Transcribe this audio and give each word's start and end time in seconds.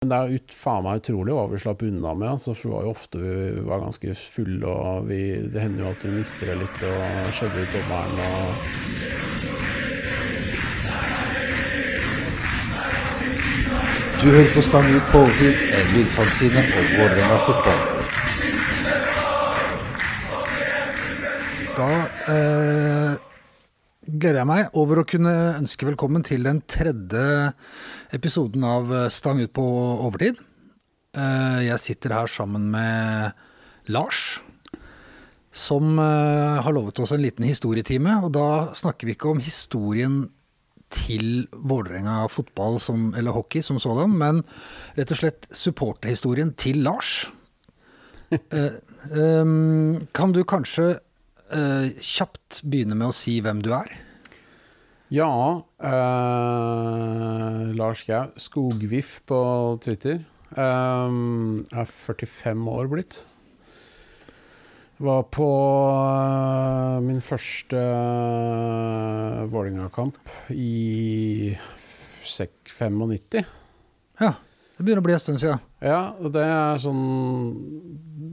Men 0.00 0.08
det 0.08 0.16
er 0.16 0.30
ut, 0.32 0.52
faen 0.56 0.84
meg 0.86 1.02
utrolig 1.02 1.34
hva 1.36 1.42
vi 1.50 1.58
slapp 1.60 1.82
unna 1.84 2.14
med. 2.16 2.30
Altså, 2.30 2.54
for 2.56 2.70
det 2.70 2.72
var 2.72 2.84
jo 2.86 2.92
ofte 2.94 3.18
vi 3.20 3.64
var 3.66 3.82
ganske 3.82 4.14
fulle, 4.16 4.64
og 4.64 5.10
vi, 5.10 5.18
det 5.52 5.60
hender 5.60 5.82
jo 5.84 5.90
at 5.90 6.06
vi 6.06 6.12
mister 6.14 6.48
det 6.48 6.54
litt 6.62 6.86
og 6.88 7.28
skjønner 7.36 7.60
ut 7.60 7.74
dommeren 7.76 8.16
og 8.24 8.48
Du 14.22 14.26
hører 14.30 14.48
på 14.54 14.64
Stang 14.64 14.88
ut 14.88 15.12
på 15.12 15.20
overtid, 15.20 15.60
en 15.76 15.92
lydfanzine 15.92 16.64
om 16.64 16.88
Vålerenga 16.96 17.38
fotball. 17.44 17.80
Da 21.76 21.92
eh, 22.38 22.99
gleder 24.18 24.40
jeg 24.42 24.48
meg 24.48 24.76
over 24.78 25.00
å 25.00 25.06
kunne 25.08 25.32
ønske 25.58 25.86
velkommen 25.88 26.24
til 26.26 26.44
den 26.46 26.60
tredje 26.70 27.52
episoden 28.16 28.64
av 28.66 28.90
Stang 29.12 29.40
ut 29.42 29.52
på 29.54 29.64
overtid. 30.06 30.40
Eh, 31.16 31.60
jeg 31.66 31.82
sitter 31.82 32.14
her 32.14 32.30
sammen 32.30 32.68
med 32.72 33.36
Lars, 33.90 34.40
som 35.50 35.98
eh, 35.98 36.60
har 36.62 36.74
lovet 36.74 37.00
oss 37.02 37.14
en 37.14 37.22
liten 37.22 37.46
historietime. 37.46 38.18
Og 38.24 38.32
da 38.36 38.70
snakker 38.78 39.08
vi 39.08 39.16
ikke 39.16 39.32
om 39.32 39.42
historien 39.42 40.22
til 40.90 41.46
Vålerenga 41.54 42.24
fotball 42.30 42.80
som, 42.82 43.12
eller 43.18 43.34
hockey 43.36 43.62
som 43.62 43.78
sådan, 43.82 44.16
men 44.18 44.42
rett 44.98 45.12
og 45.14 45.20
slett 45.20 45.50
supporterhistorien 45.54 46.54
til 46.58 46.82
Lars. 46.86 47.28
Eh, 49.00 49.46
kan 50.12 50.32
du 50.36 50.42
kanskje 50.44 50.90
eh, 51.52 51.90
kjapt 51.98 52.62
begynne 52.64 52.96
med 52.98 53.10
å 53.10 53.16
si 53.16 53.40
hvem 53.44 53.60
du 53.64 53.72
er? 53.76 53.90
Ja 55.10 55.26
uh, 55.82 57.62
Lars 57.74 58.04
Gau. 58.06 58.30
Skogviff 58.38 59.20
på 59.26 59.40
Twitter. 59.82 60.22
Um, 60.54 61.64
er 61.74 61.86
45 61.90 62.68
år 62.70 62.86
blitt. 62.90 63.24
Var 65.00 65.22
på 65.34 65.48
uh, 65.90 67.00
min 67.02 67.22
første 67.24 67.78
uh, 67.80 69.42
Vålerenga-kamp 69.50 70.18
i 70.54 71.56
sek- 72.22 72.70
95. 72.70 73.44
Ja, 74.20 74.34
det 74.76 74.84
begynner 74.84 75.02
å 75.02 75.06
bli 75.08 75.16
en 75.16 75.22
stund 75.22 75.40
siden. 75.42 75.60
Ja, 75.84 76.14
og 76.20 76.30
det 76.32 76.44
er 76.44 76.78
sånn 76.80 77.02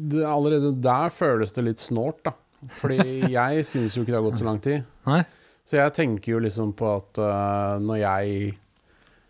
det, 0.07 0.21
Allerede 0.27 0.71
der 0.79 1.09
føles 1.11 1.55
det 1.55 1.65
litt 1.65 1.81
snålt, 1.81 2.21
da. 2.27 2.31
Fordi 2.79 3.31
jeg 3.33 3.65
syns 3.67 3.97
jo 3.97 4.03
ikke 4.03 4.13
det 4.13 4.19
har 4.19 4.25
gått 4.25 4.39
så 4.39 4.47
lang 4.47 4.61
tid. 4.63 4.87
Nei? 5.09 5.21
Så 5.67 5.81
jeg 5.81 5.93
tenker 5.97 6.31
jo 6.31 6.39
liksom 6.45 6.71
på 6.79 6.87
at 6.95 7.19
uh, 7.19 7.75
når 7.83 7.99
jeg 7.99 8.53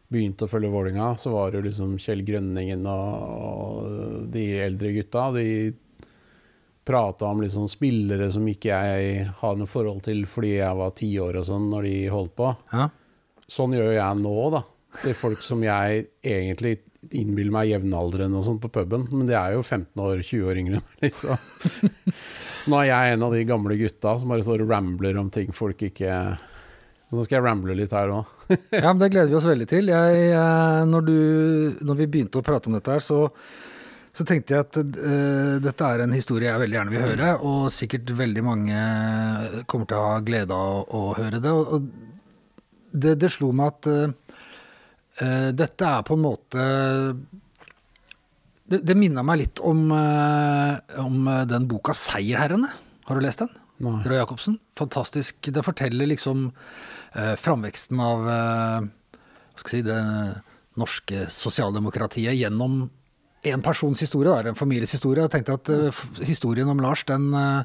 begynte 0.08 0.46
å 0.46 0.52
følge 0.52 0.72
Vålinga, 0.72 1.10
så 1.20 1.34
var 1.34 1.52
det 1.52 1.60
jo 1.60 1.66
liksom 1.66 1.98
Kjell 2.00 2.22
Grønningen 2.28 2.86
og, 2.88 3.34
og 3.50 4.30
de 4.32 4.46
eldre 4.64 4.94
gutta. 4.96 5.26
De 5.36 5.48
prata 6.88 7.28
om 7.28 7.42
liksom 7.44 7.66
spillere 7.68 8.30
som 8.32 8.46
ikke 8.48 8.72
jeg 8.72 9.26
hadde 9.42 9.60
noe 9.60 9.68
forhold 9.68 10.06
til 10.06 10.22
fordi 10.30 10.54
jeg 10.62 10.80
var 10.80 10.94
ti 10.96 11.10
år 11.20 11.42
og 11.42 11.48
sånn 11.50 11.68
når 11.74 11.90
de 11.90 11.96
holdt 12.14 12.36
på. 12.40 12.54
Ja. 12.72 12.88
Sånn 13.48 13.76
gjør 13.76 13.92
jeg 13.98 14.22
nå, 14.22 14.36
da. 14.54 14.64
Til 15.02 15.18
folk 15.18 15.44
som 15.44 15.66
jeg 15.66 16.06
egentlig 16.24 16.78
innbiller 17.12 17.54
meg 17.54 17.72
jevnaldrende 17.72 18.40
og 18.40 18.46
sånn 18.48 18.60
på 18.62 18.72
puben. 18.74 19.08
Men 19.14 19.30
de 19.30 19.38
er 19.38 19.56
jo 19.56 19.64
15 19.64 20.04
år, 20.04 20.22
20 20.22 20.50
år 20.50 20.62
yngre 20.64 20.82
enn. 20.82 21.16
Så 21.22 21.38
nå 22.72 22.82
er 22.82 22.90
jeg 22.90 23.16
en 23.16 23.24
av 23.24 23.34
de 23.36 23.46
gamle 23.48 23.78
gutta 23.80 24.18
som 24.20 24.32
bare 24.34 24.44
står 24.44 24.66
og 24.66 24.72
rambler 24.74 25.20
om 25.22 25.30
ting 25.32 25.54
folk 25.56 25.86
ikke 25.88 26.12
så 27.08 27.24
skal 27.24 27.38
jeg 27.38 27.46
ramble 27.46 27.76
litt 27.78 27.94
her 27.96 28.12
òg. 28.12 28.32
ja, 28.76 28.90
men 28.90 29.00
det 29.00 29.14
gleder 29.14 29.32
vi 29.32 29.38
oss 29.40 29.48
veldig 29.48 29.68
til. 29.72 29.94
Jeg, 29.94 30.26
eh, 30.36 30.82
når, 30.90 31.06
du, 31.08 31.20
når 31.88 32.00
vi 32.02 32.08
begynte 32.12 32.42
å 32.42 32.44
prate 32.44 32.68
om 32.68 32.76
dette 32.76 32.92
her, 32.92 33.04
så, 33.04 33.22
så 34.12 34.26
tenkte 34.28 34.58
jeg 34.58 34.66
at 34.66 34.80
uh, 34.82 35.56
dette 35.64 35.88
er 35.88 36.04
en 36.04 36.16
historie 36.16 36.50
jeg 36.50 36.60
veldig 36.66 36.78
gjerne 36.80 36.92
vil 36.92 37.06
høre, 37.06 37.30
og 37.48 37.70
sikkert 37.72 38.12
veldig 38.18 38.44
mange 38.44 38.82
kommer 39.72 39.88
til 39.88 40.02
å 40.02 40.10
ha 40.10 40.20
glede 40.26 40.58
av 40.58 40.82
å, 40.82 40.84
å 41.00 41.16
høre 41.22 41.40
det. 41.40 41.54
Og, 41.56 41.78
og 41.78 41.88
det, 42.92 43.16
det 43.22 43.32
slo 43.32 43.54
meg 43.56 43.72
at 43.72 43.90
eh, 43.92 44.27
dette 45.18 45.88
er 45.90 46.04
på 46.06 46.14
en 46.14 46.22
måte 46.22 46.64
Det, 48.68 48.82
det 48.86 48.94
minna 49.00 49.24
meg 49.26 49.40
litt 49.42 49.62
om, 49.66 49.88
eh, 49.96 51.00
om 51.02 51.24
den 51.50 51.66
boka 51.72 51.96
'Seierherrene'. 51.96 52.70
Har 53.08 53.16
du 53.16 53.24
lest 53.24 53.40
den? 53.40 53.50
Nei. 53.80 54.02
Roy 54.04 54.18
Jacobsen. 54.18 54.58
Fantastisk. 54.78 55.50
Det 55.54 55.64
forteller 55.64 56.10
liksom 56.10 56.52
eh, 57.14 57.36
framveksten 57.40 58.02
av 58.02 58.28
eh, 58.28 58.88
hva 59.22 59.62
skal 59.62 59.80
jeg 59.80 59.86
si, 59.86 59.88
det 59.88 60.02
norske 60.78 61.26
sosialdemokratiet 61.34 62.38
gjennom 62.38 62.84
en 63.48 63.64
persons 63.64 64.02
historie, 64.02 64.34
da, 64.34 64.52
en 64.52 64.60
families 64.60 64.94
historie. 64.98 65.24
Jeg 65.24 65.34
tenkte 65.38 65.58
at 65.60 65.72
eh, 65.72 66.04
historien 66.28 66.70
om 66.74 66.82
Lars, 66.84 67.06
den, 67.08 67.30
eh, 67.38 67.64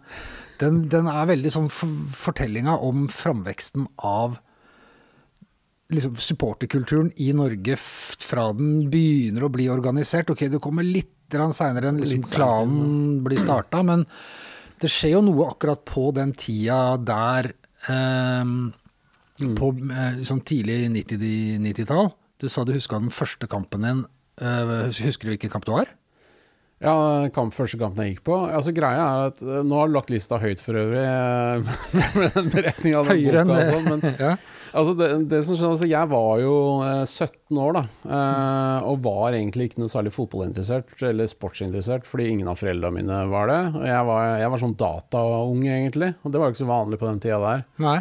den, 0.60 0.84
den 0.92 1.10
er 1.10 1.28
veldig 1.32 1.52
sånn 1.54 1.68
fortellinga 1.72 2.76
om 2.84 3.08
framveksten 3.12 3.88
av 3.98 4.38
liksom 5.94 6.16
supporterkulturen 6.20 7.10
i 7.22 7.30
Norge 7.36 7.76
fra 7.78 8.48
den 8.56 8.88
begynner 8.92 9.46
å 9.46 9.52
bli 9.52 9.68
organisert. 9.72 10.32
Ok, 10.32 10.46
det 10.52 10.62
kommer 10.62 10.86
litt 10.86 11.10
seinere 11.32 11.88
enn 11.88 12.00
liksom 12.02 12.26
klanen 12.28 13.22
blir 13.24 13.40
starta, 13.40 13.80
men 13.88 14.02
det 14.82 14.90
skjer 14.92 15.14
jo 15.14 15.22
noe 15.24 15.46
akkurat 15.48 15.80
på 15.88 16.10
den 16.12 16.34
tida 16.36 16.98
der 17.00 17.52
eh, 17.88 18.50
På 19.56 19.70
eh, 19.72 20.20
sånn 20.28 20.42
tidlig 20.44 20.90
90 20.92 21.62
90-tall. 21.64 22.12
Du 22.42 22.50
sa 22.52 22.66
du 22.66 22.74
huska 22.74 23.00
den 23.00 23.14
første 23.14 23.48
kampen 23.48 23.86
din. 23.86 24.04
Eh, 24.42 24.74
husker 25.06 25.28
du 25.28 25.34
hvilken 25.36 25.52
kamp 25.52 25.68
det 25.68 25.76
var? 25.76 25.94
Ja, 26.82 26.94
kamp, 27.34 27.54
første 27.54 27.78
kampen 27.78 28.02
jeg 28.02 28.16
gikk 28.16 28.24
på. 28.26 28.36
Altså 28.50 28.72
Greia 28.74 29.02
er 29.04 29.28
at 29.30 29.42
eh, 29.44 29.60
Nå 29.62 29.76
har 29.78 29.90
du 29.90 29.94
lagt 29.94 30.10
lista 30.10 30.38
høyt 30.42 30.58
for 30.62 30.78
øvrig, 30.80 31.02
eh, 31.06 31.76
med 32.18 32.34
den 32.34 32.50
beretninga 32.50 32.98
av 33.02 33.06
den 33.12 33.20
Høyere 33.20 33.44
enn 33.44 33.52
boka. 33.52 33.62
og 33.62 33.70
sånn, 33.76 33.88
men 33.92 34.18
Ja. 34.26 34.32
Altså 34.72 34.94
det, 34.96 35.06
det 35.28 35.38
som 35.44 35.52
skjedde, 35.58 35.70
altså 35.74 35.86
Jeg 35.90 36.08
var 36.08 36.40
jo 36.40 36.54
eh, 36.86 37.02
17 37.04 37.58
år 37.60 37.74
da, 37.76 37.82
eh, 38.08 38.86
og 38.88 39.02
var 39.04 39.36
egentlig 39.36 39.68
ikke 39.68 39.82
noe 39.82 39.92
særlig 39.92 40.14
fotballinteressert 40.16 41.04
eller 41.10 41.28
sportsinteressert, 41.28 42.08
fordi 42.08 42.30
ingen 42.32 42.48
av 42.48 42.56
foreldrene 42.58 42.96
mine 42.96 43.18
var 43.30 43.52
det. 43.52 43.60
Og 43.76 43.84
jeg 43.86 44.08
var, 44.08 44.30
jeg 44.40 44.52
var 44.54 44.62
sånn 44.64 44.76
dataung, 44.80 45.62
egentlig, 45.68 46.10
og 46.24 46.32
det 46.32 46.40
var 46.40 46.48
jo 46.48 46.56
ikke 46.56 46.64
så 46.64 46.70
vanlig 46.72 47.00
på 47.02 47.10
den 47.10 47.20
tida 47.22 47.40
der. 47.44 47.64
Nei. 47.84 47.98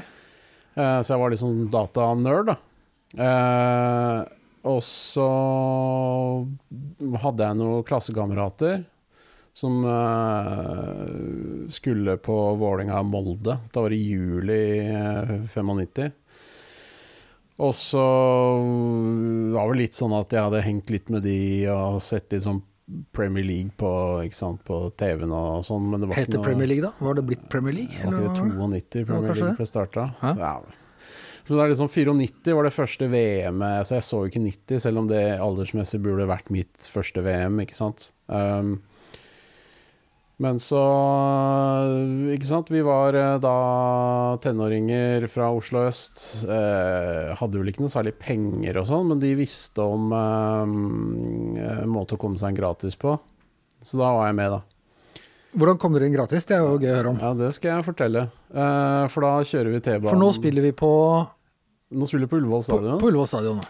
Eh, 0.79 0.99
så 1.03 1.13
jeg 1.13 1.21
var 1.25 1.37
sånn 1.43 1.65
datanerd, 1.75 2.53
da. 2.53 2.57
Eh, 3.27 4.21
og 4.67 4.81
så 4.85 5.27
hadde 7.23 7.47
jeg 7.47 7.57
noen 7.59 7.85
klassekamerater 7.87 8.83
som 9.57 9.81
eh, 9.83 11.69
skulle 11.73 12.15
på 12.23 12.35
Vålerenga-Molde. 12.55 13.57
Da 13.73 13.83
var 13.83 13.91
det 13.91 13.99
i 13.99 14.11
juli 14.13 14.61
eh, 14.85 15.33
95. 15.49 16.11
Og 17.61 17.73
så 17.77 18.03
var 19.53 19.73
det 19.73 19.81
litt 19.83 19.97
sånn 19.97 20.15
at 20.17 20.33
jeg 20.33 20.47
hadde 20.47 20.63
hengt 20.65 20.89
litt 20.93 21.11
med 21.13 21.25
de 21.27 21.37
og 21.69 21.99
sett 22.01 22.31
litt 22.33 22.45
sånn 22.47 22.63
Premier 23.15 23.45
League 23.45 23.75
på, 23.77 23.89
sant, 24.35 24.63
på 24.67 24.79
TV-en 24.99 25.31
og 25.35 25.65
sånn. 25.67 25.91
Men 25.91 26.01
det 26.01 26.09
var 26.09 26.17
Het 26.19 26.31
ikke 26.31 26.39
noe 26.39 26.47
Premier 26.47 26.71
League 26.71 26.85
da? 26.87 26.93
Var 27.05 27.19
det 27.19 27.25
blitt 27.27 27.43
Premier 27.51 27.75
League? 27.77 27.99
var 28.01 28.17
ikke 28.17 28.23
det 28.23 28.55
var 28.57 28.71
92 28.71 29.05
Premier 29.11 29.37
League 29.37 29.59
ble 29.59 29.69
starta? 29.69 30.07
Ja. 30.23 30.55
Så 31.51 31.57
det 31.57 31.63
er 31.65 31.71
liksom 31.73 31.89
94 31.91 32.53
var 32.55 32.63
det 32.63 32.71
første 32.71 33.07
VM-et, 33.11 33.83
så 33.83 33.97
jeg 33.97 34.05
så 34.07 34.19
jo 34.21 34.29
ikke 34.29 34.39
90, 34.45 34.77
selv 34.85 35.01
om 35.01 35.09
det 35.09 35.19
aldersmessig 35.35 35.97
burde 35.99 36.29
vært 36.29 36.47
mitt 36.47 36.87
første 36.87 37.19
VM, 37.25 37.57
ikke 37.59 37.75
sant. 37.75 38.05
Um, 38.31 38.77
men 40.39 40.61
så 40.63 40.79
Ikke 42.31 42.47
sant, 42.47 42.71
vi 42.71 42.79
var 42.87 43.13
eh, 43.19 43.35
da 43.43 44.37
tenåringer 44.41 45.27
fra 45.29 45.51
Oslo 45.53 45.83
øst. 45.89 46.45
Eh, 46.47 47.35
hadde 47.37 47.59
vel 47.59 47.69
ikke 47.69 47.83
noe 47.83 47.93
særlig 47.93 48.15
penger 48.23 48.79
og 48.81 48.87
sånn, 48.89 49.11
men 49.11 49.21
de 49.21 49.35
visste 49.37 49.83
om 49.83 50.07
eh, 50.15 50.63
en 51.75 51.91
måte 51.91 52.15
å 52.15 52.21
komme 52.23 52.39
seg 52.41 52.55
gratis 52.57 52.95
på. 52.95 53.19
Så 53.83 53.99
da 53.99 54.15
var 54.15 54.31
jeg 54.31 54.39
med, 54.39 54.55
da. 54.55 55.27
Hvordan 55.51 55.77
kom 55.83 55.93
dere 55.93 56.07
inn 56.07 56.15
gratis? 56.15 56.47
Det 56.47 56.55
er 56.55 56.63
jo 56.63 56.79
gøy 56.79 56.89
å 56.93 56.95
høre 56.95 57.11
om. 57.11 57.19
Ja, 57.19 57.33
det 57.35 57.51
skal 57.57 57.75
jeg 57.75 57.87
fortelle. 57.89 58.25
Eh, 58.55 59.05
for 59.11 59.27
da 59.27 59.33
kjører 59.43 59.75
vi 59.75 59.83
T-banen. 59.83 60.09
For 60.09 60.21
nå 60.21 60.31
spiller 60.37 60.63
vi 60.63 60.71
på, 60.79 60.91
Nå 61.91 62.07
spiller 62.07 62.29
på 62.31 62.39
Ullevål 62.39 62.61
på, 62.61 62.67
stadion 62.69 62.99
på 63.01 63.09
Ullevål 63.11 63.27
stadion. 63.27 63.61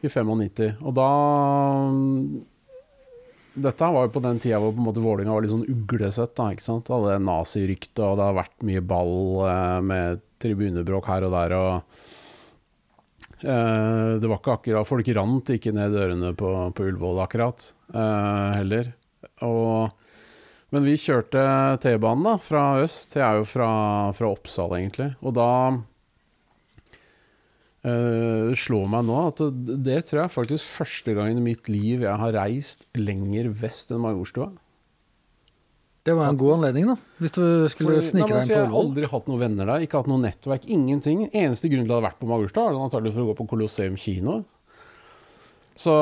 i 0.00 0.08
95. 0.08 0.72
Og 0.84 0.94
da 0.96 1.08
Dette 3.60 3.88
var 3.92 4.06
jo 4.06 4.12
på 4.14 4.22
den 4.24 4.38
tida 4.40 4.60
hvor 4.62 4.74
på 4.74 4.80
en 4.80 4.86
måte 4.86 5.02
Vålinga 5.02 5.32
var 5.34 5.44
litt 5.44 5.52
sånn 5.52 5.66
uglesett. 5.68 6.34
da, 6.38 6.50
ikke 6.52 6.66
sant? 6.66 6.92
Alle 6.94 7.18
naziryktet, 7.18 8.02
og 8.04 8.18
det 8.20 8.28
har 8.28 8.36
vært 8.36 8.66
mye 8.68 8.84
ball 8.84 9.16
eh, 9.48 9.80
med 9.84 10.22
tribunebråk 10.40 11.08
her 11.10 11.26
og 11.26 11.34
der. 11.34 11.56
og 11.58 11.72
eh, 13.42 14.20
Det 14.22 14.28
var 14.30 14.38
ikke 14.38 14.56
akkurat 14.58 14.88
Folk 14.88 15.10
rant 15.18 15.52
ikke 15.56 15.74
ned 15.76 15.96
dørene 15.96 16.34
på, 16.38 16.52
på 16.76 16.86
Ullevål 16.92 17.24
akkurat, 17.26 17.72
eh, 17.94 18.60
heller. 18.60 18.92
Og 19.44 19.96
men 20.70 20.84
vi 20.86 20.92
kjørte 21.02 21.42
T-banen 21.82 22.22
da, 22.28 22.36
fra 22.38 22.78
øst. 22.78 23.16
Jeg 23.18 23.24
er 23.26 23.40
jo 23.40 23.46
fra, 23.48 23.70
fra 24.14 24.28
Oppsal, 24.30 24.76
egentlig. 24.76 25.08
Og 25.18 25.34
da 25.34 25.48
det 27.82 28.56
slår 28.60 28.88
meg 28.92 29.06
nå 29.08 29.14
at 29.30 29.38
det, 29.80 30.00
tror 30.08 30.22
jeg 30.26 30.32
faktisk 30.34 30.72
første 30.82 31.14
gangen 31.16 31.38
i 31.40 31.44
mitt 31.46 31.68
liv 31.72 32.02
jeg 32.04 32.18
har 32.20 32.34
reist 32.36 32.84
lenger 32.98 33.48
vest 33.56 33.90
enn 33.94 34.02
Majorstua. 34.04 34.50
Det 36.04 36.14
var 36.16 36.30
en 36.30 36.36
god 36.40 36.58
anledning, 36.58 36.86
da. 36.88 36.96
Hvis 37.20 37.32
du 37.36 37.42
skulle 37.72 37.98
Fordi- 38.00 38.06
snike 38.08 38.28
Nei, 38.28 38.40
deg 38.40 38.42
inn 38.50 38.56
Jeg 38.56 38.68
har 38.68 38.76
aldri 38.82 39.08
hatt 39.08 39.26
noen 39.28 39.40
venner 39.40 39.66
der, 39.68 39.82
ikke 39.84 39.98
hatt 40.00 40.08
noe 40.08 40.20
nettverk, 40.20 40.64
ingenting. 40.68 41.26
Eneste 41.32 41.68
grunn 41.68 41.84
til 41.84 41.92
at 41.92 41.96
jeg 41.96 42.00
hadde 42.00 42.08
vært 42.08 42.20
på 42.20 42.28
Majorstua, 42.30 42.68
er 42.70 42.78
antakelig 42.80 43.12
for 43.12 43.20
å 43.24 43.28
gå 43.30 43.36
på 43.36 43.48
Colosseum 43.48 43.96
kino. 44.00 44.44
Så 45.76 45.92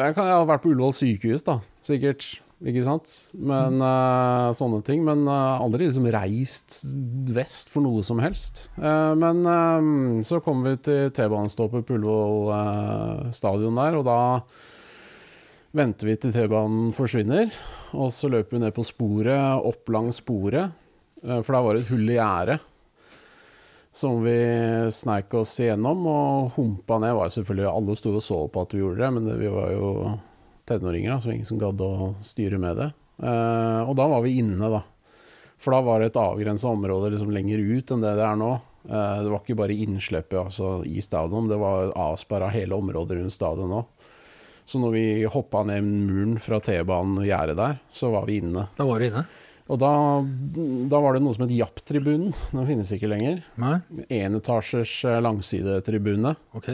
jeg, 0.00 0.14
kan, 0.16 0.24
jeg 0.28 0.36
har 0.36 0.46
vært 0.48 0.62
på 0.64 0.72
Ullevål 0.72 0.92
sykehus, 0.96 1.44
da, 1.44 1.58
sikkert. 1.84 2.40
Ikke 2.58 2.82
sant? 2.82 3.10
Men 3.38 3.78
uh, 3.78 4.50
sånne 4.56 4.80
ting. 4.86 5.04
Men 5.06 5.22
uh, 5.30 5.60
aldri 5.62 5.86
liksom 5.86 6.08
reist 6.10 6.80
vest 7.30 7.70
for 7.70 7.84
noe 7.84 8.02
som 8.06 8.18
helst. 8.22 8.66
Uh, 8.78 9.14
men 9.18 10.24
så 10.26 10.40
kom 10.42 10.64
vi 10.66 10.74
til 10.82 11.12
T-banestoppet 11.14 11.86
på 11.86 11.98
Ullevål 11.98 13.30
stadion 13.34 13.78
der, 13.78 14.00
og 14.00 14.08
da 14.08 14.18
venter 15.78 16.10
vi 16.10 16.16
til 16.18 16.34
T-banen 16.34 16.90
forsvinner. 16.96 17.52
Og 17.94 18.10
så 18.14 18.30
løper 18.32 18.56
vi 18.56 18.64
ned 18.64 18.74
på 18.74 18.86
sporet, 18.86 19.62
opp 19.62 19.94
langs 19.94 20.18
sporet, 20.24 20.74
for 21.22 21.52
der 21.54 21.62
var 21.62 21.76
det 21.76 21.84
et 21.84 21.92
hull 21.92 22.10
i 22.10 22.18
gjerdet. 22.18 22.58
Som 23.98 24.20
vi 24.22 24.38
sneik 24.94 25.32
oss 25.34 25.56
igjennom 25.62 26.04
og 26.06 26.50
humpa 26.58 26.98
ned. 27.02 27.14
Var 27.18 27.30
selvfølgelig 27.34 27.70
Alle 27.70 27.96
sto 27.98 28.12
og 28.14 28.22
så 28.22 28.40
på 28.52 28.62
at 28.62 28.74
vi 28.74 28.82
gjorde 28.82 29.00
det, 29.02 29.12
men 29.14 29.26
det, 29.26 29.38
vi 29.40 29.50
var 29.50 29.72
jo 29.74 29.88
tenåringer, 30.68 31.14
da, 31.14 31.20
så 31.22 31.32
ingen 31.34 31.48
som 31.48 31.60
gadd 31.60 31.80
å 31.84 32.12
styre 32.24 32.60
med 32.60 32.78
det. 32.80 32.88
Eh, 33.22 33.82
og 33.82 33.96
da 33.98 34.06
var 34.10 34.22
vi 34.24 34.38
inne, 34.42 34.70
da. 34.72 34.82
For 35.58 35.74
da 35.74 35.82
var 35.82 36.00
det 36.00 36.12
et 36.12 36.20
avgrensa 36.20 36.70
område 36.70 37.10
liksom 37.14 37.32
lenger 37.34 37.58
ut 37.58 37.90
enn 37.94 38.04
det 38.04 38.14
det 38.18 38.26
er 38.28 38.38
nå. 38.38 38.52
Eh, 38.88 39.16
det 39.24 39.32
var 39.32 39.42
ikke 39.42 39.58
bare 39.58 39.74
innslippet 39.74 40.38
altså, 40.44 40.78
i 40.86 41.02
stadion, 41.04 41.50
det 41.50 41.58
var 41.60 41.92
avsperra 41.98 42.52
hele 42.54 42.78
området 42.78 43.18
rundt 43.18 43.34
stadion 43.34 43.74
òg. 43.80 44.06
Så 44.68 44.76
når 44.82 44.92
vi 44.92 45.04
hoppa 45.32 45.62
ned 45.64 45.86
muren 45.86 46.34
fra 46.44 46.58
T-banen 46.60 47.16
og 47.22 47.24
gjerdet 47.24 47.56
der, 47.56 47.78
så 47.88 48.10
var 48.12 48.26
vi 48.28 48.42
inne. 48.42 48.66
Da 48.76 48.84
var 48.84 49.00
du 49.00 49.06
inne. 49.08 49.22
Og 49.68 49.80
da, 49.80 49.92
da 50.92 51.00
var 51.04 51.16
det 51.16 51.22
noe 51.24 51.36
som 51.36 51.44
het 51.44 51.54
Japp-tribunen. 51.56 52.34
Den 52.52 52.68
finnes 52.68 52.92
ikke 52.92 53.08
lenger. 53.08 53.40
Nei? 53.60 53.78
Enetasjers 54.12 54.92
eh, 55.08 55.18
langsidetribune. 55.24 56.34
Ok. 56.56 56.70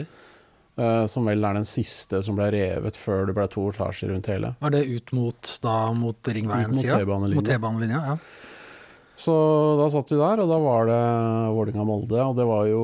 Eh, 0.77 1.05
som 1.11 1.27
vel 1.29 1.43
er 1.43 1.59
den 1.59 1.67
siste 1.67 2.21
som 2.25 2.37
ble 2.37 2.49
revet 2.55 2.97
før 2.99 3.29
det 3.29 3.35
ble 3.37 3.47
to 3.51 3.67
etasjer 3.71 4.13
rundt 4.13 4.31
hele. 4.31 4.55
Var 4.61 4.75
det 4.75 4.83
ut 4.89 5.15
mot, 5.17 5.53
da, 5.63 5.77
mot 5.95 6.33
ringveien 6.37 6.73
mot 6.73 6.81
sida? 6.81 6.99
Mot 7.05 7.47
T-banelinja, 7.47 8.03
ja. 8.13 8.17
Så 9.15 9.33
da 9.79 9.85
satt 9.87 10.11
vi 10.11 10.17
der, 10.19 10.41
og 10.43 10.49
da 10.51 10.57
var 10.59 10.89
det 10.89 11.03
Vålerenga-Molde. 11.55 12.19
Og 12.19 12.33
det 12.35 12.47
var 12.49 12.65
jo 12.67 12.81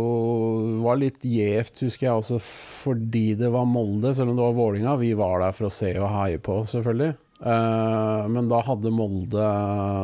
var 0.86 1.00
litt 1.02 1.26
gjevt, 1.28 1.82
husker 1.84 2.08
jeg, 2.08 2.22
også 2.22 2.40
fordi 2.44 3.34
det 3.40 3.50
var 3.52 3.68
Molde, 3.68 4.14
selv 4.16 4.32
om 4.32 4.40
det 4.40 4.46
var 4.46 4.56
Vålerenga. 4.56 4.96
Vi 5.02 5.12
var 5.20 5.44
der 5.44 5.58
for 5.58 5.68
å 5.68 5.74
se 5.76 5.92
og 6.00 6.08
heie 6.16 6.40
på, 6.40 6.62
selvfølgelig. 6.72 7.12
Eh, 7.42 8.24
men 8.32 8.48
da 8.52 8.62
hadde 8.64 8.96
Molde 8.96 9.52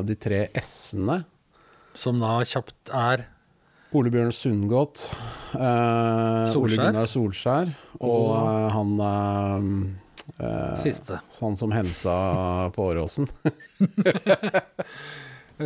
de 0.10 0.20
tre 0.20 0.44
S-ene. 0.60 1.22
Som 1.98 2.20
da 2.22 2.42
kjapt 2.46 2.92
er 2.94 3.30
Ole 3.98 4.12
Bjørn 4.14 4.32
Sundgodt, 4.36 5.08
eh, 5.58 6.56
Ole 6.60 6.78
Gunnar 6.78 7.08
Solskjær 7.10 7.72
og 7.98 8.28
eh, 8.38 8.68
han 8.76 8.92
eh, 9.08 9.70
eh, 10.46 10.76
siste. 10.80 11.18
Han 11.42 11.58
som 11.60 11.74
hensa 11.74 12.18
på 12.76 12.90
Åråsen. 12.92 13.28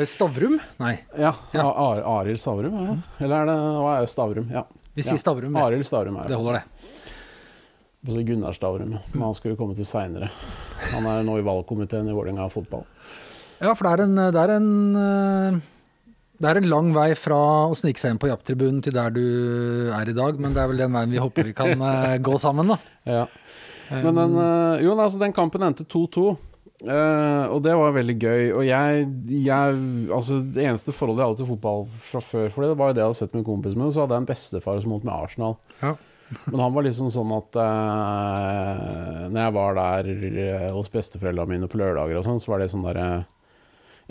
Stavrum? 0.07 0.59
Nei, 0.79 0.93
Ja, 1.19 1.33
Ja. 1.51 1.65
Ar 1.73 1.99
Arild 2.21 2.39
Stavrum? 2.39 2.75
Ja. 2.79 2.93
Eller 3.19 3.41
er 3.41 3.49
det 3.49 3.55
hva 3.59 3.95
er? 3.99 4.05
Stavrum? 4.07 4.47
Ja. 4.53 4.63
vi 4.95 5.03
sier 5.03 5.19
Stavrum. 5.19 5.55
ja. 5.55 5.65
Arild 5.67 5.83
Stavrum 5.87 6.15
er 6.21 6.29
Det 6.29 6.31
det. 6.31 6.37
holder, 6.39 6.61
det. 6.61 6.63
Og 8.07 8.25
Gunnar 8.25 8.53
Stavrum, 8.55 8.95
men 9.13 9.21
han 9.21 9.35
skulle 9.37 9.57
komme 9.59 9.75
til 9.75 9.85
seinere. 9.85 10.29
Han 10.93 11.05
er 11.05 11.21
nå 11.27 11.35
i 11.37 11.43
valgkomiteen 11.45 12.07
i 12.09 12.15
Vålerenga 12.15 12.47
fotball. 12.49 12.85
Ja, 13.61 13.75
for 13.75 13.85
det 13.85 13.91
er 13.91 14.03
en, 14.07 14.15
det 14.33 14.41
er 14.41 14.53
en 14.55 14.71
eh, 14.97 15.59
det 16.41 16.49
er 16.49 16.59
en 16.59 16.69
lang 16.71 16.91
vei 16.95 17.11
fra 17.19 17.39
å 17.69 17.75
snike 17.77 18.01
seg 18.01 18.15
inn 18.15 18.21
på 18.21 18.29
Japp-tribunen 18.31 18.81
til 18.83 18.95
der 18.97 19.13
du 19.13 19.23
er 19.95 20.09
i 20.09 20.15
dag, 20.17 20.39
men 20.41 20.55
det 20.55 20.63
er 20.63 20.71
vel 20.71 20.81
den 20.81 20.95
veien 20.95 21.13
vi 21.13 21.21
håper 21.21 21.51
vi 21.51 21.57
kan 21.57 21.73
eh, 21.75 22.15
gå 22.27 22.37
sammen, 22.41 22.73
da. 22.73 22.79
Ja. 23.07 23.25
Men 23.91 24.15
den, 24.15 24.37
eh, 24.39 24.85
jo, 24.85 24.95
altså, 24.95 25.19
den 25.21 25.35
kampen 25.35 25.65
endte 25.67 25.85
2-2. 25.85 26.31
Uh, 26.81 27.45
og 27.53 27.59
det 27.61 27.73
var 27.77 27.93
veldig 27.93 28.15
gøy. 28.17 28.45
Og 28.57 28.63
jeg, 28.65 29.03
jeg 29.29 29.81
Altså, 30.09 30.39
det 30.41 30.63
eneste 30.65 30.95
forholdet 30.95 31.21
jeg 31.21 31.29
hadde 31.29 31.41
til 31.43 31.49
fotball 31.51 31.83
fra 32.07 32.21
før, 32.25 32.47
for 32.49 32.65
det 32.65 32.77
var 32.79 32.89
jo 32.89 32.95
det 32.97 33.03
jeg 33.03 33.11
hadde 33.11 33.19
sett 33.19 33.35
med 33.37 33.45
kompisen 33.45 33.81
min, 33.81 33.91
så 33.93 34.03
hadde 34.03 34.17
jeg 34.17 34.23
en 34.23 34.31
bestefar 34.31 34.81
som 34.81 34.95
holdt 34.95 35.05
med 35.05 35.13
Arsenal. 35.13 35.59
Ja. 35.83 35.93
Men 36.47 36.63
han 36.63 36.73
var 36.73 36.85
liksom 36.87 37.11
sånn 37.11 37.31
at 37.35 37.57
uh, 37.59 39.27
Når 39.27 39.39
jeg 39.41 39.53
var 39.57 39.75
der 39.75 40.09
eh, 40.31 40.69
hos 40.71 40.91
besteforeldrene 40.93 41.57
mine 41.57 41.69
på 41.69 41.81
lørdager 41.81 42.21
og 42.21 42.27
sånn, 42.27 42.39
så 42.41 42.53
var 42.53 42.63
det 42.63 42.71
sånn 42.71 42.85
derre 42.87 43.09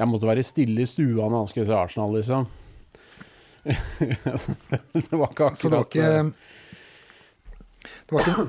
Jeg 0.01 0.09
måtte 0.09 0.29
være 0.31 0.45
stille 0.47 0.81
i 0.81 0.89
stua 0.89 1.27
når 1.29 1.43
han 1.43 1.51
skulle 1.51 1.69
se 1.69 1.77
Arsenal, 1.77 2.15
liksom. 2.17 2.49
det 4.97 5.13
var 5.13 5.29
ikke 5.29 5.51
akkurat 5.51 5.59
Så 5.61 5.69
det 5.69 5.77
var 5.77 5.85
ikke 5.85 6.05
eh, 6.09 6.31
Det 8.09 8.15
var 8.15 8.23
ikke 8.25 8.45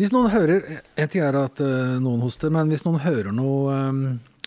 Hvis 0.00 0.12
noen 0.14 0.30
hører 0.32 0.64
En 0.96 1.10
ting 1.12 1.20
er 1.26 1.36
at 1.36 1.60
eh, 1.60 1.98
noen 2.00 2.22
hoster, 2.24 2.48
men 2.54 2.72
hvis 2.72 2.86
noen 2.86 2.96
hører 3.04 3.28
noe 3.36 3.74
um, 3.90 4.00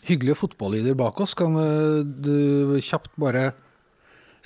hyggelige 0.08 0.40
fotballyder 0.40 0.98
bak 0.98 1.22
oss, 1.22 1.36
kan 1.38 1.54
du 1.54 2.74
kjapt 2.82 3.14
bare 3.22 3.52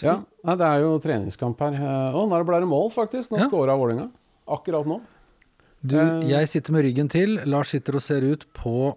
Ja, 0.04 0.18
det 0.44 0.68
er 0.68 0.84
jo 0.84 0.98
treningskamp 1.00 1.62
her. 1.64 1.78
Å, 2.12 2.26
nå 2.28 2.42
ble 2.44 2.60
det 2.60 2.68
mål, 2.68 2.90
faktisk. 2.92 3.32
Nå 3.32 3.40
Ja. 3.40 3.48
scora 3.48 3.78
Vålerenga. 3.80 4.10
Akkurat 4.52 4.84
nå. 4.92 5.00
Du, 5.80 5.96
jeg 6.28 6.52
sitter 6.52 6.76
med 6.76 6.84
ryggen 6.84 7.08
til. 7.08 7.40
Lars 7.48 7.72
sitter 7.72 7.96
og 7.96 8.04
ser 8.04 8.28
ut 8.28 8.44
på 8.60 8.92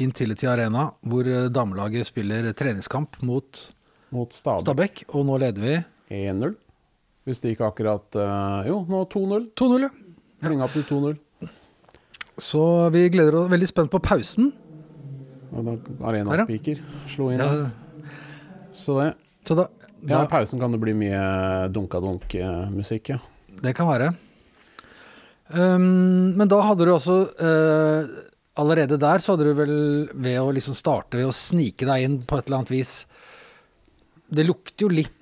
Intility 0.00 0.48
Arena, 0.48 0.88
hvor 1.06 1.28
eh, 1.28 1.48
damelaget 1.52 2.08
spiller 2.08 2.50
treningskamp 2.56 3.20
mot 3.26 3.66
Mot 4.10 4.32
Stabæk. 4.34 4.64
Stabæk, 4.64 5.02
og 5.14 5.26
nå 5.28 5.36
leder 5.38 5.62
vi 5.62 5.74
1-0. 6.10 6.54
Hvis 7.28 7.38
det 7.44 7.52
ikke 7.54 7.68
akkurat 7.68 8.16
eh, 8.18 8.70
Jo, 8.70 8.80
nå 8.88 9.04
2-0. 9.12 9.44
2-0. 9.54 9.84
ja. 9.86 9.90
Opp 10.64 10.72
til 10.74 10.86
2-0. 10.88 11.18
Så 12.40 12.62
vi 12.90 13.04
gleder 13.12 13.36
oss 13.42 13.50
veldig 13.52 13.68
spent 13.68 13.92
på 13.92 14.00
pausen. 14.02 14.48
Og 15.50 15.66
da 15.66 15.74
ja. 15.76 15.98
Arenaspiker 16.10 16.80
slo 17.10 17.28
inn. 17.34 17.42
Ja, 17.42 17.68
Så 18.72 18.96
det 19.00 19.12
så 19.46 19.56
da, 19.58 19.68
Ja, 20.02 20.16
da 20.20 20.24
i 20.24 20.30
pausen 20.32 20.60
kan 20.62 20.72
det 20.72 20.80
bli 20.80 20.94
mye 20.96 21.20
dunka-dunk-musikk, 21.74 23.12
ja. 23.12 23.18
Det 23.60 23.74
kan 23.76 23.88
være. 23.90 24.10
Um, 25.50 26.36
men 26.38 26.48
da 26.48 26.60
hadde 26.62 26.86
du 26.86 26.92
også 26.94 27.16
eh, 27.42 28.10
Allerede 28.60 28.98
der 29.00 29.22
så 29.22 29.34
hadde 29.34 29.48
du 29.48 29.56
vel 29.56 29.76
ved 30.12 30.38
å 30.40 30.52
liksom 30.54 30.76
starte 30.76 31.20
ved 31.20 31.30
å 31.30 31.34
snike 31.34 31.88
deg 31.88 32.06
inn 32.06 32.16
på 32.28 32.38
et 32.38 32.48
eller 32.48 32.60
annet 32.60 32.72
vis 32.74 32.94
Det 34.28 34.44
lukter 34.46 34.86
jo 34.86 34.90
litt 34.92 35.20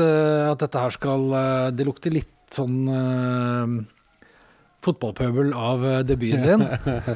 uh, 0.00 0.52
at 0.52 0.62
dette 0.64 0.82
her 0.82 0.94
skal 0.96 1.28
uh, 1.30 1.72
Det 1.74 1.86
lukter 1.86 2.14
litt 2.14 2.32
sånn 2.54 2.80
uh, 2.90 3.76
fotballpøbel 4.84 5.54
av 5.56 5.80
debuten 6.04 6.42
din. 6.44 6.64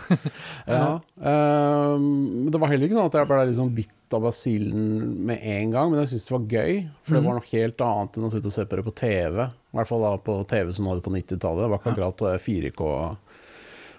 ja. 0.73 0.87
Men 1.21 2.47
det 2.49 2.61
var 2.63 2.71
heller 2.73 2.89
ikke 2.89 2.97
sånn 2.97 3.11
at 3.11 3.19
jeg 3.19 3.29
ble 3.29 3.43
liksom 3.51 3.75
bitt 3.77 4.17
av 4.17 4.25
basillen 4.25 4.87
med 5.29 5.43
en 5.45 5.75
gang, 5.75 5.91
men 5.91 6.01
jeg 6.01 6.15
syntes 6.15 6.31
det 6.31 6.35
var 6.35 6.47
gøy. 6.55 6.79
For 7.05 7.19
det 7.19 7.23
var 7.27 7.37
noe 7.37 7.51
helt 7.51 7.85
annet 7.85 8.17
enn 8.17 8.29
å 8.31 8.33
sitte 8.33 8.49
og 8.49 8.55
se 8.57 8.65
på 8.71 8.79
det 8.81 8.87
på 8.87 8.95
TV. 9.03 9.45
I 9.45 9.77
hvert 9.77 9.91
fall 9.91 10.07
da 10.07 10.15
på 10.31 10.39
TV 10.49 10.73
som 10.79 10.89
var 10.89 10.97
det 10.97 11.05
på 11.05 11.13
90-tallet. 11.13 11.61
Det 11.61 11.71
var 11.75 11.83
ikke 11.83 11.93
akkurat 11.93 12.25
eh, 12.31 12.41
4K 12.47 12.89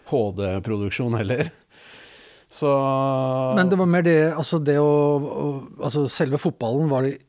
HD-produksjon 0.10 1.18
heller. 1.20 1.50
Så 2.50 2.70
Men 3.56 3.70
det 3.70 3.78
var 3.78 3.86
mer 3.86 4.02
det 4.02 4.20
Altså, 4.34 4.58
det 4.58 4.80
å, 4.82 4.94
Altså, 5.78 6.08
selve 6.10 6.42
fotballen 6.42 6.90
var 6.90 7.06
det 7.06 7.20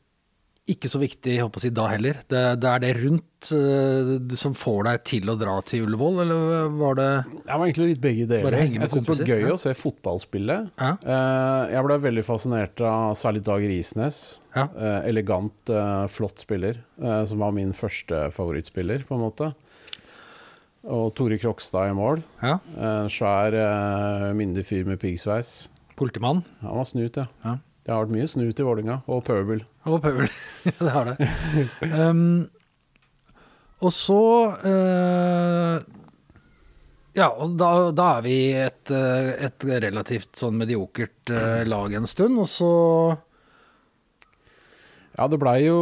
ikke 0.69 0.87
så 0.87 0.99
viktig 1.01 1.33
jeg 1.33 1.43
håper 1.43 1.57
å 1.57 1.61
si, 1.63 1.69
da 1.73 1.87
heller. 1.89 2.19
Det, 2.29 2.41
det 2.61 2.67
er 2.69 2.81
det 2.83 2.91
rundt 2.99 3.49
uh, 3.57 4.11
som 4.37 4.53
får 4.55 4.85
deg 4.87 5.01
til 5.09 5.31
å 5.33 5.35
dra 5.35 5.55
til 5.67 5.87
Ullevål, 5.87 6.19
eller 6.23 6.69
var 6.77 6.99
det 6.99 7.07
Jeg 7.09 7.49
var 7.49 7.63
egentlig 7.65 7.87
litt 7.89 8.03
begge 8.03 8.27
deler. 8.29 8.57
Jeg 8.61 8.91
syntes 8.91 9.07
det 9.09 9.25
var 9.25 9.31
gøy 9.33 9.47
ja. 9.49 9.55
å 9.55 9.59
se 9.59 9.73
fotballspillet. 9.75 10.69
Ja. 10.77 10.91
Uh, 11.01 11.73
jeg 11.73 11.87
ble 11.87 11.97
veldig 12.05 12.25
fascinert 12.27 12.85
av 12.87 13.17
særlig 13.19 13.41
Dag 13.49 13.65
Risnes. 13.73 14.21
Ja. 14.53 14.67
Uh, 14.77 15.01
elegant, 15.09 15.73
flott 16.13 16.45
spiller, 16.45 16.79
som 17.27 17.41
var 17.41 17.57
min 17.57 17.73
første 17.75 18.27
favorittspiller, 18.37 19.03
på 19.09 19.17
en 19.17 19.25
måte. 19.25 19.51
Og 20.83 21.11
Tore 21.13 21.37
Krokstad 21.37 21.91
i 21.91 21.93
mål. 21.97 22.23
Ja, 22.41 22.55
En 22.77 23.09
svær, 23.13 23.53
uh, 23.53 24.31
myndig 24.33 24.63
fyr 24.65 24.85
med 24.87 24.99
piggsveis. 25.01 25.69
politimann. 25.95 26.41
Han 26.61 26.77
var 26.79 26.85
snut, 26.89 27.17
ja. 27.17 27.27
Ja. 27.45 27.57
Det 27.85 27.91
har 27.93 28.03
vært 28.05 28.13
mye 28.15 28.27
snut 28.29 28.59
i 28.59 28.65
Vålinga 28.65 29.01
og 29.09 29.23
pøbel. 29.25 29.63
Og 29.85 30.01
pøbel. 30.01 30.29
Det 30.79 30.89
har 30.93 31.05
det. 31.11 31.29
Um, 32.09 32.49
og 33.81 33.89
så 33.93 34.21
uh, 34.61 35.81
Ja, 37.17 37.27
og 37.29 37.57
da, 37.57 37.69
da 37.91 38.07
er 38.19 38.21
vi 38.25 38.35
et, 38.55 38.91
eh, 38.93 39.31
et 39.47 39.65
relativt 39.83 40.37
sånn 40.39 40.55
mediokert 40.61 41.27
eh, 41.33 41.65
lag 41.67 41.91
en 41.97 42.05
stund, 42.07 42.37
og 42.39 42.47
så 42.47 42.69
Ja, 45.17 45.25
det 45.27 45.37
blei 45.41 45.65
jo 45.65 45.77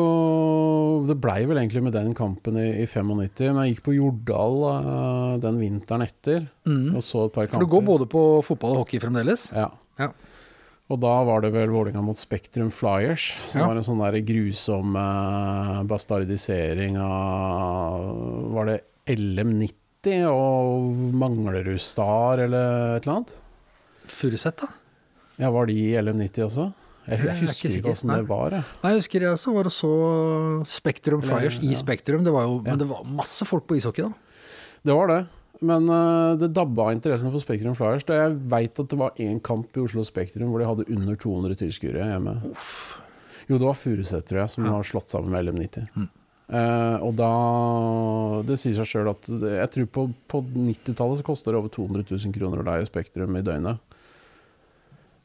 Det 1.06 1.16
blei 1.22 1.44
vel 1.46 1.60
egentlig 1.62 1.84
med 1.86 1.94
den 1.94 2.16
kampen 2.18 2.58
i, 2.58 2.68
i 2.82 2.88
95, 2.90 3.54
men 3.54 3.60
jeg 3.68 3.76
gikk 3.76 3.84
på 3.86 3.94
Jordal 3.98 4.56
uh, 4.66 5.38
den 5.44 5.60
vinteren 5.62 6.02
etter 6.08 6.48
og 6.70 7.02
så 7.06 7.28
et 7.28 7.34
par 7.36 7.46
kamper. 7.46 7.54
For 7.58 7.66
du 7.66 7.72
går 7.76 7.86
både 7.86 8.08
på 8.10 8.24
fotball 8.46 8.76
og 8.78 8.84
hockey 8.84 9.02
fremdeles? 9.02 9.48
Ja. 9.56 9.68
Ja. 10.02 10.10
Og 10.90 10.98
da 11.04 11.12
var 11.28 11.44
det 11.46 11.52
vel 11.54 11.70
Vålinga 11.70 12.02
mot 12.02 12.18
Spektrum 12.18 12.72
Flyers, 12.74 13.28
som 13.52 13.62
Ja. 13.62 13.68
var 13.70 13.78
en 13.78 13.86
sånn 13.86 14.02
der 14.02 14.18
grusom 14.26 14.96
uh, 14.98 15.84
bastardisering 15.90 16.98
av 16.98 18.08
Var 18.56 18.66
det 18.72 18.80
LM90 19.14 20.26
og 20.32 21.14
Manglerud 21.22 21.78
Star 21.82 22.42
eller 22.48 22.98
et 22.98 23.06
eller 23.06 23.16
annet? 23.20 23.36
Furuset, 24.10 24.58
da? 24.64 24.70
Ja, 25.38 25.52
var 25.54 25.70
de 25.70 25.76
i 25.78 25.92
LM90 26.02 26.46
også? 26.50 26.70
Jeg, 27.10 27.25
Jeg 27.25 27.38
husker 27.42 27.70
jeg 27.70 27.82
ikke 27.82 27.94
åssen 27.96 28.12
det 28.13 28.28
var, 28.30 28.54
jeg. 28.54 28.66
Nei, 28.84 28.92
jeg 28.94 29.01
husker 29.01 29.25
jeg 29.25 29.34
også 29.34 29.54
var 29.56 29.70
og 29.70 29.74
så 29.74 29.89
Spektrum 30.70 31.24
Eller, 31.24 31.32
Flyers 31.39 31.60
i 31.63 31.72
ja. 31.74 31.80
Spektrum. 31.80 32.24
Det 32.28 32.34
var 32.36 32.46
jo. 32.46 32.60
Men 32.66 32.80
det 32.82 32.88
var 32.89 33.04
masse 33.18 33.48
folk 33.50 33.66
på 33.70 33.80
ishockey 33.80 34.06
da. 34.06 34.12
Det 34.86 34.96
var 34.96 35.10
det. 35.12 35.20
Men 35.66 35.89
uh, 35.92 36.38
det 36.39 36.54
dabba 36.56 36.92
interessen 36.96 37.34
for 37.34 37.42
Spektrum 37.44 37.75
Flyers. 37.75 38.06
Da 38.08 38.22
jeg 38.22 38.38
veit 38.51 38.80
at 38.80 38.94
det 38.94 39.00
var 39.00 39.18
én 39.20 39.42
kamp 39.44 39.75
i 39.75 39.84
Oslo 39.84 40.06
Spektrum 40.08 40.54
hvor 40.54 40.62
de 40.63 40.70
hadde 40.70 40.88
under 40.94 41.18
200 41.20 41.58
tilskuere 41.66 42.06
hjemme. 42.13 42.38
Jo, 43.50 43.58
det 43.58 43.66
var 43.66 43.75
Furuset, 43.75 44.24
tror 44.30 44.44
jeg, 44.44 44.54
som 44.54 44.66
Ja. 44.70 44.75
har 44.78 44.86
slått 44.88 45.10
sammen 45.10 45.34
med 45.34 45.50
LM90. 45.50 45.89
Mm. 45.98 46.08
Uh, 46.50 46.98
og 47.06 47.12
da 47.13 48.42
Det 48.48 48.56
sier 48.58 48.74
seg 48.74 48.88
sjøl 48.89 49.10
at 49.12 49.28
jeg 49.30 49.70
tror 49.75 49.89
på, 49.94 50.06
på 50.32 50.39
90-tallet 50.50 51.20
så 51.20 51.25
koster 51.28 51.54
det 51.54 51.60
over 51.60 51.70
200 51.74 52.08
000 52.10 52.34
kroner 52.34 52.62
å 52.63 52.66
leie 52.72 52.88
Spektrum 52.88 53.36
i 53.38 53.44
døgnet. 53.46 53.82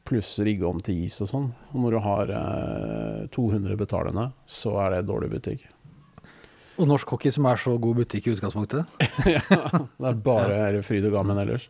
Pluss 0.05 0.35
rigge 0.45 0.67
om 0.69 0.77
til 0.85 0.99
is 1.07 1.17
og 1.25 1.29
sånn. 1.31 1.47
Og 1.73 1.79
når 1.81 1.95
du 1.95 1.99
har 2.05 2.33
eh, 2.37 3.21
200 3.33 3.77
betalende, 3.79 4.27
så 4.45 4.75
er 4.83 4.95
det 4.99 5.07
dårlig 5.09 5.31
butikk. 5.33 5.63
Og 6.77 6.89
norsk 6.91 7.13
hockey 7.15 7.31
som 7.31 7.47
er 7.49 7.57
så 7.61 7.73
god 7.81 8.01
butikk 8.03 8.27
i 8.27 8.33
utgangspunktet. 8.35 8.83
Det 9.99 10.09
er 10.11 10.19
bare 10.25 10.81
fryd 10.85 11.07
og 11.07 11.15
gammen 11.15 11.39
ellers. 11.41 11.69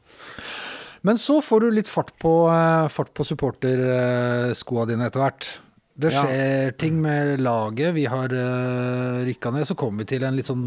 Men 1.05 1.19
så 1.21 1.37
får 1.45 1.61
du 1.61 1.67
litt 1.77 1.91
fart 1.91 2.11
på, 2.19 2.33
eh, 2.49 2.87
fart 2.89 3.13
på 3.15 3.23
supporterskoa 3.29 4.87
dine 4.89 5.05
etter 5.07 5.21
hvert. 5.21 5.49
Det 5.95 6.11
Ja. 6.11 6.23
skjer 6.25 6.77
ting 6.77 6.97
med 7.01 7.39
laget. 7.39 7.93
Vi 7.95 8.03
har 8.11 8.27
uh, 8.33 9.21
rykka 9.23 9.51
ned. 9.55 9.63
Så 9.69 9.77
kommer 9.79 10.03
vi 10.03 10.09
til 10.11 10.25
en 10.27 10.35
litt 10.35 10.49
sånn 10.49 10.65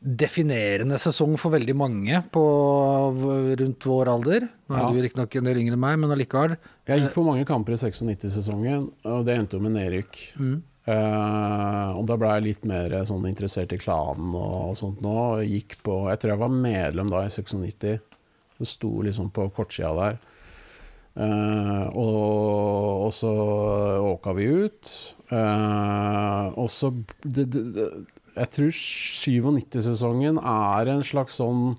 definerende 0.00 0.96
sesong 0.96 1.36
for 1.40 1.52
veldig 1.52 1.74
mange 1.76 2.22
på, 2.32 2.42
rundt 3.60 3.86
vår 3.86 4.08
alder. 4.08 4.48
Nå 4.68 4.76
er 4.76 4.80
Ja. 4.80 4.90
du 4.90 5.02
riktignok 5.02 5.36
en 5.36 5.44
del 5.44 5.60
yngre 5.60 5.76
enn 5.76 5.80
meg, 5.80 5.98
men 5.98 6.10
allikevel. 6.10 6.56
Jeg 6.86 7.00
gikk 7.00 7.14
på 7.14 7.24
mange 7.24 7.44
kamper 7.44 7.72
i 7.72 7.76
96-sesongen, 7.76 8.90
og 9.04 9.24
det 9.26 9.36
endte 9.36 9.58
jo 9.58 9.60
med 9.60 9.76
nedrykk. 9.76 10.38
Mm. 10.38 10.62
Uh, 10.88 11.92
og 12.00 12.06
da 12.08 12.16
ble 12.16 12.28
jeg 12.32 12.46
litt 12.46 12.64
mer 12.64 13.04
sånn 13.04 13.26
interessert 13.28 13.72
i 13.76 13.78
klanen 13.78 14.32
og, 14.34 14.72
sånt 14.74 15.02
nå. 15.04 15.12
og 15.36 15.44
Gikk 15.44 15.76
på, 15.84 16.08
jeg 16.08 16.18
tror 16.18 16.32
jeg 16.32 16.40
var 16.40 16.48
medlem 16.48 17.10
da 17.12 17.26
i 17.26 17.28
96. 17.28 18.00
Det 18.60 18.66
sto 18.68 19.02
liksom 19.04 19.28
på 19.30 19.50
kortsida 19.52 19.92
der. 19.98 20.18
Uh, 21.20 21.90
og, 21.98 23.06
og 23.06 23.12
så 23.12 23.32
åka 24.00 24.32
vi 24.32 24.46
ut. 24.64 24.90
Uh, 25.30 26.48
og 26.56 26.70
så 26.72 26.90
det, 27.22 27.44
det, 27.52 27.64
det, 27.76 27.88
Jeg 28.36 28.52
tror 28.56 28.74
97-sesongen 28.74 30.38
er 30.38 30.92
en 30.92 31.06
slags 31.06 31.40
sånn 31.40 31.74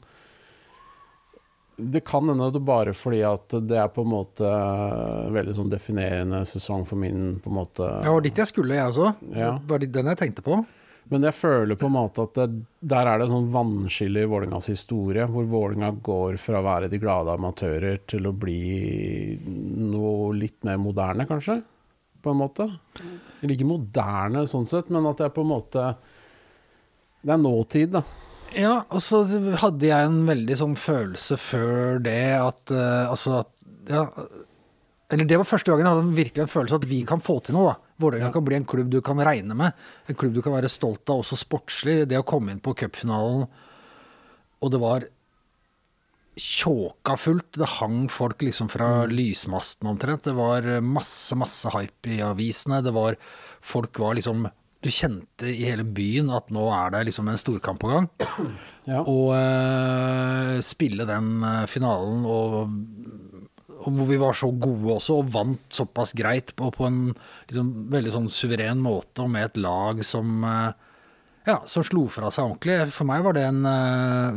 det 1.82 2.04
kan 2.06 2.28
hende 2.30 2.52
det 2.54 2.60
bare 2.62 2.94
fordi 2.94 3.24
at 3.26 3.56
det 3.66 3.78
er 3.80 3.88
på 3.94 4.04
en 4.06 4.12
måte 4.12 4.50
veldig 5.34 5.56
sånn 5.58 5.72
definerende 5.72 6.44
sesong 6.46 6.84
for 6.86 7.00
min 7.02 7.40
på 7.42 7.50
en 7.50 7.58
måte 7.58 7.88
Det 8.04 8.14
var 8.14 8.22
dit 8.26 8.42
jeg 8.44 8.52
skulle, 8.52 8.78
jeg 8.78 8.92
også. 8.92 9.08
Ja. 9.34 9.56
Det 9.58 9.72
var 9.72 9.86
den 9.88 10.12
jeg 10.12 10.20
tenkte 10.20 10.46
på. 10.46 10.60
Men 11.12 11.26
jeg 11.28 11.36
føler 11.36 11.76
på 11.76 11.90
en 11.90 11.96
måte 11.96 12.24
at 12.24 12.38
det, 12.38 12.62
der 12.94 13.10
er 13.10 13.20
det 13.20 13.32
sånn 13.32 13.50
vannskille 13.52 14.24
i 14.24 14.30
Vålingas 14.30 14.70
historie, 14.72 15.26
hvor 15.28 15.48
Vålinga 15.50 15.90
går 16.04 16.38
fra 16.40 16.62
å 16.62 16.68
være 16.68 16.92
de 16.92 17.02
glade 17.02 17.34
amatører 17.34 18.04
til 18.08 18.30
å 18.30 18.36
bli 18.38 19.36
noe 19.42 20.32
litt 20.38 20.62
mer 20.68 20.80
moderne, 20.80 21.26
kanskje? 21.28 21.58
På 22.22 22.32
en 22.32 22.40
måte. 22.44 22.70
Eller 23.42 23.58
ikke 23.58 23.68
moderne 23.68 24.46
sånn 24.48 24.68
sett, 24.70 24.94
men 24.94 25.10
at 25.10 25.20
det 25.20 25.28
er 25.28 25.36
på 25.36 25.44
en 25.44 25.52
måte 25.52 25.90
Det 27.22 27.34
er 27.36 27.42
nåtid, 27.42 27.92
da. 27.94 28.02
Ja, 28.58 28.82
og 28.92 29.00
så 29.06 29.22
hadde 29.62 29.88
jeg 29.88 30.08
en 30.10 30.24
veldig 30.28 30.56
sånn 30.60 30.74
følelse 30.76 31.38
før 31.40 32.02
det 32.04 32.18
at 32.36 32.74
uh, 32.76 33.08
Altså 33.08 33.38
at 33.46 33.52
ja, 33.88 34.02
Eller 35.12 35.28
det 35.30 35.38
var 35.40 35.48
første 35.48 35.72
gangen 35.72 35.88
jeg 35.88 35.94
hadde 35.96 36.18
virkelig 36.18 36.44
en 36.44 36.52
følelse 36.52 36.80
at 36.82 36.88
vi 36.90 37.00
kan 37.08 37.24
få 37.24 37.38
til 37.46 37.56
noe. 37.56 37.72
da. 37.72 37.94
Vålerenga 38.02 38.28
Ja. 38.28 38.34
kan 38.36 38.46
bli 38.48 38.58
en 38.58 38.66
klubb 38.68 38.90
du 38.92 39.00
kan 39.06 39.20
regne 39.24 39.56
med. 39.56 39.74
En 40.10 40.16
klubb 40.20 40.34
du 40.36 40.42
kan 40.42 40.54
være 40.58 40.68
stolt 40.72 41.08
av, 41.10 41.22
også 41.24 41.38
sportslig. 41.40 42.08
Det 42.10 42.18
å 42.20 42.26
komme 42.28 42.52
inn 42.52 42.60
på 42.64 42.74
cupfinalen, 42.76 43.48
og 44.62 44.72
det 44.72 44.80
var 44.82 45.06
tjåka 46.40 47.18
fullt. 47.20 47.52
Det 47.60 47.68
hang 47.78 48.08
folk 48.10 48.42
liksom 48.42 48.70
fra 48.72 49.06
lysmasten 49.12 49.90
omtrent. 49.92 50.24
Det 50.24 50.34
var 50.38 50.66
masse, 50.82 51.36
masse 51.38 51.70
hype 51.76 52.08
i 52.18 52.22
avisene. 52.26 52.82
Det 52.84 52.94
var 52.96 53.16
Folk 53.62 54.00
var 54.02 54.16
liksom 54.18 54.48
Du 54.82 54.90
kjente 54.90 55.50
i 55.52 55.68
hele 55.68 55.86
byen 55.86 56.32
at 56.34 56.50
nå 56.54 56.64
er 56.74 56.94
det 56.94 57.04
liksom 57.12 57.30
en 57.30 57.40
storkamp 57.40 57.82
på 57.82 57.96
gang. 57.96 58.12
Ja. 58.82 59.04
Og 59.06 59.28
eh, 59.38 60.56
spille 60.66 61.06
den 61.06 61.44
eh, 61.46 61.68
finalen 61.70 62.24
og, 62.26 62.56
og 63.78 63.84
hvor 63.94 64.08
vi 64.10 64.18
var 64.18 64.34
så 64.34 64.48
gode 64.50 64.96
også, 64.96 65.20
og 65.22 65.28
vant 65.36 65.78
såpass 65.78 66.16
greit 66.18 66.50
og 66.58 66.72
på 66.80 66.88
en 66.88 66.98
liksom, 67.12 67.70
veldig 67.94 68.14
sånn 68.16 68.32
suveren 68.34 68.82
måte, 68.82 69.22
og 69.22 69.30
med 69.36 69.46
et 69.46 69.60
lag 69.62 70.02
som 70.02 70.42
eh, 70.50 70.74
ja, 71.46 71.60
som 71.70 71.86
slo 71.86 72.08
fra 72.10 72.32
seg 72.34 72.50
ordentlig. 72.50 72.80
For 72.98 73.06
meg 73.10 73.22
var 73.26 73.38
det 73.38 73.46
en 73.52 73.62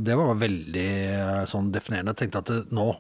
Det 0.04 0.14
var 0.20 0.38
veldig 0.40 0.86
sånn 1.48 1.72
definerende. 1.72 2.12
Jeg 2.12 2.20
tenkte 2.26 2.44
at 2.44 2.52
det, 2.52 2.60
nå 2.76 2.90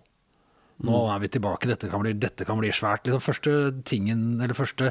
nå 0.84 1.02
er 1.12 1.20
vi 1.22 1.30
tilbake, 1.36 1.68
dette 1.70 1.88
kan 1.92 2.02
bli, 2.02 2.16
dette 2.18 2.48
kan 2.48 2.58
bli 2.58 2.72
svært. 2.74 3.04
Liksom 3.06 3.22
første 3.22 3.52
tingen, 3.86 4.24
eller 4.40 4.56
første 4.58 4.90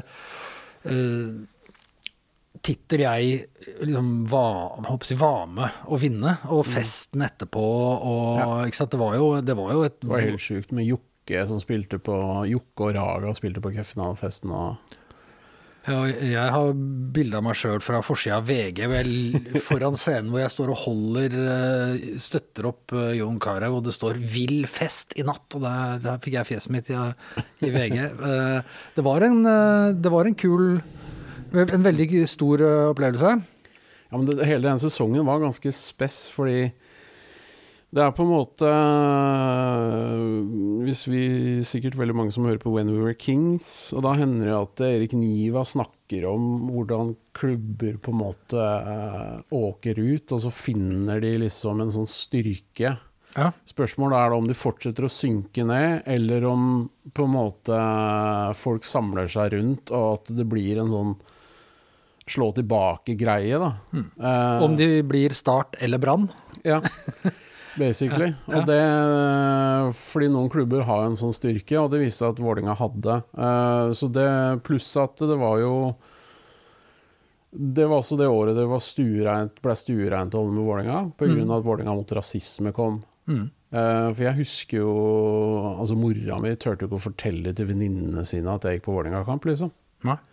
tittel 2.62 3.00
jeg 3.04 3.46
liksom 3.82 4.24
var, 4.30 4.78
jeg 5.08 5.18
var 5.20 5.46
med 5.50 5.70
å 5.90 5.98
vinne, 6.00 6.36
og 6.54 6.64
festen 6.66 7.24
etterpå 7.26 7.64
og 7.64 8.38
Ja. 8.38 8.50
ikke 8.68 8.76
sant? 8.78 8.90
Det 8.94 9.00
var 9.00 9.16
jo, 9.18 9.40
det 9.40 9.56
var 9.58 9.72
jo 9.72 9.82
et 9.84 10.00
Det 10.00 10.08
var 10.08 10.20
helt 10.20 10.40
sjukt 10.40 10.72
med 10.72 10.86
Jokke 10.86 11.46
som 11.48 11.60
spilte 11.60 11.98
på 11.98 12.14
Jokke 12.48 12.90
og 12.90 12.94
Raga 12.94 13.34
spilte 13.34 13.60
på 13.64 13.72
cupfinalefesten 13.74 14.50
og 14.54 14.76
ja, 15.84 15.98
Jeg 16.08 16.48
har 16.54 16.70
bilde 17.12 17.36
av 17.36 17.44
meg 17.44 17.58
sjøl 17.60 17.82
fra 17.84 18.00
forsida 18.00 18.38
av 18.38 18.46
VG 18.48 18.86
vel, 18.88 19.10
foran 19.66 19.98
scenen 20.00 20.30
hvor 20.32 20.40
jeg 20.40 20.52
står 20.54 20.72
og 20.72 20.80
holder 20.86 21.34
eh, 21.44 22.06
Støtter 22.16 22.70
opp 22.70 22.94
eh, 22.96 23.10
Jon 23.18 23.36
Carew, 23.42 23.76
og 23.76 23.84
det 23.84 23.92
står 23.92 24.16
'Vill 24.16 24.64
fest 24.70 25.12
i 25.20 25.26
natt', 25.28 25.58
og 25.58 25.60
der, 25.66 25.98
der 26.00 26.22
fikk 26.24 26.38
jeg 26.38 26.48
fjeset 26.54 26.72
mitt 26.72 26.88
i, 26.88 26.96
i 27.68 27.70
VG. 27.74 27.98
Eh, 28.30 28.62
Det 28.96 29.04
var 29.04 29.20
en, 29.28 29.42
det 30.00 30.10
var 30.10 30.24
en 30.24 30.34
kul 30.34 30.80
En 31.54 31.86
veldig 31.86 32.24
stor 32.26 32.62
eh, 32.64 32.88
opplevelse. 32.90 33.36
Ja, 34.10 34.16
men 34.18 34.26
det, 34.26 34.42
hele 34.46 34.68
den 34.68 34.80
sesongen 34.82 35.26
var 35.26 35.42
ganske 35.42 35.70
spess, 35.74 36.24
fordi 36.32 36.68
det 37.94 38.02
er 38.02 38.10
på 38.10 38.24
en 38.24 38.32
måte 38.32 38.70
Hvis 40.82 41.04
vi 41.06 41.20
Sikkert 41.62 41.94
veldig 41.98 42.16
mange 42.18 42.34
som 42.34 42.46
hører 42.48 42.58
på 42.62 42.72
When 42.74 42.90
We 42.90 42.98
Were 43.04 43.14
Kings, 43.14 43.92
og 43.94 44.02
da 44.06 44.16
hender 44.18 44.50
det 44.50 44.56
at 44.56 44.82
Erik 44.88 45.14
Niva 45.14 45.62
snakker 45.66 46.26
om 46.26 46.72
hvordan 46.72 47.14
klubber 47.38 48.00
på 48.02 48.14
en 48.14 48.20
måte 48.20 48.58
eh, 48.60 49.36
åker 49.54 49.98
ut, 50.00 50.34
og 50.34 50.42
så 50.42 50.50
finner 50.54 51.22
de 51.22 51.36
liksom 51.46 51.82
en 51.82 51.94
sånn 51.94 52.10
styrke. 52.10 52.96
Ja. 53.34 53.48
Spørsmålet 53.66 54.18
er 54.18 54.30
da 54.30 54.38
om 54.38 54.50
de 54.50 54.58
fortsetter 54.58 55.06
å 55.06 55.10
synke 55.12 55.64
ned, 55.66 56.04
eller 56.10 56.46
om 56.46 56.66
på 57.14 57.26
en 57.26 57.34
måte 57.34 57.78
folk 58.58 58.86
samler 58.86 59.30
seg 59.30 59.54
rundt, 59.56 59.94
og 59.94 60.20
at 60.20 60.34
det 60.38 60.46
blir 60.50 60.82
en 60.82 60.92
sånn 60.92 61.16
slå 62.30 62.52
tilbake-greie, 62.56 63.58
da. 63.60 63.72
Eh, 63.92 64.04
Uh, 64.24 64.62
Om 64.64 64.76
de 64.78 65.02
blir 65.02 65.34
Start 65.36 65.76
eller 65.84 65.98
Brann. 65.98 66.28
ja, 66.64 66.80
basically. 67.76 68.30
Ja, 68.46 68.52
ja. 68.52 68.58
Og 68.60 68.66
det, 68.70 69.94
fordi 69.98 70.28
noen 70.32 70.48
klubber 70.52 70.84
har 70.88 71.04
en 71.04 71.16
sånn 71.18 71.34
styrke, 71.36 71.76
og 71.82 71.90
det 71.92 72.00
viste 72.04 72.22
seg 72.24 72.34
at 72.36 72.42
Vålinga 72.44 72.76
hadde. 72.78 73.18
Uh, 73.36 73.92
så 73.92 74.08
det, 74.12 74.28
pluss 74.66 74.88
at 75.00 75.20
det 75.20 75.36
var 75.40 75.58
jo 75.60 75.74
Det 77.54 77.84
var 77.86 78.00
også 78.00 78.16
det 78.18 78.26
året 78.26 78.56
det 78.56 78.64
var 78.66 78.80
stuereint, 78.82 79.60
ble 79.62 79.74
stuereint 79.78 80.34
å 80.34 80.40
holde 80.42 80.56
med 80.56 80.66
Vålinga, 80.66 81.02
pga. 81.18 81.28
Mm. 81.36 81.50
at 81.54 81.66
Vålinga 81.66 81.94
mot 81.94 82.14
rasisme 82.18 82.72
kom. 82.74 83.02
Mm. 83.30 83.44
Uh, 83.74 84.08
for 84.14 84.22
jeg 84.22 84.36
husker 84.38 84.78
jo 84.84 84.90
Altså, 85.80 85.96
mora 85.98 86.36
mi 86.42 86.52
turte 86.60 86.84
ikke 86.86 86.98
å 86.98 87.02
fortelle 87.02 87.54
til 87.56 87.66
venninnene 87.70 88.22
sine 88.28 88.52
at 88.54 88.66
jeg 88.68 88.78
gikk 88.78 88.84
på 88.88 88.94
Vålerenga-kamp, 88.96 89.46
liksom. 89.50 89.70
Nei. 90.06 90.14
Eh, 90.18 90.30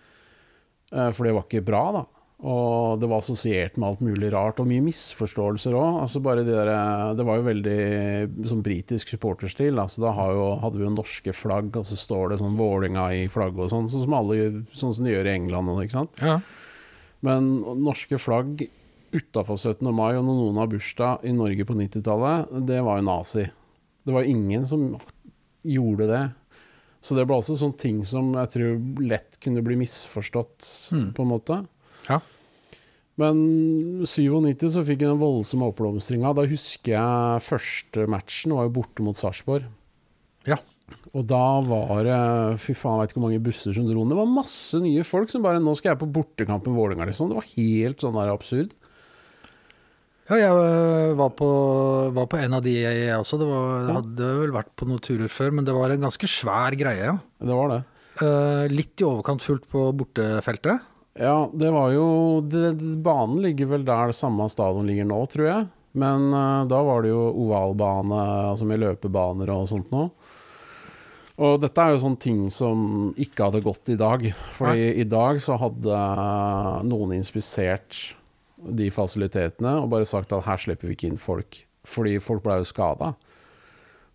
for 0.92 1.28
det 1.28 1.36
var 1.38 1.48
ikke 1.48 1.64
bra, 1.66 1.84
da. 1.96 2.04
Og 2.42 2.98
det 2.98 3.06
var 3.06 3.22
assosiert 3.22 3.76
med 3.78 3.86
alt 3.86 4.00
mulig 4.02 4.32
rart, 4.34 4.58
og 4.64 4.66
mye 4.70 4.82
misforståelser 4.82 5.76
òg. 5.78 6.00
Altså 6.02 6.22
det, 6.24 6.48
der, 6.50 6.72
det 7.14 7.26
var 7.28 7.38
jo 7.38 7.46
veldig 7.46 8.48
sånn 8.50 8.64
britisk 8.66 9.14
supporterstil. 9.14 9.78
Altså 9.78 10.02
da 10.02 10.16
har 10.18 10.34
jo, 10.34 10.48
hadde 10.64 10.82
vi 10.82 10.88
jo 10.88 10.94
norske 10.96 11.36
flagg, 11.38 11.70
og 11.78 11.86
så 11.86 12.00
står 12.00 12.34
det 12.34 12.40
sånn 12.42 12.58
Vålinga 12.58 13.06
i 13.14 13.28
flagget 13.30 13.68
og 13.68 13.74
sånn, 13.76 13.92
sånn 13.94 14.06
som, 14.08 14.18
alle, 14.18 14.66
sånn 14.74 14.96
som 14.98 15.06
de 15.06 15.14
gjør 15.14 15.30
i 15.30 15.36
England. 15.36 15.70
og, 15.70 15.84
Ikke 15.86 16.00
sant? 16.00 16.18
Ja. 16.24 16.40
Men 17.22 17.52
norske 17.86 18.18
flagg 18.18 18.66
utafor 19.14 19.60
17. 19.60 19.86
mai, 19.94 20.16
og 20.16 20.26
når 20.26 20.42
noen 20.42 20.60
har 20.64 20.72
bursdag 20.72 21.28
i 21.28 21.36
Norge 21.36 21.68
på 21.68 21.78
90-tallet, 21.78 22.56
det 22.66 22.82
var 22.82 22.98
jo 22.98 23.06
nazi. 23.06 23.46
Det 24.02 24.16
var 24.16 24.26
ingen 24.26 24.66
som 24.66 24.96
gjorde 25.62 26.10
det. 26.10 26.24
Så 27.02 27.16
det 27.18 27.26
ble 27.26 27.40
også 27.42 27.56
sånne 27.58 27.78
ting 27.82 28.04
som 28.06 28.32
jeg 28.38 28.52
tror 28.54 28.76
lett 29.02 29.40
kunne 29.42 29.64
bli 29.66 29.76
misforstått, 29.82 30.92
Mm. 30.94 31.08
på 31.18 31.24
en 31.26 31.32
måte. 31.32 31.58
Ja. 32.10 32.20
Men 33.18 34.06
97 34.08 34.70
så 34.74 34.84
fikk 34.86 35.02
jeg 35.04 35.10
den 35.12 35.20
voldsomme 35.22 35.68
oppblomstringa. 35.70 36.32
Da 36.38 36.46
husker 36.50 36.94
jeg 36.96 37.42
første 37.46 38.06
matchen 38.10 38.54
var 38.56 38.68
jo 38.70 38.76
borte 38.82 39.04
mot 39.06 39.18
Sarpsborg. 39.18 39.66
Ja. 40.48 40.58
Og 41.14 41.26
da 41.28 41.62
var 41.66 42.04
det 42.04 42.60
Fy 42.60 42.74
faen, 42.76 42.98
jeg 43.00 43.02
vet 43.08 43.12
ikke 43.14 43.20
hvor 43.22 43.28
mange 43.30 43.44
busser 43.44 43.76
som 43.76 43.86
dro. 43.88 44.06
Det 44.10 44.18
var 44.18 44.26
masse 44.32 44.80
nye 44.82 45.04
folk 45.08 45.30
som 45.32 45.44
bare 45.44 45.60
Nå 45.64 45.76
skal 45.78 45.94
jeg 45.94 46.02
på 46.02 46.10
bortekamp 46.12 46.66
med 46.68 46.76
Vålerenga, 46.78 47.08
liksom. 47.10 47.30
Det 47.32 47.38
var 47.38 47.52
helt 47.56 47.98
sånn 48.04 48.18
der 48.18 48.32
absurd. 48.34 48.74
Ja, 50.32 50.38
jeg 50.40 50.56
øh, 50.56 51.18
var 51.20 51.34
på, 51.36 51.48
var 52.16 52.28
på 52.32 52.38
en 52.40 52.54
av 52.56 52.62
de, 52.64 52.78
jeg 52.86 53.16
også. 53.18 53.36
Det 53.42 53.48
var, 53.50 53.72
jeg 53.84 53.96
hadde 53.98 54.30
vel 54.38 54.54
vært 54.56 54.70
på 54.80 54.86
noen 54.88 55.02
turer 55.04 55.32
før, 55.32 55.52
men 55.58 55.68
det 55.68 55.76
var 55.76 55.92
en 55.92 56.06
ganske 56.06 56.30
svær 56.32 56.78
greie. 56.80 57.10
Ja. 57.10 57.18
Det 57.44 57.58
var 57.58 57.74
det. 57.74 57.82
Eh, 58.24 58.64
litt 58.72 59.02
i 59.02 59.08
overkant 59.08 59.44
fullt 59.44 59.68
på 59.72 59.90
bortefeltet. 60.00 60.88
Ja, 61.20 61.50
det 61.52 61.74
var 61.76 61.92
jo 61.92 62.06
det, 62.48 62.78
Banen 63.04 63.42
ligger 63.44 63.74
vel 63.74 63.84
der 63.84 64.14
det 64.14 64.16
samme 64.16 64.48
stadion 64.52 64.88
ligger 64.88 65.10
nå, 65.10 65.20
tror 65.34 65.50
jeg. 65.50 65.68
Men 66.00 66.30
uh, 66.32 66.64
da 66.72 66.80
var 66.88 67.04
det 67.04 67.12
jo 67.12 67.26
ovalbane, 67.44 68.22
altså 68.54 68.64
med 68.70 68.80
løpebaner 68.80 69.52
og 69.52 69.68
sånt 69.68 69.92
noe. 69.92 70.14
Og 71.42 71.58
dette 71.60 71.84
er 71.84 71.92
jo 71.92 72.04
sånne 72.06 72.22
ting 72.24 72.40
som 72.54 73.12
ikke 73.20 73.50
hadde 73.50 73.64
gått 73.66 73.92
i 73.92 74.00
dag. 74.00 74.24
Fordi 74.56 74.88
i 75.02 75.08
dag 75.10 75.44
så 75.44 75.60
hadde 75.60 76.00
noen 76.88 77.18
inspisert 77.18 77.98
de 78.62 78.90
fasilitetene 78.94 79.78
og 79.82 79.90
bare 79.94 80.08
sagt 80.10 80.34
at 80.36 80.46
her 80.46 80.60
slipper 80.62 80.90
vi 80.90 80.98
ikke 80.98 81.12
inn 81.12 81.22
folk. 81.22 81.64
Fordi 81.88 82.18
folk 82.22 82.44
ble 82.46 82.60
jo 82.62 82.68
skada. 82.70 83.14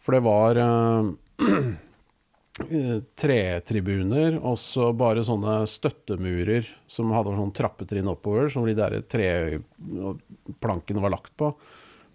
For 0.02 0.14
det 0.14 0.22
var 0.26 0.60
eh, 0.62 1.08
eh, 2.68 2.98
tretribuner 3.18 4.38
og 4.38 4.58
så 4.60 4.92
bare 4.96 5.24
sånne 5.26 5.58
støttemurer 5.70 6.68
som 6.90 7.14
hadde 7.16 7.34
sånn 7.34 7.54
trappetrinn 7.56 8.12
oppover, 8.12 8.50
som 8.52 8.66
de 8.68 8.76
der 8.78 9.00
treplankene 9.10 11.02
var 11.02 11.16
lagt 11.16 11.34
på. 11.38 11.50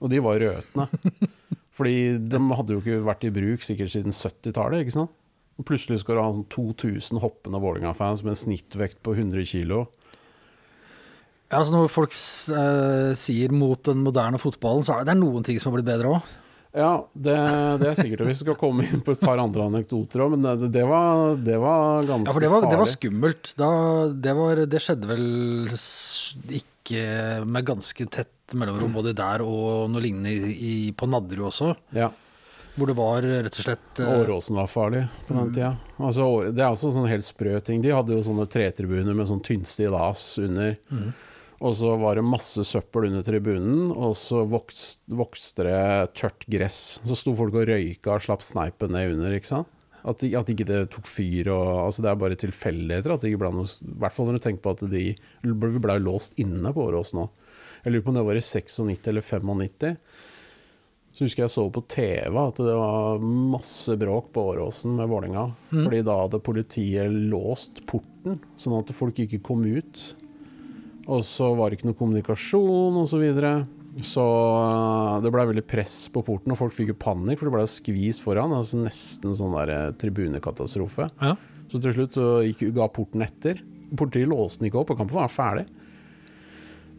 Og 0.02 0.10
de 0.10 0.22
var 0.24 0.40
røtne. 0.42 0.88
Fordi 1.78 1.98
de 2.32 2.40
hadde 2.52 2.76
jo 2.76 2.82
ikke 2.82 3.04
vært 3.08 3.26
i 3.28 3.34
bruk 3.34 3.64
sikkert 3.66 3.94
siden 3.94 4.16
70-tallet, 4.16 4.84
ikke 4.84 5.00
sant? 5.00 5.18
Og 5.60 5.68
plutselig 5.68 6.02
skal 6.02 6.18
du 6.18 6.22
ha 6.24 6.30
sånn 6.32 6.48
2000 6.52 7.20
hoppende 7.22 7.60
Vålerenga-fans 7.62 8.24
med 8.26 8.34
en 8.34 8.40
snittvekt 8.40 9.02
på 9.06 9.14
100 9.14 9.46
kilo. 9.52 9.86
Ja, 11.52 11.60
altså 11.60 11.74
Når 11.76 11.90
folk 11.92 12.14
uh, 12.56 13.12
sier 13.20 13.52
mot 13.52 13.82
den 13.84 14.00
moderne 14.06 14.40
fotballen, 14.40 14.86
så 14.88 15.02
er 15.02 15.10
det 15.10 15.18
noen 15.20 15.44
ting 15.44 15.60
som 15.60 15.72
har 15.74 15.82
blitt 15.82 15.90
bedre 15.92 16.14
òg. 16.16 16.30
Ja, 16.72 16.92
det, 17.12 17.34
det 17.82 17.88
er 17.90 17.98
sikkert. 18.00 18.22
Og 18.24 18.30
vi 18.32 18.36
skal 18.40 18.56
komme 18.56 18.86
inn 18.88 19.02
på 19.04 19.12
et 19.18 19.20
par 19.20 19.42
andre 19.44 19.66
anekdoter 19.68 20.24
òg, 20.24 20.38
men 20.38 20.46
det, 20.62 20.70
det, 20.72 20.86
var, 20.88 21.34
det 21.36 21.58
var 21.60 22.08
ganske 22.08 22.30
Ja, 22.32 22.36
for 22.38 22.46
det 22.46 22.52
var, 22.54 22.68
det 22.72 22.78
var 22.80 22.88
skummelt. 22.88 23.52
Da, 23.60 23.72
det, 24.16 24.36
var, 24.38 24.62
det 24.72 24.80
skjedde 24.80 25.10
vel 25.10 25.26
ikke 26.62 27.02
med 27.48 27.68
ganske 27.68 28.08
tett 28.12 28.56
mellomrom 28.58 28.96
både 28.96 29.12
der 29.16 29.44
og 29.46 29.92
noe 29.92 30.02
lignende 30.04 30.32
i, 30.32 30.54
i, 30.56 30.74
på 30.96 31.08
Nadderud 31.12 31.50
også, 31.52 31.74
Ja. 31.96 32.08
hvor 32.76 32.88
det 32.90 32.96
var 32.98 33.24
rett 33.28 33.52
og 33.60 33.66
slett 33.68 34.02
eh, 34.04 34.10
Åråsen 34.24 34.58
var 34.60 34.68
farlig 34.72 35.04
på 35.28 35.36
den 35.38 35.52
tida. 35.56 35.74
Altså, 36.00 36.30
det 36.56 36.64
er 36.64 36.72
også 36.72 36.92
sånn 36.96 37.08
helt 37.12 37.28
sprø 37.28 37.60
ting. 37.68 37.84
De 37.84 37.92
hadde 37.96 38.16
jo 38.16 38.24
sånne 38.26 38.48
tretribuner 38.52 39.16
med 39.16 39.28
sånn 39.30 39.44
tynnstilas 39.44 40.24
under. 40.42 40.76
Og 41.62 41.76
så 41.78 41.92
var 42.02 42.18
det 42.18 42.26
masse 42.26 42.64
søppel 42.66 43.12
under 43.12 43.26
tribunen, 43.26 43.92
og 43.94 44.16
så 44.18 44.42
vokste, 44.50 45.04
vokste 45.14 45.68
det 45.68 45.82
tørt 46.18 46.48
gress. 46.50 46.98
Så 47.06 47.18
sto 47.20 47.36
folk 47.38 47.54
og 47.54 47.70
røyka 47.70 48.16
og 48.16 48.26
slapp 48.26 48.42
sneipen 48.46 48.96
ned 48.96 49.14
under, 49.14 49.36
ikke 49.38 49.52
sant. 49.52 49.70
At, 50.02 50.18
de, 50.24 50.32
at 50.34 50.50
ikke 50.50 50.66
det 50.66 50.80
tok 50.96 51.06
fyr 51.06 51.52
og 51.54 51.68
altså 51.84 52.02
Det 52.02 52.10
er 52.10 52.16
bare 52.18 52.38
tilfeldigheter 52.42 53.12
at 53.14 53.22
det 53.22 53.30
ikke 53.30 53.44
ble 53.44 53.52
noe 53.54 53.68
I 53.70 53.92
hvert 54.02 54.16
fall 54.16 54.26
når 54.26 54.40
du 54.40 54.42
tenker 54.48 54.64
på 54.64 54.72
at 54.74 54.82
de 54.90 55.04
ble, 55.46 55.70
ble 55.78 55.98
låst 56.02 56.40
inne 56.42 56.72
på 56.74 56.88
Åråsen 56.88 57.20
nå. 57.20 57.28
Jeg 57.84 57.94
lurer 57.94 58.06
på 58.08 58.10
om 58.10 58.18
det 58.18 58.24
var 58.26 58.40
i 58.40 58.42
96 58.42 58.80
eller 59.12 59.22
95. 59.22 60.00
Så 61.12 61.28
husker 61.28 61.44
jeg 61.44 61.54
så 61.54 61.68
på 61.76 61.84
TV 61.92 62.40
at 62.40 62.64
det 62.66 62.74
var 62.80 63.22
masse 63.22 63.94
bråk 64.02 64.32
på 64.34 64.48
Åråsen 64.56 64.96
med 64.98 65.10
Vålerenga. 65.12 65.46
Fordi 65.84 66.02
da 66.08 66.18
hadde 66.24 66.42
politiet 66.50 67.14
låst 67.30 67.84
porten, 67.90 68.40
sånn 68.58 68.80
at 68.80 68.94
folk 68.96 69.22
ikke 69.22 69.42
kom 69.52 69.66
ut. 69.68 70.02
Og 71.10 71.24
så 71.26 71.48
var 71.58 71.70
det 71.72 71.80
ikke 71.80 71.90
noe 71.90 71.98
kommunikasjon 71.98 72.98
osv. 73.02 73.10
Så, 73.16 73.20
videre. 73.22 73.54
så 74.06 74.22
øh, 74.24 75.16
det 75.26 75.32
blei 75.34 75.48
veldig 75.50 75.66
press 75.68 75.96
på 76.14 76.22
porten, 76.28 76.54
og 76.54 76.60
folk 76.62 76.76
fikk 76.78 76.94
jo 76.94 77.00
panikk, 77.02 77.40
for 77.42 77.50
det 77.50 77.56
blei 77.58 77.66
skvist 77.68 78.22
foran. 78.24 78.54
Altså 78.56 78.80
nesten 78.84 79.34
sånn 79.38 79.56
der 79.58 79.74
eh, 79.76 79.92
tribunekatastrofe. 80.02 81.10
Ja. 81.22 81.36
Så 81.72 81.80
til 81.82 81.94
slutt 81.96 82.18
så 82.20 82.30
gikk, 82.46 82.68
ga 82.76 82.88
porten 82.92 83.24
etter. 83.26 83.62
Politiet 83.98 84.30
låste 84.32 84.62
den 84.62 84.70
ikke 84.70 84.82
opp, 84.84 84.92
og 84.94 85.02
kampen 85.02 85.18
var 85.18 85.32
ferdig. 85.32 85.66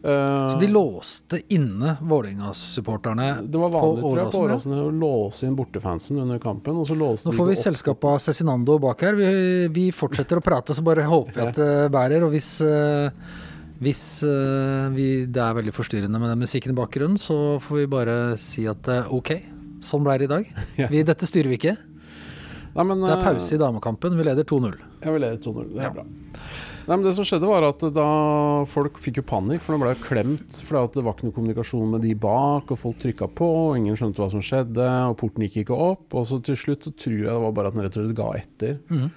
Eh, 0.03 0.49
Så 0.51 0.59
de 0.59 0.67
låste 0.67 1.39
inne 1.55 1.93
Vålerenga-supporterne 2.03 3.27
det 3.47 3.57
var 3.61 3.71
vanlig 3.71 4.03
på. 4.03 4.41
Åråsen 4.43 4.73
å 4.75 4.89
låse 4.91 5.47
inn 5.47 5.55
bortefansen 5.55 6.19
under 6.19 6.41
kampen. 6.43 6.75
Og 6.81 6.89
så 6.89 6.97
låste 6.97 7.29
Nå 7.31 7.37
får 7.37 7.47
vi 7.49 7.55
ikke 7.55 7.61
opp. 7.63 7.69
selskap 7.69 8.05
av 8.11 8.19
Cezinando 8.19 8.75
bak 8.83 9.01
her. 9.07 9.15
Vi, 9.15 9.29
vi 9.73 9.85
fortsetter 9.95 10.41
å 10.41 10.43
prate, 10.43 10.75
så 10.75 10.83
bare 10.85 11.07
håper 11.07 11.39
vi 11.39 11.47
at 11.47 11.55
det 11.61 11.71
bærer. 11.95 12.25
Og 12.27 12.35
hvis, 12.35 12.51
eh, 12.67 13.09
hvis 13.83 14.03
eh, 14.27 14.89
vi, 14.95 15.07
det 15.27 15.41
er 15.43 15.55
veldig 15.59 15.73
forstyrrende 15.75 16.19
med 16.21 16.31
den 16.33 16.43
musikken 16.43 16.73
i 16.73 16.77
bakgrunnen, 16.77 17.19
så 17.21 17.59
får 17.63 17.81
vi 17.83 17.87
bare 17.91 18.17
si 18.41 18.65
at 18.71 18.87
eh, 18.91 19.09
ok, 19.13 19.33
sånn 19.83 20.05
ble 20.05 20.17
det 20.23 20.29
i 20.29 20.33
dag. 20.37 20.53
Ja. 20.81 20.89
Vi, 20.91 21.03
dette 21.07 21.27
styrer 21.29 21.51
vi 21.51 21.59
ikke. 21.61 21.77
Nei, 22.73 22.83
men, 22.89 23.03
Det 23.05 23.11
er 23.13 23.19
eh, 23.19 23.25
pause 23.27 23.53
i 23.55 23.61
damekampen. 23.61 24.15
Vi 24.17 24.25
leder 24.25 24.47
2-0. 24.49 24.77
Ja, 25.03 25.11
vi 25.13 25.19
leder 25.21 25.41
2-0. 25.43 25.73
Det 25.75 25.81
er 25.83 25.89
Ja. 25.89 25.95
bra. 25.99 26.07
Nei, 26.83 26.97
men 26.97 27.03
det 27.05 27.13
som 27.15 27.23
skjedde 27.23 27.47
var 27.47 27.63
at 27.63 27.79
da 27.95 28.05
Folk 28.67 28.97
fikk 28.99 29.21
jo 29.21 29.23
panikk, 29.29 29.61
for 29.63 29.77
de 29.77 29.83
ble 29.85 29.93
klemt. 30.03 30.57
For 30.67 30.81
at 30.81 30.97
det 30.97 31.03
var 31.05 31.15
ikke 31.15 31.29
noe 31.29 31.35
kommunikasjon 31.37 31.93
med 31.93 32.03
de 32.03 32.11
bak, 32.19 32.73
og 32.73 32.79
folk 32.81 32.97
trykka 32.99 33.29
på, 33.39 33.47
og 33.69 33.77
ingen 33.79 33.95
skjønte 33.95 34.19
hva 34.19 34.27
som 34.33 34.43
skjedde, 34.43 34.87
og 35.07 35.15
porten 35.21 35.45
gikk 35.45 35.61
ikke 35.63 35.77
opp. 35.77 36.09
Og 36.19 36.25
så 36.27 36.41
til 36.43 36.57
slutt 36.59 36.83
så 36.89 36.91
tror 36.91 37.15
jeg 37.21 37.29
det 37.29 37.37
var 37.45 37.55
bare 37.55 37.71
at 37.71 37.77
den 37.77 37.85
rett 37.85 37.95
og 37.95 38.03
slett 38.03 38.17
ga 38.19 38.27
etter. 38.41 38.75
Mm. 38.91 39.07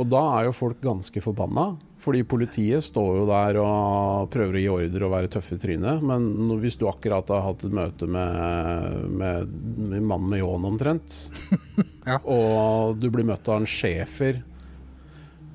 Og 0.00 0.08
da 0.10 0.22
er 0.38 0.48
jo 0.48 0.54
folk 0.56 0.80
ganske 0.82 1.20
forbanna, 1.22 1.66
fordi 2.04 2.20
politiet 2.28 2.84
står 2.84 3.10
jo 3.22 3.26
der 3.28 3.56
og 3.62 4.28
prøver 4.34 4.58
å 4.58 4.62
gi 4.62 4.70
ordre 4.74 5.06
og 5.08 5.12
være 5.14 5.30
tøffe 5.32 5.56
i 5.56 5.60
trynet. 5.62 6.02
Men 6.04 6.26
hvis 6.60 6.76
du 6.80 6.84
akkurat 6.90 7.30
har 7.32 7.42
hatt 7.46 7.64
et 7.64 7.72
møte 7.74 8.06
med, 8.06 9.08
med, 9.08 9.54
med 9.80 10.04
mannen 10.04 10.28
med 10.34 10.42
ljåen 10.44 10.68
omtrent, 10.68 11.16
Ja. 12.04 12.18
og 12.28 12.98
du 13.00 13.06
blir 13.08 13.24
møtt 13.24 13.48
av 13.48 13.62
en 13.62 13.68
schæfer 13.70 14.42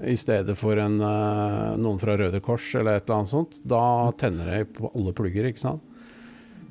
i 0.02 0.16
stedet 0.18 0.56
for 0.58 0.80
en, 0.82 0.96
eh, 1.04 1.76
noen 1.78 2.00
fra 2.02 2.16
Røde 2.18 2.40
Kors 2.42 2.70
eller 2.80 2.98
et 2.98 3.04
eller 3.06 3.20
annet 3.20 3.32
sånt, 3.34 3.58
da 3.68 3.82
tenner 4.18 4.48
det 4.50 4.62
på 4.78 4.90
alle 4.96 5.12
plugger, 5.14 5.50
ikke 5.52 5.62
sant. 5.62 5.84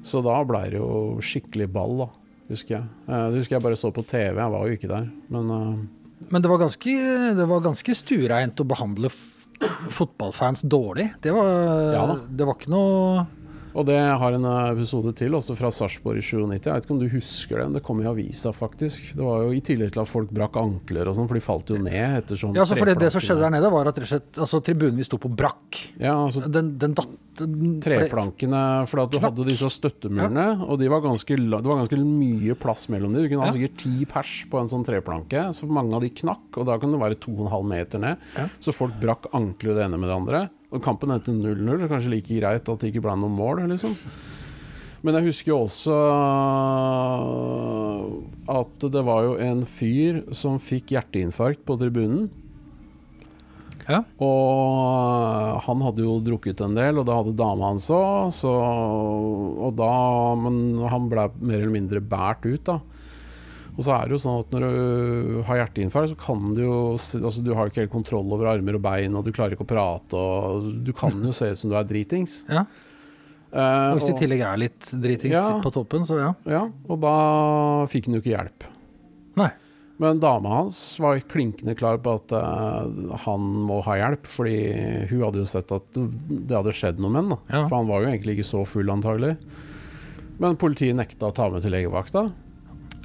Så 0.03 0.23
da 0.25 0.39
blei 0.49 0.65
det 0.73 0.81
jo 0.81 1.19
skikkelig 1.23 1.67
ball, 1.75 1.95
da, 2.01 2.09
husker 2.49 2.79
jeg. 2.79 2.89
Eh, 3.07 3.27
Det 3.31 3.43
husker 3.43 3.59
jeg 3.59 3.67
bare 3.69 3.79
så 3.79 3.93
på 3.95 4.03
TV, 4.09 4.41
jeg 4.41 4.55
var 4.57 4.67
jo 4.67 4.79
ikke 4.79 4.91
der. 4.91 5.07
Men 5.35 5.51
eh, 5.55 5.87
Men 6.33 6.43
det 6.43 6.51
var 6.51 6.59
ganske, 6.65 6.95
det 7.39 7.47
var 7.53 7.61
ganske 7.69 7.95
stuereint 7.95 8.59
å 8.65 8.67
behandle 8.67 9.11
fotballfans 9.91 10.63
dårlig. 10.63 11.09
Det 11.23 11.33
var, 11.35 11.49
Ja 11.95 12.07
det 12.29 12.47
var 12.47 12.59
ikke 12.59 12.73
noe 12.73 13.27
Og 13.75 13.85
det 13.87 13.99
har 13.99 14.33
en 14.33 14.45
episode 14.73 15.13
til, 15.19 15.35
også 15.37 15.55
fra 15.59 15.71
Sarpsborg 15.75 16.19
i 16.19 16.25
97. 16.25 16.65
Jeg 16.67 16.73
vet 16.75 16.85
ikke 16.87 16.95
om 16.97 17.01
du 17.03 17.09
husker 17.13 17.59
den, 17.63 17.73
det 17.77 17.83
kom 17.85 18.01
i 18.03 18.07
avisa 18.09 18.53
faktisk. 18.53 19.15
Det 19.15 19.25
var 19.25 19.43
jo 19.45 19.53
I 19.53 19.61
tillegg 19.61 19.93
til 19.93 20.01
at 20.03 20.09
folk 20.09 20.31
brakk 20.35 20.57
ankler 20.57 21.09
og 21.11 21.17
sånn, 21.19 21.29
for 21.29 21.35
de 21.39 21.45
falt 21.45 21.69
jo 21.75 21.79
ned 21.79 22.19
etter 22.23 22.37
sånn 22.41 22.55
Ja, 22.57 22.63
altså 22.65 22.79
for 22.79 22.87
det, 22.89 23.13
som 23.13 23.21
skjedde 23.21 23.45
der 23.45 23.51
nede, 23.59 23.71
var 23.71 23.89
at 23.93 23.99
altså, 23.99 24.61
tribunen 24.65 24.97
vi 24.97 25.05
sto 25.05 25.19
på, 25.19 25.29
brakk. 25.35 25.79
Ja, 26.01 26.15
altså 26.27 26.47
Den, 26.49 26.77
den 26.79 26.95
datt 26.99 27.09
den- 27.39 27.79
treplankene, 27.81 28.87
for 28.91 29.05
at 29.05 29.11
du 29.13 29.19
Knakk. 29.19 29.31
hadde 29.31 29.45
disse 29.47 29.69
støttemurene, 29.71 30.47
og 30.67 30.79
de 30.81 30.89
var 30.91 31.01
ganske, 31.05 31.37
det 31.37 31.63
var 31.69 31.79
ganske 31.85 31.99
mye 32.03 32.57
plass 32.59 32.89
mellom 32.91 33.13
dem. 33.15 33.23
Du 33.23 33.29
kunne 33.29 33.45
ha 33.47 33.53
Ja. 33.53 33.53
sikkert 33.55 33.77
ti 33.79 34.05
pers 34.05 34.47
på 34.51 34.59
en 34.61 34.67
sånn 34.67 34.85
treplanke, 34.85 35.53
så 35.55 35.69
mange 35.71 35.95
av 35.95 36.01
de 36.03 36.11
knakk, 36.11 36.57
og 36.59 36.67
da 36.67 36.79
kan 36.79 36.91
det 36.91 36.99
være 37.01 37.15
2,5 37.21 37.69
meter 37.69 37.99
ned. 38.01 38.17
Ja. 38.37 38.49
Så 38.61 38.75
folk 38.75 38.99
brakk 39.01 39.27
ankler 39.33 39.75
det 39.77 39.85
ene 39.87 39.99
med 39.99 40.09
det 40.11 40.17
andre. 40.17 40.51
Og 40.69 40.83
kampen 40.85 41.13
endte 41.15 41.33
0-0, 41.33 41.65
det 41.65 41.87
er 41.87 41.93
kanskje 41.93 42.13
like 42.13 42.41
greit 42.41 42.69
at 42.69 42.83
det 42.83 42.91
ikke 42.91 43.05
ble 43.07 43.15
noen 43.17 43.37
mål, 43.37 43.63
liksom. 43.71 43.95
Men 45.07 45.15
jeg 45.17 45.29
husker 45.29 45.53
jo 45.53 45.61
også 45.65 45.95
at 48.51 48.87
det 48.93 49.05
var 49.07 49.23
jo 49.29 49.39
en 49.41 49.63
fyr 49.69 50.25
som 50.35 50.59
fikk 50.61 50.93
hjerteinfarkt 50.97 51.63
på 51.69 51.79
tribunen. 51.81 52.27
Ja. 53.89 54.03
Og 54.21 55.63
han 55.65 55.85
hadde 55.87 56.05
jo 56.05 56.19
drukket 56.21 56.61
en 56.67 56.75
del, 56.77 56.99
og 57.01 57.07
det 57.09 57.17
hadde 57.17 57.39
dama 57.39 57.71
hans 57.71 57.89
òg, 57.95 58.35
Og 58.45 59.71
da 59.79 59.93
Men 60.37 60.59
han 60.85 61.09
ble 61.09 61.31
mer 61.41 61.63
eller 61.63 61.73
mindre 61.73 62.05
båret 62.05 62.45
ut, 62.45 62.65
da. 62.69 62.81
Og 63.79 63.85
så 63.87 63.93
er 63.95 64.09
det 64.11 64.17
jo 64.17 64.21
sånn 64.25 64.41
at 64.43 64.51
når 64.51 64.65
du 64.67 65.37
har 65.47 65.61
hjerteinfarkt, 65.61 66.11
så 66.11 66.19
kan 66.19 66.49
du 66.57 66.65
jo 66.65 66.79
Altså, 66.99 67.43
du 67.47 67.53
har 67.55 67.71
ikke 67.71 67.85
helt 67.85 67.93
kontroll 67.95 68.27
over 68.35 68.49
armer 68.51 68.75
og 68.75 68.83
bein, 68.83 69.15
og 69.15 69.23
du 69.25 69.31
klarer 69.31 69.55
ikke 69.55 69.63
å 69.69 69.71
prate, 69.71 70.19
og 70.19 70.67
du 70.83 70.91
kan 70.99 71.15
jo 71.23 71.31
se 71.37 71.53
ut 71.53 71.61
som 71.61 71.71
du 71.71 71.77
er 71.79 71.87
dritings. 71.89 72.41
Ja. 72.59 72.67
Uh, 73.49 73.95
Og 73.95 74.01
hvis 74.03 74.11
det 74.11 74.17
i 74.19 74.19
tillegg 74.27 74.43
er 74.45 74.59
litt 74.61 74.91
dritings 75.01 75.33
Ja. 75.33 75.55
på 75.65 75.71
toppen, 75.73 76.03
så 76.05 76.19
ja. 76.21 76.33
Ja, 76.45 76.67
og 76.85 76.99
da 77.01 77.15
fikk 77.89 78.05
han 78.11 78.19
jo 78.19 78.21
ikke 78.21 78.35
hjelp. 78.35 78.67
Nei. 79.41 79.47
Men 79.99 80.21
dama 80.21 80.53
hans 80.59 80.77
var 81.01 81.17
klinkende 81.31 81.73
klar 81.79 81.97
på 82.05 82.13
at 82.19 82.35
uh, 82.37 82.85
han 83.25 83.47
må 83.71 83.79
ha 83.87 83.97
hjelp, 84.03 84.29
fordi 84.29 84.59
hun 85.11 85.23
hadde 85.25 85.41
jo 85.41 85.49
sett 85.49 85.73
at 85.75 85.89
det 85.97 86.53
hadde 86.59 86.75
skjedd 86.77 87.01
noe 87.01 87.11
med 87.15 87.25
ham. 87.25 87.39
Ja. 87.49 87.63
For 87.71 87.79
han 87.81 87.89
var 87.89 88.05
jo 88.05 88.11
egentlig 88.13 88.37
ikke 88.37 88.51
så 88.51 88.61
full, 88.69 88.93
antagelig. 88.93 89.33
Men 90.39 90.61
politiet 90.61 90.95
nekta 91.01 91.33
å 91.33 91.35
ta 91.35 91.49
med 91.51 91.65
til 91.65 91.73
legevakta. 91.75 92.27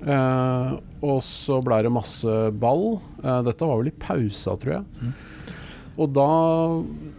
Eh, 0.04 0.74
og 1.04 1.20
så 1.24 1.60
ble 1.64 1.84
det 1.86 1.94
masse 1.94 2.40
ball. 2.60 2.98
Eh, 3.24 3.40
dette 3.48 3.70
var 3.70 3.80
vel 3.80 3.92
i 3.92 3.96
pausa, 4.06 4.58
tror 4.60 4.78
jeg. 4.78 4.84
Mm. 5.00 5.14
Og 5.94 6.10
da, 6.10 6.30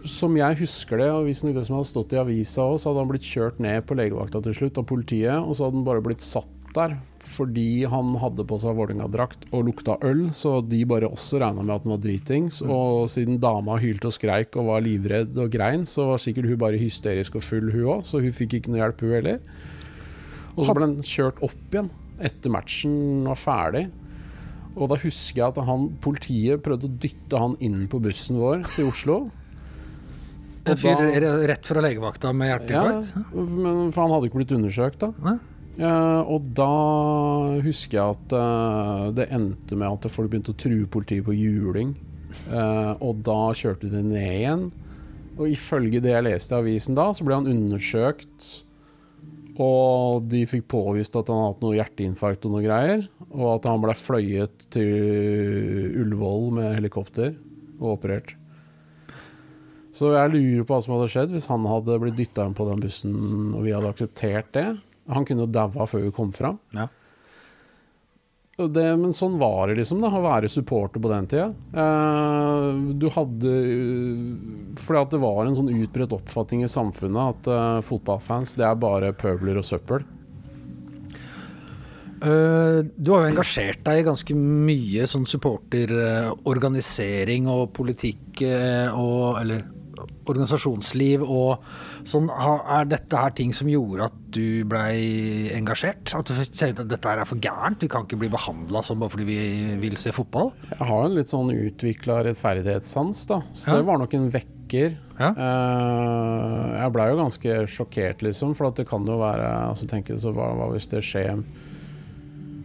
som 0.09 0.35
jeg 0.35 0.59
husker 0.59 0.99
det, 0.99 1.09
og 1.15 1.29
visstnok 1.29 1.55
det 1.55 1.63
som 1.67 1.77
hadde 1.77 1.89
stått 1.93 2.13
i 2.15 2.19
avisa 2.19 2.65
òg, 2.67 2.77
så 2.81 2.91
hadde 2.91 3.05
han 3.05 3.11
blitt 3.13 3.27
kjørt 3.27 3.61
ned 3.63 3.85
på 3.87 3.95
legevakta 3.95 4.41
til 4.43 4.57
slutt 4.57 4.81
av 4.81 4.87
politiet, 4.89 5.37
og 5.39 5.55
så 5.55 5.67
hadde 5.67 5.79
han 5.79 5.87
bare 5.87 6.03
blitt 6.03 6.25
satt 6.25 6.51
der 6.75 6.97
fordi 7.25 7.87
han 7.89 8.11
hadde 8.21 8.43
på 8.45 8.57
seg 8.61 8.75
Vålerenga-drakt 8.77 9.47
og 9.49 9.63
lukta 9.65 9.95
øl, 10.05 10.27
så 10.35 10.59
de 10.61 10.83
bare 10.85 11.07
også 11.09 11.39
regna 11.41 11.63
med 11.63 11.73
at 11.73 11.87
han 11.87 11.95
var 11.95 12.03
dritings. 12.03 12.59
Og 12.61 13.07
siden 13.09 13.39
dama 13.41 13.79
hylte 13.81 14.11
og 14.11 14.13
skreik 14.13 14.53
og 14.59 14.67
var 14.67 14.83
livredd 14.85 15.39
og 15.41 15.49
grein, 15.55 15.87
så 15.89 16.11
var 16.11 16.21
sikkert 16.21 16.51
hun 16.51 16.59
bare 16.61 16.77
hysterisk 16.77 17.39
og 17.39 17.47
full, 17.47 17.71
hun 17.73 17.95
òg, 17.95 18.05
så 18.05 18.21
hun 18.21 18.35
fikk 18.35 18.59
ikke 18.59 18.75
noe 18.75 18.83
hjelp, 18.83 19.01
hun 19.01 19.15
heller. 19.15 19.39
Og 20.53 20.67
så 20.67 20.75
ble 20.75 20.85
han 20.85 20.99
kjørt 21.01 21.41
opp 21.47 21.73
igjen 21.73 21.89
etter 22.23 22.53
matchen 22.53 23.25
var 23.27 23.39
ferdig. 23.39 23.85
Og 24.75 24.91
da 24.91 24.99
husker 24.99 25.39
jeg 25.39 25.47
at 25.53 25.63
han, 25.67 25.89
politiet 26.03 26.63
prøvde 26.63 26.89
å 26.89 26.99
dytte 27.05 27.39
han 27.39 27.55
inn 27.63 27.85
på 27.91 28.01
bussen 28.03 28.39
vår 28.41 28.67
til 28.75 28.91
Oslo. 28.91 29.19
En 30.65 30.79
fyr 30.81 30.97
rett 31.45 31.67
fra 31.69 31.81
legevakta 31.85 32.31
med 32.33 32.47
hjerteinfarkt? 32.49 33.11
men, 33.37 33.91
for 33.93 34.01
han 34.01 34.13
hadde 34.15 34.31
ikke 34.31 34.39
blitt 34.39 34.53
undersøkt, 34.55 35.03
da. 35.03 35.11
Nei. 35.21 35.35
Eh, 35.75 36.21
og 36.31 36.47
da 36.55 36.71
husker 37.61 37.99
jeg 37.99 38.15
at 38.15 38.33
uh, 38.33 39.11
det 39.13 39.27
endte 39.35 39.75
med 39.75 39.91
at 39.91 40.07
folk 40.09 40.31
begynte 40.31 40.55
å 40.55 40.57
true 40.57 40.87
politiet 40.89 41.25
på 41.27 41.35
juling. 41.35 41.93
Uh, 42.49 42.95
og 43.03 43.21
da 43.27 43.51
kjørte 43.55 43.91
de 43.91 44.01
ned 44.07 44.25
igjen. 44.39 44.65
Og 45.35 45.51
ifølge 45.51 46.01
det 46.03 46.13
jeg 46.15 46.25
leste 46.25 46.55
i 46.55 46.61
avisen 46.63 46.97
da, 46.97 47.09
så 47.13 47.27
ble 47.27 47.41
han 47.41 47.51
undersøkt. 47.51 48.64
Og 49.61 50.25
de 50.27 50.41
fikk 50.49 50.65
påvist 50.73 51.15
at 51.15 51.29
han 51.31 51.37
hadde 51.39 51.51
hatt 51.53 51.61
noe 51.63 51.77
hjerteinfarkt 51.77 52.47
og 52.47 52.55
noe 52.55 52.63
greier. 52.65 53.05
Og 53.31 53.45
at 53.53 53.67
han 53.69 53.83
ble 53.83 53.95
fløyet 53.95 54.65
til 54.73 56.01
Ullevål 56.01 56.49
med 56.57 56.73
helikopter 56.75 57.31
og 57.79 57.95
operert. 57.95 58.35
Så 59.95 60.11
jeg 60.11 60.33
lurer 60.33 60.67
på 60.67 60.75
hva 60.75 60.83
som 60.83 60.97
hadde 60.97 61.11
skjedd 61.13 61.31
hvis 61.31 61.47
han 61.47 61.63
hadde 61.71 62.01
blitt 62.01 62.17
dytta 62.19 62.43
inn 62.43 62.57
på 62.57 62.67
den 62.67 62.83
bussen 62.83 63.15
og 63.55 63.63
vi 63.63 63.71
hadde 63.71 63.93
akseptert 63.93 64.51
det. 64.57 64.67
Han 65.11 65.27
kunne 65.27 65.45
jo 65.45 65.53
daua 65.55 65.87
før 65.87 66.07
vi 66.07 66.15
kom 66.15 66.33
fram. 66.35 66.59
Ja. 66.75 66.89
Det, 68.55 68.83
men 68.95 69.11
sånn 69.11 69.33
var 69.35 69.67
det 69.67 69.81
liksom, 69.81 69.99
da, 69.99 70.07
å 70.15 70.21
være 70.23 70.47
supporter 70.47 71.01
på 71.03 71.09
den 71.11 71.25
tida. 71.27 71.49
Uh, 71.75 72.87
du 72.95 73.09
hadde 73.11 73.51
uh, 73.51 74.77
Fordi 74.79 75.01
at 75.01 75.11
det 75.11 75.19
var 75.19 75.41
en 75.43 75.57
sånn 75.57 75.73
utbredt 75.75 76.15
oppfatning 76.15 76.63
i 76.63 76.69
samfunnet 76.71 77.33
at 77.33 77.49
uh, 77.51 77.83
fotballfans, 77.83 78.55
det 78.55 78.63
er 78.69 78.79
bare 78.79 79.11
pøbler 79.19 79.59
og 79.59 79.67
søppel. 79.67 80.07
Eh, 82.23 82.79
du 82.95 83.11
har 83.11 83.25
jo 83.25 83.31
engasjert 83.33 83.81
deg 83.85 83.99
i 83.99 84.05
ganske 84.07 84.35
mye 84.39 85.03
sånn 85.09 85.25
supporterorganisering 85.29 87.47
og 87.51 87.73
politikk 87.75 88.41
eh, 88.47 88.87
og 88.95 89.41
Eller 89.41 89.59
organisasjonsliv 90.25 91.23
og 91.25 91.63
sånn. 92.07 92.29
Er 92.33 92.85
dette 92.89 93.17
her 93.21 93.33
ting 93.37 93.53
som 93.55 93.67
gjorde 93.71 94.07
at 94.09 94.15
du 94.35 94.63
blei 94.69 95.49
engasjert? 95.55 96.13
At 96.17 96.27
du 96.31 96.33
tenkte 96.45 96.83
at 96.85 96.91
dette 96.91 97.09
her 97.11 97.21
er 97.23 97.29
for 97.29 97.41
gærent? 97.41 97.81
Vi 97.85 97.89
kan 97.91 98.05
ikke 98.07 98.19
bli 98.23 98.29
behandla 98.33 98.81
sånn 98.85 98.99
bare 99.01 99.13
fordi 99.13 99.25
vi 99.29 99.39
vil 99.85 99.95
se 99.99 100.11
fotball? 100.15 100.51
Jeg 100.73 100.87
har 100.89 101.05
en 101.07 101.15
litt 101.17 101.31
sånn 101.31 101.53
utvikla 101.53 102.21
rettferdighetssans, 102.29 103.25
da. 103.31 103.41
Så 103.53 103.71
Ja. 103.71 103.77
det 103.79 103.85
var 103.85 103.97
nok 104.01 104.13
en 104.13 104.29
vekker. 104.31 104.97
Ja. 105.19 105.29
Eh, 105.31 106.79
jeg 106.81 106.91
blei 106.95 107.09
jo 107.11 107.19
ganske 107.21 107.59
sjokkert, 107.71 108.21
liksom, 108.25 108.55
for 108.57 108.67
at 108.67 108.75
det 108.81 108.87
kan 108.89 109.05
jo 109.05 109.19
være 109.21 109.45
altså 109.69 109.87
tenke, 109.87 110.17
så 110.19 110.33
hva, 110.35 110.49
hva 110.57 110.71
hvis 110.73 110.87
det 110.91 111.03
skjer 111.05 111.43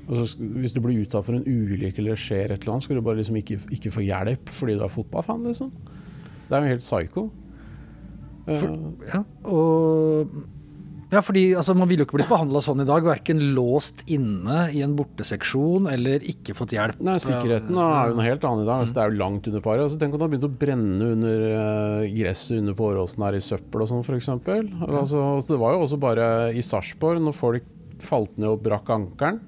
altså, 0.09 0.37
Hvis 0.41 0.73
du 0.75 0.81
blir 0.81 0.99
utsatt 1.05 1.25
for 1.29 1.37
en 1.39 1.45
ulykke 1.47 1.99
eller 2.03 2.17
det 2.17 2.23
skjer 2.25 2.51
et 2.51 2.63
eller 2.65 2.73
annet, 2.75 2.83
skal 2.89 2.97
du 2.99 3.03
bare 3.07 3.21
liksom 3.21 3.37
ikke, 3.41 3.61
ikke 3.77 3.93
få 3.95 4.03
hjelp 4.03 4.51
fordi 4.51 4.79
du 4.79 4.85
er 4.85 4.89
fotballfan, 4.93 5.45
liksom. 5.47 5.71
Det 6.51 6.57
er 6.59 6.67
jo 6.67 6.75
helt 6.75 6.85
psycho. 6.85 7.29
For, 8.51 8.73
Ja, 9.07 9.21
og 9.47 10.33
ja, 11.11 11.19
fordi 11.27 11.43
altså, 11.59 11.75
Man 11.75 11.89
ville 11.91 12.05
jo 12.05 12.07
ikke 12.09 12.21
blitt 12.21 12.31
behandla 12.31 12.63
sånn 12.63 12.85
i 12.85 12.87
dag. 12.89 13.03
Verken 13.07 13.41
låst 13.57 14.05
inne 14.11 14.69
i 14.75 14.83
en 14.87 14.95
borteseksjon 14.99 15.89
eller 15.91 16.23
ikke 16.31 16.55
fått 16.59 16.75
hjelp. 16.77 17.01
Nei, 17.07 17.17
Sikkerheten 17.23 17.75
er 17.75 18.13
jo 18.13 18.19
noe 18.19 18.27
helt 18.29 18.47
annet 18.47 18.65
i 18.65 18.69
dag. 18.69 18.85
Altså, 18.85 18.97
det 18.97 19.03
er 19.03 19.11
jo 19.11 19.21
langt 19.25 19.51
under 19.51 19.65
paret. 19.65 19.85
Altså, 19.87 19.99
tenk 20.01 20.15
om 20.15 20.21
det 20.21 20.27
har 20.29 20.33
begynt 20.35 20.47
å 20.47 20.53
brenne 20.63 21.11
under 21.17 21.47
uh, 21.51 22.05
gresset 22.15 22.61
under 22.61 22.79
påråsen 22.79 23.27
her 23.27 23.39
i 23.39 23.43
søppel 23.43 23.85
og 23.85 23.91
sånn, 23.91 24.07
f.eks. 24.07 24.31
Altså, 24.31 25.19
altså, 25.19 25.51
det 25.51 25.61
var 25.65 25.75
jo 25.75 25.83
også 25.89 26.01
bare 26.07 26.29
i 26.55 26.65
Sarpsborg, 26.65 27.23
når 27.27 27.39
folk 27.41 27.67
falt 28.01 28.39
ned 28.39 28.53
og 28.55 28.63
brakk 28.65 28.95
ankelen. 28.95 29.43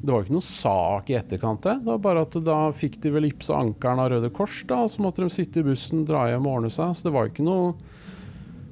Det 0.00 0.08
var 0.08 0.22
jo 0.22 0.26
ikke 0.26 0.36
noe 0.38 0.46
sak 0.48 1.10
i 1.12 1.16
etterkant. 1.18 1.62
Det 1.62 1.74
Det 1.82 1.90
var 1.90 1.98
bare 2.04 2.22
at 2.24 2.36
da 2.44 2.58
fikk 2.72 3.00
de 3.04 3.12
vel 3.12 3.28
ipsa 3.28 3.58
ankelen 3.60 4.00
av 4.00 4.08
Røde 4.14 4.30
Kors, 4.32 4.62
da, 4.68 4.86
så 4.88 5.02
måtte 5.04 5.24
de 5.24 5.28
sitte 5.32 5.60
i 5.60 5.66
bussen, 5.66 6.06
dra 6.08 6.24
hjem 6.30 6.46
og 6.48 6.60
ordne 6.60 6.70
seg. 6.72 6.94
Så 6.96 7.08
det 7.08 7.12
var 7.16 7.28
ikke 7.28 7.44
noe 7.44 7.74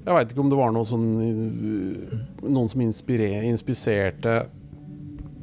Jeg 0.07 0.14
veit 0.17 0.33
ikke 0.33 0.41
om 0.41 0.53
det 0.53 0.57
var 0.57 0.73
noe 0.73 0.88
sånn 0.88 1.09
eh, 1.21 2.17
Noen 2.49 2.71
som 2.73 2.81
inspiserte 2.81 4.38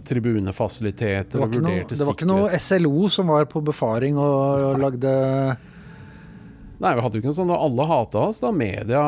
tribunefasiliteter 0.05 1.37
Det 1.37 1.41
og 1.41 1.53
ikke 1.53 1.61
noe, 1.61 1.77
vurderte 1.79 1.97
det 1.97 2.05
var 2.07 2.17
ikke 2.17 2.29
noe 2.29 2.59
SLO 2.61 3.07
som 3.09 3.31
var 3.33 3.47
på 3.49 3.61
befaring 3.65 4.19
og, 4.21 4.65
og 4.69 4.81
lagde 4.81 5.13
Nei, 6.75 6.91
vi 6.91 7.01
hadde 7.05 7.17
jo 7.17 7.23
ikke 7.23 7.31
noe 7.31 7.37
sånn 7.37 7.53
Alle 7.55 7.85
hata 7.89 8.25
oss. 8.27 8.41
da 8.43 8.51
Media 8.51 9.01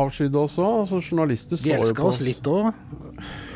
avskydde 0.00 0.38
oss 0.38 0.54
òg. 0.62 0.84
Altså, 0.84 1.00
journalister 1.02 1.58
så 1.58 1.66
De 1.66 1.72
jo 1.72 1.80
elska 1.80 2.04
oss 2.06 2.20
litt 2.22 2.46
òg. 2.46 2.68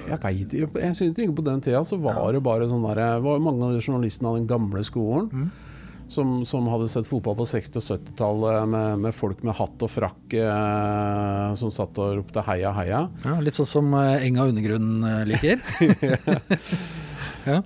Jeg 0.08 0.20
vet 0.22 0.52
jeg 0.58 0.94
synes 0.98 1.18
ikke 1.18 1.36
på 1.38 1.44
den 1.46 1.60
tida 1.64 1.80
så 1.84 1.96
var 2.00 2.32
det 2.36 2.42
bare 2.44 2.66
sånn 2.70 2.82
der 2.86 3.20
var 3.24 3.38
Mange 3.42 3.64
av 3.68 3.72
de 3.76 3.80
journalistene 3.84 4.28
av 4.32 4.36
den 4.40 4.46
gamle 4.50 4.82
skolen 4.84 5.30
Mm. 5.32 5.48
som, 6.08 6.44
som 6.44 6.66
hadde 6.68 6.86
sett 6.92 7.06
fotball 7.08 7.34
på 7.38 7.46
60- 7.48 7.78
og 7.80 7.84
70-tallet 7.98 8.68
med, 8.68 8.98
med 9.06 9.14
folk 9.16 9.40
med 9.42 9.56
hatt 9.56 9.82
og 9.86 9.88
frakk 9.90 10.34
eh, 10.36 11.54
som 11.56 11.70
satt 11.72 11.96
og 11.98 12.18
ropte 12.18 12.42
heia, 12.44 12.72
heia. 12.76 13.06
Ja, 13.24 13.38
litt 13.40 13.56
sånn 13.56 13.66
som 13.70 13.94
eh, 13.96 14.26
Enga 14.28 14.44
Undergrunn 14.50 15.00
eh, 15.08 15.24
liker. 15.32 15.64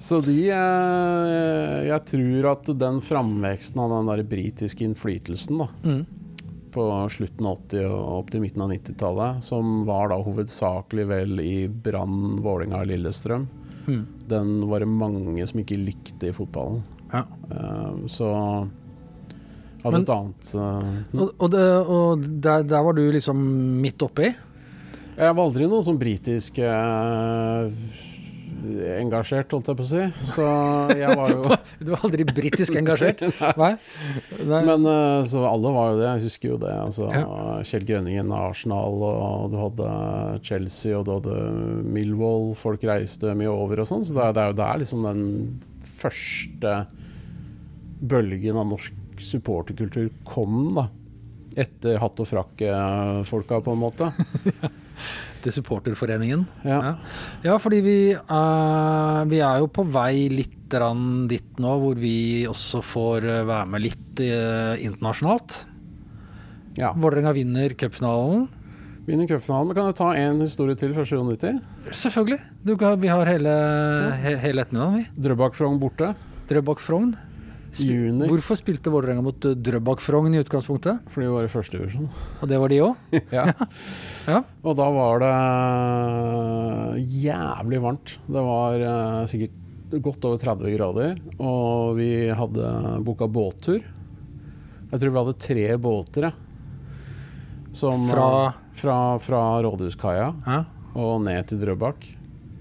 Så 0.02 0.18
de 0.26 0.34
eh, 0.50 1.86
Jeg 1.86 2.02
tror 2.10 2.48
at 2.52 2.70
den 2.80 2.96
framveksten 3.04 3.78
av 3.82 3.92
den 3.94 4.08
der 4.10 4.24
britiske 4.26 4.86
innflytelsen 4.86 5.60
da 5.62 5.68
Mm. 5.84 6.00
På 6.74 6.84
slutten 7.10 7.46
av 7.46 7.58
80- 7.68 7.86
og 7.90 8.18
opp 8.18 8.30
til 8.32 8.40
midten 8.44 8.62
av 8.64 8.70
90-tallet, 8.72 9.42
som 9.44 9.84
var 9.88 10.08
da 10.12 10.18
hovedsakelig 10.22 11.06
vel 11.10 11.40
i 11.40 11.54
Brann, 11.68 12.36
Vålinga 12.44 12.80
og 12.82 12.86
Lillestrøm, 12.92 13.46
Mm. 13.88 14.02
den 14.28 14.68
var 14.68 14.80
det 14.80 14.88
mange 14.88 15.46
som 15.48 15.60
ikke 15.60 15.78
likte 15.80 16.28
i 16.28 16.32
fotballen. 16.36 16.82
Ja. 17.12 17.22
Eh, 17.50 17.94
så 18.06 18.28
hadde 19.82 19.92
Men- 19.92 20.02
et 20.02 20.10
annet 20.10 20.54
eh, 20.54 21.20
Og, 21.22 21.30
og, 21.40 21.50
det, 21.50 21.86
og 21.88 22.26
der, 22.42 22.62
der 22.64 22.82
var 22.84 22.92
du 22.92 23.10
liksom 23.12 23.36
midt 23.80 24.02
oppi. 24.02 24.34
Jeg 25.18 25.34
var 25.34 25.44
aldri 25.48 25.66
noen 25.66 25.82
sånn 25.82 25.98
britisk 25.98 26.58
eh, 26.58 27.70
engasjert, 28.98 29.52
holdt 29.54 29.68
jeg 29.70 29.78
på 29.78 29.84
å 29.84 29.88
si. 29.88 30.02
Så 30.26 30.44
jeg 30.98 31.16
var 31.18 31.30
jo 31.32 31.56
Du 31.84 31.92
var 31.92 32.04
aldri 32.08 32.24
britisk 32.26 32.74
engasjert? 32.80 33.22
Nei? 33.62 33.70
Nei. 34.42 34.60
Men 34.66 34.86
eh, 34.90 35.20
så 35.30 35.44
alle 35.46 35.72
var 35.74 35.92
jo 35.92 36.00
det, 36.00 36.06
jeg 36.08 36.24
husker 36.26 36.52
jo 36.54 36.58
det. 36.64 36.74
Altså, 36.88 37.08
Ja. 37.14 37.24
Kjell 37.68 37.86
Grønningen, 37.88 38.32
Arsenal, 38.34 38.98
og 39.02 39.50
du 39.52 39.58
hadde 39.60 39.88
Chelsea, 40.46 40.94
og 40.98 41.06
du 41.08 41.14
hadde 41.16 41.36
Millwall. 41.86 42.52
Folk 42.58 42.84
reiste 42.88 43.34
mye 43.38 43.50
over 43.52 43.84
og 43.84 43.90
sånn, 43.90 44.06
så 44.06 44.16
det 44.18 44.26
er, 44.26 44.36
det 44.36 44.44
er 44.44 44.52
jo 44.52 44.58
der 44.62 44.82
liksom 44.84 45.06
den 45.08 45.24
første 45.98 46.74
bølgen 47.98 48.58
av 48.60 48.68
norsk 48.70 49.22
supporterkultur 49.22 50.10
kom, 50.28 50.74
da. 50.78 50.88
Etter 51.58 51.96
hatt 51.98 52.20
og 52.22 52.28
frakk-folka, 52.30 53.58
på 53.66 53.72
en 53.74 53.80
måte. 53.82 54.10
Til 55.44 55.54
supporterforeningen. 55.54 56.44
Ja. 56.66 56.78
Ja. 56.82 56.92
ja, 57.44 57.56
fordi 57.62 57.80
vi, 57.84 57.98
uh, 58.16 59.22
vi 59.30 59.40
er 59.44 59.62
jo 59.62 59.68
på 59.70 59.84
vei 59.94 60.28
litt 60.32 60.54
dit 60.68 61.60
nå, 61.64 61.70
hvor 61.80 61.94
vi 61.96 62.44
også 62.44 62.82
får 62.84 63.24
eh, 63.24 63.44
være 63.48 63.68
med 63.72 63.80
litt 63.86 64.20
uh, 64.20 64.74
internasjonalt. 64.84 65.54
Ja. 66.76 66.90
Vålerenga 66.92 67.32
vinner 67.32 67.72
cupfinalen. 67.72 68.42
Vinner 69.06 69.24
cupfinalen. 69.30 69.72
Kan 69.72 69.88
jeg 69.88 69.96
ta 69.96 70.10
én 70.12 70.42
historie 70.44 70.76
til 70.76 70.92
fra 70.92 71.06
97? 71.08 71.62
Selvfølgelig. 71.88 72.38
Du, 72.68 72.76
kan- 72.76 73.00
vi 73.00 73.08
har 73.08 73.24
hele, 73.24 73.54
he, 74.20 74.34
hele 74.44 74.60
ettermiddagen, 74.66 74.98
vi. 75.00 75.22
Drøbak-Frogn 75.24 75.80
borte. 75.80 76.12
Drøbak 76.50 76.84
Frogn. 77.68 77.90
Juni. 77.92 78.28
Hvorfor 78.30 78.58
spilte 78.58 78.92
Vålerenga 78.92 79.22
mot 79.24 79.44
eh, 79.48 79.54
Drøbak 79.54 80.00
Frogn 80.02 80.34
i 80.34 80.40
utgangspunktet? 80.40 81.04
Fordi 81.12 81.26
vi 81.26 81.34
var 81.34 81.46
i 81.46 81.52
første 81.52 81.78
divisjon. 81.78 82.08
Og 82.40 82.50
det 82.50 82.60
var 82.62 82.72
de 82.72 82.80
òg? 82.86 82.94
Ja. 83.38 83.44
Ja. 84.28 84.42
Og 84.64 84.76
da 84.78 84.88
var 84.94 85.22
det 85.24 85.34
jævlig 87.22 87.80
varmt. 87.84 88.16
Det 88.26 88.44
var 88.48 88.84
eh, 88.90 89.22
sikkert 89.30 90.00
godt 90.04 90.26
over 90.28 90.40
30 90.40 90.74
grader, 90.76 91.20
og 91.40 91.96
vi 91.96 92.10
hadde 92.36 92.72
booka 93.06 93.28
båttur. 93.30 93.80
Jeg 94.88 95.00
tror 95.00 95.12
vi 95.12 95.20
hadde 95.22 95.40
tre 95.40 95.66
båter. 95.80 96.30
Som, 97.76 98.08
Fra 98.08 98.28
eh, 98.48 98.64
fra, 98.78 99.18
fra 99.18 99.62
Rådhuskaia 99.62 100.28
ja. 100.46 100.62
og 100.94 101.22
ned 101.26 101.50
til 101.50 101.60
Drøbak. 101.62 102.06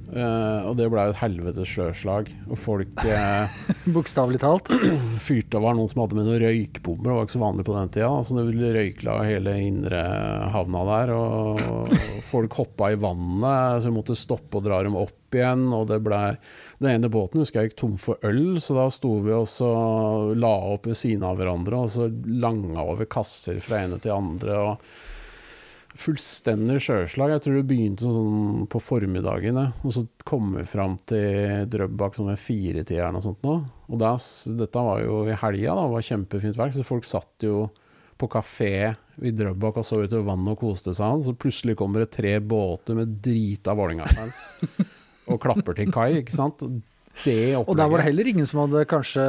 Eh, 0.08 0.60
og 0.63 0.78
det 0.80 0.88
ble 0.91 1.04
et 1.10 1.20
helvetes 1.20 1.67
sjøslag. 1.67 2.30
Og 2.48 2.60
folk 2.60 3.04
uh, 3.04 3.58
Bokstavelig 3.96 4.39
talt. 4.43 4.72
fyrte 5.28 5.60
over 5.60 5.76
noen 5.76 5.91
som 5.91 6.04
hadde 6.04 6.17
med 6.17 6.30
noen 6.30 6.41
røykbomber. 6.46 7.10
Det 7.10 7.17
var 7.17 7.28
ikke 7.28 7.36
så 7.36 7.43
vanlig 7.43 7.67
på 7.67 7.76
den 7.76 7.91
tida. 7.98 8.12
Så 8.24 8.38
det 8.38 8.72
røykla 8.78 9.17
hele 9.28 9.58
indre 9.65 10.02
havna 10.54 10.86
der. 10.91 11.13
Og 11.17 11.98
folk 12.28 12.60
hoppa 12.62 12.93
i 12.93 13.00
vannet, 13.00 13.84
så 13.84 13.91
vi 13.91 13.98
måtte 13.98 14.17
stoppe 14.17 14.60
og 14.60 14.67
dra 14.67 14.80
dem 14.86 14.98
opp 15.00 15.36
igjen. 15.36 15.67
Og 15.76 15.89
det 15.91 16.00
ble 16.06 16.22
Den 16.80 16.93
ene 16.93 17.12
båten 17.12 17.43
husker 17.43 17.62
jeg 17.62 17.72
gikk 17.72 17.82
tom 17.82 18.00
for 18.02 18.22
øl, 18.28 18.62
så 18.63 18.78
da 18.78 18.88
sto 18.93 19.17
vi 19.26 19.36
og 19.36 19.48
så 19.50 19.70
la 20.38 20.56
opp 20.72 20.88
ved 20.88 20.98
siden 21.00 21.26
av 21.28 21.39
hverandre 21.39 21.84
og 21.84 21.91
så 21.91 22.08
langa 22.08 22.86
over 22.86 23.10
kasser 23.10 23.60
fra 23.63 23.84
ene 23.84 24.00
til 24.00 24.15
andre. 24.15 24.60
og 24.62 25.07
Fullstendig 25.98 26.78
sjøslag. 26.86 27.32
Jeg 27.34 27.44
tror 27.44 27.56
det 27.58 27.66
begynte 27.72 28.12
sånn 28.12 28.68
på 28.70 28.82
formiddagen. 28.84 29.58
Og 29.82 29.94
så 29.96 30.04
kommer 30.28 30.62
vi 30.62 30.70
fram 30.70 30.98
til 31.10 31.66
Drøbak 31.74 32.18
sånn 32.18 32.30
ved 32.32 32.42
firetieren 32.42 33.18
og 33.18 33.26
sånt. 33.26 33.42
Nå. 33.48 33.56
Og 33.88 34.02
da, 34.02 34.14
dette 34.62 34.84
var 34.90 35.02
jo 35.02 35.24
i 35.26 35.38
helga, 35.42 35.74
da. 35.80 35.88
Var 35.96 36.06
kjempefint 36.06 36.60
vær. 36.60 36.76
Så 36.76 36.86
folk 36.86 37.08
satt 37.08 37.48
jo 37.48 37.66
på 38.18 38.30
kafé 38.34 38.72
i 39.26 39.32
Drøbak 39.34 39.80
og 39.82 39.86
så 39.86 40.04
utover 40.04 40.28
vannet 40.30 40.54
og 40.54 40.62
koste 40.62 40.94
seg. 40.98 41.26
Så 41.26 41.34
plutselig 41.38 41.78
kommer 41.80 42.04
det 42.04 42.14
tre 42.18 42.38
båter 42.42 42.98
med 42.98 43.18
drita 43.26 43.74
Vålerenga-fans 43.78 44.42
og 45.32 45.42
klapper 45.44 45.78
til 45.78 45.92
kai, 45.94 46.12
ikke 46.22 46.36
sant. 46.36 46.64
Det 47.24 47.56
Og 47.58 47.72
der 47.78 47.88
var 47.90 47.98
det 48.02 48.06
heller 48.12 48.28
ingen 48.30 48.46
som 48.50 48.60
hadde 48.62 48.84
kanskje 48.90 49.24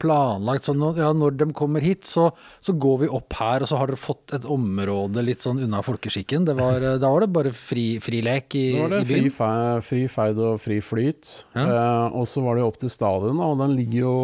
planlagt 0.00 0.64
sånn 0.68 0.80
ja, 0.96 1.10
når 1.16 1.34
de 1.40 1.46
kommer 1.56 1.84
hit, 1.84 2.06
så, 2.08 2.28
så 2.62 2.72
går 2.80 3.02
vi 3.02 3.08
opp 3.18 3.34
her, 3.38 3.62
og 3.64 3.68
så 3.70 3.78
har 3.80 3.90
dere 3.90 4.00
fått 4.00 4.32
et 4.38 4.46
område 4.48 5.22
litt 5.26 5.44
sånn 5.44 5.60
unna 5.64 5.82
folkeskikken. 5.84 6.46
Det 6.48 6.54
var, 6.58 6.80
da 7.02 7.10
var 7.12 7.24
det 7.26 7.30
bare 7.34 7.52
fri, 7.56 7.98
fri 8.02 8.22
lek 8.24 8.56
i, 8.58 8.64
Da 8.76 8.84
var 8.86 8.94
det 8.96 9.00
i 9.04 9.08
fri, 9.10 9.32
fe- 9.34 9.82
fri 9.84 10.02
feid 10.12 10.40
og 10.48 10.60
fri 10.64 10.78
flyt. 10.84 11.32
Ja. 11.56 11.66
Eh, 11.66 12.16
og 12.18 12.24
så 12.30 12.42
var 12.46 12.56
det 12.56 12.64
jo 12.64 12.70
opp 12.72 12.80
til 12.82 12.92
stadion, 12.92 13.42
og 13.44 13.58
den 13.62 13.76
ligger 13.78 14.00
jo 14.06 14.14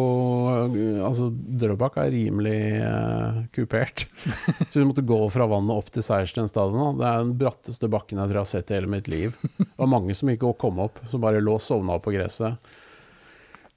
eh, 0.73 1.01
Altså, 1.05 1.29
Drøbak 1.31 1.99
er 2.01 2.09
rimelig 2.13 2.57
eh, 2.81 3.41
kupert. 3.55 4.05
så 4.69 4.79
vi 4.81 4.87
måtte 4.89 5.05
gå 5.05 5.19
fra 5.33 5.47
vannet 5.51 5.75
opp 5.75 5.91
til 5.93 6.05
Seiersten 6.05 6.49
stadion. 6.51 6.97
Det 6.99 7.05
er 7.07 7.21
den 7.23 7.35
bratteste 7.39 7.89
bakken 7.91 8.19
jeg 8.21 8.31
tror 8.31 8.41
jeg 8.41 8.45
har 8.47 8.51
sett 8.55 8.73
i 8.73 8.79
hele 8.79 8.91
mitt 8.91 9.09
liv. 9.11 9.35
Det 9.59 9.69
var 9.77 9.91
mange 9.91 10.15
som 10.17 10.31
ikke 10.31 10.53
kom 10.61 10.79
opp, 10.83 10.99
som 11.11 11.21
bare 11.23 11.43
lå 11.43 11.57
og 11.59 11.63
sovna 11.63 11.99
på 12.01 12.13
gresset. 12.15 12.57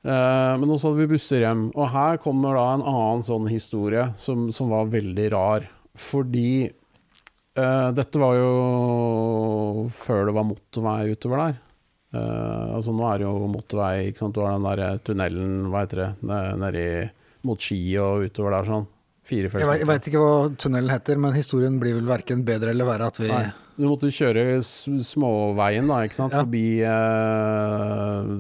Eh, 0.06 0.54
men 0.60 0.70
også 0.70 0.92
hadde 0.92 1.02
vi 1.02 1.12
busser 1.14 1.42
hjem. 1.42 1.68
Og 1.74 1.90
her 1.92 2.20
kommer 2.22 2.58
da 2.58 2.66
en 2.74 2.84
annen 2.86 3.24
sånn 3.26 3.48
historie 3.50 4.08
som, 4.18 4.48
som 4.54 4.70
var 4.72 4.90
veldig 4.92 5.28
rar. 5.34 5.66
Fordi 5.98 6.68
uh, 7.58 7.88
dette 7.90 8.20
var 8.22 8.36
jo 8.38 9.88
før 9.90 10.28
det 10.28 10.34
var 10.36 10.46
motorvei 10.46 11.00
utover 11.10 11.42
der. 11.42 11.56
Uh, 12.14 12.76
altså 12.76 12.94
nå 12.94 13.02
er 13.08 13.18
det 13.18 13.26
jo 13.26 13.48
motorvei, 13.50 13.94
ikke 14.06 14.22
sant. 14.22 14.36
Du 14.36 14.44
har 14.44 14.54
den 14.54 14.68
der 14.68 15.02
tunnelen, 15.02 15.56
hva 15.72 15.82
heter 15.82 16.04
det, 16.04 16.12
nedi 16.62 16.86
mot 17.48 17.58
Ski 17.58 17.80
og 17.98 18.28
utover 18.28 18.54
der 18.54 18.70
sånn. 18.70 18.86
Jeg 19.28 19.84
veit 19.84 20.06
ikke 20.08 20.20
hva 20.22 20.36
tunnelen 20.56 20.88
heter, 20.88 21.18
men 21.20 21.34
historien 21.36 21.74
blir 21.82 21.98
vel 21.98 22.06
verken 22.08 22.46
bedre 22.46 22.70
eller 22.72 22.86
verre 22.88 23.10
at 23.10 23.18
vi 23.20 23.28
Nei. 23.28 23.48
Du 23.78 23.84
måtte 23.86 24.10
kjøre 24.10 24.58
småveien 25.06 25.86
da, 25.86 26.00
ikke 26.02 26.16
sant? 26.16 26.34
Ja. 26.34 26.42
forbi 26.42 26.82
eh, 26.82 28.32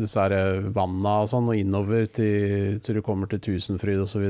disse 0.00 0.24
her 0.24 0.62
vanna 0.72 1.18
og 1.26 1.28
sånn, 1.28 1.50
og 1.52 1.58
innover 1.58 2.06
til, 2.08 2.78
til 2.80 2.96
du 2.96 3.02
kommer 3.04 3.28
til 3.28 3.42
Tusenfryd 3.44 4.00
osv. 4.06 4.24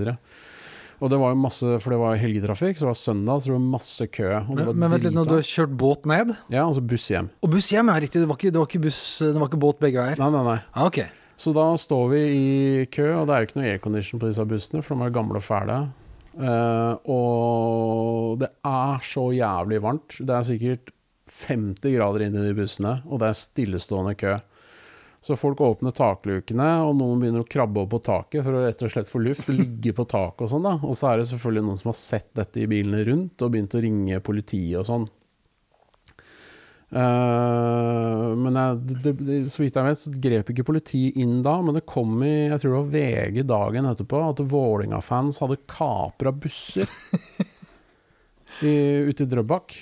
Og 0.98 1.12
det 1.12 1.20
var 1.22 1.30
jo 1.30 1.38
masse, 1.38 1.76
for 1.78 1.94
det 1.94 2.00
var 2.02 2.18
helgetrafikk, 2.18 2.80
så 2.80 2.88
det 2.88 2.90
var 2.90 2.98
søndag, 2.98 3.38
så 3.38 3.52
det 3.52 3.54
var 3.54 3.68
masse 3.76 4.08
kø. 4.10 4.32
Og 4.40 4.50
det 4.58 4.64
Men, 4.66 4.80
men 4.82 4.92
vent 4.96 5.06
litt, 5.06 5.14
når 5.14 5.30
du 5.30 5.36
har 5.36 5.46
kjørt 5.46 5.78
båt 5.78 6.10
ned 6.10 6.34
Ja, 6.50 6.64
altså 6.64 6.82
buss 6.82 7.06
hjem. 7.12 7.30
Og 7.38 7.54
buss 7.54 7.70
hjem, 7.70 7.92
ja, 7.92 8.00
riktig. 8.02 8.24
Det 8.24 8.30
var 8.32 8.40
ikke, 8.40 8.50
det 8.50 8.58
var 8.58 8.66
ikke, 8.72 8.82
buss, 8.88 9.02
det 9.22 9.38
var 9.38 9.52
ikke 9.52 9.62
båt 9.68 9.78
begge 9.86 10.02
veier. 10.02 10.18
Nei, 10.18 10.30
nei, 10.34 10.42
nei. 10.50 10.58
Ah, 10.74 10.88
okay. 10.90 11.06
Så 11.38 11.54
da 11.54 11.68
står 11.78 12.10
vi 12.10 12.24
i 12.34 12.86
kø, 12.90 13.06
og 13.20 13.30
det 13.30 13.36
er 13.36 13.44
jo 13.44 13.50
ikke 13.52 13.60
noe 13.60 13.70
aircondition 13.70 14.18
på 14.18 14.32
disse 14.32 14.42
bussene, 14.50 14.82
for 14.82 14.98
de 14.98 15.06
er 15.06 15.14
gamle 15.14 15.38
og 15.38 15.46
fæle. 15.46 15.78
Eh, 16.38 17.10
og 17.10 18.38
det 18.42 18.52
er 18.66 19.02
så 19.04 19.28
jævlig 19.34 19.82
varmt. 19.82 20.20
Det 20.20 20.34
er 20.34 20.46
sikkert 20.46 20.92
50 21.48 21.96
grader 21.96 22.26
inne 22.26 22.42
i 22.42 22.48
de 22.48 22.56
bussene, 22.56 23.00
og 23.08 23.20
det 23.22 23.30
er 23.30 23.42
stillestående 23.42 24.14
kø. 24.18 24.38
Så 25.20 25.34
folk 25.36 25.60
åpner 25.60 25.90
taklukene, 25.90 26.68
og 26.86 26.94
noen 26.96 27.18
begynner 27.20 27.42
å 27.42 27.50
krabbe 27.50 27.82
opp 27.82 27.90
på 27.96 28.02
taket 28.06 28.44
for 28.46 28.54
å 28.54 28.62
rett 28.62 28.84
og 28.86 28.92
slett 28.94 29.10
få 29.10 29.20
luft, 29.22 29.50
ligge 29.60 29.92
på 29.96 30.06
taket 30.08 30.46
og 30.46 30.52
sånn. 30.54 30.66
da. 30.68 30.76
Og 30.86 30.94
så 30.96 31.10
er 31.10 31.20
det 31.20 31.28
selvfølgelig 31.32 31.66
noen 31.66 31.80
som 31.80 31.90
har 31.92 31.98
sett 32.00 32.30
dette 32.38 32.62
i 32.62 32.68
bilene 32.70 33.02
rundt, 33.08 33.42
og 33.42 33.54
begynt 33.54 33.74
å 33.74 33.82
ringe 33.82 34.20
politiet 34.24 34.78
og 34.82 34.86
sånn. 34.88 35.08
Eh, 36.88 38.28
men 38.40 38.56
jeg, 38.56 38.76
det, 39.04 39.12
det, 39.20 39.38
så 39.52 39.60
vidt 39.60 39.76
jeg 39.76 39.88
vet, 39.88 40.00
så 40.00 40.12
grep 40.24 40.52
ikke 40.52 40.64
politiet 40.70 41.18
inn 41.20 41.42
da, 41.44 41.58
men 41.60 41.76
det 41.76 41.84
kom 41.88 42.14
i 42.24 42.48
jeg 42.48 42.62
tror 42.62 42.72
det 42.72 42.78
var 42.78 42.94
VG 42.94 43.44
dagen 43.50 43.90
etterpå 43.90 44.22
at 44.30 44.40
Vålinga-fans 44.54 45.42
hadde 45.44 45.60
kapra 45.68 46.32
busser 46.32 46.88
i, 48.64 48.74
ute 49.10 49.26
i 49.26 49.28
Drøbak. 49.28 49.76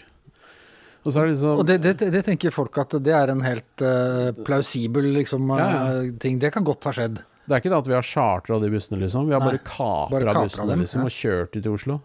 Og 1.06 1.14
så 1.14 1.22
det 1.22 1.36
liksom 1.36 1.60
Og 1.62 1.66
det, 1.68 1.78
det, 1.84 2.10
det 2.10 2.24
tenker 2.26 2.50
folk 2.50 2.82
at 2.82 2.96
det 3.06 3.14
er 3.14 3.30
en 3.30 3.44
helt 3.46 3.84
uh, 3.86 4.34
plausibel 4.46 5.06
liksom, 5.14 5.46
Ja, 5.54 5.66
ja. 5.70 5.82
eh, 6.02 6.08
ting. 6.18 6.40
Det 6.42 6.50
kan 6.50 6.66
godt 6.66 6.88
ha 6.88 6.94
skjedd. 6.96 7.20
Det 7.46 7.54
er 7.54 7.62
ikke 7.62 7.70
det 7.70 7.78
at 7.78 7.88
vi 7.92 7.94
har 7.94 8.02
chartra 8.02 8.58
de 8.58 8.70
bussene, 8.72 8.98
liksom. 9.04 9.28
Vi 9.30 9.36
har 9.36 9.44
Nei, 9.44 9.52
bare 9.52 9.62
kapra 9.62 10.34
bussene 10.42 10.80
liksom, 10.80 11.04
ja. 11.04 11.06
og 11.06 11.14
kjørt 11.14 11.54
dem 11.54 11.62
til 11.62 11.76
Oslo. 11.78 12.00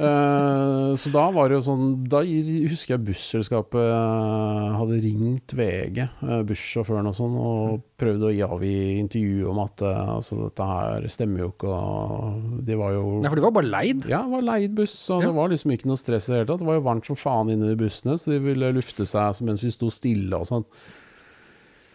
Eh, 0.00 0.94
så 0.98 1.10
da 1.14 1.24
var 1.30 1.48
det 1.48 1.58
jo 1.58 1.64
sånn 1.68 1.84
Da 2.10 2.22
husker 2.24 2.94
jeg 2.96 3.04
busselskapet 3.06 3.78
eh, 3.84 4.72
hadde 4.78 4.98
ringt 5.04 5.54
VG, 5.54 6.00
uh, 6.24 6.40
bussjåføren 6.46 7.10
og 7.10 7.14
sånn, 7.16 7.36
og 7.38 7.84
prøvde 8.00 8.30
å 8.30 8.48
avgi 8.56 8.72
intervju 8.98 9.46
om 9.52 9.60
at 9.62 9.84
eh, 9.86 10.00
altså, 10.16 10.40
dette 10.48 10.66
her 10.66 11.06
stemmer 11.12 11.44
jo 11.44 11.52
ikke, 11.52 11.70
og 11.70 12.64
de 12.66 12.78
var 12.80 12.96
jo 12.96 13.04
Nei, 13.20 13.30
for 13.30 13.38
de 13.38 13.46
var 13.46 13.54
bare 13.60 13.70
leid. 13.70 14.08
ja, 14.10 14.24
det 14.24 14.34
var 14.34 14.48
leid 14.50 14.74
buss, 14.80 14.96
og 15.14 15.22
Ja. 15.22 15.30
det 15.30 15.38
var 15.38 15.54
liksom 15.54 15.76
ikke 15.76 15.90
noe 15.92 16.00
stress 16.00 16.28
i 16.28 16.32
det 16.32 16.40
hele 16.40 16.50
tatt. 16.50 16.64
Det 16.64 16.70
var 16.72 16.80
jo 16.80 16.88
varmt 16.88 17.08
som 17.08 17.20
faen 17.20 17.54
inne 17.54 17.72
i 17.72 17.78
bussene, 17.78 18.18
så 18.18 18.34
de 18.34 18.42
ville 18.42 18.74
lufte 18.74 19.06
seg 19.08 19.42
mens 19.46 19.62
vi 19.64 19.72
sto 19.74 19.90
stille 19.94 20.42
og 20.42 20.48
sånn. 20.50 20.66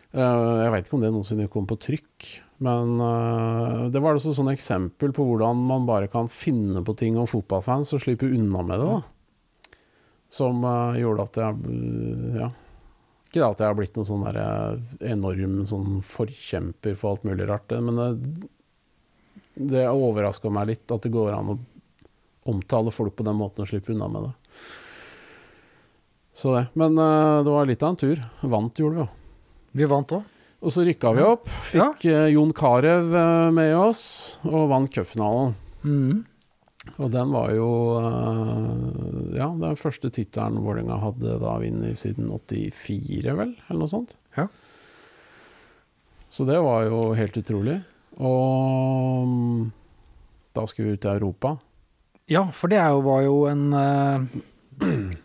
Eh, 0.09 0.53
jeg 0.63 0.71
veit 0.73 0.87
ikke 0.87 0.97
om 0.97 1.03
det 1.03 1.11
noensinne 1.13 1.49
kom 1.53 1.67
på 1.69 1.77
trykk, 1.77 2.29
men 2.65 2.95
eh, 3.05 3.81
det 3.93 4.01
var 4.01 4.17
altså 4.17 4.33
sånn 4.33 4.49
eksempel 4.51 5.13
på 5.13 5.25
hvordan 5.27 5.59
man 5.69 5.85
bare 5.89 6.09
kan 6.09 6.29
finne 6.31 6.81
på 6.85 6.95
ting 6.97 7.19
om 7.21 7.29
fotballfans 7.29 7.93
og 7.93 8.01
slippe 8.01 8.29
unna 8.29 8.63
med 8.65 8.81
det, 8.81 8.87
da. 8.89 9.75
Som 10.33 10.65
eh, 10.65 11.01
gjorde 11.03 11.27
at 11.29 11.39
jeg 11.43 12.41
Ja. 12.41 12.49
Ikke 13.29 13.45
at 13.45 13.59
jeg 13.61 13.69
har 13.69 13.75
blitt 13.77 13.93
noen 13.93 14.07
sånn 14.09 14.23
enorm 15.05 15.59
sånn 15.69 15.99
forkjemper 16.01 16.95
for 16.97 17.11
alt 17.11 17.27
mulig 17.29 17.45
rart, 17.45 17.69
men 17.77 17.99
det, 17.99 18.07
det 19.75 19.83
overraska 19.85 20.49
meg 20.49 20.71
litt 20.71 20.89
at 20.89 21.05
det 21.05 21.11
går 21.13 21.35
an 21.37 21.51
å 21.53 21.57
omtale 22.49 22.89
folk 22.89 23.13
på 23.19 23.27
den 23.27 23.37
måten 23.37 23.61
og 23.61 23.69
slippe 23.69 23.93
unna 23.93 24.09
med 24.09 24.25
det. 24.25 24.33
Så 26.41 26.55
det. 26.55 26.65
Men 26.73 26.97
det 26.97 27.53
var 27.53 27.69
litt 27.69 27.85
av 27.85 27.93
en 27.93 28.01
tur. 28.01 28.25
Vant 28.49 28.81
gjorde 28.81 28.97
vi 28.97 29.05
jo. 29.05 29.18
Vi 29.77 29.87
vant 29.89 30.17
òg. 30.17 30.35
Og 30.59 30.73
så 30.75 30.83
rykka 30.83 31.13
vi 31.15 31.23
opp. 31.23 31.47
Fikk 31.69 32.03
ja. 32.09 32.25
Jon 32.33 32.51
Carew 32.55 33.13
eh, 33.15 33.49
med 33.55 33.75
oss, 33.79 34.01
og 34.47 34.67
vant 34.73 34.91
cupfinalen. 34.91 35.53
Mm. 35.85 36.25
Og 36.97 37.11
den 37.13 37.31
var 37.31 37.51
jo 37.53 37.69
eh, 37.99 39.37
Ja, 39.37 39.47
den 39.55 39.77
første 39.79 40.09
tittelen 40.11 40.59
Vålerenga 40.63 40.97
hadde 40.99 41.37
da 41.39 41.55
vunnet 41.61 41.99
siden 41.99 42.27
84, 42.31 43.35
vel? 43.37 43.53
Eller 43.69 43.79
noe 43.79 43.91
sånt. 43.91 44.17
Ja. 44.35 44.49
Så 46.29 46.45
det 46.49 46.59
var 46.61 46.83
jo 46.89 47.01
helt 47.17 47.39
utrolig. 47.39 47.79
Og 48.19 49.25
mm, 49.29 49.63
da 50.57 50.67
skulle 50.67 50.91
vi 50.91 50.99
ut 50.99 51.07
i 51.07 51.13
Europa. 51.13 51.55
Ja, 52.29 52.43
for 52.53 52.69
det 52.69 52.81
jo, 52.83 52.99
var 53.07 53.23
jo 53.25 53.39
en 53.49 53.65
eh, 53.73 55.15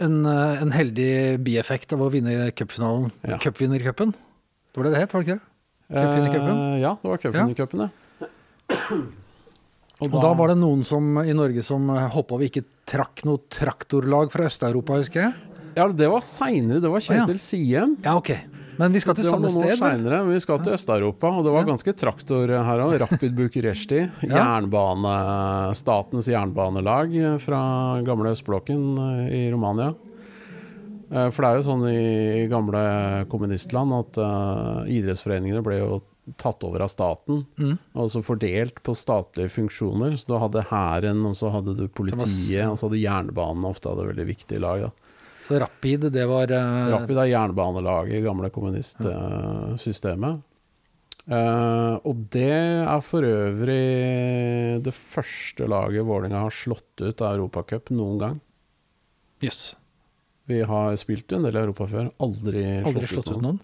en, 0.00 0.26
eh, 0.26 0.62
en 0.62 0.70
heldig 0.74 1.38
bieffekt 1.44 1.92
av 1.92 2.00
å 2.00 2.10
vinne 2.12 2.50
cupfinalen, 2.56 3.10
Ja. 3.28 3.38
cupvinnercupen. 3.38 4.12
Det 4.12 4.76
var 4.76 4.84
det 4.84 4.92
det 4.94 5.00
het, 5.00 5.12
var 5.12 5.22
det 5.22 5.28
ikke 5.28 5.40
det? 5.40 5.48
Cupvinnercupen? 5.92 6.56
Eh, 6.74 6.80
ja, 6.80 6.94
det 7.02 7.08
var 7.10 7.18
cupvinnercupen, 7.18 7.80
ja. 7.80 7.90
Og 10.02 10.10
da 10.10 10.32
var 10.34 10.48
det 10.48 10.58
noen 10.58 10.84
som, 10.84 11.18
i 11.22 11.32
Norge 11.36 11.62
som 11.62 11.86
håpa 11.88 12.38
vi 12.40 12.48
ikke 12.50 12.64
trakk 12.90 13.22
noe 13.28 13.38
traktorlag 13.52 14.32
fra 14.32 14.48
Øst-Europa, 14.48 14.96
husker 14.98 15.20
jeg. 15.28 15.34
Ja, 15.76 15.86
det 15.88 16.08
var 16.10 16.20
seinere. 16.20 16.80
Det 16.82 16.90
var 16.90 17.00
Kjetil 17.00 17.38
Siem. 17.40 17.96
Ja, 18.04 18.16
ok. 18.18 18.32
Men 18.78 18.92
vi 18.94 19.00
skal 19.02 19.14
til 19.18 19.26
samme 19.28 19.48
sted, 19.52 19.74
senere, 19.78 20.22
men 20.24 20.32
vi 20.32 20.40
skal 20.40 20.62
til 20.64 20.72
Øst-Europa, 20.76 21.28
og 21.28 21.44
det 21.44 21.52
var 21.54 21.66
ganske 21.68 21.92
traktor 21.98 22.48
her 22.48 22.80
òg. 22.86 22.94
Rapid 23.02 23.34
Bucuresti. 23.36 24.00
Jernbane, 24.32 25.74
statens 25.76 26.28
jernbanelag 26.32 27.12
fra 27.44 27.60
gamle 28.06 28.32
østblokken 28.32 28.86
eh, 29.28 29.34
i 29.42 29.42
Romania. 29.52 29.92
Eh, 31.12 31.28
For 31.28 31.44
det 31.44 31.50
er 31.50 31.60
jo 31.60 31.66
sånn 31.68 31.84
i 31.92 32.46
gamle 32.48 33.26
kommunistland 33.32 33.92
at 33.98 34.18
uh, 34.22 34.88
idrettsforeningene 34.88 35.62
ble 35.66 35.82
jo 35.82 36.00
tatt 36.38 36.62
over 36.64 36.84
av 36.84 36.88
staten, 36.92 37.40
Mm. 37.58 37.74
og 37.98 38.06
så 38.08 38.20
fordelt 38.22 38.76
på 38.86 38.94
statlige 38.94 39.50
funksjoner. 39.50 40.14
Så 40.16 40.30
du 40.30 40.36
hadde 40.38 40.62
hæren, 40.70 41.24
og 41.26 41.34
så 41.34 41.50
hadde 41.50 41.74
du 41.76 41.88
politiet, 41.90 42.62
og 42.70 42.78
så 42.78 42.86
hadde 42.88 43.00
jernbanen 43.02 43.66
ofte 43.66 43.90
hadde 43.90 44.06
veldig 44.12 44.26
viktige 44.30 44.62
lag. 44.62 44.84
da. 44.86 44.90
Så 45.52 45.58
Rapid, 45.60 46.06
det 46.14 46.24
var 46.30 46.48
uh... 46.48 46.88
Rapid 46.94 47.18
er 47.20 47.28
jernbanelaget 47.28 48.16
i 48.16 48.22
gamle 48.24 48.48
kommunistsystemet. 48.54 50.40
Uh, 51.22 52.00
og 52.08 52.24
det 52.34 52.48
er 52.50 53.02
for 53.06 53.22
øvrig 53.22 54.80
det 54.82 54.94
første 54.96 55.68
laget 55.70 56.02
Vålerenga 56.08 56.40
har 56.48 56.56
slått 56.56 56.98
ut 57.04 57.22
av 57.22 57.36
Europacup 57.36 57.92
noen 57.94 58.16
gang. 58.18 58.40
Yes. 59.44 59.76
Vi 60.50 60.62
har 60.66 60.96
spilt 60.98 61.30
en 61.36 61.44
del 61.46 61.54
i 61.54 61.62
Europa 61.62 61.86
før, 61.90 62.10
aldri, 62.22 62.64
Aldri 62.80 63.12
slått 63.12 63.30
ut 63.36 63.44
noen? 63.44 63.60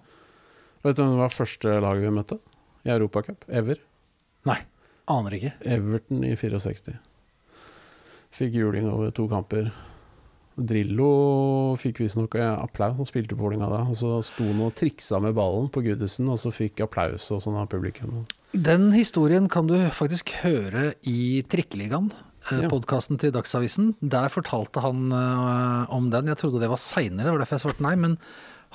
Vet 0.84 0.94
du 0.94 1.02
hvem 1.02 1.16
det 1.16 1.22
var 1.24 1.34
første 1.34 1.80
laget 1.82 2.04
vi 2.04 2.14
møtte 2.20 2.38
i 2.84 2.92
Europacup? 2.94 3.48
Ever. 3.48 3.80
Nei. 4.46 4.60
Aner 5.08 5.40
ikke. 5.40 5.56
Everton 5.64 6.20
i 6.28 6.36
64. 6.36 6.98
Fikk 8.38 8.60
juling 8.60 8.86
over 8.92 9.10
to 9.10 9.24
kamper. 9.30 9.72
Drillo 10.58 11.76
fikk 11.78 12.02
visstnok 12.02 12.34
eh, 12.38 12.54
applaus, 12.58 12.96
han 12.98 13.08
spilte 13.08 13.36
på 13.36 13.46
Vålerenga 13.46 13.70
da. 13.70 13.82
Og 13.86 13.98
så 13.98 14.18
sto 14.26 14.46
han 14.48 14.64
og 14.66 14.74
triksa 14.78 15.20
med 15.22 15.36
ballen 15.38 15.70
på 15.72 15.84
Goodison, 15.86 16.30
og 16.34 16.40
så 16.42 16.52
fikk 16.54 16.82
applaus 16.86 17.30
og 17.34 17.42
sånn 17.44 17.58
av 17.60 17.70
publikum. 17.72 18.24
Den 18.52 18.90
historien 18.96 19.48
kan 19.52 19.68
du 19.70 19.76
faktisk 19.94 20.32
høre 20.42 20.92
i 21.06 21.44
Trikkeligaen. 21.48 22.10
Ja. 22.48 22.68
Podkasten 22.72 23.18
til 23.20 23.32
Dagsavisen. 23.34 23.92
Der 24.00 24.30
fortalte 24.32 24.80
han 24.80 25.10
eh, 25.12 25.90
om 25.94 26.08
den. 26.12 26.30
Jeg 26.32 26.40
trodde 26.40 26.62
det 26.62 26.70
var 26.72 26.80
seinere, 26.80 27.26
det 27.26 27.34
var 27.34 27.44
derfor 27.44 27.58
jeg 27.58 27.66
svarte 27.66 27.84
nei. 27.84 27.96
Men 28.00 28.16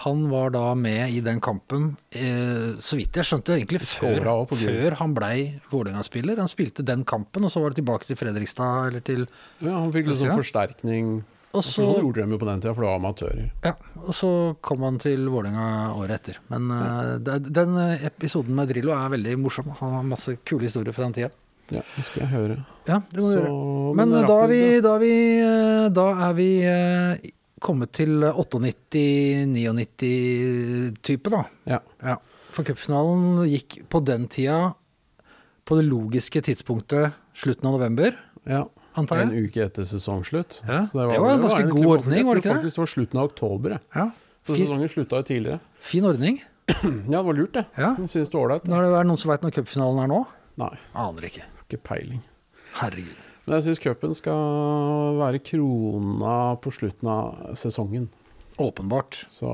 han 0.04 0.24
var 0.30 0.54
da 0.54 0.72
med 0.78 1.12
i 1.14 1.20
den 1.22 1.42
kampen, 1.44 1.92
eh, 2.10 2.74
så 2.82 2.98
vidt 2.98 3.18
jeg 3.20 3.28
skjønte, 3.30 3.58
egentlig 3.60 3.84
før, 3.86 4.26
før 4.50 4.98
han 4.98 5.14
blei 5.14 5.36
Vålerenga-spiller. 5.70 6.42
Han 6.42 6.50
spilte 6.50 6.86
den 6.86 7.04
kampen, 7.06 7.46
og 7.46 7.54
så 7.54 7.62
var 7.62 7.74
det 7.74 7.82
tilbake 7.84 8.10
til 8.10 8.18
Fredrikstad, 8.18 8.90
eller 8.90 9.06
til 9.06 9.28
Ja, 9.60 9.76
han 9.78 9.94
fikk 9.94 10.10
liksom 10.10 10.34
forsterkning. 10.34 11.22
Og 11.54 11.62
Så 11.64 11.72
så, 11.84 11.84
gjorde 12.02 12.24
de 12.26 12.32
jo 12.34 12.38
på 12.42 12.48
den 12.50 12.60
tida, 12.64 12.74
for 12.74 12.82
det 12.82 12.90
var 12.90 12.98
amatører. 13.00 13.52
ja, 13.64 13.74
og 14.02 14.14
så 14.18 14.30
kom 14.66 14.82
han 14.82 14.98
til 15.00 15.28
Vålerenga 15.30 15.94
året 15.94 16.16
etter. 16.18 16.40
Men 16.50 16.72
eh, 16.72 17.18
det- 17.20 17.54
den 17.54 17.78
eh, 17.78 18.06
episoden 18.08 18.56
med 18.58 18.68
Drillo 18.70 18.92
er 18.92 19.10
veldig 19.14 19.36
morsom. 19.38 19.70
Han 19.80 19.94
har 19.94 20.04
masse 20.04 20.38
kule 20.46 20.64
historier 20.66 20.92
fra 20.94 21.04
den 21.06 21.14
tida. 21.14 21.30
Ja, 21.70 21.82
det 21.96 22.04
skal 22.04 22.24
jeg 22.26 22.32
høre. 22.34 22.58
Ja, 22.88 22.98
det 23.12 23.22
må 23.22 23.30
Så, 23.32 23.38
gjøre. 23.40 23.96
Men, 23.96 24.10
da, 24.26 24.44
er 24.44 24.48
vi, 24.50 24.82
da, 24.82 24.96
er 24.96 25.00
vi, 25.00 25.14
eh, 25.40 25.90
da 25.90 26.08
er 26.30 26.34
vi 26.34 26.50
eh, 26.66 27.18
kommet 27.62 27.92
til 27.96 28.10
98-99-type, 29.94 31.30
da. 31.34 31.44
Ja. 31.70 31.80
Ja. 32.04 32.18
For 32.54 32.64
cupfinalen 32.68 33.44
gikk 33.50 33.80
på 33.90 34.02
den 34.06 34.28
tida 34.32 34.74
på 35.66 35.78
det 35.80 35.86
logiske 35.88 36.42
tidspunktet 36.44 37.14
slutten 37.40 37.68
av 37.70 37.78
november, 37.80 38.12
ja. 38.46 38.66
Antar 38.96 39.22
En 39.24 39.32
uke 39.34 39.64
etter 39.66 39.84
sesongslutt. 39.88 40.62
Ja, 40.68 40.84
Så 40.86 41.00
det 41.00 41.08
var 41.20 41.32
en 41.34 41.42
ganske 41.42 41.64
var 41.64 41.72
god 41.72 41.86
ordning, 41.98 42.26
var 42.28 42.36
det 42.36 42.44
ikke 42.44 42.50
Jeg 42.50 42.56
det? 42.56 42.56
faktisk 42.62 42.76
det 42.76 42.84
var 42.84 42.92
slutten 42.94 43.20
av 43.20 43.26
oktober. 43.32 43.70
jeg. 43.78 43.82
Ja. 43.96 44.08
For 44.44 44.56
sesongen 44.60 44.90
slutta 44.92 45.22
jo 45.22 45.24
tidligere. 45.24 45.60
fin 45.80 46.06
ordning. 46.06 46.42
Ja, 47.12 47.18
det 47.20 47.26
var 47.26 47.34
lurt, 47.34 47.54
det. 47.54 47.66
Ja. 47.78 47.96
Jeg 48.00 48.10
synes 48.10 48.30
det 48.32 48.38
var 48.38 48.46
ålreit. 48.48 48.70
Er 48.70 48.82
det 48.94 49.06
noen 49.08 49.18
som 49.20 49.32
veit 49.32 49.42
når 49.44 49.52
cupfinalen 49.58 50.04
er 50.04 50.08
nå? 50.12 50.22
Nei, 50.58 50.74
Aner 50.96 51.22
ikke. 51.28 51.44
ikke 51.68 51.80
peiling. 51.84 52.22
Herregud. 52.80 53.18
Men 53.46 53.58
jeg 53.60 53.64
syns 53.66 53.82
cupen 53.84 54.14
skal 54.16 55.18
være 55.20 55.40
krona 55.44 56.36
på 56.64 56.72
slutten 56.72 57.10
av 57.12 57.56
sesongen. 57.60 58.08
Åpenbart. 58.62 59.26
Så 59.28 59.50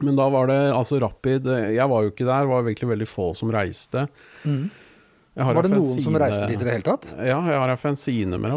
Men 0.00 0.14
da 0.14 0.28
var 0.30 0.46
det 0.46 0.58
altså 0.72 1.00
Rapid 1.02 1.46
Jeg 1.74 1.88
var 1.90 2.02
jo 2.04 2.10
ikke 2.12 2.26
der, 2.28 2.44
det 2.44 2.52
var 2.52 2.62
virkelig 2.62 2.88
veldig 2.92 3.08
få 3.10 3.34
som 3.34 3.50
reiste. 3.50 4.04
Jeg 4.44 4.52
har 4.54 4.68
Var 5.38 5.62
det 5.62 5.70
noen 5.70 6.02
som 6.02 6.16
reiste 6.18 6.48
dit 6.50 6.58
i 6.58 6.66
det 6.66 6.72
hele 6.74 6.86
tatt? 6.86 7.12
Ja, 7.14 7.38
jeg 7.46 7.60
har 7.62 7.70
en 7.70 7.78
fanzine 7.78 8.40
med, 8.42 8.54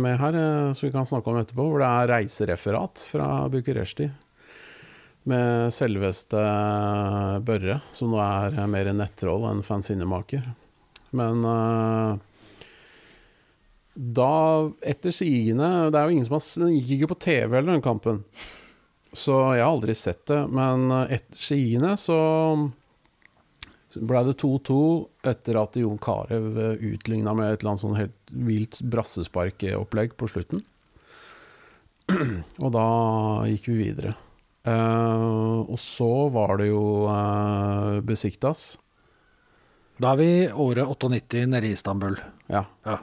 med 0.00 0.16
her, 0.22 0.38
eh, 0.40 0.72
som 0.72 0.86
vi 0.86 0.92
kan 0.94 1.08
snakke 1.08 1.28
om 1.28 1.40
etterpå, 1.42 1.66
hvor 1.66 1.82
det 1.82 1.90
er 1.90 2.12
reisereferat 2.14 3.04
fra 3.10 3.26
Bucuresti. 3.52 4.08
Med 5.28 5.68
selveste 5.76 6.40
Børre, 7.44 7.82
som 7.92 8.14
nå 8.14 8.22
er 8.24 8.56
mer 8.72 8.88
en 8.88 9.02
nettroll 9.02 9.44
enn 9.50 9.60
fanzinemaker. 9.66 10.48
Men 11.20 11.44
eh, 11.44 12.16
da, 13.94 14.32
etter 14.86 15.12
sigende 15.12 15.90
Det 15.90 15.98
er 15.98 16.06
jo 16.06 16.14
ingen 16.14 16.26
som 16.28 16.38
har 16.38 16.72
gikk 16.72 16.92
ikke 16.96 17.12
på 17.12 17.20
TV 17.26 17.58
eller 17.58 17.74
den 17.74 17.84
kampen. 17.84 18.22
Så 19.12 19.34
jeg 19.56 19.64
har 19.64 19.72
aldri 19.74 19.96
sett 19.98 20.24
det. 20.30 20.40
Men 20.48 20.88
eh, 20.94 21.16
etter 21.18 21.44
sigende 21.44 21.96
så 22.00 22.20
ble 23.98 24.22
det 24.28 24.36
2-2 24.42 24.80
etter 25.30 25.58
at 25.58 25.78
Jon 25.80 25.98
Carew 25.98 26.76
utligna 26.92 27.34
med 27.34 27.52
et 27.52 27.60
eller 27.60 27.72
annet 27.72 27.82
sånn 27.82 27.98
helt 27.98 28.34
vilt 28.50 28.80
brassesparkopplegg 28.92 30.14
på 30.20 30.28
slutten. 30.30 30.62
Og 32.62 32.70
da 32.74 32.86
gikk 33.50 33.70
vi 33.72 33.78
videre. 33.84 34.14
Uh, 34.60 35.64
og 35.72 35.78
så 35.80 36.28
var 36.28 36.58
det 36.60 36.66
jo 36.68 37.08
uh, 37.08 37.96
Besiktas. 38.04 38.74
Da 40.00 40.12
er 40.12 40.20
vi 40.20 40.32
året 40.52 40.84
98 40.84 41.46
nede 41.48 41.70
i 41.70 41.76
Istanbul. 41.76 42.18
Ja. 42.52 42.66
Ja. 42.84 42.98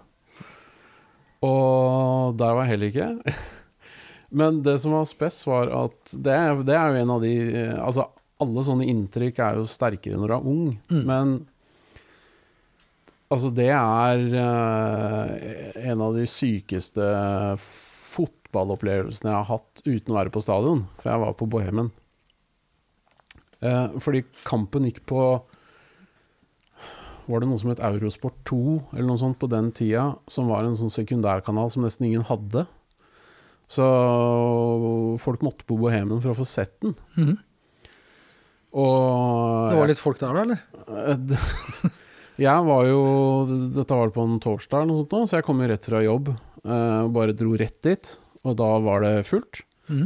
Og 1.45 2.38
der 2.38 2.54
var 2.54 2.65
jeg 2.65 2.76
heller 2.76 2.93
ikke. 2.93 3.38
Men 4.38 4.62
det 4.65 4.80
som 4.84 4.95
var 4.97 5.10
spess, 5.10 5.39
var 5.47 5.71
at 5.71 6.13
det, 6.13 6.38
det 6.67 6.78
er 6.78 6.93
jo 6.93 7.02
en 7.02 7.13
av 7.15 7.21
de 7.23 7.34
eh, 7.47 7.76
Altså, 7.80 8.10
alle 8.43 8.63
sånne 8.65 8.88
inntrykk 8.91 9.39
er 9.41 9.60
jo 9.60 9.69
sterkere 9.69 10.19
når 10.19 10.32
du 10.32 10.36
er 10.38 10.50
ung, 10.54 10.65
men 11.10 11.38
Altså, 13.28 13.50
det 13.52 13.67
er 13.76 14.21
uh, 14.39 15.32
en 15.91 16.04
av 16.06 16.15
de 16.15 16.23
sykeste 16.32 17.04
fotballopplevelsene 17.60 19.34
jeg 19.34 19.36
har 19.36 19.50
hatt 19.50 19.82
uten 19.84 20.13
å 20.13 20.17
være 20.21 20.32
på 20.32 20.43
stadion, 20.45 20.86
for 20.95 21.12
jeg 21.12 21.23
var 21.26 21.36
på 21.36 21.47
Bohemen. 21.52 21.89
Uh, 23.60 23.97
fordi 24.00 24.21
kampen 24.45 24.86
gikk 24.86 25.02
på 25.10 25.21
Var 27.28 27.41
det 27.41 27.47
noe 27.50 27.60
som 27.60 27.71
het 27.73 27.82
Eurosport 27.84 28.38
2, 28.47 28.60
eller 28.93 29.08
noe 29.10 29.19
sånt 29.19 29.39
på 29.41 29.50
den 29.52 29.73
tida, 29.76 30.13
som 30.32 30.47
var 30.47 30.63
en 30.63 30.78
sånn 30.80 30.93
sekundærkanal 30.93 31.67
som 31.73 31.84
nesten 31.84 32.08
ingen 32.08 32.23
hadde. 32.30 32.63
Så 33.67 33.84
folk 35.19 35.43
måtte 35.43 35.67
på 35.67 35.76
Bohemen 35.82 36.21
for 36.23 36.32
å 36.32 36.38
få 36.39 36.47
sett 36.47 36.78
den. 36.80 36.95
Mhm. 37.19 37.36
Og 38.78 39.72
Det 39.72 39.80
var 39.80 39.90
litt 39.90 40.02
folk 40.02 40.20
der, 40.22 40.38
da, 40.38 40.44
eller? 40.46 40.62
Jeg 42.48 42.66
var 42.68 42.86
jo 42.86 43.00
Dette 43.74 43.98
var 43.98 44.12
på 44.13 44.22
en 44.28 44.38
torsdag, 44.42 44.84
eller 44.84 44.92
noe 44.94 45.08
sånt, 45.08 45.32
så 45.32 45.40
jeg 45.40 45.46
kom 45.48 45.63
jo 45.63 45.70
rett 45.72 45.88
fra 45.90 46.04
jobb. 46.06 46.30
eh, 46.62 47.00
og 47.02 47.13
bare 47.16 47.34
dro 47.34 47.56
rett 47.58 47.80
dit, 47.82 48.12
og 48.46 48.58
da 48.60 48.68
var 48.86 49.02
det 49.02 49.13
fullt. 49.26 49.63
Mm. 49.90 50.04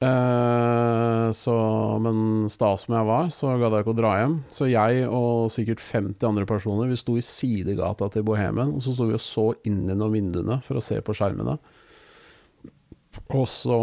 Eh, 0.00 1.26
så, 1.36 1.54
men 2.00 2.48
sta 2.52 2.70
som 2.80 2.94
jeg 2.96 3.08
var, 3.08 3.26
så 3.32 3.54
gadd 3.60 3.76
jeg 3.76 3.84
ikke 3.84 3.94
å 3.94 3.98
dra 3.98 4.12
hjem. 4.20 4.36
Så 4.52 4.68
jeg 4.68 5.06
og 5.08 5.48
sikkert 5.52 5.80
50 5.84 6.28
andre 6.28 6.46
personer 6.48 6.88
Vi 6.88 6.96
sto 7.00 7.16
i 7.20 7.24
sidegata 7.24 8.08
til 8.12 8.24
Bohemen, 8.28 8.74
og 8.76 8.84
så 8.84 8.94
sto 8.96 9.08
vi 9.08 9.16
og 9.16 9.24
så 9.24 9.46
inn 9.68 9.82
gjennom 9.88 10.12
vinduene 10.12 10.60
for 10.64 10.80
å 10.80 10.84
se 10.84 11.00
på 11.04 11.16
skjermene. 11.16 11.56
Og 13.36 13.46
så 13.50 13.80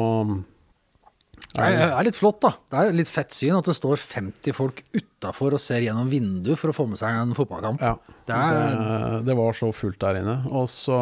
Det 1.55 1.63
er, 1.63 1.91
er 1.95 2.03
litt 2.05 2.15
flott, 2.19 2.39
da. 2.43 2.51
Det 2.69 2.77
er 2.79 2.91
litt 2.93 3.10
fett 3.10 3.31
syn 3.33 3.55
at 3.57 3.65
det 3.65 3.73
står 3.73 3.97
50 3.97 4.53
folk 4.53 4.81
utafor 4.93 5.55
og 5.55 5.60
ser 5.63 5.81
gjennom 5.81 6.10
vinduet 6.12 6.60
for 6.60 6.69
å 6.69 6.75
få 6.75 6.86
med 6.91 6.99
seg 6.99 7.10
en 7.17 7.31
fotballkamp. 7.38 7.81
Ja, 7.81 7.95
Det 8.27 8.36
er- 8.36 8.75
det, 8.77 9.25
det 9.25 9.36
var 9.39 9.53
så 9.57 9.71
fullt 9.73 9.97
der 10.03 10.19
inne. 10.21 10.36
Og 10.51 10.67
så 10.69 10.99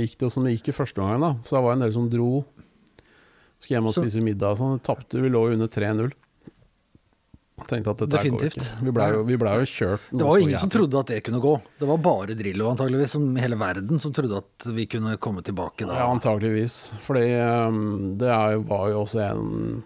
gikk 0.00 0.16
det 0.16 0.26
jo 0.28 0.30
som 0.30 0.44
det 0.44 0.54
gikk 0.56 0.68
i 0.72 0.76
første 0.78 1.02
omgang, 1.02 1.20
da. 1.20 1.32
Så 1.44 1.56
det 1.58 1.64
var 1.66 1.72
en 1.76 1.80
del 1.84 1.92
som 1.92 2.08
dro. 2.08 2.44
Skulle 3.60 3.76
hjem 3.80 3.86
og 3.90 3.94
Så- 3.94 4.04
spise 4.06 4.22
middag 4.22 4.54
og 4.54 4.58
sånn. 4.58 4.80
Tapte, 4.82 5.20
vi 5.20 5.28
lå 5.28 5.44
jo 5.50 5.52
under 5.58 5.68
3-0. 5.68 6.12
Tenkte 7.64 7.88
at 7.94 8.02
dette 8.02 8.12
Definitivt. 8.12 8.54
går 8.54 8.64
ikke. 8.76 8.84
Vi 8.84 8.92
blei 8.92 9.06
jo, 9.14 9.20
vi 9.24 9.36
ble 9.40 9.52
jo 9.56 9.66
kjørt. 9.70 10.02
Det 10.12 10.24
var 10.26 10.36
jo 10.36 10.44
ingen 10.44 10.60
som 10.60 10.70
trodde 10.70 10.98
at 11.00 11.08
det 11.08 11.22
kunne 11.24 11.40
gå. 11.40 11.54
Det 11.80 11.86
var 11.88 11.96
bare 12.04 12.34
Drillo 12.36 12.66
antageligvis, 12.68 13.14
som 13.16 13.24
hele 13.40 13.56
verden, 13.56 13.98
som 13.98 14.12
trodde 14.12 14.42
at 14.42 14.66
vi 14.76 14.84
kunne 14.92 15.16
komme 15.16 15.40
tilbake 15.42 15.86
da. 15.88 15.96
Ja, 15.96 16.10
antageligvis. 16.12 16.76
Fordi 17.00 17.24
um, 17.40 18.18
det 18.20 18.28
jo- 18.28 18.60
var 18.68 18.88
jo 18.92 19.00
også 19.06 19.22
en 19.30 19.82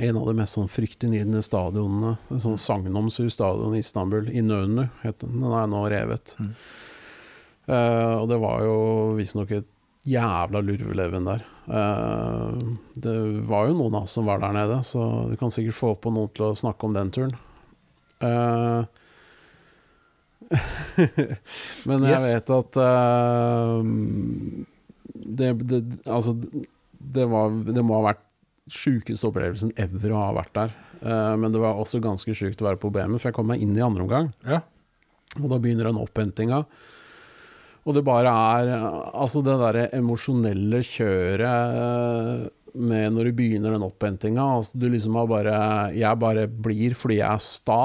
En 0.00 0.16
av 0.16 0.26
de 0.26 0.32
mest 0.32 0.56
sånn 0.56 0.70
fryktinngytende 0.72 1.42
stadionene. 1.44 2.16
En 2.32 2.40
sånn 2.40 2.56
sagnomsur 2.56 3.28
stadion 3.30 3.74
i 3.76 3.82
Istanbul. 3.84 4.24
Inönü 4.32 4.86
het 5.02 5.18
den. 5.20 5.34
Den 5.42 5.52
er 5.52 5.66
nå 5.68 5.82
revet. 5.92 6.32
Mm. 6.40 6.54
Uh, 7.68 8.14
og 8.22 8.28
det 8.30 8.38
var 8.40 8.62
jo 8.64 8.76
visstnok 9.18 9.52
et 9.52 9.68
jævla 10.08 10.62
lurveleven 10.64 11.28
der. 11.28 11.44
Eh, 11.68 12.48
det 12.98 13.14
var 13.46 13.68
jo 13.70 13.76
noen 13.78 13.94
av 14.00 14.06
oss 14.08 14.16
som 14.18 14.26
var 14.26 14.40
der 14.42 14.54
nede, 14.56 14.80
så 14.86 15.04
du 15.30 15.36
kan 15.40 15.52
sikkert 15.54 15.78
få 15.78 15.92
på 16.02 16.10
noen 16.14 16.32
til 16.34 16.48
å 16.50 16.56
snakke 16.58 16.88
om 16.88 16.96
den 16.96 17.12
turen. 17.14 17.36
Eh, 18.22 18.82
men 21.88 22.04
jeg 22.06 22.12
Yes. 22.18 22.26
vet 22.28 22.50
at 22.58 22.76
eh, 22.82 23.78
det, 25.38 25.52
det, 25.70 25.80
altså, 26.06 26.34
det, 26.98 27.26
var, 27.30 27.54
det 27.72 27.84
må 27.86 28.00
ha 28.00 28.08
vært 28.12 28.24
sjukeste 28.72 29.26
opplevelsen 29.30 29.72
ever 29.80 30.12
å 30.14 30.20
ha 30.22 30.32
vært 30.36 30.52
der. 30.54 30.74
Men 31.02 31.50
det 31.50 31.58
var 31.58 31.74
også 31.82 31.98
ganske 31.98 32.30
sjukt 32.38 32.60
å 32.62 32.66
være 32.68 32.78
på 32.78 32.92
BM, 32.94 33.16
for 33.18 33.28
jeg 33.32 33.34
kom 33.34 33.48
meg 33.50 33.62
inn 33.64 33.72
i 33.74 33.82
andre 33.82 34.04
omgang. 34.04 34.28
Ja. 34.46 34.60
Og 35.40 35.48
da 35.50 35.58
begynner 35.58 35.88
den 35.90 35.98
opphentinga. 35.98 36.60
Og 37.82 37.96
det 37.96 38.04
bare 38.06 38.30
er 38.30 38.72
Altså, 38.78 39.42
det 39.42 39.58
derre 39.60 39.88
emosjonelle 39.96 40.82
kjøret 40.86 42.50
med 42.72 43.12
når 43.12 43.28
du 43.28 43.36
begynner 43.36 43.74
den 43.74 43.84
opphentinga 43.84 44.44
altså, 44.56 44.78
Du 44.78 44.86
liksom 44.88 45.18
har 45.18 45.28
bare 45.28 45.56
Jeg 45.96 46.20
bare 46.22 46.46
blir 46.48 46.96
fordi 46.96 47.18
jeg 47.18 47.28
er 47.28 47.42
sta, 47.42 47.82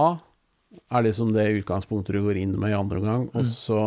er 0.88 1.04
liksom 1.04 1.34
det 1.36 1.50
utgangspunktet 1.60 2.16
du 2.16 2.22
går 2.24 2.39
inn 2.39 2.54
med 2.60 2.72
i 2.72 2.78
andre 2.78 3.02
omgang. 3.02 3.26
Og 3.36 3.48
så 3.50 3.82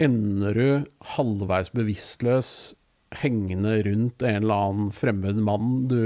ender 0.00 0.56
du 0.56 0.68
halvveis 1.16 1.72
bevisstløs 1.74 2.50
hengende 3.20 3.74
rundt 3.84 4.22
en 4.22 4.38
eller 4.38 4.68
annen 4.68 4.92
fremmed 4.94 5.40
mann 5.42 5.84
du 5.90 5.98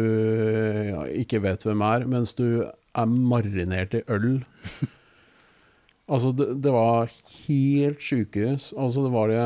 ikke 1.13 1.43
vet 1.45 1.67
hvem 1.67 1.85
er, 1.85 2.07
mens 2.09 2.33
du 2.39 2.65
er 2.65 3.07
marinert 3.07 3.95
i 3.99 4.03
øl. 4.09 4.41
Altså, 6.05 6.35
det, 6.37 6.51
det 6.61 6.73
var 6.75 7.09
helt 7.47 8.03
sjukehus. 8.05 8.73
Altså, 8.77 9.07
det 9.07 9.13
var 9.15 9.31
det 9.33 9.45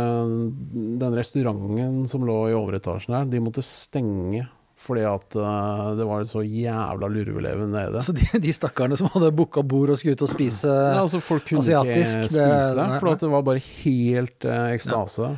Den 0.99 1.15
restauranten 1.15 2.01
som 2.11 2.25
lå 2.27 2.39
i 2.51 2.57
overetasjen 2.59 3.15
der, 3.15 3.29
de 3.31 3.43
måtte 3.45 3.65
stenge 3.67 4.49
fordi 4.79 5.03
at 5.03 5.35
eh, 5.35 5.87
det 5.99 6.05
var 6.07 6.27
så 6.31 6.39
jævla 6.47 7.09
lurveleven 7.11 7.73
nede. 7.75 8.03
Så 8.05 8.13
de, 8.15 8.29
de 8.39 8.53
stakkarene 8.55 8.99
som 8.99 9.09
hadde 9.11 9.33
booka 9.35 9.65
bord 9.67 9.91
og 9.91 9.99
skulle 9.99 10.15
ut 10.15 10.23
og 10.23 10.31
spise 10.31 10.71
Ja, 10.71 11.01
altså, 11.01 11.19
folk 11.23 11.49
kunne 11.49 11.65
asiatisk, 11.65 12.21
ikke 12.21 12.29
spise 12.31 12.45
det, 12.45 12.77
nei, 12.79 13.01
for 13.03 13.19
det 13.19 13.33
var 13.33 13.43
bare 13.49 13.65
helt 13.65 14.47
eh, 14.47 14.69
ekstase. 14.77 15.33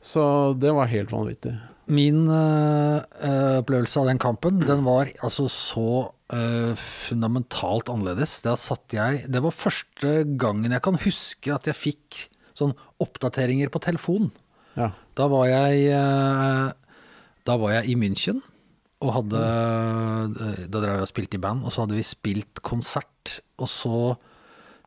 Så 0.00 0.24
det 0.56 0.72
var 0.72 0.88
helt 0.88 1.12
vanvittig. 1.12 1.52
Min 1.92 2.22
eh, 2.32 3.58
opplevelse 3.60 4.00
av 4.00 4.08
den 4.08 4.22
kampen, 4.22 4.64
den 4.64 4.86
var 4.88 5.12
altså 5.20 5.44
så 5.52 5.90
eh, 6.34 6.72
fundamentalt 6.78 7.90
annerledes. 7.92 8.40
Da 8.44 8.56
satt 8.58 8.94
jeg 8.96 9.24
Det 9.30 9.42
var 9.44 9.56
første 9.56 10.22
gangen 10.40 10.72
jeg 10.72 10.84
kan 10.84 10.98
huske 11.02 11.54
at 11.54 11.68
jeg 11.70 11.78
fikk 11.78 12.22
sånn 12.56 12.74
oppdateringer 13.00 13.70
på 13.72 13.82
telefon. 13.82 14.30
Ja. 14.78 14.92
Da 15.18 15.26
var 15.32 15.48
jeg 15.50 15.90
eh, 15.90 16.72
Da 17.46 17.56
var 17.60 17.76
jeg 17.78 17.92
i 17.92 17.98
München 17.98 18.42
og 19.00 19.14
hadde 19.16 19.38
eh, 19.40 20.66
Da 20.68 20.82
drev 20.82 20.98
jeg 20.98 21.06
og 21.06 21.12
spilte 21.12 21.38
i 21.38 21.42
band, 21.42 21.64
og 21.64 21.72
så 21.72 21.84
hadde 21.86 21.96
vi 21.96 22.04
spilt 22.06 22.60
konsert, 22.66 23.40
og 23.60 23.70
så 23.70 24.00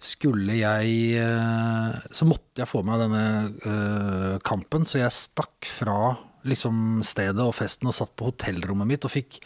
skulle 0.04 0.58
jeg 0.60 1.16
Så 2.12 2.26
måtte 2.28 2.60
jeg 2.60 2.68
få 2.68 2.82
med 2.84 3.00
denne 3.00 4.40
kampen, 4.44 4.84
så 4.84 5.00
jeg 5.00 5.16
stakk 5.16 5.70
fra 5.80 6.18
liksom 6.44 7.02
stedet 7.08 7.40
og 7.40 7.56
festen 7.56 7.90
og 7.90 7.96
satt 7.96 8.12
på 8.20 8.28
hotellrommet 8.28 8.90
mitt 8.90 9.08
og 9.08 9.14
fikk 9.14 9.40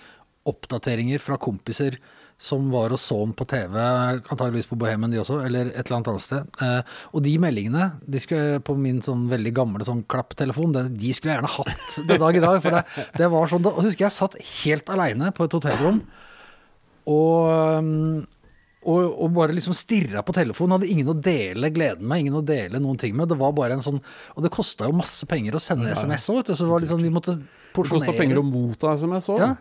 oppdateringer 0.48 1.22
fra 1.22 1.38
kompiser 1.42 1.98
som 2.38 2.68
var 2.70 2.94
og 2.94 3.00
så 3.02 3.16
den 3.24 3.34
på 3.34 3.48
TV, 3.50 3.76
antageligvis 3.82 4.68
på 4.70 4.78
Bohemen 4.78 5.10
de 5.10 5.18
også, 5.24 5.40
eller 5.48 5.72
et 5.72 5.88
eller 5.88 5.98
annet 5.98 6.12
annet 6.12 6.26
sted. 6.26 6.60
Eh, 6.62 6.96
og 7.18 7.24
de 7.26 7.34
meldingene 7.42 7.88
de 8.06 8.22
skulle, 8.22 8.62
på 8.62 8.76
min 8.78 9.02
sånn 9.06 9.26
veldig 9.32 9.54
gamle 9.58 9.88
sånn 9.88 10.04
klapptelefon, 10.10 10.76
de 10.78 11.14
skulle 11.18 11.34
jeg 11.34 11.42
gjerne 11.42 11.54
hatt 11.56 12.00
den 12.12 12.22
dag 12.22 12.38
i 12.38 12.44
dag. 12.46 12.62
For 12.62 12.78
det, 12.78 13.06
det 13.18 13.30
var 13.34 13.50
sånn, 13.50 13.66
da 13.66 13.74
husker 13.80 14.06
jeg 14.06 14.18
satt 14.20 14.38
helt 14.62 14.94
aleine 14.94 15.34
på 15.34 15.48
et 15.48 15.58
hotellrom 15.58 16.04
og, 17.08 17.48
um, 17.80 18.26
og, 18.88 19.00
og 19.24 19.32
bare 19.36 19.56
liksom 19.56 19.76
stirra 19.76 20.22
på 20.28 20.36
telefonen. 20.36 20.76
Hadde 20.78 20.90
ingen 20.92 21.10
å 21.12 21.16
dele 21.16 21.72
gleden 21.76 22.08
med, 22.08 22.26
ingen 22.26 22.38
å 22.40 22.44
dele 22.46 22.82
noen 22.84 23.00
ting 23.00 23.16
med. 23.18 23.32
Det 23.32 23.40
var 23.40 23.56
bare 23.56 23.78
en 23.78 23.84
sånn 23.84 23.98
Og 24.36 24.44
det 24.46 24.52
kosta 24.54 24.88
jo 24.88 24.96
masse 24.96 25.28
penger 25.28 25.58
å 25.58 25.62
sende 25.64 25.92
SMS 25.96 26.28
òg. 26.32 26.44
Så 26.52 26.66
det 26.66 26.72
var 26.72 26.84
liksom, 26.84 27.02
vi 27.04 27.12
måtte 27.12 27.38
Det 27.40 27.88
kosta 27.88 28.16
penger 28.16 28.42
å 28.42 28.46
motta 28.48 28.94
SMS 29.00 29.32
òg. 29.34 29.44
Ja. 29.44 29.54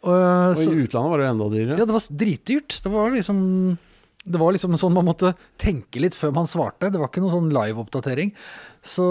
Og, 0.00 0.16
Og 0.16 0.56
så, 0.56 0.72
i 0.72 0.86
utlandet 0.86 1.12
var 1.12 1.20
det 1.20 1.28
enda 1.28 1.48
dyrere. 1.52 1.78
ja, 1.78 1.86
det 1.86 1.96
var 1.96 2.10
dritdyrt. 2.22 2.80
Det 2.84 2.92
var 2.92 3.10
liksom 3.12 3.40
det 4.20 4.36
var 4.36 4.52
liksom 4.52 4.74
sånn 4.76 4.92
man 4.92 5.06
måtte 5.08 5.32
tenke 5.60 6.00
litt 6.02 6.16
før 6.18 6.34
man 6.36 6.48
svarte. 6.50 6.90
Det 6.92 7.00
var 7.00 7.08
ikke 7.08 7.22
noen 7.24 7.32
sånn 7.32 7.52
live-oppdatering. 7.54 8.34
Så 8.84 9.04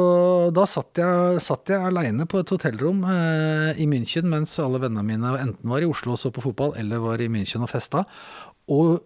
da 0.54 0.68
satt 0.70 1.02
jeg, 1.02 1.42
satt 1.42 1.72
jeg 1.74 1.82
aleine 1.82 2.28
på 2.30 2.44
et 2.44 2.54
hotellrom 2.54 3.02
eh, 3.10 3.80
i 3.82 3.88
München 3.90 4.30
mens 4.30 4.54
alle 4.62 4.82
vennene 4.84 5.06
mine 5.08 5.34
enten 5.42 5.72
var 5.72 5.82
i 5.82 5.90
Oslo 5.90 6.14
og 6.14 6.22
så 6.22 6.30
på 6.34 6.46
fotball, 6.46 6.76
eller 6.78 7.02
var 7.02 7.22
i 7.26 7.30
München 7.32 7.66
og 7.66 7.72
festa. 7.74 8.06
Og, 8.70 9.02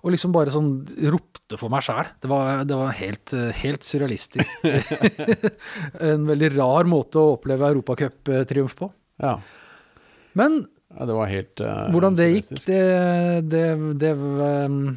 og 0.00 0.16
liksom 0.16 0.32
bare 0.32 0.56
sånn 0.56 0.72
ropte 1.12 1.60
for 1.60 1.72
meg 1.72 1.84
sjæl. 1.84 2.14
Det 2.24 2.32
var, 2.32 2.64
det 2.64 2.80
var 2.80 2.96
helt, 3.02 3.36
eh, 3.36 3.52
helt 3.60 3.84
surrealistisk. 3.84 4.64
en 6.10 6.28
veldig 6.32 6.54
rar 6.56 6.88
måte 6.88 7.20
å 7.20 7.36
oppleve 7.36 7.68
europacuptriumf 7.74 8.78
på. 8.80 8.88
Ja. 9.20 9.36
Men 10.32 10.62
ja, 10.90 11.06
det 11.06 11.14
var 11.14 11.30
helt 11.30 11.62
uh, 11.62 11.86
hvordan 11.94 12.16
det 12.18 12.28
gikk, 12.32 12.50
det, 12.66 12.80
det, 13.52 13.64
det, 14.02 14.12
um, 14.18 14.96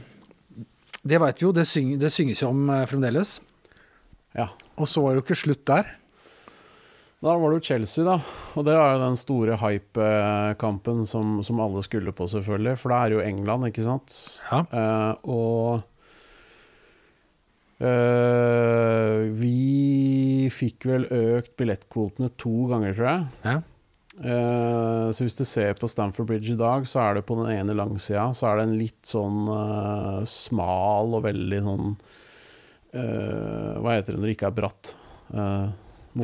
det 1.04 1.20
veit 1.20 1.42
vi 1.42 1.46
jo. 1.46 1.52
Det, 1.56 1.66
syng, 1.68 1.98
det 2.00 2.12
synges 2.14 2.42
jo 2.42 2.50
om 2.54 2.70
eh, 2.72 2.86
fremdeles. 2.90 3.36
Ja. 4.34 4.48
Og 4.80 4.88
så 4.90 5.04
var 5.04 5.14
det 5.14 5.22
jo 5.22 5.26
ikke 5.28 5.44
slutt 5.44 5.66
der. 5.68 5.92
Da 7.24 7.34
var 7.40 7.52
det 7.52 7.60
jo 7.60 7.66
Chelsea, 7.70 8.04
da. 8.08 8.18
Og 8.58 8.66
det 8.68 8.74
er 8.76 8.84
jo 8.84 9.02
den 9.04 9.18
store 9.20 9.56
hype-kampen 9.62 11.04
som, 11.08 11.38
som 11.44 11.60
alle 11.64 11.84
skulle 11.86 12.12
på, 12.16 12.28
selvfølgelig. 12.32 12.76
For 12.82 12.92
det 12.92 13.00
er 13.00 13.16
jo 13.16 13.24
England, 13.24 13.68
ikke 13.70 13.86
sant? 13.86 14.16
Ja. 14.50 14.64
Uh, 14.72 15.14
og 15.32 15.84
uh, 17.84 19.20
vi 19.40 20.50
fikk 20.56 20.88
vel 20.88 21.08
økt 21.12 21.56
billettkvotene 21.60 22.32
to 22.40 22.68
ganger, 22.72 22.96
tror 22.96 23.12
jeg. 23.12 23.30
Ja. 23.44 23.60
Eh, 24.22 25.08
så 25.10 25.26
hvis 25.26 25.38
du 25.38 25.42
ser 25.48 25.74
på 25.80 25.90
Stamford 25.90 26.28
Bridge 26.30 26.54
i 26.54 26.60
dag, 26.60 26.86
så 26.90 27.02
er 27.02 27.18
det 27.18 27.26
på 27.26 27.38
den 27.40 27.50
ene 27.56 27.74
langsida 27.78 28.28
så 28.38 28.52
er 28.52 28.60
det 28.60 28.66
en 28.68 28.76
litt 28.78 29.10
sånn 29.10 29.48
uh, 29.50 30.22
smal 30.30 31.16
og 31.18 31.26
veldig 31.26 31.62
sånn 31.66 31.96
uh, 32.94 33.72
Hva 33.82 33.96
heter 33.96 34.14
det 34.14 34.20
når 34.20 34.30
det 34.30 34.36
ikke 34.38 34.52
er 34.52 34.60
bratt? 34.60 34.94
Uh, 35.34 35.74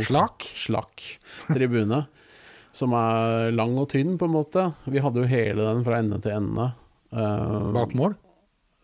slakk? 0.05 0.45
Slak? 0.53 1.05
Slakk 1.09 1.55
tribune. 1.55 2.03
som 2.79 2.93
er 2.93 3.49
lang 3.55 3.73
og 3.81 3.87
tynn, 3.89 4.13
på 4.21 4.27
en 4.29 4.35
måte. 4.35 4.67
Vi 4.85 5.01
hadde 5.01 5.23
jo 5.23 5.31
hele 5.31 5.63
den 5.71 5.81
fra 5.87 5.97
ende 6.03 6.19
til 6.21 6.35
ende. 6.37 6.67
Uh, 7.09 7.71
Bakmål? 7.73 8.13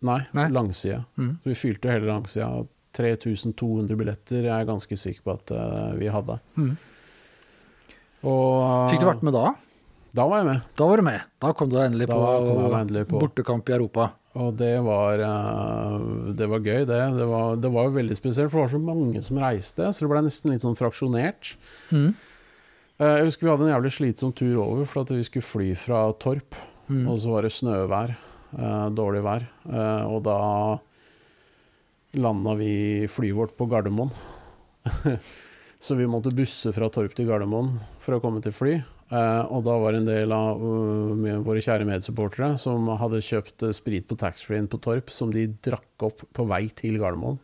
Nei, 0.06 0.24
Nei. 0.34 0.48
langside. 0.50 1.04
Mm. 1.22 1.36
Så 1.44 1.52
vi 1.52 1.60
fylte 1.60 1.94
hele 1.94 2.10
langsida. 2.10 2.50
3200 2.98 4.00
billetter 4.00 4.48
jeg 4.48 4.56
er 4.56 4.68
ganske 4.68 4.98
sikker 4.98 5.26
på 5.28 5.34
at 5.36 5.52
vi 6.00 6.08
hadde. 6.08 6.38
Mm. 6.56 6.74
Og 8.26 8.90
Fikk 8.92 9.04
du 9.04 9.08
vært 9.10 9.24
med 9.26 9.36
da? 9.38 9.54
Da 10.16 10.26
var 10.32 10.40
jeg 10.42 10.48
med. 10.48 10.68
Da 10.80 10.86
var 10.88 11.02
du 11.02 11.04
med. 11.06 11.24
Da 11.44 11.50
kom 11.58 11.72
du 11.72 11.76
endelig 11.82 12.06
jeg 12.08 12.20
meg 12.72 12.78
endelig 12.86 13.04
på. 13.10 13.20
bortekamp 13.20 13.68
i 13.70 13.74
Europa. 13.76 14.06
Og 14.36 14.56
det 14.60 14.74
var, 14.84 15.20
eh, 15.24 15.98
det 16.36 16.48
var 16.52 16.60
gøy, 16.64 16.86
det. 16.88 17.02
Det 17.20 17.28
var, 17.28 17.56
det 17.60 17.72
var 17.72 17.90
jo 17.90 17.96
veldig 17.98 18.16
spesielt, 18.18 18.52
for 18.52 18.60
det 18.60 18.66
var 18.66 18.74
så 18.74 18.82
mange 18.84 19.22
som 19.24 19.40
reiste, 19.40 19.90
så 19.92 20.04
det 20.06 20.10
ble 20.12 20.24
nesten 20.26 20.52
litt 20.52 20.64
sånn 20.64 20.76
fraksjonert. 20.80 21.54
Mm. 21.92 22.10
Eh, 23.00 23.14
Jeg 23.20 23.28
husker 23.30 23.48
vi 23.48 23.52
hadde 23.54 23.68
en 23.68 23.74
jævlig 23.76 23.94
slitsom 23.96 24.34
tur 24.36 24.56
over, 24.64 24.84
for 24.88 25.04
at 25.04 25.12
vi 25.16 25.24
skulle 25.28 25.48
fly 25.48 25.70
fra 25.80 26.06
Torp. 26.20 26.56
Mm. 26.90 27.06
Og 27.12 27.20
så 27.20 27.32
var 27.32 27.48
det 27.48 27.52
snøvær, 27.56 28.16
eh, 28.58 28.90
dårlig 28.96 29.24
vær. 29.24 29.48
Og 30.10 30.20
da 30.24 30.40
landa 32.16 32.56
vi 32.56 33.08
flyet 33.12 33.36
vårt 33.36 33.58
på 33.60 33.68
Gardermoen. 33.68 34.12
så 35.86 35.96
vi 36.00 36.08
måtte 36.10 36.32
busse 36.36 36.72
fra 36.74 36.90
Torp 36.94 37.14
til 37.18 37.28
Gardermoen 37.30 37.76
for 38.02 38.18
å 38.18 38.22
komme 38.24 38.42
til 38.46 38.54
fly. 38.56 38.76
Eh, 39.14 39.42
og 39.54 39.62
da 39.68 39.76
var 39.78 39.94
en 39.94 40.08
del 40.08 40.32
av 40.34 40.58
uh, 40.58 41.42
våre 41.46 41.62
kjære 41.62 41.86
medsupportere 41.86 42.56
som 42.58 42.88
hadde 42.98 43.20
kjøpt 43.22 43.68
uh, 43.68 43.74
sprit 43.78 44.08
på 44.10 44.18
taxfree-en 44.18 44.66
på 44.72 44.80
Torp, 44.82 45.12
som 45.14 45.30
de 45.34 45.44
drakk 45.62 46.08
opp 46.08 46.24
på 46.34 46.46
vei 46.50 46.64
til 46.74 46.98
Gardermoen. 47.02 47.38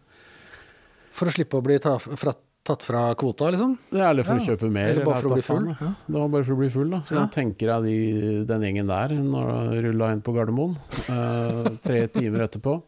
For 1.14 1.30
å 1.30 1.36
slippe 1.36 1.60
å 1.60 1.66
bli 1.66 1.76
ta, 1.84 1.94
fra, 2.02 2.34
tatt 2.66 2.86
fra 2.88 3.04
kvota, 3.20 3.52
liksom? 3.54 3.76
Det 3.92 4.02
er 4.02 4.08
Eller 4.10 4.26
for 4.26 4.40
Ja, 4.40 4.42
å 4.42 4.50
kjøpe 4.56 4.72
mer. 4.74 4.90
eller 4.96 5.06
bare 5.06 5.22
for 5.22 5.30
å 5.30 5.38
bli 5.38 5.46
full, 5.46 5.70
ja. 5.70 5.92
Det 6.08 6.18
var 6.18 6.34
bare 6.34 6.48
for 6.50 6.56
å 6.56 6.60
bli 6.64 6.72
full, 6.74 6.90
da. 6.96 7.02
Så 7.06 7.14
Ja. 7.20 7.22
da 7.28 7.36
tenker 7.38 7.74
jeg 7.76 7.86
de, 7.86 8.34
den 8.50 8.66
gjengen 8.66 8.90
der 8.90 9.14
når 9.22 9.54
de 9.76 9.86
rulla 9.86 10.12
inn 10.16 10.26
på 10.26 10.34
Gardermoen. 10.34 10.76
eh, 11.14 11.72
tre 11.86 12.02
timer 12.18 12.48
etterpå. 12.48 12.80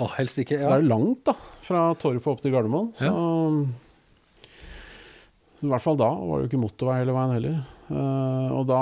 Oh, 0.00 0.08
helst 0.16 0.38
ikke. 0.42 0.58
Det 0.58 0.74
er 0.74 0.82
langt, 0.90 1.22
da. 1.28 1.34
Fra 1.62 1.86
Torp 2.00 2.26
opp 2.34 2.42
til 2.42 2.50
Gardermoen. 2.56 2.90
Så 2.96 3.12
I 5.62 5.70
hvert 5.70 5.84
fall 5.84 5.98
da 5.98 6.08
var 6.10 6.40
det 6.40 6.46
jo 6.46 6.50
ikke 6.50 6.60
motorvei 6.62 6.96
hele 6.98 7.14
veien 7.14 7.34
heller. 7.36 7.58
Eh, 7.92 8.48
og 8.56 8.64
da 8.66 8.80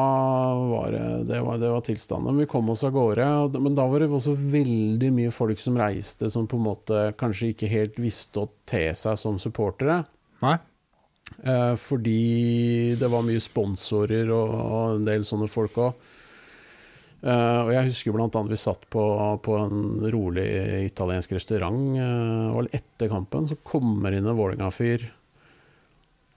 var 0.71 0.95
det 0.95 1.05
det 1.29 1.41
var, 1.45 1.59
det 1.61 1.73
var 1.75 1.85
tilstanden. 1.85 2.31
Men 2.31 2.41
vi 2.41 2.49
kom 2.51 2.71
oss 2.73 2.85
av 2.89 2.95
gårde. 2.95 3.27
Men 3.61 3.77
da 3.77 3.85
var 3.91 4.01
det 4.01 4.09
også 4.17 4.33
veldig 4.39 5.11
mye 5.17 5.35
folk 5.35 5.61
som 5.61 5.77
reiste 5.81 6.31
som 6.33 6.49
på 6.49 6.61
en 6.61 6.67
måte 6.71 7.05
kanskje 7.21 7.53
ikke 7.53 7.71
helt 7.73 8.01
visste 8.01 8.45
å 8.45 8.51
te 8.69 8.87
seg 8.97 9.21
som 9.21 9.37
supportere. 9.43 10.01
Nei? 10.45 10.57
Eh, 11.45 11.75
fordi 11.81 12.97
det 13.01 13.13
var 13.13 13.29
mye 13.29 13.45
sponsorer 13.45 14.33
og, 14.35 14.57
en 14.97 15.07
del 15.07 15.27
sånne 15.29 15.51
folk 15.51 15.79
òg. 15.85 16.09
og 17.21 17.71
jeg 17.75 17.91
husker 17.91 18.17
annet 18.17 18.51
vi 18.51 18.57
satt 18.57 18.87
på, 18.89 19.03
på 19.45 19.57
en 19.61 20.09
rolig 20.09 20.49
italiensk 20.87 21.35
restaurant 21.37 21.99
uh, 22.01 22.57
og 22.57 22.73
etter 22.73 23.13
kampen. 23.13 23.49
Så 23.49 23.61
kommer 23.61 24.17
inn 24.17 24.25
en 24.25 24.39
Vålerenga-fyr 24.39 25.05
eh, 25.05 25.20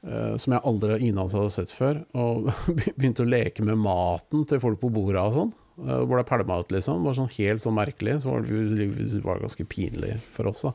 som 0.03 0.51
jeg 0.55 0.65
aldri 0.67 1.11
oss 1.21 1.35
hadde 1.37 1.51
sett 1.53 1.71
før, 1.71 2.01
og 2.19 2.49
begynte 2.97 3.23
å 3.23 3.29
leke 3.29 3.63
med 3.63 3.79
maten 3.79 4.43
til 4.49 4.59
folk 4.59 4.81
på 4.81 4.91
bordet 4.91 5.21
og 5.21 5.37
sånn. 5.37 5.53
Uh, 5.73 6.03
hvor 6.05 6.19
det 6.19 6.27
pælma 6.29 6.59
ut, 6.61 6.73
liksom. 6.73 7.01
Det 7.01 7.09
var 7.09 7.15
sånn 7.17 7.31
helt 7.37 7.63
sånn 7.63 7.77
merkelig. 7.77 8.19
Så 8.21 8.33
var 8.33 8.43
det, 8.45 9.21
var 9.23 9.41
ganske 9.41 9.65
pinlig 9.65 10.17
for 10.35 10.51
oss, 10.51 10.65
da. 10.67 10.73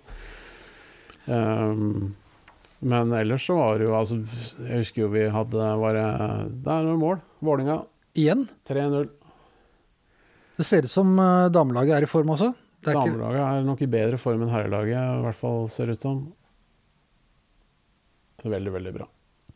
Um, 1.29 2.17
men 2.79 3.13
ellers 3.13 3.45
så 3.47 3.57
var 3.59 3.77
det 3.77 3.89
jo 3.89 3.95
altså 3.99 4.17
Jeg 4.63 4.79
husker 4.81 5.03
jo 5.03 5.09
vi 5.13 5.25
hadde 5.35 5.65
var 5.81 5.97
det, 5.99 6.05
er 6.73 6.87
noen 6.87 7.03
mål. 7.03 7.21
Vålinga 7.45 7.83
Igjen? 8.19 8.47
3-0. 8.67 9.11
Det 10.59 10.67
ser 10.67 10.87
ut 10.87 10.91
som 10.91 11.11
eh, 11.23 11.51
damelaget 11.55 11.99
er 11.99 12.07
i 12.07 12.11
form 12.11 12.33
også. 12.35 12.49
Er 12.83 12.97
Damelaget 12.97 13.45
er 13.45 13.67
nok 13.67 13.83
i 13.85 13.91
bedre 13.91 14.19
form 14.19 14.43
enn 14.43 14.51
herrelaget, 14.51 14.97
i 14.97 15.23
hvert 15.27 15.39
fall 15.39 15.69
ser 15.71 15.91
det 15.91 15.99
ut 15.99 16.07
som. 16.07 16.25
Veldig, 18.43 18.73
veldig 18.75 18.95
bra. 18.97 19.07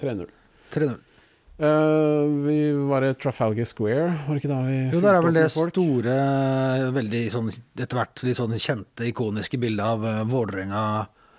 3-0. 0.02 0.28
3-0. 0.74 0.94
Eh, 1.62 2.22
vi 2.46 2.56
var 2.88 3.04
i 3.06 3.12
Trafalgar 3.14 3.66
Square, 3.68 4.06
var 4.26 4.34
det 4.34 4.40
ikke 4.42 4.50
da 4.50 4.60
vi 4.66 4.76
Jo, 4.90 5.00
der 5.04 5.14
er 5.18 5.22
vel 5.22 5.36
det 5.36 5.44
store, 5.52 6.14
veldig 6.96 7.20
sånn 7.34 7.50
etter 7.52 7.98
hvert 8.00 8.22
litt 8.26 8.38
sånn 8.40 8.54
kjente, 8.58 9.06
ikoniske 9.12 9.60
bildet 9.62 9.84
av 9.86 10.06
eh, 10.08 10.22
Vålerenga 10.32 10.84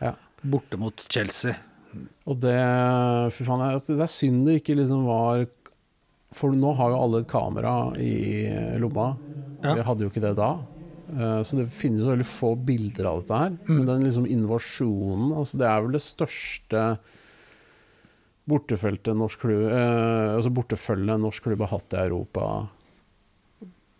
Ja. 0.05 0.13
borte 0.45 0.77
mot 0.79 0.95
Chelsea. 1.09 1.55
Og 2.29 2.39
det 2.41 2.55
Fy 3.35 3.43
faen, 3.45 3.65
det 3.75 3.99
er 4.01 4.09
synd 4.09 4.45
det 4.47 4.61
ikke 4.61 4.77
liksom 4.79 5.03
var 5.05 5.43
For 6.33 6.49
nå 6.57 6.71
har 6.77 6.89
jo 6.93 7.01
alle 7.03 7.19
et 7.21 7.27
kamera 7.29 7.73
i 8.01 8.47
lomma. 8.81 9.11
Ja. 9.63 9.75
Vi 9.77 9.83
hadde 9.85 10.01
jo 10.07 10.09
ikke 10.09 10.23
det 10.23 10.31
da. 10.39 10.47
Eh, 11.13 11.41
Så 11.45 11.57
det 11.59 11.67
finnes 11.73 12.07
veldig 12.07 12.25
få 12.25 12.55
bilder 12.57 13.05
av 13.11 13.19
dette 13.21 13.37
her. 13.43 13.57
Men 13.67 13.85
den 13.85 14.03
liksom 14.07 14.25
invasjonen 14.25 15.35
altså 15.37 15.57
Det 15.59 15.67
er 15.67 15.81
vel 15.83 15.91
det 15.91 16.01
største 16.01 16.85
bortefeltet 18.49 19.15
norsk 19.15 19.39
klubb 19.45 19.61
eh, 19.71 20.33
Altså 20.35 20.51
bortefølget 20.51 21.21
norsk 21.23 21.45
klubb 21.45 21.61
har 21.63 21.71
hatt 21.77 21.93
i 21.95 22.01
Europa 22.03 22.47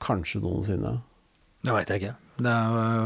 kanskje 0.04 0.42
noensinne. 0.44 0.98
Det 1.64 1.72
veit 1.72 1.88
jeg 1.94 2.02
ikke. 2.02 2.16
Det 2.44 2.52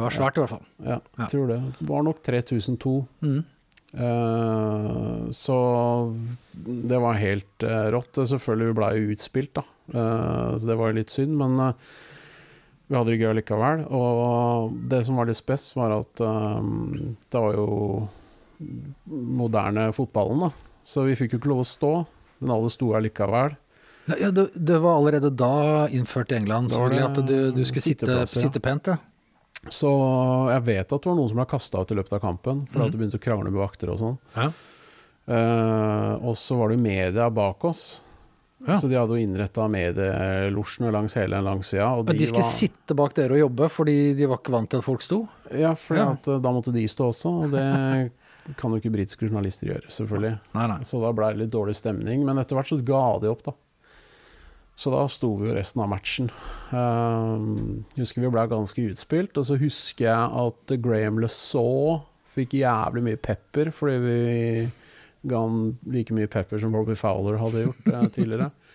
var 0.02 0.16
svært 0.16 0.40
i 0.40 0.42
hvert 0.42 0.54
fall. 0.56 0.64
Ja, 0.82 0.96
Ja. 0.96 1.00
jeg 1.20 1.30
tror 1.36 1.48
det. 1.52 1.58
Det 1.78 1.88
var 1.92 2.02
nok 2.08 2.22
3002. 2.26 2.94
Mm. 3.22 3.44
Eh, 3.94 5.30
så 5.38 5.58
det 6.90 7.00
var 7.04 7.20
helt 7.22 7.64
eh, 7.68 7.88
rått. 7.94 8.18
Selvfølgelig 8.18 8.76
ble 8.80 8.90
vi 8.96 9.14
utspilt, 9.14 9.54
da. 9.60 9.64
Eh, 9.94 10.58
så 10.58 10.66
det 10.72 10.78
var 10.80 10.96
litt 10.98 11.14
synd, 11.14 11.38
men 11.38 11.60
eh, 11.68 11.74
vi 12.88 12.98
hadde 12.98 13.14
det 13.14 13.20
gøy 13.22 13.36
likevel. 13.38 13.86
Og 13.94 14.74
det 14.90 15.04
som 15.06 15.20
var 15.22 15.30
litt 15.30 15.38
spess, 15.40 15.70
var 15.78 15.94
at 16.00 16.24
eh, 16.24 16.72
det 17.30 17.44
var 17.46 17.54
jo 17.62 18.08
moderne 19.06 19.92
fotballen, 19.94 20.48
da. 20.48 20.52
Så 20.88 21.04
vi 21.04 21.18
fikk 21.20 21.36
jo 21.36 21.42
ikke 21.42 21.52
lov 21.52 21.66
å 21.66 21.68
stå, 21.68 21.94
men 22.40 22.54
alle 22.56 22.72
sto 22.72 22.94
her 22.96 23.04
likevel. 23.04 23.58
Ja, 24.16 24.32
det, 24.32 24.48
det 24.56 24.78
var 24.80 25.02
allerede 25.02 25.34
da 25.36 25.88
innført 25.92 26.32
i 26.32 26.38
England, 26.40 26.72
selvfølgelig, 26.72 27.02
det 27.02 27.08
at 27.10 27.28
du, 27.28 27.38
du 27.58 27.64
skulle 27.68 27.84
sitte, 27.84 28.18
sitte 28.32 28.62
pent. 28.64 28.88
Ja. 28.94 28.98
Så 29.74 29.90
jeg 30.54 30.64
vet 30.64 30.86
at 30.88 31.04
det 31.04 31.10
var 31.10 31.18
noen 31.18 31.28
som 31.28 31.40
ble 31.42 31.48
kasta 31.52 31.84
ut 31.84 31.92
i 31.92 31.98
løpet 31.98 32.16
av 32.16 32.24
kampen, 32.24 32.64
fordi 32.72 32.86
at 32.86 32.94
de 32.94 33.02
begynte 33.02 33.20
å 33.20 33.24
krangle 33.24 33.52
med 33.52 33.60
vakter 33.60 33.92
og 33.92 34.00
sånn. 34.00 34.20
Ja. 34.38 34.48
Uh, 35.28 36.14
og 36.24 36.38
så 36.40 36.56
var 36.56 36.72
det 36.72 36.78
media 36.80 37.28
bak 37.36 37.66
oss. 37.68 37.88
Ja. 38.64 38.80
Så 38.80 38.88
de 38.90 38.96
hadde 38.98 39.14
jo 39.14 39.22
innretta 39.22 39.68
medielosjene 39.70 40.90
langs 40.96 41.14
hele 41.20 41.36
den 41.36 41.46
langsida. 41.46 41.92
Og 42.00 42.08
de, 42.08 42.16
de 42.18 42.30
skulle 42.30 42.46
var, 42.46 42.56
sitte 42.56 42.96
bak 42.98 43.14
dere 43.18 43.36
og 43.36 43.44
jobbe, 43.44 43.68
fordi 43.70 43.98
de 44.18 44.30
var 44.32 44.40
ikke 44.40 44.56
vant 44.56 44.72
til 44.72 44.82
at 44.82 44.88
folk 44.88 45.04
sto? 45.06 45.20
Ja, 45.52 45.76
for 45.78 46.00
Ja. 46.00 46.08
da 46.26 46.54
måtte 46.56 46.74
de 46.74 46.88
stå 46.90 47.12
også, 47.12 47.34
og 47.44 47.54
det 47.54 47.68
kan 48.56 48.72
jo 48.72 48.80
ikke 48.80 48.94
britiske 48.94 49.28
journalister 49.28 49.72
gjøre, 49.72 49.92
selvfølgelig. 49.92 50.36
Nei, 50.56 50.66
nei. 50.72 50.82
Så 50.88 51.02
da 51.04 51.12
ble 51.16 51.32
det 51.34 51.42
litt 51.44 51.54
dårlig 51.54 51.76
stemning, 51.76 52.24
men 52.28 52.40
etter 52.40 52.56
hvert 52.58 52.70
så 52.70 52.80
ga 52.86 53.04
de 53.24 53.32
opp, 53.32 53.44
da. 53.48 53.56
Så 54.78 54.92
da 54.94 55.02
sto 55.10 55.32
vi 55.40 55.50
jo 55.50 55.56
resten 55.58 55.82
av 55.82 55.90
matchen. 55.90 56.30
Um, 56.70 57.86
husker 57.98 58.22
vi 58.22 58.30
ble 58.30 58.44
ganske 58.52 58.84
utspilt, 58.92 59.40
og 59.40 59.48
så 59.50 59.58
husker 59.58 60.06
jeg 60.06 60.44
at 60.44 60.76
Graham 60.86 61.18
LeSaw 61.24 62.04
fikk 62.38 62.60
jævlig 62.60 63.02
mye 63.08 63.18
pepper 63.18 63.72
fordi 63.74 63.96
vi 64.04 64.18
ga 65.28 65.40
han 65.42 65.72
like 65.90 66.14
mye 66.14 66.30
pepper 66.30 66.62
som 66.62 66.76
Bobby 66.76 66.94
Fowler 66.96 67.40
hadde 67.42 67.66
gjort 67.66 67.90
eh, 67.90 68.06
tidligere. 68.14 68.52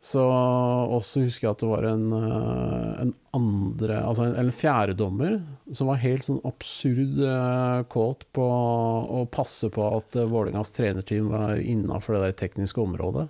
Så 0.00 0.22
også 0.24 1.26
husker 1.26 1.44
jeg 1.44 1.52
at 1.52 1.60
det 1.60 1.68
var 1.68 1.84
en, 1.90 2.06
eh, 2.16 2.92
en 3.02 3.10
andre 3.36 3.98
Altså 4.00 4.24
en, 4.24 4.38
en 4.40 4.52
fjerdedommer 4.54 5.34
som 5.76 5.90
var 5.90 6.00
helt 6.00 6.24
sånn 6.24 6.40
absurd 6.48 7.20
eh, 7.20 7.82
kåt 7.92 8.24
på 8.32 8.46
å 9.20 9.26
passe 9.28 9.68
på 9.72 9.84
at 9.98 10.16
uh, 10.16 10.24
Vålerengas 10.24 10.72
trenerteam 10.72 11.28
var 11.34 11.60
innafor 11.60 12.16
det 12.16 12.22
der 12.24 12.38
tekniske 12.46 12.80
området. 12.80 13.26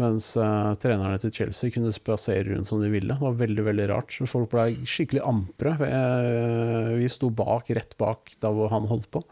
Mens 0.00 0.32
uh, 0.40 0.72
trenerne 0.80 1.20
til 1.20 1.32
Chelsea 1.34 1.74
kunne 1.74 1.92
spasere 1.92 2.48
rundt 2.48 2.70
som 2.70 2.80
de 2.80 2.88
ville. 2.92 3.12
Det 3.12 3.26
var 3.26 3.36
veldig 3.42 3.66
veldig 3.68 3.88
rart. 3.92 4.16
Så 4.16 4.28
Folk 4.30 4.52
ble 4.54 4.86
skikkelig 4.88 5.22
ampre. 5.28 5.76
Eh, 5.84 6.90
vi 7.00 7.08
sto 7.12 7.28
bak, 7.34 7.68
rett 7.76 7.96
bak 8.00 8.32
der 8.40 8.54
hvor 8.56 8.72
han 8.72 8.88
holdt 8.90 9.10
på. 9.12 9.24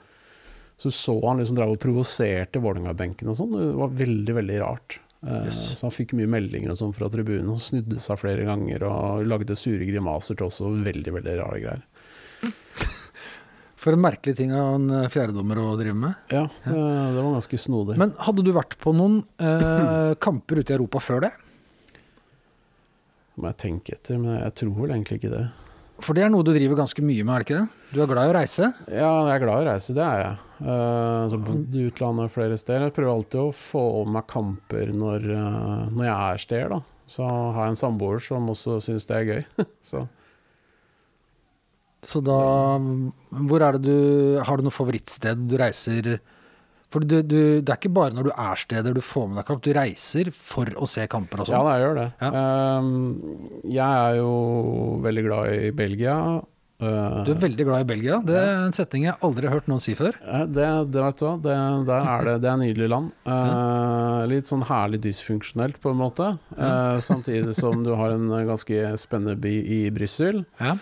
Så 0.79 0.93
så 0.95 1.16
han 1.24 1.41
liksom 1.41 1.57
drev 1.59 1.72
og 1.74 1.81
provoserte 1.83 2.61
Vålerenga-benken 2.62 3.31
og 3.33 3.39
sånn. 3.39 3.55
Det 3.57 3.70
var 3.81 3.97
veldig, 4.05 4.35
veldig 4.43 4.59
rart. 4.62 5.01
Eh, 5.27 5.45
Yes. 5.49 5.59
Så 5.79 5.89
han 5.89 5.95
fikk 5.95 6.12
mye 6.14 6.29
meldinger 6.31 6.71
og 6.75 6.79
sånn 6.79 6.95
fra 6.95 7.09
tribunen 7.11 7.51
og 7.51 7.59
snudde 7.62 7.99
seg 8.03 8.21
flere 8.21 8.45
ganger 8.47 8.85
og 8.87 9.25
lagde 9.27 9.57
sure 9.59 9.87
grimaser 9.89 10.39
til 10.39 10.47
oss 10.47 10.61
og 10.62 10.79
veldig, 10.87 11.14
veldig 11.19 11.35
rare 11.41 11.59
greier. 11.64 11.83
For 13.79 13.95
en 13.95 14.03
merkelig 14.03 14.37
ting 14.39 14.53
av 14.55 14.73
en 14.77 14.89
eh, 14.91 15.09
fjerdedommer 15.11 15.59
å 15.62 15.77
drive 15.79 15.95
med. 15.99 16.14
Ja, 16.35 16.45
det, 16.64 16.75
det 16.75 17.23
var 17.23 17.35
ganske 17.37 17.61
snodig. 17.62 17.99
Men 17.99 18.14
hadde 18.27 18.45
du 18.47 18.51
vært 18.55 18.75
på 18.83 18.95
noen 18.95 19.21
eh, 19.43 20.14
kamper 20.27 20.62
ute 20.62 20.75
i 20.75 20.79
Europa 20.79 21.03
før 21.03 21.27
det? 21.27 21.33
det? 21.35 22.03
Må 23.39 23.51
jeg 23.53 23.61
tenke 23.62 23.95
etter, 23.95 24.19
men 24.19 24.39
jeg 24.41 24.55
tror 24.62 24.75
vel 24.81 24.95
egentlig 24.97 25.21
ikke 25.21 25.35
det. 25.35 25.45
For 25.99 26.14
det 26.14 26.22
er 26.22 26.30
noe 26.30 26.46
du 26.46 26.53
driver 26.55 26.78
ganske 26.78 27.03
mye 27.03 27.24
med, 27.26 27.32
er 27.34 27.42
det 27.42 27.46
ikke 27.46 27.59
det? 27.59 27.86
Du 27.90 28.03
er 28.03 28.11
glad 28.11 28.28
i 28.28 28.30
å 28.30 28.36
reise? 28.36 28.68
Ja, 28.86 29.11
jeg 29.26 29.32
er 29.34 29.42
glad 29.42 29.57
i 29.57 29.64
å 29.64 29.68
reise, 29.72 29.94
det 29.96 30.05
er 30.05 30.20
jeg. 30.22 30.36
Uh, 30.61 31.24
så 31.32 31.40
bodd 31.42 31.74
i 31.74 31.86
utlandet 31.88 32.34
flere 32.34 32.59
steder. 32.61 32.86
Jeg 32.86 32.94
prøver 32.94 33.14
alltid 33.16 33.40
å 33.42 33.57
få 33.57 33.82
meg 34.07 34.28
kamper 34.30 34.92
når, 34.94 35.26
uh, 35.32 35.82
når 35.90 36.07
jeg 36.07 36.14
er 36.14 36.44
steder, 36.44 36.76
da. 36.76 36.80
Så 37.09 37.26
har 37.26 37.59
jeg 37.64 37.72
en 37.72 37.80
samboer 37.80 38.22
som 38.22 38.51
også 38.53 38.78
syns 38.84 39.09
det 39.09 39.18
er 39.18 39.28
gøy. 39.32 39.42
så 39.90 40.07
Så 42.05 42.20
da 42.22 42.40
Hvor 42.78 43.64
er 43.64 43.74
det 43.74 43.88
du 43.88 44.38
Har 44.44 44.61
du 44.61 44.66
noe 44.68 44.74
favorittsted 44.74 45.49
du 45.51 45.57
reiser 45.59 46.18
For 46.93 47.05
du, 47.05 47.18
du, 47.20 47.41
det 47.61 47.68
er 47.68 47.76
ikke 47.76 47.93
bare 47.93 48.16
når 48.16 48.30
du 48.30 48.32
er 48.32 48.61
steder 48.61 48.95
du 48.97 49.03
får 49.05 49.26
med 49.28 49.43
deg 49.43 49.49
kamp, 49.51 49.64
du 49.64 49.72
reiser 49.76 50.30
for 50.34 50.70
å 50.72 50.89
se 50.89 51.05
kamper 51.11 51.45
og 51.45 51.51
ja, 51.51 51.59
sånn. 51.59 51.66
da, 51.66 51.74
jeg 51.74 51.84
gjør 51.84 51.99
det. 51.99 52.07
Ja. 52.22 52.45
Um, 52.78 53.59
jeg 53.68 54.05
er 54.05 54.20
jo 54.22 54.30
veldig 55.05 55.24
glad 55.26 55.51
i 55.53 55.74
Belgia. 55.76 56.14
Uh, 56.78 57.24
du 57.26 57.32
er 57.34 57.41
veldig 57.43 57.66
glad 57.66 57.82
i 57.82 57.89
Belgia. 57.91 58.20
Det 58.24 58.39
er 58.39 58.62
en 58.62 58.76
setning 58.76 59.09
jeg 59.09 59.18
aldri 59.26 59.51
har 59.51 59.59
hørt 59.59 59.68
noen 59.68 59.82
si 59.82 59.93
før. 59.99 60.16
Det, 60.49 60.68
det 60.95 61.03
vet 61.05 61.20
du 61.20 61.24
hva, 61.26 61.32
det, 61.43 61.57
der 61.91 62.09
er 62.14 62.28
det, 62.28 62.36
det 62.45 62.53
er 62.53 62.62
nydelig 62.62 62.93
land. 62.95 63.12
Uh, 63.28 64.24
litt 64.26 64.49
sånn 64.49 64.64
herlig 64.66 64.99
dysfunksjonelt 65.05 65.76
på 65.82 65.93
en 65.93 66.01
måte. 66.01 66.30
Uh, 66.57 66.97
samtidig 67.05 67.53
som 67.55 67.84
du 67.84 67.93
har 67.99 68.14
en 68.14 68.32
ganske 68.49 68.95
spennende 68.99 69.36
by 69.39 69.53
i 69.76 69.82
Brussel. 69.95 70.41
Ja. 70.62 70.74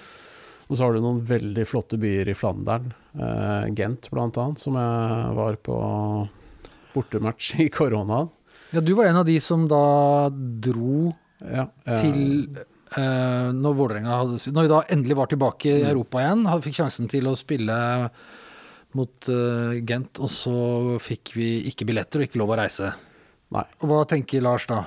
Og 0.66 0.78
så 0.78 0.86
har 0.86 0.94
du 0.96 1.02
noen 1.02 1.18
veldig 1.26 1.66
flotte 1.68 1.98
byer 2.00 2.30
i 2.30 2.36
Flandern. 2.38 2.94
Eh, 3.16 3.66
Gent 3.72 4.08
annet, 4.12 4.58
som 4.60 4.76
jeg 4.76 5.36
var 5.38 5.56
på 5.64 5.76
bortematch 6.92 7.54
i 7.60 7.68
koronaen. 7.72 8.28
ja, 8.72 8.80
du 8.80 8.92
var 8.94 9.06
en 9.06 9.22
av 9.22 9.24
de 9.24 9.38
som 9.40 9.66
da 9.68 10.28
dro 10.32 11.12
Ja, 11.40 11.66
eh, 11.84 12.00
til 12.00 12.58
eh, 12.96 13.52
når 13.52 13.76
Vålerenga 13.76 14.18
hadde 14.22 14.52
Når 14.52 14.66
vi 14.66 14.72
da 14.72 14.82
endelig 14.88 15.16
var 15.16 15.30
tilbake 15.32 15.70
i 15.70 15.84
Europa 15.84 16.20
igjen, 16.20 16.44
hadde, 16.48 16.64
fikk 16.64 16.80
sjansen 16.80 17.08
til 17.12 17.28
å 17.28 17.36
spille 17.36 17.76
mot 18.96 19.28
eh, 19.32 19.80
Gent, 19.84 20.20
og 20.20 20.32
så 20.32 20.58
fikk 21.00 21.36
vi 21.36 21.48
ikke 21.70 21.88
billetter 21.88 22.20
og 22.20 22.28
ikke 22.28 22.40
lov 22.40 22.52
å 22.54 22.60
reise. 22.60 22.92
Nei. 23.52 23.64
Og 23.80 23.90
hva 23.90 24.04
tenker 24.08 24.44
Lars 24.44 24.68
da? 24.68 24.84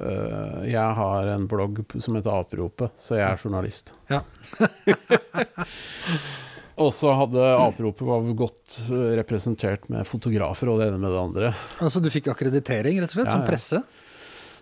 Uh, 0.00 0.62
jeg 0.64 0.96
har 0.96 1.28
en 1.28 1.44
blogg 1.50 1.82
som 2.00 2.16
heter 2.16 2.32
Apropet, 2.32 2.94
så 2.96 3.18
jeg 3.18 3.26
er 3.26 3.42
journalist. 3.42 3.92
Ja. 4.08 4.22
Og 6.80 6.92
så 6.96 7.10
hadde 7.12 7.40
avropet 7.60 8.06
var 8.08 8.24
godt 8.38 8.76
eh, 8.88 9.10
representert 9.20 9.88
med 9.92 10.06
fotografer 10.08 10.70
og 10.72 10.78
det 10.80 10.86
ene 10.90 11.00
med 11.02 11.12
det 11.12 11.20
andre. 11.20 11.50
Altså 11.84 12.00
du 12.00 12.08
fikk 12.12 12.30
akkreditering, 12.32 13.00
rett 13.02 13.12
og 13.12 13.18
slett, 13.20 13.28
Ja, 13.28 13.34
som 13.36 13.44
ja. 13.44 13.50
presse? 13.50 13.82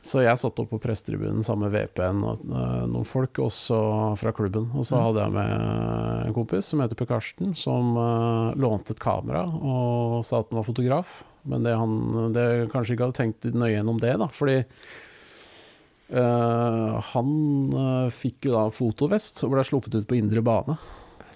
Så 0.09 0.21
jeg 0.23 0.39
satt 0.39 0.61
opp 0.63 0.69
på 0.71 0.79
pressetribunen 0.81 1.43
sammen 1.45 1.67
med 1.67 1.75
VPN 1.75 2.21
og 2.27 2.45
eh, 2.55 2.85
noen 2.91 3.07
folk, 3.07 3.39
også 3.43 3.79
fra 4.19 4.31
klubben. 4.35 4.69
Og 4.73 4.83
Mm. 4.83 4.87
så 4.91 5.01
hadde 5.03 5.25
jeg 5.25 5.35
med 5.35 6.29
en 6.29 6.35
kompis 6.37 6.71
som 6.71 6.81
heter 6.83 6.99
Per 6.99 7.09
Karsten, 7.11 7.51
som 7.59 7.97
eh, 7.99 8.55
lånte 8.63 8.95
et 8.95 9.03
kamera 9.03 9.43
og 9.49 10.23
sa 10.27 10.39
at 10.41 10.51
han 10.51 10.61
var 10.61 10.69
fotograf. 10.71 11.21
Men 11.49 11.67
det 11.67 11.75
han 11.79 12.33
det 12.35 12.47
kanskje 12.73 12.95
ikke 12.95 13.09
hadde 13.09 13.19
tenkt 13.19 13.51
nøye 13.55 13.75
gjennom 13.79 13.99
det, 14.03 14.15
da. 14.21 14.27
Fordi 14.35 14.59
uh, 16.13 16.99
han 17.13 17.31
uh, 17.75 18.09
fikk 18.13 18.49
jo 18.49 18.55
da 18.57 18.65
fotovest 18.75 19.43
og 19.47 19.55
ble 19.55 19.65
sluppet 19.67 19.97
ut 20.01 20.09
på 20.09 20.19
indre 20.19 20.43
bane. 20.45 20.77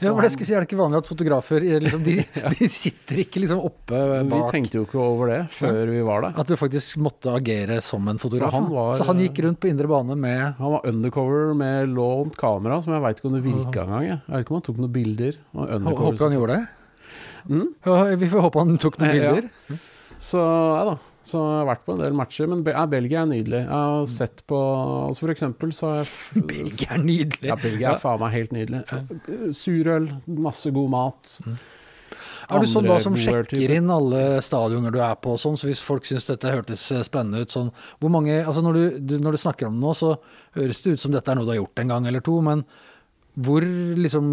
Ja, 0.00 0.12
for 0.14 0.22
det 0.24 0.30
skal 0.32 0.46
si, 0.48 0.54
Er 0.56 0.60
det 0.64 0.68
ikke 0.70 0.78
vanlig 0.80 0.98
at 1.02 1.08
fotografer 1.10 1.64
eh, 1.66 1.80
liksom, 1.84 2.02
de, 2.06 2.14
de 2.58 2.68
sitter 2.72 3.20
ikke 3.26 3.42
liksom 3.42 3.60
oppe 3.60 3.98
vi 4.30 4.38
tenkte 4.50 4.78
jo 4.80 4.86
ikke 4.86 4.98
over 5.02 5.28
det 5.28 5.40
før 5.52 5.90
vi 5.92 6.00
var 6.06 6.22
der. 6.24 6.38
At 6.40 6.48
du 6.48 6.56
faktisk 6.56 6.96
måtte 7.04 7.34
agere 7.36 7.80
som 7.84 8.08
en 8.08 8.18
fotograf? 8.18 8.50
Så 8.50 8.56
han 8.56 8.70
var- 8.72 8.94
så 8.96 9.04
han 9.10 9.20
gikk 9.20 9.42
rundt 9.44 9.60
på 9.60 9.68
indre 9.68 9.86
bane 9.90 10.16
med 10.16 10.54
Han 10.58 10.72
var 10.78 10.86
undercover 10.88 11.54
med 11.54 11.88
lånt 11.92 12.36
kamera, 12.40 12.80
som 12.82 12.94
jeg 12.96 13.02
veit 13.02 13.20
ikke 13.20 13.28
om 13.28 13.36
det 13.36 13.44
virka 13.44 13.84
engang. 13.84 14.06
Jeg. 14.08 14.20
vet 14.28 14.44
ikke 14.46 14.54
om 14.56 14.60
han 14.62 14.66
tok 14.70 14.78
noen 14.78 14.92
bilder. 14.96 15.38
Håper 15.52 16.24
han 16.28 16.38
gjorde 16.38 16.56
det? 16.56 16.68
Mm. 17.52 17.68
Vi 18.22 18.28
får 18.32 18.40
håpe 18.48 18.58
han 18.64 18.78
tok 18.78 18.98
noen 19.02 19.12
bilder. 19.18 19.50
ja. 19.68 19.76
Så 20.22 20.38
ja 20.38 20.84
da. 20.86 20.96
Så 21.22 21.38
jeg 21.38 21.58
har 21.60 21.68
vært 21.68 21.84
på 21.86 21.94
en 21.94 22.00
del 22.02 22.16
matcher. 22.18 22.48
Men 22.50 22.64
ja, 22.66 22.86
Belgia 22.90 23.22
er 23.22 23.30
nydelig. 23.30 23.60
Jeg 23.62 23.70
har 23.70 24.08
sett 24.10 24.42
på 24.50 24.58
altså 25.08 25.22
For 25.24 25.34
eksempel 25.34 25.74
så 25.76 25.92
har 25.92 26.00
jeg 26.02 26.46
Belgia 26.52 26.96
er 26.96 27.04
nydelig. 27.04 27.50
Ja, 27.52 27.58
Belgia 27.60 27.92
er 27.94 28.02
faen 28.02 28.22
meg 28.22 28.34
helt 28.34 28.56
nydelig. 28.56 28.82
Surøl, 29.56 30.10
masse 30.42 30.74
god 30.74 30.92
mat. 30.92 31.36
Er 32.50 32.62
du 32.62 32.68
sånn 32.68 32.86
da 32.88 32.98
som 33.00 33.14
sjekker 33.16 33.72
inn 33.76 33.90
alle 33.92 34.40
stadioner 34.44 34.92
du 34.92 34.98
er 35.02 35.14
på 35.22 35.36
sånn, 35.40 35.56
så 35.56 35.68
hvis 35.68 35.80
folk 35.82 36.06
syns 36.08 36.26
dette 36.28 36.50
hørtes 36.52 36.84
eh, 36.92 37.04
spennende 37.06 37.44
ut 37.44 37.54
sånn 37.54 37.70
Hvor 38.02 38.12
mange 38.12 38.34
Altså 38.42 38.64
når 38.66 38.76
du, 38.76 38.82
du, 38.98 39.14
når 39.22 39.36
du 39.36 39.40
snakker 39.40 39.68
om 39.68 39.78
det 39.78 39.84
nå, 39.84 39.92
så 39.96 40.10
høres 40.58 40.82
det 40.84 40.96
ut 40.96 41.04
som 41.04 41.14
dette 41.14 41.32
er 41.32 41.38
noe 41.38 41.46
du 41.46 41.52
har 41.54 41.60
gjort 41.62 41.82
en 41.84 41.94
gang 41.94 42.08
eller 42.10 42.24
to, 42.24 42.38
men 42.44 42.64
hvor 43.32 43.64
liksom 43.64 44.26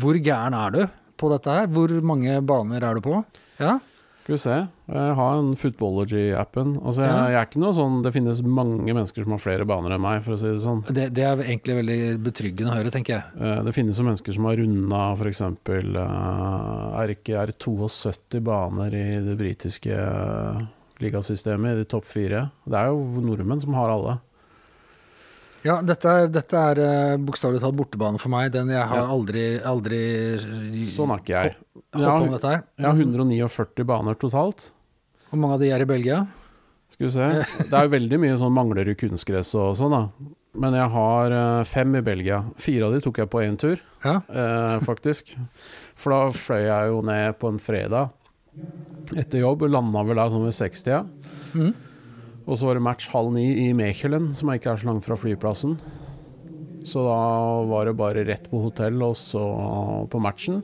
Hvor 0.00 0.16
gæren 0.16 0.56
er 0.56 0.70
du 0.72 0.78
på 1.20 1.28
dette 1.34 1.58
her? 1.58 1.66
Hvor 1.74 1.92
mange 2.06 2.38
baner 2.46 2.86
er 2.86 2.96
du 2.96 3.04
på? 3.04 3.18
Ja? 3.60 3.76
Skal 4.24 4.32
vi 4.32 4.40
se. 4.40 4.54
Jeg 4.88 5.14
har 5.18 5.34
en 5.36 5.50
Footballogy-appen. 5.60 6.70
Altså, 6.80 7.02
jeg, 7.04 7.12
jeg 7.34 7.36
er 7.36 7.44
ikke 7.44 7.60
noe 7.60 7.74
sånn 7.76 7.98
Det 8.06 8.12
finnes 8.14 8.38
mange 8.40 8.88
mennesker 8.96 9.26
som 9.26 9.34
har 9.36 9.42
flere 9.42 9.66
baner 9.68 9.92
enn 9.92 10.00
meg, 10.00 10.22
for 10.24 10.32
å 10.32 10.38
si 10.40 10.48
det 10.48 10.62
sånn. 10.62 10.80
Det, 10.88 11.10
det 11.12 11.26
er 11.28 11.42
egentlig 11.44 11.76
veldig 11.82 11.98
betryggende 12.24 12.72
å 12.72 12.78
høre, 12.78 12.92
tenker 12.94 13.18
jeg. 13.18 13.34
Eh, 13.36 13.58
Det 13.66 13.74
finnes 13.76 14.00
jo 14.00 14.06
mennesker 14.08 14.32
som 14.38 14.48
har 14.48 14.56
runda 14.62 15.02
f.eks. 15.12 15.42
Er 15.44 17.12
ikke 17.18 17.36
er 17.42 17.52
72 17.52 18.40
baner 18.48 18.96
i 18.96 19.04
det 19.28 19.36
britiske 19.44 19.92
eh, 19.92 20.64
ligasystemet, 21.04 21.74
i 21.76 21.82
de 21.84 21.90
topp 21.92 22.08
fire. 22.08 22.46
Det 22.64 22.80
er 22.80 22.94
jo 22.94 23.24
nordmenn 23.28 23.60
som 23.60 23.76
har 23.76 23.92
alle. 23.92 24.16
Ja, 25.64 25.78
dette 25.80 26.04
er, 26.12 26.26
dette 26.28 26.60
er 26.60 26.78
uh, 26.84 27.16
bokstavelig 27.24 27.62
talt 27.62 27.76
bortebane 27.78 28.18
for 28.20 28.28
meg. 28.34 28.50
Den 28.52 28.68
jeg 28.68 28.84
har 28.84 28.98
Ja. 29.00 29.06
aldri, 29.14 29.44
aldri 29.64 30.00
Sånn 30.90 31.10
er 31.14 31.22
ikke 31.22 31.34
jeg. 31.38 31.56
dette 31.94 32.50
her. 32.52 32.64
Jeg 32.76 32.86
har 32.86 32.98
149 33.00 33.86
baner 33.88 34.14
totalt. 34.20 34.70
Hvor 35.30 35.40
mange 35.40 35.54
av 35.56 35.60
de 35.64 35.70
er 35.72 35.80
i 35.80 35.88
Belgia? 35.88 36.26
Skal 36.92 37.06
vi 37.08 37.12
se. 37.16 37.28
Det 37.70 37.72
er 37.72 37.88
jo 37.88 37.94
veldig 37.96 38.18
mye 38.22 38.36
sånn 38.38 38.52
mangler 38.54 38.86
i 38.92 38.94
kunstgress 38.94 39.54
og 39.58 39.72
sånn, 39.80 39.90
da. 39.96 40.02
Men 40.54 40.76
jeg 40.76 40.86
har 40.92 41.32
eh, 41.34 41.64
fem 41.66 41.96
i 41.98 42.02
Belgia. 42.06 42.42
Fire 42.62 42.86
av 42.86 42.92
de 42.94 43.00
tok 43.02 43.16
jeg 43.18 43.30
på 43.32 43.40
én 43.42 43.56
tur, 43.58 43.80
Ja. 44.04 44.20
eh, 44.28 44.76
faktisk. 44.84 45.32
For 45.96 46.12
da 46.14 46.28
fløy 46.30 46.60
jeg 46.68 46.92
jo 46.92 47.00
ned 47.02 47.38
på 47.40 47.48
en 47.50 47.58
fredag 47.58 48.12
etter 49.16 49.40
jobb 49.42 49.64
og 49.66 49.70
landa 49.74 50.04
vel 50.06 50.20
der 50.20 50.30
sånn 50.30 50.44
ved 50.46 50.54
60-tida. 50.54 51.00
Mhm. 51.56 51.74
Og 52.44 52.58
så 52.58 52.68
var 52.68 52.76
det 52.76 52.84
match 52.84 53.08
halv 53.12 53.32
ni 53.34 53.46
i 53.64 53.70
Mechelen, 53.76 54.32
som 54.36 54.52
ikke 54.52 54.74
er 54.74 54.80
så 54.80 54.90
langt 54.90 55.06
fra 55.06 55.16
flyplassen. 55.16 55.78
Så 56.84 57.00
da 57.06 57.20
var 57.70 57.88
det 57.88 57.96
bare 57.96 58.26
rett 58.28 58.50
på 58.50 58.60
hotell 58.66 59.00
og 59.06 59.16
så 59.16 59.44
på 60.12 60.20
matchen. 60.20 60.60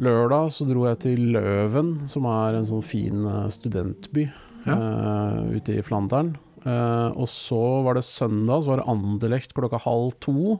Lørdag 0.00 0.52
så 0.54 0.64
dro 0.64 0.86
jeg 0.86 1.00
til 1.02 1.26
Løven, 1.34 1.90
som 2.08 2.28
er 2.30 2.56
en 2.56 2.68
sånn 2.68 2.86
fin 2.86 3.26
studentby 3.52 4.30
studentby 4.30 4.70
uh, 4.70 5.50
ute 5.52 5.76
i 5.76 5.84
Flandern. 5.84 6.34
Uh, 6.64 7.10
og 7.16 7.28
så 7.28 7.60
var 7.84 7.96
det 7.96 8.06
søndag, 8.06 8.62
så 8.62 8.72
var 8.72 8.80
det 8.80 8.88
Anderlecht 8.92 9.54
klokka 9.56 9.80
halv 9.82 10.14
to. 10.22 10.58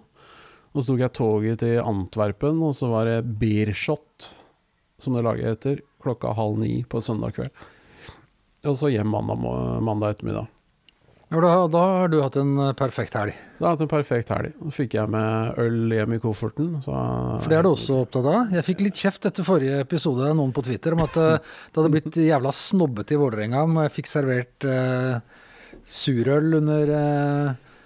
Og 0.71 0.83
så 0.83 0.93
tok 0.93 1.03
jeg 1.03 1.17
toget 1.17 1.63
til 1.63 1.81
Antwerpen, 1.83 2.61
og 2.63 2.75
så 2.79 2.91
var 2.91 3.09
det 3.09 3.39
Beershot, 3.41 4.33
som 5.01 5.17
det 5.17 5.25
laget 5.27 5.55
heter, 5.55 5.85
klokka 6.03 6.35
halv 6.37 6.61
ni 6.61 6.81
på 6.89 7.03
søndag 7.03 7.39
kveld. 7.39 7.55
Og 8.69 8.77
så 8.77 8.91
hjem 8.93 9.09
mandag, 9.09 9.41
mandag 9.85 10.17
ettermiddag. 10.17 10.49
Da, 11.31 11.51
da 11.71 11.81
har 11.87 12.09
du 12.11 12.17
hatt 12.25 12.35
en 12.41 12.57
eh, 12.59 12.73
perfekt 12.75 13.15
helg. 13.15 13.37
Da 13.61 13.69
har 13.69 13.69
jeg 13.69 13.77
hatt 13.77 13.85
en 13.85 13.91
perfekt 13.93 14.33
helg. 14.35 14.55
Så 14.65 14.73
fikk 14.81 14.97
jeg 14.99 15.13
med 15.15 15.61
øl 15.63 15.93
hjem 15.95 16.17
i 16.17 16.19
kofferten. 16.23 16.73
Så, 16.83 16.91
For 16.91 17.53
det 17.53 17.61
er 17.61 17.67
du 17.67 17.71
også 17.71 18.01
opptatt 18.03 18.27
av. 18.27 18.57
Jeg 18.57 18.67
fikk 18.67 18.83
litt 18.83 18.99
kjeft 18.99 19.29
etter 19.31 19.47
forrige 19.47 19.79
episode 19.85 20.33
noen 20.35 20.51
på 20.57 20.65
Twitter 20.67 20.97
om 20.97 21.05
at 21.07 21.21
eh, 21.23 21.37
det 21.71 21.79
hadde 21.79 21.93
blitt 21.95 22.19
jævla 22.19 22.55
snobbete 22.57 23.15
i 23.15 23.21
Vålerenga 23.21 23.63
når 23.71 23.87
jeg 23.87 23.95
fikk 24.01 24.11
servert 24.11 24.67
uh, 24.67 25.23
surøl 25.87 26.59
under, 26.59 26.93
eh, 26.99 27.79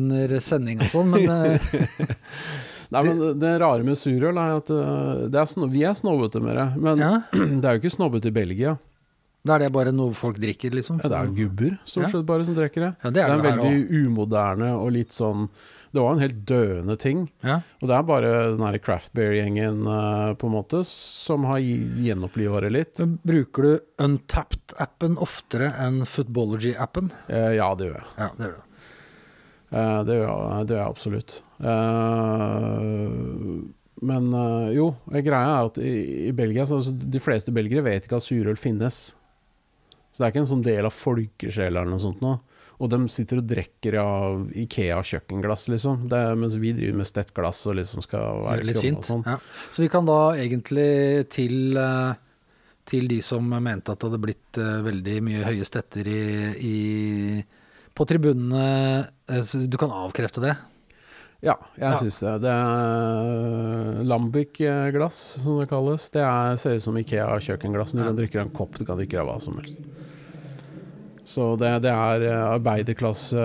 under 0.00 0.36
sending 0.40 0.80
og 0.80 0.90
sånn, 0.92 1.12
men 1.12 1.28
eh, 1.36 1.70
Nei, 2.94 3.00
men 3.02 3.22
det, 3.42 3.56
rare 3.60 3.84
med 3.84 3.98
surøl 3.98 4.38
er 4.38 4.60
at 4.60 4.68
det 5.34 5.40
er 5.42 5.70
vi 5.72 5.80
er 5.84 5.96
snobbete 5.98 6.40
med 6.40 6.54
det. 6.54 6.66
Men 6.80 7.00
ja, 7.02 7.14
det 7.60 7.66
er 7.66 7.76
jo 7.76 7.82
ikke 7.82 7.96
snobbete 7.98 8.30
i 8.30 8.36
Belgia. 8.40 8.76
Da 9.46 9.54
er 9.56 9.64
det 9.64 9.70
bare 9.74 9.92
noe 9.94 10.12
folk 10.16 10.36
drikker, 10.42 10.74
liksom. 10.76 10.98
Ja, 11.02 11.08
det 11.12 11.18
er 11.22 11.30
gubber 11.36 11.76
stort 11.88 12.10
sett 12.12 12.26
bare 12.28 12.44
som 12.48 12.56
drikker 12.58 12.82
det. 12.84 12.90
Ja, 13.04 13.10
det 13.10 13.14
Det 13.16 13.22
er 13.24 13.30
er 13.30 13.34
en 13.38 13.44
veldig 13.46 13.72
også. 13.72 14.02
umoderne 14.06 14.70
og 14.76 14.90
litt 14.96 15.14
sånn 15.14 15.46
Det 15.96 16.02
var 16.02 16.12
en 16.16 16.20
helt 16.20 16.40
døende 16.44 16.96
ting. 17.00 17.22
Ja. 17.46 17.60
Og 17.80 17.88
det 17.88 17.94
er 17.96 18.02
bare 18.10 18.32
den 18.56 18.66
her 18.66 18.76
craft 18.84 19.14
beer-gjengen 19.16 19.86
øh, 19.88 20.34
på 20.36 20.50
en 20.50 20.52
måte 20.58 20.82
som 20.84 21.46
har 21.48 21.62
gjenoppliva 21.62 22.60
det 22.66 22.72
litt. 22.74 22.98
Men 23.00 23.14
bruker 23.24 23.62
du 23.62 23.72
Untapped-appen 24.04 25.16
oftere 25.24 25.70
enn 25.80 26.02
Footballogy-appen? 26.04 27.08
Eh, 27.32 27.54
ja, 27.56 27.70
det 27.78 27.88
gjør 27.88 27.96
jeg. 28.02 28.08
Ja, 28.18 28.28
det 28.36 28.50
gjør 28.50 28.56
du. 28.58 28.62
Eh, 29.76 30.02
det, 30.06 30.18
gjør 30.20 30.28
jeg 30.28 30.66
det 30.68 30.76
gjør 30.76 30.82
jeg 30.82 30.92
absolutt. 30.92 31.38
Eh, 31.66 33.56
men 34.06 34.26
eh, 34.36 34.68
jo, 34.76 34.90
greia 35.08 35.54
er 35.56 35.70
at 35.70 35.78
i, 35.80 35.94
i 36.28 36.32
Belgia 36.36 36.66
så, 36.68 36.82
så 36.84 36.92
De 36.92 37.20
fleste 37.22 37.54
belgere 37.56 37.84
vet 37.86 38.04
ikke 38.06 38.18
at 38.20 38.26
surøl 38.26 38.58
finnes. 38.60 39.14
Så 40.16 40.22
det 40.22 40.26
er 40.30 40.32
ikke 40.32 40.40
en 40.46 40.48
sånn 40.54 40.62
del 40.64 40.86
av 40.88 40.94
folkesjela 40.96 41.82
eller 41.82 41.90
noe 41.92 42.00
sånt 42.00 42.22
nå. 42.24 42.30
Og 42.80 42.88
de 42.92 42.98
sitter 43.12 43.40
og 43.42 43.46
drikker 43.48 43.94
av 44.00 44.46
Ikea 44.56 44.98
kjøkkenglass, 45.04 45.66
liksom. 45.72 46.06
Det, 46.08 46.16
er- 46.16 46.36
mens 46.40 46.56
vi 46.60 46.72
driver 46.76 46.96
med 47.02 47.08
stett 47.08 47.34
glass 47.36 47.60
og 47.68 47.76
liksom 47.78 48.02
skal 48.04 48.40
være 48.44 48.74
fint. 48.80 48.98
og 49.00 49.04
sånn. 49.04 49.22
Ja. 49.28 49.36
Så 49.72 49.84
vi 49.84 49.88
kan 49.92 50.08
da 50.08 50.18
egentlig 50.40 51.28
til, 51.32 51.76
eh, 51.76 52.14
til 52.88 53.08
de 53.08 53.20
som 53.24 53.48
mente 53.48 53.92
at 53.92 53.98
det 54.00 54.08
hadde 54.10 54.20
blitt 54.24 54.60
eh, 54.60 54.80
veldig 54.88 55.16
mye 55.24 55.44
høye 55.48 55.64
stetter 55.68 56.08
i, 56.08 56.22
i, 56.68 57.44
på 57.96 58.04
tribunene 58.08 59.08
eh, 59.28 59.52
Du 59.68 59.76
kan 59.80 59.90
avkrefte 59.92 60.40
det? 60.44 60.56
Ja, 61.44 61.54
jeg 61.76 61.84
Ja. 61.84 61.96
syns 62.00 62.18
det. 62.20 62.34
Det 62.42 62.50
er 62.50 64.04
Lambic-glass, 64.04 65.18
som 65.42 65.58
det 65.60 65.68
kalles. 65.68 66.08
Det 66.10 66.22
er, 66.22 66.56
ser 66.56 66.76
ut 66.76 66.82
som 66.82 66.96
Ikea 66.96 67.38
kjøkkenglass. 67.38 67.92
Du 67.92 68.02
kan 68.02 68.16
drikke 68.16 68.40
av 68.40 68.46
en 68.46 68.54
kopp, 68.56 68.78
du 68.78 68.84
kan 68.84 68.96
drikke 68.96 69.20
av 69.20 69.26
hva 69.28 69.40
som 69.40 69.58
helst. 69.60 69.78
Så 71.26 71.56
det, 71.58 71.82
det 71.82 71.90
er 71.90 72.22
eh, 72.22 72.44
arbeiderklasse 72.54 73.42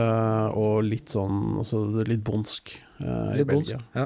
og 0.54 0.84
litt 0.86 1.10
sånn 1.10 1.58
altså 1.64 1.82
litt 2.06 2.22
bondsk 2.24 2.76
eh, 3.02 3.40
i 3.42 3.44
Belgia. 3.44 3.80
Ja. 3.98 4.06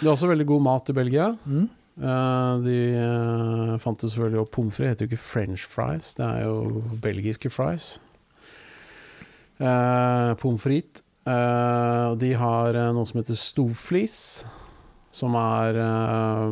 Det 0.00 0.08
er 0.08 0.10
også 0.16 0.26
veldig 0.32 0.46
god 0.50 0.64
mat 0.66 0.90
i 0.90 0.96
Belgia. 0.96 1.28
Mm. 1.46 1.68
Eh, 2.02 2.54
de 2.64 2.78
eh, 2.98 3.76
fant 3.78 4.02
jo 4.02 4.10
selvfølgelig 4.10 4.40
opp 4.42 4.50
pommes 4.56 4.74
frites. 4.74 4.90
heter 4.90 5.06
jo 5.06 5.12
ikke 5.12 5.22
french 5.22 5.66
fries, 5.70 6.14
det 6.18 6.26
er 6.26 6.42
jo 6.48 6.82
belgiske 7.04 7.52
fries. 7.54 7.94
Uh, 9.62 10.34
pommes 10.42 10.58
frites. 10.64 11.01
Og 11.22 12.18
de 12.18 12.32
har 12.34 12.74
eh, 12.74 12.90
noe 12.94 13.06
som 13.06 13.20
heter 13.20 13.38
stovflis, 13.38 14.16
som 15.12 15.36
er 15.36 15.76
uh, 15.76 16.48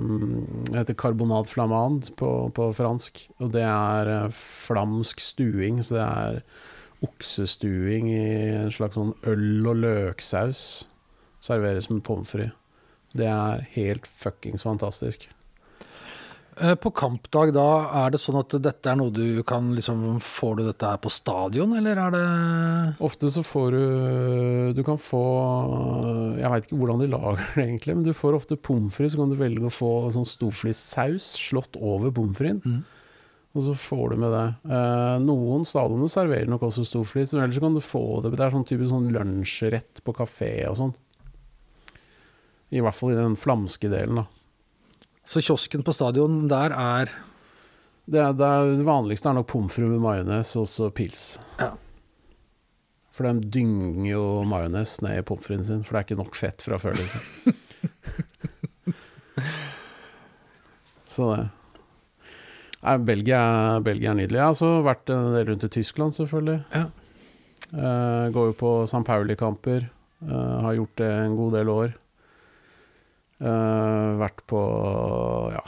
heter 0.76 0.96
carbonade 1.00 1.48
flamand 1.48 2.10
på, 2.20 2.28
på 2.52 2.66
fransk. 2.76 3.22
Og 3.40 3.54
det 3.54 3.64
er 3.64 4.10
uh, 4.26 4.36
flamsk 4.36 5.22
stuing, 5.24 5.80
så 5.80 5.96
det 5.96 6.04
er 6.04 6.40
oksestuing 7.00 8.10
i 8.12 8.22
en 8.58 8.74
slags 8.74 8.98
sånn 9.00 9.14
øl- 9.24 9.70
og 9.72 9.80
løksaus. 9.80 10.62
Serveres 11.40 11.88
med 11.88 12.04
pommes 12.04 12.28
frites. 12.28 12.56
Det 13.16 13.26
er 13.26 13.64
helt 13.74 14.04
fuckings 14.06 14.62
fantastisk. 14.62 15.24
Eh, 16.60 16.74
På 16.76 16.90
kampdag, 16.92 17.54
da 17.56 17.66
er 18.02 18.12
det 18.12 18.20
sånn 18.20 18.36
at 18.40 18.52
dette 18.60 18.90
er 18.90 18.98
noe 19.00 19.12
du 19.14 19.40
kan 19.48 19.70
liksom 19.76 20.18
Får 20.20 20.58
du 20.58 20.62
dette 20.66 20.90
her 20.92 21.00
på 21.00 21.12
stadion, 21.12 21.72
eller 21.78 22.00
er 22.02 22.14
det 22.14 22.24
Ofte 23.06 23.30
så 23.32 23.44
får 23.46 23.76
du 23.76 23.82
Du 24.76 24.82
kan 24.84 25.00
få 25.00 25.22
Jeg 26.36 26.52
veit 26.52 26.68
ikke 26.68 26.80
hvordan 26.82 27.00
de 27.00 27.08
lager 27.14 27.40
det 27.54 27.64
egentlig, 27.64 27.96
men 27.96 28.04
du 28.04 28.12
får 28.16 28.36
ofte 28.36 28.58
pommes 28.60 28.92
frites, 28.94 29.14
så 29.16 29.22
kan 29.22 29.32
du 29.32 29.38
velge 29.40 29.68
å 29.70 29.72
få 29.72 29.92
sånn 30.12 30.28
storflissaus 30.28 31.30
slått 31.40 31.78
over 31.80 32.12
pommes 32.14 32.36
fritesen. 32.36 32.82
Og 33.50 33.64
så 33.66 33.72
får 33.74 34.12
du 34.12 34.20
med 34.22 34.30
det. 34.30 34.44
Eh, 34.70 35.16
noen 35.24 35.64
stadioner 35.66 36.10
serverer 36.12 36.50
nok 36.50 36.68
også 36.68 36.84
storflis, 36.86 37.32
men 37.34 37.44
ellers 37.44 37.58
så 37.58 37.64
kan 37.64 37.74
du 37.74 37.82
få 37.82 38.02
det 38.22 38.34
Det 38.36 38.44
er 38.46 38.54
sånn 38.54 38.66
typisk 38.68 38.92
sånn 38.92 39.08
lunsjrett 39.14 40.02
på 40.06 40.14
kafé 40.16 40.52
og 40.70 40.76
sånn. 40.78 40.92
I 42.70 42.84
hvert 42.84 42.94
fall 42.94 43.16
i 43.16 43.18
den 43.18 43.34
flamske 43.38 43.90
delen, 43.90 44.22
da. 44.22 44.26
Så 45.30 45.38
kiosken 45.38 45.84
på 45.86 45.92
stadion 45.94 46.48
der 46.50 46.72
er 46.74 47.06
Det, 48.10 48.18
er, 48.18 48.32
det, 48.34 48.46
er, 48.46 48.72
det 48.80 48.86
vanligste 48.86 49.28
er 49.30 49.34
nok 49.38 49.46
pommes 49.52 49.70
frites 49.70 49.92
med 49.92 50.00
majones 50.02 50.56
og 50.58 50.66
så 50.66 50.88
pils. 50.90 51.38
Ja. 51.60 51.70
For 53.14 53.22
de 53.28 53.50
dynger 53.54 54.08
jo 54.08 54.42
majones 54.48 54.96
ned 55.04 55.20
i 55.20 55.22
pommes 55.22 55.46
fritesen 55.46 55.68
sin, 55.68 55.84
for 55.86 55.94
det 55.94 56.00
er 56.00 56.06
ikke 56.08 56.18
nok 56.18 56.34
fett 56.34 56.58
fra 56.66 56.78
før. 56.82 56.98
Liksom. 56.98 57.22
så 61.14 61.22
det 61.36 61.46
Nei, 62.80 62.96
Belgia, 63.04 63.76
Belgia 63.84 64.14
er 64.14 64.16
nydelig. 64.16 64.38
Jeg 64.38 64.46
har 64.46 64.54
også 64.54 64.68
vært 64.86 65.10
en 65.12 65.34
del 65.36 65.50
rundt 65.50 65.66
i 65.66 65.68
Tyskland, 65.74 66.14
selvfølgelig. 66.16 66.60
Ja. 66.72 66.86
Uh, 67.74 68.32
går 68.32 68.44
jo 68.48 68.54
på 68.56 68.70
St. 68.88 69.04
Pauli-kamper. 69.04 69.84
Uh, 70.24 70.64
har 70.64 70.78
gjort 70.78 70.96
det 71.02 71.10
en 71.12 71.36
god 71.36 71.52
del 71.58 71.68
år. 71.74 71.92
Eh, 73.40 74.10
vært 74.20 74.42
på 74.50 74.60
Ja, 75.54 75.62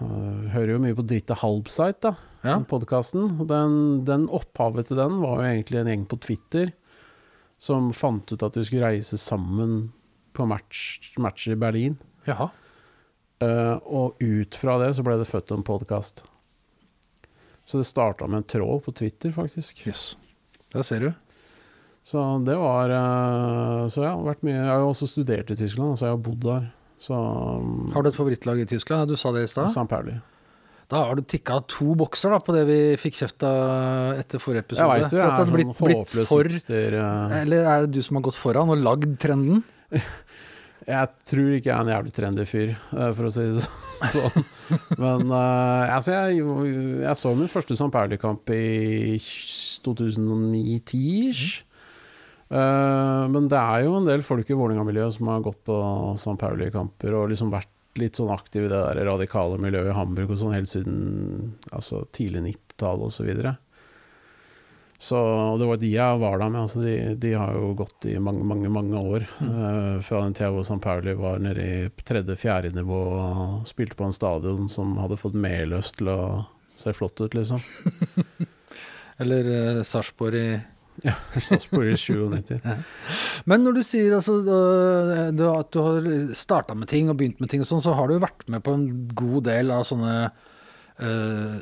eh, 0.00 0.48
hører 0.54 0.72
jo 0.72 0.80
mye 0.80 0.96
på 0.96 1.04
Dritte 1.04 1.36
Halbsite, 1.36 2.00
da 2.00 2.16
Ja. 2.44 2.60
podkasten. 2.60 3.46
Den, 3.46 4.04
den 4.04 4.28
opphavet 4.28 4.88
til 4.88 4.96
den 4.96 5.20
var 5.20 5.42
jo 5.42 5.48
egentlig 5.50 5.80
en 5.80 5.90
gjeng 5.92 6.06
på 6.08 6.20
Twitter 6.20 6.72
som 7.58 7.92
fant 7.92 8.32
ut 8.32 8.42
at 8.42 8.56
vi 8.56 8.64
skulle 8.64 8.86
reise 8.86 9.18
sammen 9.18 9.92
på 10.32 10.46
match, 10.46 11.12
matcher 11.18 11.52
i 11.52 11.58
Berlin. 11.58 11.98
Jaha. 12.24 12.48
Uh, 13.42 13.78
og 13.86 14.16
ut 14.22 14.54
fra 14.54 14.78
det 14.78 14.94
så 14.96 15.02
ble 15.06 15.18
det 15.18 15.28
født 15.28 15.52
en 15.54 15.66
podkast. 15.66 16.24
Så 17.66 17.78
det 17.78 17.86
starta 17.86 18.26
med 18.26 18.40
en 18.40 18.48
tråd 18.48 18.84
på 18.86 18.94
Twitter, 18.94 19.34
faktisk. 19.34 19.84
Jøss. 19.86 20.16
Der 20.72 20.86
ser 20.86 21.00
du. 21.00 21.12
Så 22.02 22.22
det 22.46 22.54
var 22.56 22.88
uh, 22.88 23.88
Så 23.90 24.04
ja, 24.06 24.14
vært 24.16 24.40
mye 24.46 24.54
Jeg 24.54 24.68
har 24.70 24.80
jo 24.80 24.92
også 24.94 25.08
studert 25.10 25.50
i 25.50 25.56
Tyskland, 25.58 25.98
så 25.98 26.08
jeg 26.08 26.14
har 26.16 26.22
bodd 26.24 26.40
der. 26.46 26.70
Så 26.98 27.14
Har 27.94 28.02
du 28.02 28.08
et 28.10 28.16
favorittlag 28.16 28.60
i 28.64 28.66
Tyskland? 28.66 29.08
Du 29.10 29.16
sa 29.16 29.30
det 29.34 29.44
i 29.46 29.50
stad. 29.50 29.70
St. 29.70 29.86
Pauli. 29.90 30.16
Da 30.88 31.02
har 31.04 31.18
du 31.18 31.22
tikka 31.22 31.58
to 31.68 31.92
bokser 32.00 32.32
da, 32.32 32.38
på 32.40 32.54
det 32.56 32.62
vi 32.68 32.78
fikk 32.96 33.18
kjeft 33.20 33.44
av 33.44 34.16
etter 34.22 34.40
forrige 34.40 34.64
episode. 34.64 34.86
Jeg 34.88 35.04
vet 35.04 35.12
jo, 35.12 35.18
jeg 35.20 35.26
er 35.26 35.34
hadde 35.34 35.44
sånn 35.44 35.56
blitt, 35.58 35.72
blitt 35.84 36.30
for 36.30 36.48
hipster. 36.48 36.96
ja. 36.96 37.10
Eller 37.42 37.68
er 37.68 37.84
det 37.84 37.90
du 37.98 38.00
som 38.06 38.16
har 38.16 38.24
gått 38.30 38.38
foran 38.40 38.72
og 38.72 38.80
lagd 38.80 39.18
trenden? 39.20 39.60
Jeg 40.88 41.10
tror 41.28 41.50
ikke 41.52 41.68
jeg 41.68 41.74
er 41.74 41.82
en 41.84 41.90
jævlig 41.92 42.12
trendy 42.16 42.44
fyr, 42.48 42.70
eh, 42.96 43.08
for 43.12 43.28
å 43.28 43.30
si 43.34 43.42
det 43.44 43.60
sånn. 44.08 44.44
Men 45.02 45.26
eh, 45.36 45.90
altså, 45.92 46.14
jeg, 46.14 46.38
jeg 47.02 47.16
så 47.20 47.32
min 47.36 47.50
første 47.52 47.76
St. 47.76 47.90
Pauli-kamp 47.92 48.48
i 48.56 49.18
2009-10-ish. 49.84 51.62
Eh, 52.48 53.24
men 53.28 53.48
det 53.52 53.60
er 53.60 53.84
jo 53.84 53.98
en 53.98 54.08
del 54.08 54.24
folk 54.24 54.48
i 54.48 54.56
Vålerenga-miljøet 54.56 55.18
som 55.18 55.28
har 55.32 55.44
gått 55.44 55.60
på 55.68 55.78
St. 56.16 56.38
Pauli-kamper 56.40 57.16
og 57.18 57.28
liksom 57.32 57.52
vært 57.52 57.72
litt 57.98 58.18
sånn 58.18 58.32
aktiv 58.32 58.66
i 58.66 58.70
det 58.70 58.78
der 58.78 59.04
radikale 59.08 59.58
miljøet 59.60 59.90
i 59.92 59.96
Hamburg 59.96 60.32
og 60.32 60.38
sånn 60.40 60.54
helt 60.54 60.70
siden 60.70 61.56
altså, 61.72 62.04
tidlig 62.14 62.44
90-tall 62.46 63.08
og 63.08 63.12
så 63.14 63.26
videre. 63.26 63.56
Så 64.98 65.18
og 65.18 65.60
det 65.60 65.66
var 65.68 65.78
de 65.78 65.88
jeg 65.92 66.18
var 66.18 66.40
der 66.40 66.50
med. 66.50 66.64
Altså 66.64 66.80
de, 66.82 66.94
de 67.22 67.34
har 67.38 67.54
jo 67.54 67.70
gått 67.78 68.08
i 68.10 68.16
mange, 68.18 68.42
mange 68.46 68.70
mange 68.72 68.98
år. 68.98 69.26
eh, 69.44 69.98
fra 70.02 70.24
den 70.24 70.34
tida 70.34 70.50
hvor 70.54 70.66
St. 70.66 70.80
Pauli 70.82 71.14
var 71.18 71.42
nede 71.42 71.66
i 71.66 71.90
tredje-fjerde 72.02 72.72
nivå 72.74 73.02
og 73.14 73.68
spilte 73.68 73.98
på 73.98 74.08
en 74.08 74.16
stadion 74.16 74.66
som 74.72 74.96
hadde 74.98 75.20
fått 75.20 75.38
Meløs 75.38 75.92
til 75.98 76.10
å 76.10 76.18
se 76.78 76.94
flott 76.94 77.20
ut, 77.20 77.34
liksom. 77.34 77.62
Eller 79.22 79.48
uh, 79.50 79.82
Sarpsborg 79.82 80.38
i 80.38 80.58
Ja, 81.06 81.14
Statsborg 81.48 81.92
i 81.92 81.96
97. 81.98 82.58
Men 83.50 83.64
når 83.66 83.78
du 83.78 83.82
sier 83.86 84.16
altså, 84.16 84.38
du, 84.42 85.44
at 85.50 85.72
du 85.74 85.80
har 85.82 86.08
starta 86.36 86.76
med 86.78 86.90
ting 86.90 87.10
og 87.12 87.18
begynt 87.20 87.42
med 87.42 87.52
ting, 87.52 87.62
og 87.64 87.70
sånn, 87.70 87.84
så 87.84 87.94
har 87.98 88.08
du 88.08 88.16
jo 88.16 88.24
vært 88.24 88.46
med 88.50 88.64
på 88.66 88.74
en 88.76 88.88
god 89.18 89.46
del 89.50 89.70
av 89.74 89.84
sånne 89.88 90.16
eh, 90.24 91.54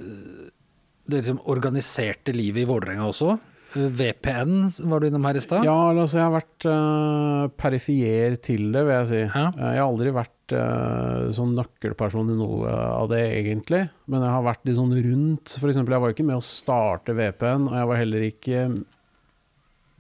Det 1.07 1.21
liksom 1.21 1.43
organiserte 1.53 2.35
livet 2.37 2.65
i 2.65 2.71
Vålerenga 2.71 3.11
også. 3.11 3.37
Eh, 3.77 3.91
VPN 3.91 4.71
var 4.89 5.01
du 5.01 5.09
innom 5.09 5.25
her 5.25 5.37
i 5.37 5.43
stad. 5.45 5.65
Ja, 5.67 5.77
altså 5.91 6.21
jeg 6.21 6.27
har 6.27 6.35
vært 6.37 6.69
uh, 6.71 7.47
perifier 7.59 8.37
til 8.43 8.71
det, 8.75 8.85
vil 8.87 8.95
jeg 8.95 9.11
si. 9.11 9.23
Ja. 9.27 9.47
Eh, 9.51 9.73
jeg 9.77 9.83
har 9.83 9.91
aldri 9.91 10.15
vært 10.17 10.57
uh, 10.57 11.29
sånn 11.37 11.55
nøkkelperson 11.59 12.33
i 12.33 12.39
noe 12.39 12.73
av 12.73 13.11
det, 13.13 13.23
egentlig. 13.41 13.87
Men 14.11 14.25
jeg 14.25 14.35
har 14.37 14.47
vært 14.47 14.67
litt 14.69 14.79
sånn 14.79 14.95
rundt. 15.09 15.57
For 15.61 15.73
eksempel, 15.73 15.97
jeg 15.97 16.05
var 16.07 16.15
ikke 16.15 16.29
med 16.29 16.41
å 16.41 16.45
starte 16.45 17.17
VPN, 17.17 17.71
og 17.71 17.81
jeg 17.81 17.91
var 17.93 18.03
heller 18.03 18.29
ikke 18.31 18.67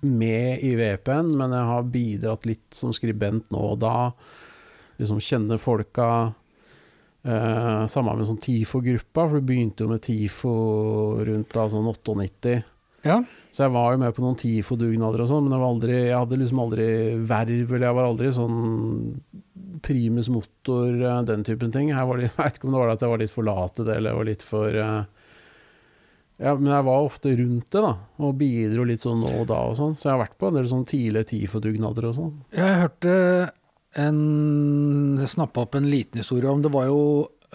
med 0.06 0.64
i 0.64 0.74
VPN, 0.78 1.34
men 1.38 1.54
jeg 1.54 1.70
har 1.70 1.92
bidratt 1.92 2.48
litt 2.48 2.76
som 2.76 2.94
skribent 2.96 3.50
nå 3.54 3.62
og 3.74 3.80
da. 3.82 3.96
Liksom 5.00 5.20
kjenne 5.22 5.58
folka. 5.60 6.08
Eh, 7.26 7.82
samme 7.90 8.14
med 8.14 8.28
sånn 8.28 8.40
TIFO-gruppa, 8.42 9.26
for 9.26 9.40
det 9.40 9.48
begynte 9.48 9.82
jo 9.84 9.90
med 9.90 10.04
TIFO 10.04 10.54
rundt 11.26 11.54
da 11.56 11.66
sånn 11.72 11.88
98. 11.90 12.60
Ja. 13.06 13.20
Så 13.54 13.64
jeg 13.64 13.74
var 13.74 13.94
jo 13.94 14.00
med 14.02 14.14
på 14.14 14.22
noen 14.22 14.38
TIFO-dugnader 14.38 15.24
og 15.24 15.30
sånn, 15.30 15.46
men 15.46 15.56
jeg, 15.56 15.62
var 15.62 15.74
aldri, 15.74 15.96
jeg 15.96 16.20
hadde 16.20 16.38
liksom 16.42 16.62
aldri 16.62 16.86
verv, 17.26 17.74
eller 17.74 17.86
jeg 17.88 17.98
var 17.98 18.08
aldri 18.10 18.32
sånn 18.36 18.56
primus 19.86 20.30
motor, 20.32 20.88
eh, 20.94 21.20
den 21.28 21.44
typen 21.46 21.74
ting. 21.74 21.90
Jeg, 21.92 22.08
var 22.08 22.22
litt, 22.22 22.32
jeg 22.36 22.42
vet 22.44 22.60
ikke 22.60 22.70
om 22.70 22.76
det 22.76 22.82
var 22.82 22.90
det 22.90 22.98
at 22.98 23.06
jeg 23.06 23.14
var 23.14 23.22
litt 23.24 23.34
for 23.34 23.48
lat 23.50 23.76
til 23.78 23.88
det, 23.88 23.98
eller 23.98 24.12
jeg 24.12 24.20
var 24.20 24.30
litt 24.30 24.46
for 24.46 24.80
eh, 24.84 25.15
ja, 26.38 26.54
Men 26.54 26.72
jeg 26.72 26.84
var 26.84 27.06
ofte 27.06 27.32
rundt 27.38 27.70
det, 27.72 27.80
da, 27.80 27.92
og 28.20 28.34
bidro 28.40 28.84
litt 28.84 29.00
sånn 29.04 29.22
nå 29.24 29.30
og 29.40 29.46
da 29.48 29.60
og 29.70 29.76
sånn. 29.78 29.94
Så 29.96 30.08
jeg 30.10 30.14
har 30.16 30.24
vært 30.26 30.36
på 30.40 30.50
en 30.50 30.58
del 30.58 30.66
sånn 30.68 30.84
tidlige 30.88 31.30
TIFO-dugnader 31.32 32.08
og 32.10 32.16
sånn. 32.18 32.34
Jeg 32.56 32.80
hørte 32.82 33.14
en 33.96 35.24
snappa 35.26 35.64
opp 35.64 35.78
en 35.78 35.88
liten 35.88 36.20
historie 36.20 36.50
om 36.52 36.60
Det 36.60 36.68
var 36.74 36.84
jo 36.90 37.00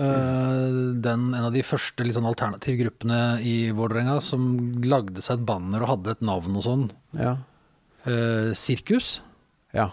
eh, 0.01 0.71
den, 1.05 1.27
en 1.38 1.45
av 1.45 1.53
de 1.53 1.61
første 1.61 2.01
litt 2.07 2.17
sånn 2.17 2.25
alternativgruppene 2.32 3.19
i 3.45 3.55
Vålerenga 3.77 4.17
som 4.25 4.47
lagde 4.82 5.21
seg 5.21 5.38
et 5.38 5.45
banner 5.45 5.86
og 5.86 5.91
hadde 5.95 6.15
et 6.15 6.25
navn 6.25 6.57
og 6.57 6.65
sånn. 6.65 6.88
Ja. 7.13 7.36
Eh, 8.09 8.53
Sirkus. 8.57 9.19
ja. 9.77 9.91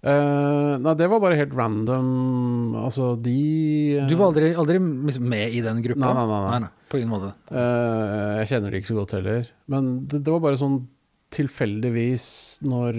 Eh, 0.00 0.74
nei, 0.80 0.94
det 0.96 1.10
var 1.12 1.20
bare 1.20 1.36
helt 1.36 1.52
random. 1.52 2.72
Altså, 2.80 3.10
de 3.20 4.00
Du 4.08 4.14
var 4.16 4.30
aldri, 4.30 4.54
aldri 4.56 4.78
liksom 4.80 5.26
med 5.28 5.52
i 5.52 5.60
den 5.64 5.82
gruppa? 5.84 6.12
Nei, 6.16 6.24
nei, 6.24 6.38
nei, 6.46 6.60
nei. 6.64 6.70
På 6.90 6.98
ingen 6.98 7.12
måte. 7.12 7.34
Uh, 7.52 8.40
jeg 8.40 8.50
kjenner 8.50 8.72
det 8.72 8.80
ikke 8.80 8.90
så 8.90 8.98
godt 8.98 9.14
heller. 9.18 9.50
Men 9.70 9.92
det, 10.10 10.24
det 10.26 10.32
var 10.34 10.42
bare 10.42 10.58
sånn 10.58 10.80
tilfeldigvis 11.30 12.24
når 12.66 12.96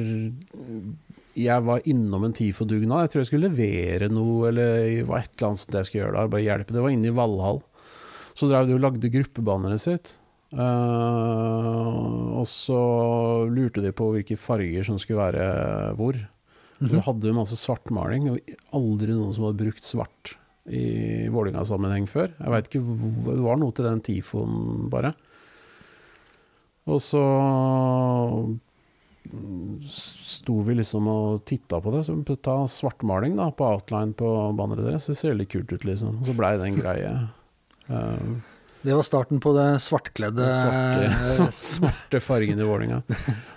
jeg 1.35 1.63
var 1.67 1.83
innom 1.87 2.25
en 2.27 2.35
TIFO-dugnad. 2.35 3.05
Jeg 3.05 3.11
tror 3.11 3.21
jeg 3.21 3.29
skulle 3.29 3.51
levere 3.51 4.09
noe, 4.11 4.49
eller 4.49 4.71
det 4.87 5.05
var 5.09 5.23
et 5.23 5.31
eller 5.35 5.49
annet 5.49 5.63
sånt 5.63 5.77
jeg 5.79 5.89
skulle 5.89 6.03
gjøre 6.05 6.17
der. 6.17 6.31
Bare 6.31 6.45
hjelpe. 6.45 6.75
Det 6.75 6.83
var 6.83 6.95
inne 6.95 7.11
i 7.11 7.15
Valhall. 7.15 7.61
Så 8.31 8.47
drev 8.47 8.67
de 8.67 8.75
og 8.77 8.83
lagde 8.83 9.11
gruppebanneret 9.11 9.83
sitt. 9.83 10.15
Uh, 10.51 12.35
og 12.39 12.43
så 12.49 12.81
lurte 13.47 13.83
de 13.83 13.93
på 13.95 14.09
hvilke 14.15 14.39
farger 14.39 14.87
som 14.87 14.99
skulle 14.99 15.23
være 15.23 15.47
hvor. 15.99 16.19
Mhm. 16.81 16.91
Vi 16.91 17.03
hadde 17.05 17.29
jo 17.29 17.37
masse 17.37 17.59
svartmaling, 17.59 18.31
og 18.31 18.55
aldri 18.75 19.15
noen 19.15 19.35
som 19.35 19.47
hadde 19.47 19.61
brukt 19.61 19.85
svart 19.85 20.35
i 20.69 21.27
Vålerenga-sammenheng 21.33 22.05
før. 22.09 22.33
Jeg 22.37 22.53
vet 22.53 22.69
ikke, 22.69 22.83
Det 23.25 23.41
var 23.41 23.57
noe 23.61 23.73
til 23.73 23.87
den 23.87 24.03
tifoen, 24.05 24.89
bare. 24.93 25.15
Og 26.89 27.01
så 27.01 27.21
sto 29.87 30.55
vi 30.65 30.75
liksom 30.79 31.07
og 31.11 31.43
titta 31.47 31.79
på 31.81 31.93
det. 31.93 32.05
Så 32.07 32.15
vi 32.17 32.37
ta 32.41 32.61
svartmaling 32.69 33.35
da, 33.39 33.49
på 33.53 33.67
outline 33.67 34.15
på 34.17 34.29
banneret 34.57 34.87
deres. 34.89 35.09
Det 35.09 35.17
ser 35.17 35.37
litt 35.37 35.51
kult 35.53 35.71
ut, 35.71 35.85
liksom. 35.87 36.21
Og 36.21 36.29
så 36.29 36.37
blei 36.37 36.55
det 36.59 36.69
en 36.69 36.79
greie. 36.79 37.11
Um, 37.87 38.39
Det 38.81 38.95
var 38.97 39.05
starten 39.05 39.37
på 39.41 39.53
det 39.53 39.67
svartkledde 39.83 40.47
svarte, 40.57 41.49
svarte 41.75 42.21
fargen 42.23 42.59
i 42.61 42.65
Vålerenga. 42.65 43.03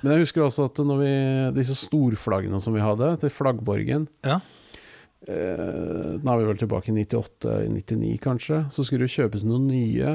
Men 0.03 0.13
jeg 0.15 0.27
husker 0.27 0.45
også 0.45 0.69
at 0.69 0.83
når 0.85 1.01
vi, 1.01 1.13
disse 1.61 1.77
storflaggene 1.81 2.61
som 2.61 2.77
vi 2.77 2.85
hadde 2.85 3.15
til 3.25 3.33
flaggborgen 3.33 4.09
Ja. 4.25 4.41
Eh, 5.29 6.11
Da 6.21 6.33
er 6.33 6.41
vi 6.41 6.49
vel 6.49 6.61
tilbake 6.61 6.93
i 6.93 7.05
98-99 7.05 8.19
kanskje. 8.23 8.61
Så 8.73 8.85
skulle 8.87 9.07
det 9.07 9.15
kjøpes 9.15 9.47
noen 9.47 9.67
nye. 9.71 10.13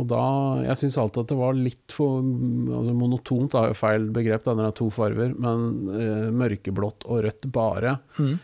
Og 0.00 0.08
da 0.08 0.22
Jeg 0.66 0.80
syns 0.80 0.98
alltid 1.00 1.24
at 1.24 1.34
det 1.34 1.40
var 1.40 1.58
litt 1.58 1.92
for 1.96 2.22
altså 2.22 2.94
Monotont 2.96 3.58
er 3.58 3.72
jo 3.72 3.76
feil 3.76 4.08
begrep, 4.14 4.46
denne 4.46 4.70
er 4.70 4.78
to 4.78 4.88
farger, 4.92 5.34
men 5.36 5.92
eh, 5.92 6.30
mørkeblått 6.32 7.06
og 7.08 7.24
rødt 7.26 7.50
bare. 7.52 7.98
Mm. 8.18 8.34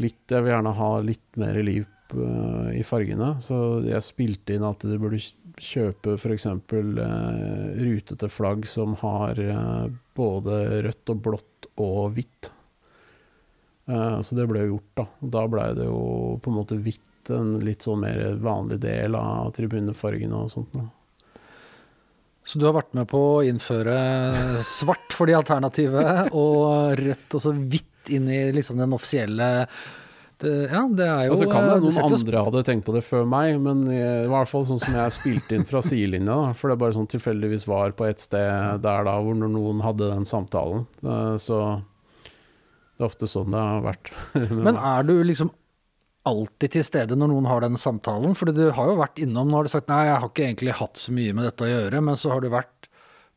Litt, 0.00 0.22
jeg 0.30 0.44
vil 0.44 0.54
gjerne 0.54 0.76
ha 0.78 0.90
litt 1.04 1.40
mer 1.40 1.60
liv 1.64 1.86
eh, 2.16 2.70
i 2.80 2.84
fargene. 2.86 3.34
Så 3.44 3.56
jeg 3.86 4.04
spilte 4.04 4.56
inn 4.56 4.66
at 4.66 4.84
du 4.84 4.96
burde 4.98 5.20
kjøpe 5.60 6.16
f.eks. 6.18 6.46
Uh, 6.48 7.74
rutete 7.78 8.28
flagg 8.32 8.66
som 8.66 8.96
har 9.02 9.38
uh, 9.38 9.86
både 10.16 10.82
rødt 10.86 11.12
og 11.14 11.22
blått 11.28 11.68
og 11.82 12.16
hvitt. 12.16 12.50
Eh, 13.88 14.18
så 14.24 14.36
det 14.38 14.46
ble 14.50 14.66
gjort, 14.68 14.90
da. 14.96 15.06
Da 15.20 15.46
blei 15.50 15.70
det 15.76 15.88
jo 15.88 16.38
på 16.42 16.52
en 16.52 16.58
måte 16.60 16.78
hvitt 16.80 17.32
en 17.34 17.54
litt 17.64 17.84
sånn 17.84 18.02
mer 18.04 18.20
vanlig 18.44 18.80
del 18.82 19.16
av 19.16 19.50
tribunefargene 19.56 20.44
og 20.44 20.52
sånt. 20.52 20.72
Da. 20.76 20.84
Så 22.44 22.60
du 22.60 22.66
har 22.68 22.76
vært 22.76 22.92
med 22.96 23.08
på 23.08 23.20
å 23.38 23.42
innføre 23.48 23.96
svart 24.64 25.14
for 25.16 25.30
de 25.30 25.36
alternative, 25.38 26.04
og 26.36 26.98
rødt, 27.00 27.28
altså 27.32 27.54
hvitt 27.56 28.12
inn 28.12 28.28
i 28.28 28.40
liksom 28.52 28.76
den 28.82 28.92
offisielle 28.92 29.46
det, 30.42 30.50
ja, 30.68 30.82
det 30.90 31.06
er 31.06 31.22
jo 31.28 31.34
Altså 31.36 31.46
kan 31.48 31.64
det 31.64 31.74
det 31.78 31.82
noen 31.86 32.14
andre 32.18 32.40
hadde 32.48 32.62
tenkt 32.66 32.84
på 32.84 32.92
det 32.92 33.04
før 33.06 33.22
meg, 33.30 33.54
men 33.62 33.84
i 33.88 34.26
hvert 34.28 34.50
fall 34.50 34.66
sånn 34.66 34.80
som 34.82 34.96
jeg 34.98 35.14
spilte 35.14 35.56
inn 35.56 35.64
fra 35.68 35.80
sidelinja, 35.84 36.34
da, 36.34 36.52
for 36.58 36.68
det 36.72 36.76
bare 36.82 36.96
sånn 36.96 37.08
tilfeldigvis 37.08 37.64
var 37.70 37.94
på 37.96 38.08
et 38.10 38.20
sted 38.20 38.82
der 38.84 39.06
da 39.08 39.14
hvor 39.24 39.38
noen 39.38 39.80
hadde 39.84 40.10
den 40.10 40.26
samtalen. 40.28 40.84
Eh, 41.06 41.36
Så 41.40 41.60
det 42.94 43.02
er 43.02 43.08
ofte 43.08 43.28
sånn 43.30 43.50
det 43.54 43.60
har 43.60 43.84
vært. 43.84 44.10
Men 44.66 44.78
er 44.78 45.06
du 45.06 45.16
liksom 45.26 45.50
alltid 46.24 46.76
til 46.76 46.86
stede 46.86 47.18
når 47.18 47.32
noen 47.32 47.48
har 47.50 47.64
den 47.64 47.76
samtalen? 47.80 48.36
For 48.38 48.52
du 48.54 48.64
har 48.72 48.90
jo 48.90 49.00
vært 49.00 49.20
innom, 49.22 49.50
nå 49.50 49.58
har 49.58 49.66
du 49.66 49.72
sagt 49.72 49.90
nei, 49.92 50.06
jeg 50.08 50.20
har 50.22 50.30
ikke 50.30 50.46
egentlig 50.46 50.76
hatt 50.78 51.00
så 51.00 51.14
mye 51.16 51.34
med 51.36 51.48
dette 51.50 51.66
å 51.66 51.70
gjøre, 51.70 52.02
men 52.06 52.18
så 52.20 52.32
har 52.32 52.44
du 52.44 52.48
vært 52.54 52.88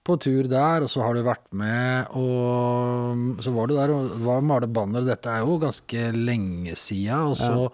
på 0.08 0.16
tur 0.24 0.48
der, 0.48 0.86
og 0.86 0.92
så 0.92 1.04
har 1.04 1.18
du 1.18 1.26
vært 1.26 1.50
med, 1.58 2.14
og 2.16 3.42
så 3.44 3.52
var 3.52 3.68
du 3.68 3.76
der 3.76 3.92
og 3.92 4.14
var 4.24 4.46
male 4.46 4.70
banner, 4.72 5.04
og 5.04 5.10
dette 5.10 5.34
er 5.34 5.44
jo 5.44 5.58
ganske 5.60 6.06
lenge 6.16 6.78
sia, 6.80 7.26
og 7.28 7.36
så 7.36 7.68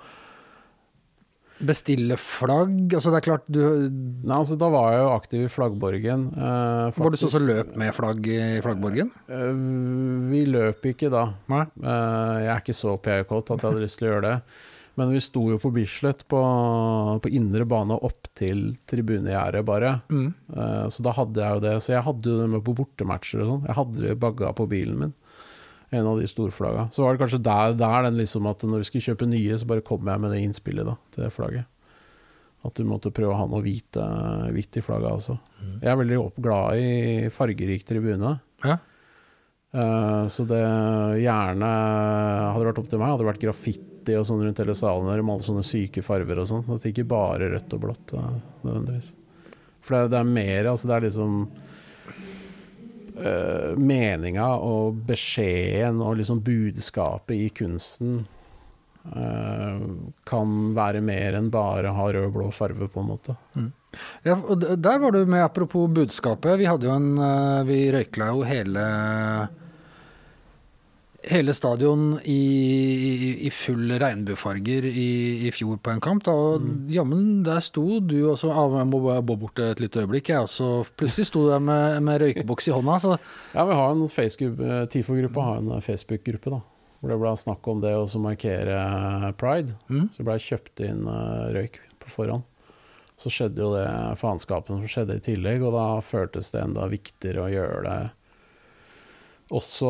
bestille 1.62 2.16
flagg, 2.18 2.94
altså 2.98 3.12
det 3.14 3.20
er 3.22 3.26
klart 3.28 3.46
du 3.52 3.60
Nei, 3.64 4.36
altså, 4.38 4.58
da 4.60 4.70
var 4.74 4.92
jeg 4.92 5.02
jo 5.04 5.12
aktiv 5.14 5.44
i 5.46 5.52
Flaggborgen. 5.54 6.24
eh, 6.34 6.92
Var 6.98 7.12
du 7.14 7.18
sånn 7.22 7.32
som 7.36 7.46
løp 7.48 7.76
med 7.78 7.94
flagg 7.96 8.26
i 8.28 8.40
flaggborgen? 8.66 9.12
Eh, 9.30 9.54
Vi 10.34 10.46
løp 10.50 10.82
ikke 10.94 11.12
da. 11.14 11.26
Eh, 11.52 12.38
Jeg 12.44 12.52
er 12.56 12.62
ikke 12.64 12.74
så 12.78 12.98
PK-kåt 12.98 13.52
at 13.54 13.62
jeg 13.62 13.70
hadde 13.72 13.84
lyst 13.86 14.00
til 14.02 14.08
å 14.10 14.14
gjøre 14.16 14.30
det. 14.32 14.38
Men 14.96 15.10
vi 15.10 15.20
sto 15.26 15.42
jo 15.50 15.58
på 15.58 15.72
Bislett 15.74 16.20
på, 16.30 16.40
på 17.22 17.30
indre 17.34 17.66
bane 17.66 17.96
opp 17.98 18.28
til 18.38 18.76
tribunegjerdet, 18.86 19.64
bare. 19.66 20.02
Mm. 20.14 20.34
Eh, 20.56 20.88
Så 20.94 21.02
da 21.06 21.12
hadde 21.18 21.42
jeg 21.42 21.56
jo 21.58 21.64
det. 21.64 21.76
Så 21.82 21.94
jeg 21.96 22.04
hadde 22.06 22.30
jo 22.30 22.40
det 22.42 22.50
med 22.50 22.64
på 22.64 22.76
bortematcher 22.78 23.42
og 23.42 23.48
sånn. 23.50 23.66
Jeg 23.70 23.76
hadde 23.80 24.04
det 24.08 24.20
bagga 24.22 24.54
på 24.54 24.68
bilen 24.70 25.00
min. 25.00 25.14
En 25.94 26.08
av 26.10 26.18
de 26.20 26.30
storflagga. 26.30 26.88
Så 26.92 27.04
var 27.04 27.14
det 27.14 27.22
kanskje 27.22 27.44
der, 27.46 27.76
der 27.78 28.08
den 28.08 28.18
liksom 28.18 28.48
at 28.50 28.64
når 28.66 28.82
du 28.82 28.88
skulle 28.90 29.06
kjøpe 29.06 29.28
nye, 29.30 29.60
så 29.60 29.70
bare 29.70 29.86
kom 29.86 30.08
jeg 30.10 30.24
med 30.24 30.34
det 30.34 30.42
innspillet 30.42 30.88
da, 30.90 30.96
til 31.14 31.26
det 31.26 31.34
flagget. 31.36 31.70
At 32.64 32.80
du 32.80 32.88
måtte 32.88 33.12
prøve 33.14 33.36
å 33.36 33.38
ha 33.42 33.46
noe 33.52 33.62
hvit, 33.62 34.00
hvitt 34.56 34.80
i 34.80 34.84
flagget 34.86 35.12
også. 35.12 35.36
Jeg 35.84 35.92
er 35.92 36.00
veldig 36.00 36.20
glad 36.42 36.80
i 36.80 37.30
fargerik 37.36 37.84
tribune. 37.86 38.38
Ja. 38.64 38.80
Uh, 39.74 40.30
så 40.30 40.46
det 40.46 40.62
gjerne 41.24 41.66
Hadde 41.66 42.60
det 42.60 42.68
vært 42.68 42.80
opp 42.84 42.90
til 42.92 43.00
meg, 43.02 43.10
hadde 43.10 43.24
det 43.24 43.30
vært 43.32 43.42
graffiti 43.42 44.18
og 44.20 44.28
sånn 44.30 44.44
rundt 44.46 44.60
hele 44.62 44.76
salen 44.78 45.10
der, 45.10 45.24
med 45.26 45.34
alle 45.34 45.48
sånne 45.48 45.66
syke 45.66 46.04
farver 46.06 46.44
og 46.44 46.50
sånn. 46.50 46.66
Ikke 46.90 47.08
bare 47.10 47.50
rødt 47.56 47.74
og 47.74 47.82
blått 47.82 48.14
eh, 48.14 48.36
nødvendigvis. 48.62 49.14
For 49.84 49.98
det, 49.98 50.12
det 50.14 50.20
er 50.20 50.30
mer, 50.30 50.70
altså 50.70 50.90
det 50.90 50.98
er 50.98 51.08
liksom 51.08 51.40
uh, 53.18 53.74
Meninga 53.80 54.50
og 54.62 55.04
beskjeden 55.08 56.02
og 56.04 56.18
liksom 56.20 56.42
budskapet 56.46 57.36
i 57.36 57.50
kunsten 57.56 58.22
uh, 59.14 59.86
kan 60.30 60.54
være 60.78 61.04
mer 61.06 61.40
enn 61.40 61.52
bare 61.54 61.96
ha 61.96 62.10
rød-blå 62.18 62.52
farve, 62.56 62.90
på 62.92 63.04
en 63.04 63.12
måte. 63.14 63.38
Ja, 64.26 64.38
og 64.38 64.64
der 64.64 65.02
var 65.02 65.14
du 65.14 65.22
med, 65.26 65.44
apropos 65.44 65.92
budskapet. 65.94 66.58
Vi 66.62 66.70
hadde 66.70 66.90
jo 66.90 66.96
en 66.96 67.12
uh, 67.20 67.62
Vi 67.68 67.86
røykla 67.94 68.32
jo 68.34 68.48
hele 68.48 68.88
Hele 71.24 71.54
stadion 71.56 72.18
i, 72.28 72.36
i, 72.36 73.48
i 73.48 73.50
full 73.56 73.92
regnbuefarger 74.02 74.84
i, 74.90 75.06
i 75.48 75.52
fjor 75.56 75.78
på 75.80 75.94
en 75.94 76.02
kamp. 76.04 76.26
Da, 76.28 76.34
og 76.36 76.90
jammen, 76.92 77.44
der 77.46 77.62
sto 77.64 78.00
du 78.04 78.18
også 78.34 78.50
ah, 78.52 78.74
Jeg 78.82 78.90
må 78.90 79.00
bare 79.06 79.24
bo 79.24 79.38
bort 79.40 79.62
et 79.64 79.80
lite 79.80 80.04
øyeblikk, 80.04 80.34
jeg. 80.34 80.44
også. 80.44 80.84
plutselig 81.00 81.30
sto 81.30 81.46
du 81.46 81.52
der 81.54 81.64
med, 81.64 82.02
med 82.04 82.20
røykeboks 82.26 82.68
i 82.68 82.74
hånda. 82.76 82.98
Så 83.00 83.16
Ja, 83.54 83.64
vi 83.70 83.78
har 83.80 83.92
en 83.96 84.04
Facebook- 84.12 84.60
eh, 84.60 84.86
TIFO-gruppe 84.92 85.46
har 85.48 85.62
en 85.62 85.72
eh, 85.78 85.84
Facebook-gruppe, 85.86 86.52
da. 86.58 86.60
Hvor 87.00 87.12
det 87.12 87.20
ble 87.20 87.32
snakk 87.40 87.68
om 87.72 87.80
det 87.84 87.94
å 87.96 88.04
markere 88.24 88.80
eh, 88.80 89.30
pride. 89.40 89.78
Mm. 89.88 90.10
Så 90.12 90.24
ble 90.28 90.36
det 90.36 90.44
kjøpt 90.50 90.84
inn 90.90 91.08
røyk 91.56 91.80
på 92.04 92.12
forhånd. 92.18 92.44
Så 93.16 93.30
skjedde 93.32 93.62
jo 93.64 93.72
det 93.78 93.88
faenskapen 94.20 94.82
som 94.82 94.90
skjedde 94.92 95.16
i 95.20 95.24
tillegg, 95.24 95.64
og 95.64 95.72
da 95.78 95.88
føltes 96.04 96.52
det 96.52 96.64
enda 96.66 96.88
viktigere 96.92 97.46
å 97.46 97.52
gjøre 97.52 97.82
det 97.88 97.98
også 99.52 99.90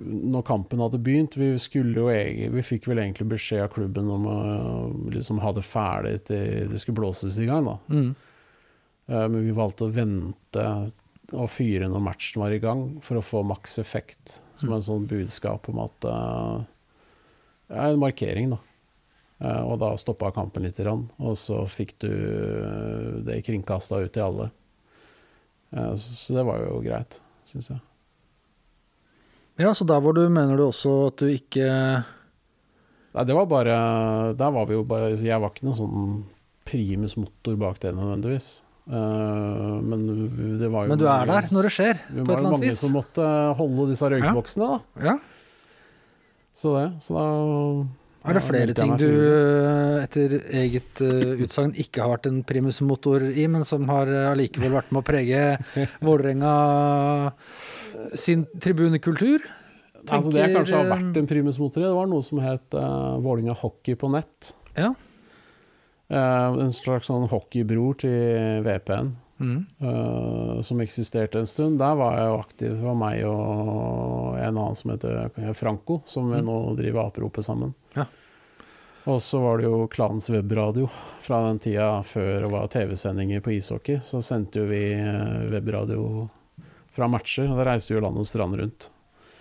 når 0.00 0.44
kampen 0.46 0.80
hadde 0.82 1.00
begynt. 1.02 1.36
Vi, 1.38 1.50
jo 1.54 2.06
vi 2.54 2.62
fikk 2.64 2.88
vel 2.90 3.02
egentlig 3.02 3.28
beskjed 3.34 3.64
av 3.66 3.72
klubben 3.74 4.08
om 4.10 4.26
å 4.30 4.38
liksom 5.12 5.40
ha 5.44 5.52
det 5.56 5.64
ferdig 5.66 6.16
til 6.30 6.70
det 6.70 6.80
skulle 6.82 7.00
blåses 7.02 7.38
i 7.42 7.48
gang. 7.50 7.68
mm. 7.88 8.10
Eh, 9.10 9.26
Men 9.28 9.42
vi 9.44 9.50
valgte 9.56 9.88
å 9.88 9.92
vente 9.92 10.66
og 11.32 11.46
fyre 11.50 11.86
når 11.90 12.02
matchen 12.02 12.42
var 12.42 12.50
i 12.54 12.58
gang, 12.62 12.98
for 13.02 13.18
å 13.18 13.22
få 13.22 13.44
maks 13.46 13.78
effekt. 13.78 14.40
Som 14.58 14.72
en 14.74 14.82
sånn 14.82 15.06
budskap 15.10 15.68
om 15.70 15.78
at 15.86 15.94
det 16.02 16.16
Ja, 17.70 17.84
en 17.86 18.00
markering, 18.02 18.50
da. 18.50 18.58
Eh, 19.40 19.62
Og 19.62 19.78
da 19.78 19.96
stoppa 19.96 20.32
kampen 20.34 20.62
litt, 20.62 20.76
grann, 20.76 21.08
og 21.18 21.36
så 21.36 21.62
fikk 21.70 21.98
du 22.02 22.10
eh, 22.10 23.20
det 23.24 23.42
kringkasta 23.46 24.02
ut 24.02 24.12
til 24.12 24.22
alle. 24.22 24.50
Så 25.70 26.34
det 26.34 26.42
var 26.46 26.58
jo 26.64 26.80
greit, 26.82 27.20
syns 27.46 27.70
jeg. 27.70 27.80
Ja, 29.60 29.74
så 29.76 29.84
der 29.86 30.00
var 30.00 30.16
du, 30.16 30.22
mener 30.32 30.56
du 30.56 30.64
også 30.66 30.92
at 31.10 31.20
du 31.20 31.28
ikke 31.28 31.66
Nei, 33.10 33.24
det 33.26 33.34
var 33.36 33.46
bare 33.50 33.74
Der 34.38 34.52
var 34.54 34.64
vi 34.70 34.76
jo 34.78 34.84
bare 34.88 35.10
Jeg 35.18 35.40
var 35.42 35.50
ikke 35.52 35.66
noen 35.66 35.76
sånn 35.76 36.04
primus 36.70 37.16
motor 37.18 37.56
bak 37.58 37.80
det 37.82 37.90
nødvendigvis. 37.96 38.46
Eh, 38.86 39.76
Men 39.82 40.04
det 40.60 40.68
var 40.70 40.86
jo 40.86 40.92
Men 40.92 41.00
du 41.00 41.06
er 41.10 41.26
der 41.26 41.48
når 41.50 41.66
det 41.66 41.72
skjer, 41.74 41.98
på 41.98 42.22
et 42.22 42.30
eller 42.36 42.36
annet 42.38 42.38
vis. 42.38 42.38
Vi 42.38 42.38
var 42.38 42.54
mange 42.54 42.76
som 42.78 42.94
måtte 42.94 43.26
holde 43.58 43.86
disse 43.90 44.10
røykboksene, 44.12 44.68
da. 44.70 45.06
Ja. 45.08 45.16
Så 46.54 46.74
det. 46.76 46.86
Så 47.02 47.16
da 47.16 47.24
Er 48.20 48.36
det 48.36 48.42
flere 48.44 48.74
ting 48.76 48.90
du 49.00 49.08
eh, 49.08 50.02
etter 50.02 50.34
eget 50.52 51.00
eh, 51.04 51.40
utsagn 51.40 51.72
ikke 51.80 52.02
har 52.02 52.12
vært 52.12 52.28
en 52.28 52.42
primusmotor 52.44 53.24
i, 53.30 53.46
men 53.48 53.64
som 53.64 53.86
har 53.88 54.10
eh, 54.12 54.28
allikevel 54.28 54.74
vært 54.76 54.90
med 54.92 55.00
å 55.00 55.06
prege 55.06 55.44
Vålerenga 56.04 56.52
sin 58.12 58.44
tribunekultur? 58.60 59.46
Altså 60.04 60.32
det 60.32 60.42
tenker, 60.42 60.58
kanskje 60.58 60.82
har 60.82 60.90
vært 60.90 61.16
en 61.20 61.30
primusmotor 61.30 61.82
i, 61.82 61.88
det 61.88 61.96
var 61.96 62.10
noe 62.10 62.24
som 62.24 62.40
het 62.44 62.76
uh, 62.76 63.16
Vålinga 63.20 63.56
Hockey 63.60 63.96
på 64.00 64.08
nett. 64.12 64.52
Ja. 64.72 64.94
Uh, 66.10 66.56
en 66.64 66.72
slags 66.74 67.10
sånn 67.10 67.28
hockeybror 67.30 67.98
til 68.00 68.64
VPN. 68.64 69.12
Mm. 69.40 69.60
uh, 69.80 70.58
som 70.64 70.80
eksisterte 70.84 71.40
en 71.40 71.48
stund. 71.48 71.78
Der 71.80 71.94
var 71.96 72.16
jeg 72.16 72.26
jo 72.28 72.40
aktiv. 72.40 72.72
Det 72.76 72.84
var 72.84 72.96
meg 73.00 73.22
og 73.28 74.40
en 74.40 74.50
annen 74.50 74.76
som 74.76 74.92
heter 74.92 75.52
Franco, 75.56 76.00
som 76.08 76.32
vi 76.32 76.40
nå 76.44 76.56
driver 76.80 77.06
Aperopet 77.06 77.46
sammen. 77.46 77.72
Og 79.08 79.22
så 79.22 79.40
var 79.40 79.58
det 79.58 79.64
jo 79.64 79.86
klanens 79.88 80.28
webradio 80.30 80.88
fra 81.24 81.40
den 81.46 81.58
tida 81.62 82.02
før 82.04 82.44
det 82.44 82.50
var 82.52 82.68
TV-sendinger 82.72 83.40
på 83.40 83.54
ishockey. 83.56 84.00
Så 84.04 84.20
sendte 84.24 84.60
jo 84.60 84.68
vi 84.68 84.82
eh, 84.92 85.46
webradio 85.52 86.28
fra 86.92 87.08
matcher, 87.08 87.48
og 87.48 87.60
da 87.60 87.70
reiste 87.70 87.94
jo 87.94 88.02
land 88.04 88.20
og 88.20 88.28
strand 88.28 88.58
rundt. 88.60 88.90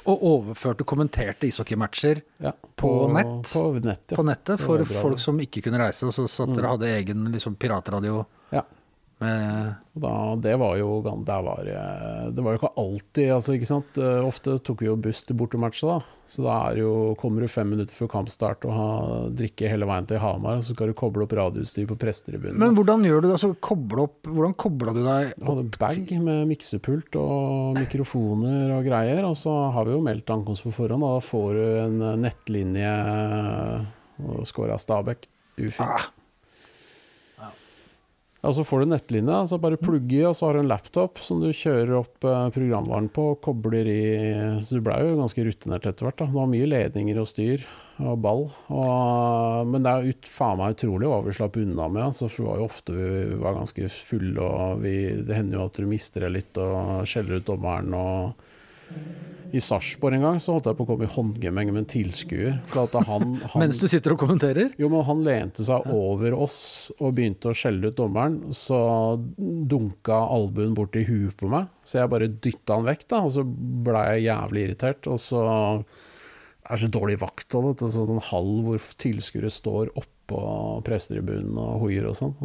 Og 0.10 0.24
overførte 0.26 0.86
kommenterte 0.88 1.50
ishockeymatcher 1.50 2.22
Ja, 2.42 2.54
På 2.80 3.10
nett? 3.12 3.52
På 3.52 3.74
nett, 3.84 4.06
ja. 4.14 4.16
på 4.16 4.24
nettet 4.24 4.62
for 4.62 4.86
folk 4.88 5.20
som 5.22 5.42
ikke 5.44 5.66
kunne 5.66 5.82
reise, 5.82 6.08
og 6.08 6.16
så 6.16 6.24
satt 6.30 6.54
dere 6.54 6.62
dere 6.64 6.76
hadde 6.76 6.94
egen 6.96 7.32
liksom, 7.34 7.58
piratradio 7.60 8.24
Ja. 8.56 8.64
Med 9.20 9.76
Da, 10.00 10.12
det 10.40 10.54
var 10.62 10.78
jo 10.80 11.02
der 11.04 11.42
var, 11.44 11.64
det- 11.68 12.36
Det 12.36 12.44
var 12.44 12.54
jo 12.56 12.60
ikke 12.60 12.74
alltid, 12.78 13.30
altså, 13.36 13.54
ikke 13.58 13.68
sant. 13.68 13.98
Eh, 13.98 14.24
Ofte 14.26 14.58
tok 14.64 14.80
vi 14.80 14.86
jo 14.88 14.96
buss 14.96 15.24
til 15.28 15.36
bortematcha, 15.36 15.88
da. 15.88 16.00
Så 16.30 16.44
da 16.46 16.70
er 16.70 16.78
jo, 16.78 17.16
kommer 17.20 17.42
du 17.42 17.48
fem 17.48 17.68
minutter 17.70 17.92
før 17.96 18.08
kampstart 18.08 18.64
og 18.70 18.72
ha, 18.72 19.30
drikke 19.34 19.68
hele 19.68 19.88
veien 19.90 20.06
til 20.08 20.20
Hamar, 20.22 20.58
og 20.60 20.64
så 20.64 20.76
skal 20.76 20.88
du 20.88 20.94
koble 20.94 21.24
opp 21.26 21.34
radioutstyr 21.34 21.88
på 21.90 21.98
prestetribunen. 21.98 22.56
Men 22.62 22.76
hvordan 22.78 23.04
gjør 23.04 23.22
du 23.22 23.28
det? 23.28 23.34
Altså, 23.40 23.50
koble 23.60 24.04
opp, 24.06 24.24
hvordan 24.30 24.54
kobla 24.56 24.94
du 24.94 25.02
deg 25.04 25.34
Jeg 25.34 25.48
hadde 25.50 25.80
bag 25.80 26.14
med 26.22 26.48
miksepult 26.54 27.16
og 27.20 27.76
mikrofoner 27.82 28.72
og 28.78 28.86
greier, 28.86 29.24
og 29.26 29.36
så 29.36 29.56
har 29.74 29.86
vi 29.90 29.92
jo 29.98 30.04
meldt 30.06 30.30
ankomst 30.30 30.64
på 30.64 30.72
forhånd, 30.72 31.04
og 31.04 31.18
da 31.18 31.26
får 31.28 31.50
du 31.60 31.66
en 31.84 32.02
eh, 32.14 32.16
nettlinje 32.28 32.94
og 34.24 34.46
scora 34.48 34.78
Stabæk. 34.80 35.28
Ufint. 35.60 35.82
Ah. 35.84 36.08
Ja, 38.40 38.54
så 38.56 38.64
får 38.64 38.80
du 38.80 38.92
nettlinja, 38.94 39.42
så 39.48 39.58
bare 39.60 39.76
plugge 39.80 40.16
i, 40.16 40.24
og 40.24 40.36
så 40.38 40.48
har 40.48 40.56
du 40.56 40.62
en 40.62 40.70
laptop 40.72 41.20
som 41.20 41.42
du 41.44 41.50
kjører 41.52 41.98
opp 41.98 42.24
eh, 42.24 42.46
programvaren 42.56 43.10
på 43.12 43.26
og 43.34 43.42
kobler 43.44 43.90
i 43.92 44.04
Så 44.64 44.78
du 44.78 44.86
blei 44.86 45.02
jo 45.04 45.18
ganske 45.20 45.44
rutinert 45.44 45.90
etter 45.90 46.08
hvert. 46.08 46.22
da. 46.22 46.30
Det 46.30 46.38
var 46.38 46.48
mye 46.48 46.70
ledninger 46.72 47.20
og 47.20 47.28
styr 47.28 47.66
og 48.00 48.22
ball. 48.24 48.46
Og, 48.72 49.68
men 49.68 49.84
det 49.84 49.92
er 49.92 50.08
ut, 50.14 50.32
faen 50.32 50.62
meg 50.62 50.78
utrolig 50.78 51.12
hva 51.12 51.20
vi 51.26 51.36
slapp 51.36 51.60
unna 51.60 51.90
med. 51.92 52.06
Altså, 52.06 52.30
for 52.32 52.46
det 52.46 52.48
var 52.48 52.62
jo 52.62 52.70
ofte 52.70 52.96
vi 52.96 53.42
var 53.44 53.60
ganske 53.60 53.92
fulle, 53.98 54.48
og 54.48 54.86
vi, 54.86 54.96
det 55.20 55.36
hender 55.36 55.60
jo 55.60 55.66
at 55.68 55.82
du 55.84 55.90
mister 55.92 56.24
det 56.24 56.32
litt 56.38 56.62
og 56.64 57.04
skjeller 57.12 57.42
ut 57.42 57.50
dommeren 57.52 58.00
og 58.00 58.48
i 59.52 59.60
Sarpsborg 59.62 60.14
en 60.14 60.26
gang 60.28 60.40
så 60.42 60.54
holdt 60.56 60.68
jeg 60.70 60.78
på 60.78 60.86
å 60.86 60.90
komme 60.92 61.08
i 61.08 61.10
håndgemeng 61.10 61.72
med 61.72 61.82
en 61.82 61.90
tilskuer. 61.90 62.60
For 62.70 62.84
at 62.86 62.98
han, 63.08 63.32
han, 63.54 63.64
Mens 63.64 63.80
du 63.82 63.88
sitter 63.90 64.14
og 64.14 64.22
kommenterer? 64.22 64.76
jo, 64.78 64.90
men 64.94 65.06
han 65.08 65.24
lente 65.26 65.66
seg 65.66 65.90
over 65.94 66.36
oss 66.38 66.60
og 67.00 67.16
begynte 67.18 67.52
å 67.52 67.58
skjelle 67.58 67.90
ut 67.90 67.98
dommeren. 67.98 68.38
Så 68.56 68.78
dunka 69.40 70.22
albuen 70.30 70.76
bort 70.78 70.98
i 71.00 71.06
huet 71.08 71.38
på 71.40 71.50
meg, 71.52 71.70
så 71.84 72.04
jeg 72.04 72.14
bare 72.14 72.30
dytta 72.30 72.78
han 72.78 72.88
vekk, 72.90 73.08
da. 73.10 73.24
Og 73.26 73.34
så 73.40 73.46
blei 73.90 74.06
jeg 74.14 74.28
jævlig 74.30 74.68
irritert. 74.68 75.10
Og 75.10 75.22
så 75.24 75.44
er 76.70 76.84
så 76.84 76.88
dårlig 76.94 77.20
vakthold, 77.22 77.72
vet 77.74 77.82
du. 77.82 78.00
En 78.14 78.24
hall 78.30 78.56
hvor 78.66 78.88
tilskuere 79.02 79.50
står 79.54 79.90
oppå 79.98 80.16
pressetribunen 80.86 81.56
og 81.58 81.80
hoier 81.82 82.06
og 82.06 82.14
sånn. 82.14 82.36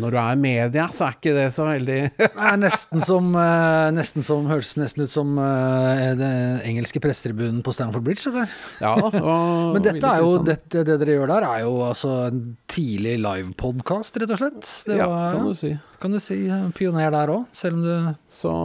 Når 0.00 0.14
du 0.14 0.16
er 0.16 0.30
i 0.32 0.38
media, 0.40 0.86
så 0.88 1.10
er 1.10 1.16
ikke 1.18 1.34
det 1.36 1.42
så 1.52 1.66
veldig 1.68 1.98
Det 2.16 2.28
er 2.32 2.56
nesten 2.62 3.04
som, 3.04 3.28
eh, 3.36 3.90
nesten 3.92 4.24
som 4.24 4.46
Høres 4.48 4.70
nesten 4.80 5.04
ut 5.04 5.12
som 5.12 5.34
eh, 5.44 6.14
den 6.16 6.62
engelske 6.64 7.02
pressetribunen 7.04 7.60
på 7.66 7.74
Stanford 7.76 8.06
Bridge. 8.06 8.32
Det. 8.32 8.46
Ja 8.80 8.94
Men 9.76 9.84
dette 9.84 10.00
er 10.08 10.24
jo, 10.24 10.38
dette, 10.46 10.80
det 10.88 10.96
dere 11.02 11.18
gjør 11.18 11.34
der, 11.34 11.48
er 11.50 11.66
jo 11.66 11.74
altså 11.90 12.14
en 12.30 12.40
tidlig 12.72 13.18
livepodkast, 13.20 14.16
rett 14.22 14.32
og 14.32 14.40
slett. 14.40 14.72
Det 14.88 14.96
Ja, 15.02 15.10
kan 15.36 15.50
du 15.52 15.58
si. 15.60 15.74
kan 16.00 16.16
du 16.16 16.22
si 16.24 16.40
eh, 16.48 16.64
pioner 16.72 17.12
der 17.12 17.34
òg, 17.36 17.44
selv 17.52 17.76
om 17.76 17.84
du 17.84 18.16
Så 18.32 18.56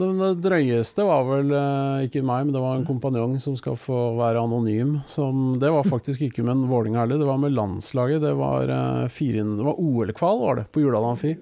det 0.00 0.28
drøyeste 0.44 1.04
var 1.06 1.24
vel 1.28 1.52
eh, 1.54 2.06
ikke 2.06 2.22
meg, 2.26 2.46
men 2.46 2.54
det 2.54 2.62
var 2.62 2.76
en 2.76 2.86
kompanjong 2.88 3.36
som 3.42 3.56
skal 3.58 3.78
få 3.80 3.98
være 4.18 4.42
anonym. 4.42 4.98
Som, 5.10 5.56
det 5.62 5.70
var 5.72 5.86
faktisk 5.86 6.26
ikke 6.26 6.44
med 6.44 6.56
en 6.56 6.66
Vålerenga 6.70 7.04
heller, 7.04 7.20
det 7.22 7.28
var 7.28 7.40
med 7.42 7.54
landslaget. 7.56 8.22
Det 8.24 8.34
var, 8.38 8.72
eh, 8.72 9.62
var 9.62 9.80
OL-kval 9.80 10.42
var 10.42 10.60
det, 10.60 10.66
på 10.74 10.84
Jordal 10.84 11.10
Amfi. 11.12 11.36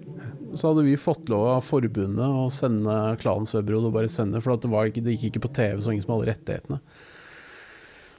Så 0.55 0.71
hadde 0.71 0.87
vi 0.87 0.97
fått 1.01 1.33
lov 1.33 1.49
av 1.57 1.67
forbundet 1.67 2.25
å 2.25 2.47
sende 2.53 3.17
klanens 3.23 3.55
webbrod 3.57 3.89
og 3.89 3.97
bare 3.97 4.13
sende, 4.13 4.43
for 4.45 4.55
at 4.55 4.65
det, 4.65 4.73
var 4.73 4.91
ikke, 4.91 5.05
det 5.05 5.17
gikk 5.17 5.33
ikke 5.33 5.47
på 5.49 5.55
TV, 5.59 5.81
så 5.81 5.95
ingen 5.95 6.07
som 6.07 6.17
hadde 6.17 6.31
rettighetene. 6.33 6.81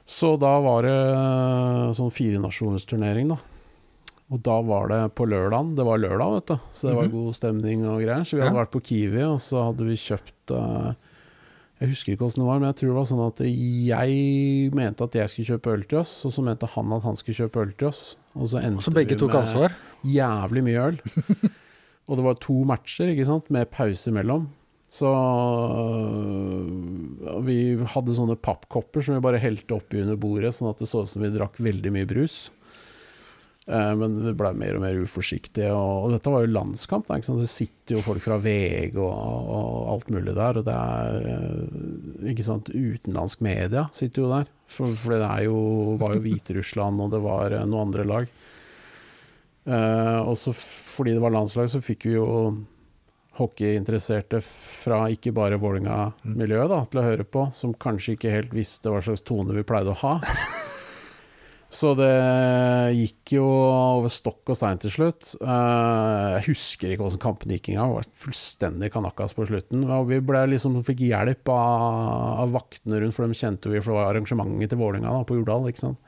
Så 0.06 0.36
da 0.38 0.52
var 0.62 0.86
det 0.86 0.96
eh, 0.96 1.92
sånn 1.98 2.14
firenasjonsturnering, 2.14 3.34
da. 3.34 3.40
Og 4.34 4.40
da 4.42 4.56
var 4.66 4.88
det 4.90 4.96
på 5.14 5.22
lørdagen. 5.30 5.68
Det 5.78 5.84
var 5.86 6.00
lørdag, 6.02 6.32
vet 6.34 6.48
du. 6.50 6.54
Så 6.74 6.88
det 6.88 6.94
var 6.98 7.10
god 7.12 7.36
stemning 7.38 7.84
og 7.86 8.00
greier. 8.02 8.24
Så 8.26 8.34
vi 8.34 8.42
hadde 8.42 8.58
vært 8.58 8.72
på 8.74 8.80
Kiwi, 8.88 9.20
og 9.22 9.36
så 9.44 9.60
hadde 9.68 9.86
vi 9.86 9.94
kjøpt 10.02 10.50
eh, 10.56 10.88
Jeg 11.78 11.92
husker 11.92 12.16
ikke 12.16 12.26
åssen 12.26 12.42
det 12.42 12.48
var, 12.48 12.58
men 12.58 12.72
jeg 12.72 12.78
tror 12.80 12.90
det 12.90 12.96
var 12.96 13.06
sånn 13.12 13.22
at 13.26 13.42
jeg 13.46 14.72
mente 14.74 15.06
at 15.06 15.18
jeg 15.20 15.30
skulle 15.30 15.50
kjøpe 15.52 15.74
øl 15.76 15.84
til 15.86 16.00
oss, 16.00 16.16
og 16.26 16.34
så 16.34 16.42
mente 16.42 16.66
han 16.74 16.96
at 16.96 17.06
han 17.06 17.20
skulle 17.20 17.38
kjøpe 17.38 17.62
øl 17.62 17.70
til 17.78 17.92
oss. 17.92 18.02
Og 18.34 18.50
så 18.50 18.64
endte 18.66 18.88
Så 18.88 18.94
begge 18.96 19.14
vi 19.14 19.20
tok 19.22 19.30
med 19.36 19.44
ansvar? 19.44 19.76
jævlig 20.16 20.64
mye 20.72 20.88
øl. 20.90 20.98
og 22.08 22.12
det 22.18 22.26
var 22.26 22.42
to 22.42 22.58
matcher, 22.66 23.14
ikke 23.14 23.28
sant, 23.30 23.46
med 23.54 23.70
pause 23.70 24.10
imellom. 24.10 24.48
Så 24.90 25.06
øh, 25.10 27.42
vi 27.46 27.56
hadde 27.94 28.14
sånne 28.16 28.36
pappkopper 28.38 29.04
som 29.04 29.16
vi 29.16 29.24
bare 29.24 29.40
helte 29.42 29.76
oppi 29.76 30.00
under 30.02 30.18
bordet, 30.20 30.54
sånn 30.56 30.70
at 30.70 30.80
det 30.82 30.88
så 30.90 31.02
ut 31.04 31.10
som 31.10 31.24
vi 31.24 31.32
drakk 31.34 31.58
veldig 31.62 31.92
mye 31.94 32.08
brus. 32.08 32.36
Eh, 33.66 33.92
men 33.98 34.20
vi 34.22 34.32
blei 34.38 34.52
mer 34.54 34.76
og 34.78 34.84
mer 34.84 34.98
uforsiktige, 35.02 35.72
og, 35.74 36.12
dette 36.14 36.30
var 36.30 36.44
jo 36.44 36.52
landskamp. 36.54 37.08
Det 37.10 37.48
sitter 37.50 37.96
jo 37.96 38.04
folk 38.04 38.22
fra 38.22 38.38
VG 38.42 38.98
og, 39.02 39.08
og 39.10 39.88
alt 39.96 40.12
mulig 40.14 40.36
der, 40.36 40.60
og 40.60 40.68
det 40.68 40.76
er 40.76 41.26
eh, 41.32 42.28
ikke 42.32 42.46
sant, 42.46 42.70
utenlandsk 42.70 43.42
media 43.46 43.88
sitter 43.94 44.22
jo 44.22 44.30
der. 44.30 44.52
For, 44.70 44.94
for 44.98 45.14
det 45.14 45.32
jo, 45.46 45.58
var 45.98 46.14
jo 46.14 46.22
Hviterussland, 46.22 47.02
og 47.02 47.10
det 47.14 47.22
var 47.26 47.58
eh, 47.58 47.66
noen 47.66 47.90
andre 47.90 48.06
lag. 48.06 48.30
Og 49.66 50.36
så 50.38 50.52
fordi 50.54 51.16
det 51.16 51.22
var 51.24 51.32
landslag, 51.34 51.66
så 51.66 51.80
fikk 51.82 52.04
vi 52.06 52.12
jo 52.12 52.26
hockeyinteresserte 53.40 54.38
fra 54.46 55.00
ikke 55.10 55.32
bare 55.34 55.58
Vålerenga-miljøet 55.58 56.92
til 56.92 57.00
å 57.02 57.04
høre 57.08 57.26
på, 57.26 57.48
som 57.50 57.74
kanskje 57.74 58.14
ikke 58.14 58.30
helt 58.30 58.54
visste 58.54 58.94
hva 58.94 59.02
slags 59.02 59.26
tone 59.26 59.58
vi 59.58 59.66
pleide 59.66 59.90
å 59.90 59.98
ha. 60.04 60.14
Så 61.68 61.96
det 61.98 62.94
gikk 62.94 63.32
jo 63.36 63.44
over 63.46 64.08
stokk 64.12 64.52
og 64.52 64.56
stein 64.56 64.78
til 64.78 64.92
slutt. 64.94 65.32
Eh, 65.42 66.28
jeg 66.36 66.44
husker 66.52 66.92
ikke 66.94 67.02
hvordan 67.02 67.22
kampen 67.24 67.50
gikk 67.56 67.72
engang. 67.72 67.90
Det 67.90 67.98
var 67.98 68.10
fullstendig 68.22 68.92
kanakas 68.94 69.34
på 69.34 69.48
slutten. 69.50 69.82
Og 69.90 70.06
vi 70.08 70.20
liksom, 70.22 70.78
fikk 70.86 71.02
hjelp 71.08 71.50
av, 71.50 72.46
av 72.46 72.54
vaktene 72.54 73.00
rundt, 73.02 73.14
for 73.18 73.26
de 73.26 73.34
kjente 73.34 73.72
vi, 73.72 73.80
for 73.82 73.92
det 73.92 73.98
var 73.98 74.12
arrangementet 74.14 74.70
til 74.70 74.78
Vålerenga 74.78 75.24
på 75.26 75.40
Jordal. 75.40 75.66
ikke 75.72 75.82
sant? 75.88 75.98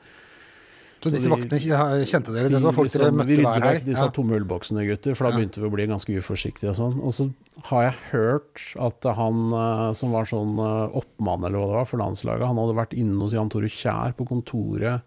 Så 0.99 1.07
Så 1.07 1.15
disse 1.15 1.29
de- 1.29 1.31
vaktene 1.31 1.59
kjente 2.03 2.33
dere? 2.35 2.47
De 2.49 2.55
Dette 2.55 2.63
var 2.63 2.73
folk 2.75 2.89
dere 2.91 3.05
liksom- 3.07 3.11
vi 3.11 3.19
møtte 3.19 3.37
rydder 3.39 3.61
hver 3.61 3.75
vekk 3.75 3.85
disse 3.85 4.03
Ja. 4.03 4.09
tomme 4.11 4.35
ølboksene, 4.35 4.87
gutter, 4.87 5.15
for 5.15 5.23
da 5.23 5.29
Ja. 5.29 5.37
begynte 5.39 5.59
vi 5.61 5.67
å 5.69 5.71
bli 5.71 5.87
ganske 5.87 6.17
uforsiktige 6.17 6.69
og 6.69 6.75
sånn. 6.75 6.99
Og 7.03 7.11
så 7.13 7.33
har 7.63 7.83
jeg 7.83 7.95
hørt 8.11 8.75
at 8.77 9.15
han 9.15 9.53
eh, 9.53 9.93
som 9.93 10.11
var 10.11 10.23
sånn 10.25 10.57
eh, 10.59 10.91
oppmann 10.99 11.43
eller 11.45 11.57
hva 11.59 11.67
det 11.67 11.75
var 11.79 11.85
for 11.85 11.97
landslaget, 11.99 12.47
han 12.47 12.55
hadde 12.57 12.75
vært 12.75 12.97
inne 12.97 13.19
hos 13.21 13.31
Jan 13.31 13.47
Tore 13.49 13.67
Kjær 13.69 14.13
på 14.15 14.27
kontoret 14.27 15.01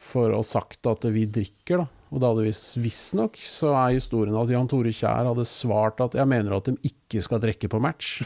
for 0.00 0.32
å 0.32 0.40
ha 0.40 0.46
sagt 0.46 0.88
at 0.88 1.04
vi 1.12 1.26
drikker, 1.28 1.82
da. 1.82 1.88
Og 2.10 2.18
da 2.18 2.32
hadde 2.32 2.46
vi 2.48 2.54
visstnok 2.82 3.36
så 3.38 3.74
er 3.84 3.94
historien 3.94 4.38
at 4.40 4.50
Jan 4.50 4.66
Tore 4.70 4.90
Kjær 4.94 5.28
hadde 5.28 5.46
svart 5.46 6.00
at 6.02 6.16
jeg 6.18 6.26
mener 6.26 6.56
at 6.56 6.66
de 6.66 6.74
ikke 6.88 7.22
skal 7.22 7.42
drikke 7.42 7.70
på 7.70 7.78
match. 7.82 8.24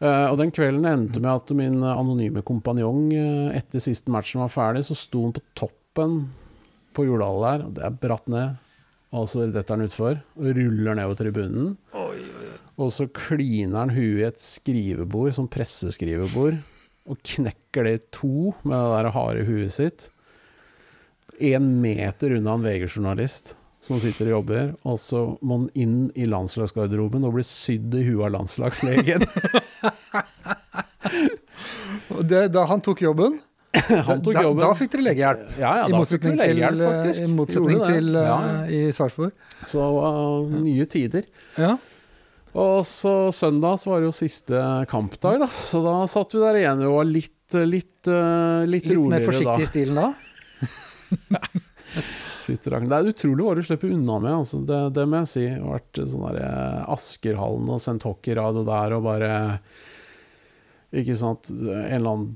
Uh, 0.00 0.26
og 0.32 0.40
den 0.40 0.50
kvelden 0.54 0.88
endte 0.90 1.22
med 1.22 1.30
at 1.30 1.54
min 1.54 1.78
anonyme 1.86 2.42
kompanjong 2.46 3.04
uh, 3.14 3.54
etter 3.54 3.84
siste 3.84 4.10
matchen 4.10 4.42
var 4.42 4.50
ferdig, 4.50 4.82
så 4.88 4.98
sto 4.98 5.22
han 5.28 5.36
på 5.36 5.44
toppen 5.54 6.24
på 6.96 7.06
Jordal 7.06 7.42
der, 7.44 7.66
og 7.68 7.76
det 7.76 7.86
er 7.86 7.98
bratt 8.02 8.26
ned, 8.32 8.56
og 9.14 9.28
så 9.30 9.46
detter 9.46 9.76
han 9.76 9.86
utfor, 9.86 10.18
og 10.40 10.50
ruller 10.56 10.96
nedover 10.96 11.20
tribunen. 11.20 11.76
Og 12.76 12.90
så 12.92 13.06
kliner 13.08 13.78
han 13.84 13.94
huet 13.94 14.18
i 14.20 14.26
et 14.26 14.40
skrivebord, 14.40 15.32
som 15.36 15.46
presseskrivebord, 15.48 16.58
og 17.06 17.20
knekker 17.22 17.86
det 17.86 17.94
i 17.96 18.02
to 18.14 18.52
med 18.62 18.76
det 18.76 18.92
der 18.96 19.12
harde 19.14 19.46
huet 19.46 19.74
sitt. 19.74 20.08
En 21.38 21.68
meter 21.82 22.36
unna 22.38 22.56
en 22.56 22.64
VG-journalist 22.64 23.54
som 23.86 24.00
sitter 24.02 24.30
og 24.30 24.38
jobber, 24.40 24.70
og 24.88 24.96
så 24.98 25.20
må 25.46 25.60
han 25.60 25.66
inn 25.78 25.98
i 26.18 26.26
landslagsgarderoben 26.28 27.26
og 27.28 27.36
bli 27.36 27.44
sydd 27.46 27.94
i 27.94 28.06
huet 28.08 28.24
av 28.28 28.32
landslagslegen. 28.38 29.26
Det, 32.26 32.46
da 32.54 32.62
han 32.70 32.80
tok 32.80 33.02
jobben, 33.02 33.34
Han 33.76 34.22
tok 34.24 34.32
da, 34.32 34.42
jobben. 34.46 34.62
da 34.62 34.70
fikk 34.78 34.92
dere 34.94 35.04
legehjelp? 35.10 35.42
Ja, 35.60 35.72
ja, 35.80 35.84
I 35.84 35.92
da 35.92 35.98
motsetning 36.00 36.38
til, 36.38 36.40
legehjelp, 36.40 36.84
eh, 36.86 37.18
i, 37.20 37.26
motsetning 37.34 37.82
til 37.82 38.16
eh, 38.16 38.28
ja, 38.28 38.36
ja. 38.46 38.62
i 38.72 38.94
Sarpsborg? 38.96 39.34
Så 39.68 39.82
uh, 39.82 40.54
nye 40.54 40.86
tider. 40.90 41.26
Ja. 41.60 41.74
Og 42.56 42.86
så 42.88 43.14
søndag 43.36 43.80
så 43.82 43.90
var 43.90 44.00
det 44.00 44.08
jo 44.08 44.16
siste 44.16 44.60
kampdag, 44.88 45.40
da. 45.44 45.48
Så 45.52 45.82
da 45.84 45.98
satt 46.08 46.32
vi 46.34 46.40
der 46.40 46.60
igjen 46.62 46.84
og 46.86 47.00
var 47.00 47.08
litt, 47.08 47.56
litt, 47.68 47.98
uh, 48.08 48.64
litt, 48.68 48.86
Litt 48.88 49.02
mer 49.12 49.26
forsiktig 49.26 49.66
i 49.66 49.68
stilen 49.68 50.00
da? 50.00 50.12
da. 51.34 51.42
Det 52.46 52.96
er 52.96 53.10
utrolig 53.10 53.44
hva 53.44 53.56
du 53.58 53.62
slipper 53.66 53.92
unna 53.92 54.20
med, 54.22 54.32
altså. 54.38 54.62
det, 54.64 54.80
det 54.96 55.04
må 55.10 55.20
jeg 55.24 55.30
si. 55.34 55.44
Jeg 55.44 55.60
har 55.60 55.76
vært 55.76 56.00
sånn 56.12 56.26
der 56.28 56.40
eh, 56.46 56.80
Askerhallen 56.94 57.72
og 57.74 57.82
sendt 57.82 58.06
hockeyradio 58.06 58.62
der 58.68 58.94
og 58.96 59.04
bare 59.04 59.30
Ikke 60.96 61.16
sant. 61.18 61.50
En 61.50 61.98
eller 61.98 62.12
annen 62.12 62.34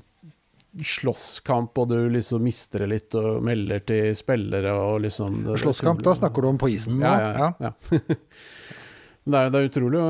slåsskamp, 0.71 1.79
og 1.81 1.89
du 1.91 1.97
liksom 2.13 2.43
mister 2.45 2.83
det 2.83 2.91
litt 2.91 3.15
og 3.19 3.41
melder 3.43 3.81
til 3.87 4.13
spillere 4.15 4.71
og 4.71 5.01
liksom 5.03 5.41
Slåsskamp, 5.59 6.03
da 6.05 6.13
snakker 6.15 6.45
du 6.45 6.51
om 6.53 6.61
på 6.61 6.69
isen? 6.71 6.99
nå? 7.01 7.09
Ja, 7.09 7.17
ja, 7.19 7.49
ja. 7.59 7.73
ja. 7.89 8.77
Men 9.23 9.33
det, 9.33 9.41
er, 9.41 9.51
det 9.53 9.59
er 9.59 9.69
utrolig 9.69 10.05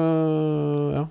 Ja. 1.00 1.08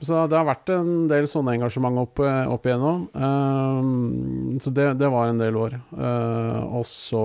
Så 0.00 0.16
det 0.32 0.38
har 0.38 0.46
vært 0.48 0.70
en 0.72 0.92
del 1.10 1.26
sånne 1.28 1.58
engasjement 1.58 2.00
opp, 2.00 2.22
opp 2.24 2.64
igjennom. 2.64 3.02
Ehm, 3.12 4.54
så 4.64 4.72
det, 4.72 4.94
det 4.96 5.10
var 5.12 5.28
en 5.28 5.40
del 5.40 5.58
år. 5.60 5.76
Uh, 5.92 6.78
og 6.78 6.86
så 6.88 7.20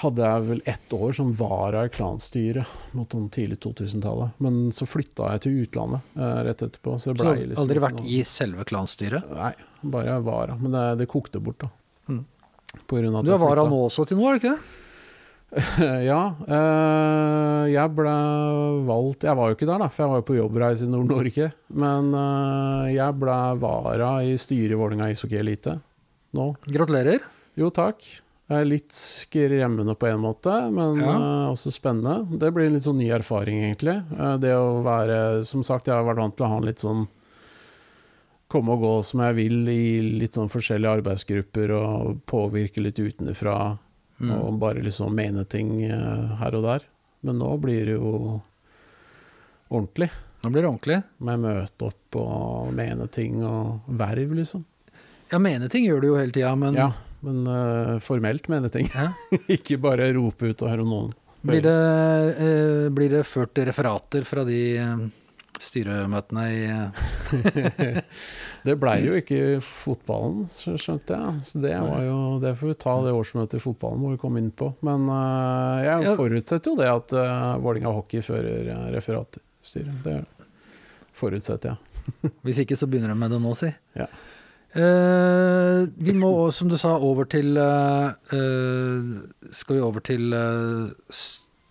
hadde 0.00 0.26
jeg 0.26 0.46
vel 0.48 0.62
ett 0.74 0.96
år 0.98 1.14
som 1.14 1.30
vara 1.38 1.84
i 1.86 1.92
klanstyret 1.94 2.66
mot 2.98 3.14
sånn 3.14 3.28
tidlig 3.30 3.60
2000-tallet. 3.62 4.34
Men 4.42 4.72
så 4.74 4.88
flytta 4.90 5.30
jeg 5.36 5.44
til 5.46 5.62
utlandet 5.68 6.18
uh, 6.18 6.40
rett 6.48 6.66
etterpå. 6.66 6.96
Så 6.98 7.14
det 7.14 7.22
Så 7.22 7.22
du 7.22 7.28
har 7.30 7.42
liksom 7.44 7.64
aldri 7.68 7.84
vært 7.86 8.00
noe- 8.00 8.10
i 8.10 8.20
selve 8.26 8.66
klanstyret? 8.66 9.30
Nei, 9.38 9.52
bare 9.94 10.18
vara. 10.26 10.58
Men 10.58 10.74
det, 10.74 10.86
det 11.04 11.10
kokte 11.14 11.38
bort, 11.38 11.62
da. 11.62 11.70
Mm. 12.10 12.24
Du 12.90 12.96
er 12.98 13.38
vara 13.38 13.68
nå 13.70 13.84
også 13.86 14.02
til 14.10 14.18
nå, 14.18 14.26
er 14.26 14.34
det 14.34 14.42
ikke 14.42 14.56
det? 14.56 14.83
ja. 16.10 16.20
Øh, 16.48 17.64
jeg 17.70 17.90
ble 17.94 18.14
valgt 18.88 19.22
Jeg 19.28 19.36
var 19.38 19.50
jo 19.50 19.54
ikke 19.56 19.68
der, 19.68 19.78
da, 19.84 19.88
for 19.92 20.02
jeg 20.04 20.10
var 20.10 20.20
jo 20.20 20.26
på 20.30 20.36
jobbreise 20.38 20.86
i 20.86 20.90
Nord-Norge. 20.90 21.46
Men 21.78 22.10
øh, 22.18 22.88
jeg 22.94 23.16
ble 23.20 23.38
vara 23.62 24.10
i 24.26 24.34
styret 24.40 24.74
i 24.74 24.78
Vålerenga 24.80 25.10
ishockey 25.14 25.38
elite 25.38 25.76
nå. 26.34 26.48
Gratulerer. 26.66 27.22
Jo, 27.60 27.68
takk. 27.70 28.02
Det 28.44 28.56
er 28.58 28.66
litt 28.68 28.92
skremmende 28.92 29.94
på 29.96 30.08
en 30.10 30.18
måte, 30.20 30.52
men 30.74 30.98
Ja. 31.00 31.12
eh, 31.14 31.52
også 31.54 31.70
spennende. 31.72 32.26
Det 32.42 32.50
blir 32.52 32.66
en 32.66 32.74
litt 32.76 32.84
sånn 32.84 32.98
ny 33.00 33.06
erfaring, 33.14 33.62
egentlig. 33.68 33.94
Det 34.42 34.50
å 34.58 34.82
være 34.84 35.44
Som 35.46 35.62
sagt, 35.64 35.86
jeg 35.88 35.94
har 35.96 36.04
vært 36.04 36.20
vant 36.24 36.36
til 36.36 36.44
å 36.48 36.50
ha 36.50 36.58
en 36.58 36.66
litt 36.68 36.82
sånn 36.82 37.06
Komme 38.50 38.74
og 38.76 38.82
gå 38.84 38.90
som 39.06 39.22
jeg 39.24 39.34
vil 39.38 39.70
i 39.72 39.84
litt 40.20 40.36
sånn 40.36 40.50
forskjellige 40.52 40.98
arbeidsgrupper 41.00 41.72
og 41.74 42.18
påvirke 42.28 42.82
litt 42.84 42.98
utenfra. 43.00 43.78
Mm. 44.18 44.34
Og 44.36 44.58
bare 44.62 44.82
liksom 44.84 45.14
mene 45.16 45.44
ting 45.44 45.82
eh, 45.86 46.36
her 46.40 46.58
og 46.58 46.66
der. 46.66 46.84
Men 47.24 47.40
nå 47.40 47.50
blir 47.62 47.88
det 47.88 47.96
jo 47.96 48.40
ordentlig. 49.68 50.10
Nå 50.44 50.50
blir 50.50 50.62
det 50.62 50.68
ordentlig. 50.68 51.00
Med 51.24 51.40
møte 51.40 51.88
opp 51.88 52.20
og 52.20 52.70
mene 52.76 53.08
ting 53.08 53.40
og 53.46 53.88
verv, 53.88 54.36
liksom. 54.36 54.64
Ja, 55.32 55.40
mene 55.42 55.70
ting 55.72 55.88
gjør 55.88 56.02
du 56.02 56.08
jo 56.12 56.18
hele 56.20 56.34
tida, 56.36 56.52
men 56.58 56.76
Ja, 56.78 56.90
men 57.24 57.46
uh, 57.48 57.98
formelt 58.04 58.48
mene 58.52 58.68
ting. 58.68 58.90
Ikke 59.56 59.80
bare 59.80 60.12
rope 60.14 60.52
ut 60.52 60.62
og 60.62 60.70
høre 60.70 60.84
noen. 60.86 61.12
blir, 61.40 61.64
det, 61.64 61.74
uh, 62.38 62.92
blir 62.92 63.16
det 63.16 63.24
ført 63.26 63.58
referater 63.64 64.28
fra 64.28 64.44
de 64.44 64.60
uh, 64.78 65.06
styremøtene 65.60 66.44
i 66.52 66.60
Det 68.64 68.76
blei 68.80 68.96
jo 69.04 69.16
ikke 69.18 69.60
fotballen, 69.64 70.46
skjønte 70.48 71.18
jeg. 71.18 71.44
Så 71.44 71.60
det 71.60 71.74
var 71.76 72.00
jo 72.00 72.18
Det 72.40 72.54
får 72.56 72.70
vi 72.70 72.76
ta 72.80 72.94
det 73.04 73.12
årsmøtet 73.12 73.58
i 73.58 73.64
fotballen, 73.64 74.00
må 74.00 74.14
vi 74.14 74.20
komme 74.22 74.40
inn 74.40 74.52
på. 74.56 74.70
Men 74.86 75.08
uh, 75.10 75.84
jeg 75.84 76.14
forutsetter 76.16 76.72
jo 76.72 76.78
det 76.80 76.88
at 76.88 77.16
uh, 77.18 77.56
Vålinga 77.64 77.92
Hockey 77.92 78.24
fører 78.24 78.70
uh, 78.72 78.86
referatstyret. 78.94 79.98
Det 80.06 80.16
forutsetter 81.14 81.74
jeg. 81.74 82.32
Hvis 82.44 82.62
ikke, 82.64 82.78
så 82.78 82.88
begynner 82.88 83.12
de 83.12 83.18
med 83.20 83.36
det 83.36 83.42
nå, 83.44 83.52
si. 83.58 83.70
Ja. 83.98 84.08
Uh, 84.74 85.86
vi 86.02 86.16
må, 86.18 86.32
som 86.50 86.66
du 86.70 86.74
sa, 86.80 86.96
over 86.98 87.28
til 87.30 87.54
uh, 87.54 88.10
eh, 88.34 89.12
Skal 89.54 89.76
vi 89.76 89.84
over 89.86 90.02
til 90.02 90.34
eh, 90.34 91.20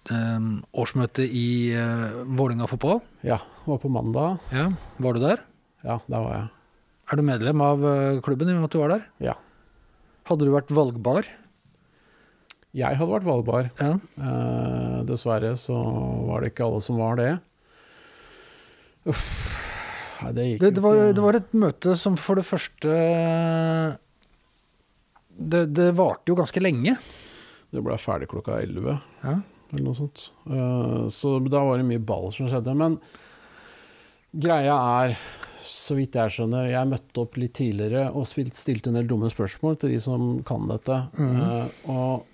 eh, 0.08 0.46
årsmøtet 0.72 1.28
i 1.28 1.76
uh, 1.76 2.24
Vålinga 2.40 2.70
fotball? 2.72 3.02
Ja, 3.20 3.42
det 3.44 3.74
var 3.74 3.84
på 3.84 3.92
mandag. 3.92 4.40
Ja. 4.56 4.70
Var 5.04 5.18
du 5.18 5.26
der? 5.26 5.44
Ja, 5.84 6.00
der 6.08 6.24
var 6.24 6.38
jeg. 6.38 6.53
Er 7.12 7.20
du 7.20 7.24
medlem 7.28 7.62
av 7.64 7.84
eh, 7.88 8.20
klubben 8.24 8.50
i 8.50 8.54
og 8.56 8.62
med 8.64 8.70
at 8.70 8.76
du 8.76 8.80
var 8.82 8.94
der? 8.96 9.08
Ja. 9.32 9.34
Hadde 10.30 10.48
du 10.48 10.54
vært 10.54 10.72
valgbar? 10.74 11.28
Jeg 12.74 12.98
hadde 12.98 13.12
vært 13.12 13.28
valgbar. 13.28 13.68
Ja. 13.78 13.92
Eh, 14.18 15.00
dessverre 15.10 15.52
så 15.60 15.76
var 16.30 16.42
det 16.42 16.54
ikke 16.54 16.66
alle 16.70 16.80
som 16.86 16.98
var 17.02 17.20
det. 17.20 17.32
Uff. 19.12 19.26
Nei, 20.24 20.32
det 20.32 20.46
gikk 20.48 20.62
Det, 20.64 20.70
det, 20.78 20.82
var, 20.86 21.00
det 21.12 21.24
var 21.26 21.36
et 21.36 21.56
møte 21.60 21.98
som 22.00 22.14
for 22.16 22.40
det 22.40 22.46
første 22.48 22.94
Det, 25.36 25.66
det 25.76 25.90
varte 25.98 26.32
jo 26.32 26.38
ganske 26.40 26.62
lenge. 26.64 26.94
Det 27.74 27.82
ble 27.84 27.98
ferdig 28.00 28.30
klokka 28.32 28.62
11. 28.64 28.96
Ja. 29.26 29.36
eller 29.74 29.84
noe 29.90 29.98
sånt. 29.98 30.30
Eh, 30.48 31.04
så 31.12 31.36
da 31.50 31.66
var 31.68 31.82
det 31.82 31.90
mye 31.90 32.00
ball 32.02 32.32
som 32.32 32.48
skjedde. 32.48 32.76
Men 32.80 32.96
greia 34.34 34.76
er, 35.06 35.16
så 35.64 35.96
vidt 35.98 36.18
jeg 36.18 36.34
skjønner, 36.34 36.72
jeg 36.72 36.90
møtte 36.90 37.24
opp 37.24 37.40
litt 37.40 37.56
tidligere 37.60 38.10
og 38.12 38.28
spilt, 38.28 38.58
stilte 38.58 38.92
en 38.92 39.00
del 39.00 39.10
dumme 39.10 39.32
spørsmål 39.32 39.82
til 39.82 39.94
de 39.94 40.00
som 40.04 40.38
kan 40.48 40.70
dette. 40.70 41.00
Mm. 41.20 41.34
Uh, 41.38 41.92
og 41.94 42.26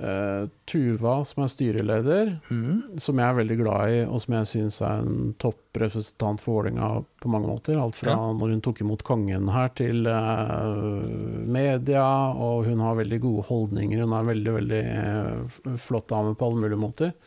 uh, 0.00 0.48
Tuva, 0.66 1.14
som 1.28 1.44
er 1.44 1.52
styreleder, 1.52 2.32
mm. 2.50 2.98
som 3.04 3.20
jeg 3.20 3.28
er 3.28 3.38
veldig 3.38 3.58
glad 3.60 3.94
i, 3.94 4.02
og 4.08 4.24
som 4.24 4.36
jeg 4.40 4.50
syns 4.50 4.80
er 4.82 5.04
en 5.04 5.30
topprepresentant 5.40 6.42
for 6.42 6.58
Vålerenga 6.58 6.90
på 7.22 7.32
mange 7.32 7.52
måter. 7.52 7.78
Alt 7.78 8.00
fra 8.00 8.16
Ja. 8.16 8.18
når 8.34 8.56
hun 8.56 8.64
tok 8.64 8.82
imot 8.82 9.06
kongen 9.06 9.48
her, 9.54 9.70
til 9.78 10.08
uh, 10.10 10.98
media, 11.46 12.06
og 12.34 12.66
hun 12.66 12.82
har 12.82 13.00
veldig 13.04 13.22
gode 13.22 13.48
holdninger. 13.52 14.02
Hun 14.02 14.12
er 14.18 14.24
en 14.24 14.34
veldig, 14.34 14.54
veldig 14.60 15.78
flott 15.78 16.10
dame 16.10 16.34
på 16.34 16.50
alle 16.50 16.64
mulige 16.66 16.84
måter. 16.88 17.18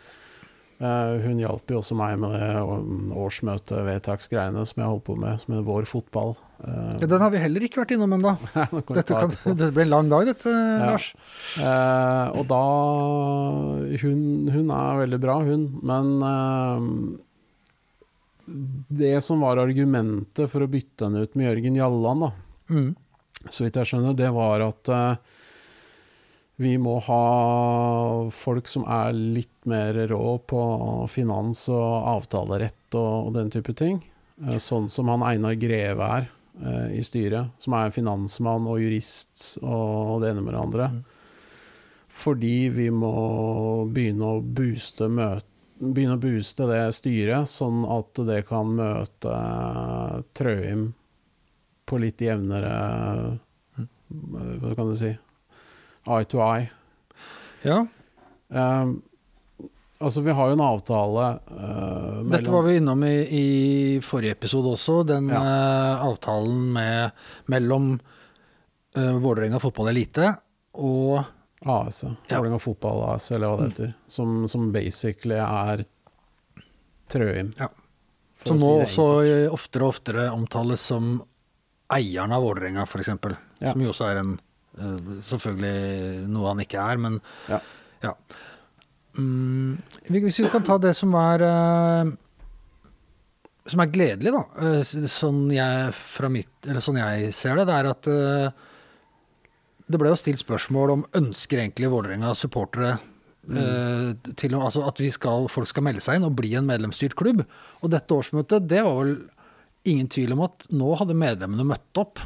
Eh, 0.78 1.14
hun 1.24 1.40
hjalp 1.42 1.72
jo 1.74 1.80
også 1.82 1.96
meg 1.98 2.20
med 2.22 2.36
det 2.38 2.50
årsmøtevedtaksgreiene 3.18 4.62
som 4.70 4.82
jeg 4.84 4.90
holdt 4.92 5.06
på 5.08 5.16
med, 5.18 5.40
som 5.42 5.56
er 5.58 5.64
Vår 5.66 5.88
fotball. 5.90 6.36
Eh, 6.62 7.00
Ja, 7.02 7.08
Den 7.10 7.22
har 7.24 7.32
vi 7.34 7.42
heller 7.42 7.66
ikke 7.66 7.82
vært 7.82 7.96
innom 7.96 8.14
ennå. 8.14 8.36
nå 8.74 8.82
Dette, 8.94 9.22
dette 9.58 9.72
blir 9.74 9.88
en 9.88 9.94
lang 9.96 10.10
dag, 10.12 10.28
dette, 10.30 10.54
Lars. 10.84 11.08
Eh, 11.58 12.28
og 12.38 12.46
da 12.52 12.62
hun, 14.04 14.22
hun 14.54 14.70
er 14.78 15.02
veldig 15.02 15.20
bra, 15.24 15.40
hun. 15.48 15.66
Men 15.82 16.14
eh, 16.30 16.80
det 19.02 19.16
som 19.26 19.42
var 19.44 19.60
argumentet 19.66 20.48
for 20.52 20.64
å 20.64 20.70
bytte 20.72 21.08
henne 21.10 21.26
ut 21.26 21.34
med 21.36 21.50
Jørgen 21.52 21.76
Jalland, 21.82 22.28
da, 22.28 22.32
Mm. 22.68 22.96
så 23.50 23.64
vidt 23.64 23.78
jeg 23.80 23.88
skjønner, 23.88 24.16
det 24.20 24.28
var 24.36 24.60
at 24.66 24.90
eh, 24.92 25.16
vi 26.58 26.74
må 26.82 26.96
ha 27.06 28.30
folk 28.34 28.70
som 28.70 28.86
er 28.90 29.14
litt 29.14 29.68
mer 29.70 29.98
rå 30.10 30.38
på 30.50 30.62
finans 31.12 31.68
og 31.70 32.08
avtalerett 32.18 32.98
og, 32.98 33.28
og 33.28 33.36
den 33.36 33.52
type 33.54 33.76
ting. 33.78 34.00
Eh, 34.42 34.58
sånn 34.62 34.90
som 34.90 35.12
han 35.14 35.26
Einar 35.26 35.58
Greve 35.62 36.08
er 36.18 36.26
eh, 36.64 36.98
i 36.98 37.04
styret, 37.06 37.54
som 37.62 37.78
er 37.78 37.94
finansmann 37.94 38.66
og 38.70 38.82
jurist 38.82 39.60
og 39.62 40.24
det 40.24 40.34
ene 40.34 40.46
med 40.46 40.56
det 40.56 40.64
andre. 40.64 40.90
Fordi 42.18 42.56
vi 42.74 42.90
må 42.90 43.14
begynne 43.94 44.34
å 44.34 44.42
booste 44.42 45.12
møte 45.12 45.54
begynne 45.78 46.16
å 46.18 46.22
booste 46.22 46.66
det 46.66 46.88
styret, 46.98 47.46
sånn 47.46 47.84
at 47.86 48.18
det 48.26 48.40
kan 48.50 48.72
møte 48.80 49.30
eh, 49.30 50.16
Trøim 50.34 50.88
på 51.86 52.02
litt 52.02 52.22
jevnere 52.26 52.74
eh, 53.78 53.88
Hva 54.10 54.74
kan 54.74 54.90
du 54.90 54.98
si 54.98 55.14
Eye 56.08 56.26
to 56.32 56.42
eye. 56.44 56.70
Ja, 57.68 57.86
Um, 58.48 59.02
altså, 60.00 60.22
vi 60.24 60.32
har 60.32 60.48
jo 60.48 60.54
en 60.56 60.62
avtale 60.64 61.24
uh, 61.52 62.22
mellom 62.24 62.30
Dette 62.32 62.52
var 62.54 62.62
vi 62.64 62.78
innom 62.80 63.02
i, 63.04 63.10
i 63.28 63.48
forrige 64.00 64.38
episode 64.38 64.72
også. 64.72 65.02
Den 65.10 65.28
Ja. 65.28 65.42
uh, 65.44 66.06
avtalen 66.08 66.62
med, 66.78 67.12
mellom 67.52 67.90
uh, 68.96 69.18
Vålerenga 69.20 69.60
fotball 69.60 69.92
elite 69.92 70.30
og 70.80 71.18
AS, 71.68 72.06
Vålerenga 72.08 72.56
Ja. 72.56 72.64
Fotball 72.70 73.04
AS, 73.10 73.28
eller 73.36 73.52
hva 73.52 73.60
det 73.66 73.68
heter. 73.74 73.92
Som, 74.08 74.46
som 74.48 74.72
basically 74.72 75.36
er 75.44 75.84
Trøim. 77.12 77.52
Ja. 77.60 77.68
som 78.46 78.58
nå 78.64 78.72
si 78.86 78.86
også 78.88 79.06
oftere 79.52 79.84
og 79.84 79.90
oftere 79.96 80.30
omtales 80.32 80.88
som 80.88 81.18
eieren 81.92 82.32
av 82.32 82.44
Vålerenga, 82.48 82.84
f.eks. 82.88 83.12
Ja. 83.60 83.72
Som 83.74 83.82
jo 83.84 83.92
også 83.92 84.08
er 84.08 84.22
en 84.24 84.38
Selvfølgelig 84.78 86.28
noe 86.30 86.52
han 86.54 86.62
ikke 86.64 86.84
er, 86.84 87.02
men 87.02 87.20
Ja. 87.50 87.60
ja. 88.04 88.14
Mm, 89.18 89.80
hvis 90.14 90.38
vi 90.44 90.50
kan 90.54 90.62
ta 90.68 90.78
det 90.78 90.92
som 90.96 91.16
er 91.18 91.42
eh, 91.42 92.12
Som 93.68 93.82
er 93.82 93.90
gledelig, 93.92 94.32
da. 94.36 94.44
eh, 94.62 94.82
sånn, 95.10 95.48
jeg, 95.52 95.94
fra 95.98 96.30
mitt, 96.32 96.52
eller 96.68 96.84
sånn 96.86 97.00
jeg 97.02 97.34
ser 97.36 97.58
det, 97.58 97.66
det 97.68 97.78
er 97.80 97.90
at 97.90 98.08
eh, 98.14 98.66
det 99.88 100.00
ble 100.00 100.12
jo 100.14 100.20
stilt 100.20 100.40
spørsmål 100.44 100.94
om 100.94 101.06
ønsker 101.18 101.64
egentlig 101.64 101.90
Vålerenga 101.94 102.34
supportere 102.38 102.98
Mm. 103.48 104.18
til 104.36 104.52
altså 104.60 104.82
at 104.90 104.98
vi 105.00 105.08
skal, 105.08 105.46
folk 105.48 105.70
skal 105.70 105.86
melde 105.86 106.02
seg 106.04 106.18
inn 106.18 106.26
og 106.28 106.34
bli 106.36 106.50
en 106.60 106.66
medlemsstyrt 106.68 107.14
klubb. 107.16 107.46
Og 107.80 107.92
dette 107.94 108.12
årsmøtet, 108.12 108.66
det 108.68 108.82
var 108.84 108.98
vel 109.00 109.14
ingen 109.88 110.10
tvil 110.12 110.34
om 110.36 110.42
at 110.44 110.66
nå 110.76 110.90
hadde 111.00 111.16
medlemmene 111.16 111.64
møtt 111.64 112.02
opp. 112.02 112.20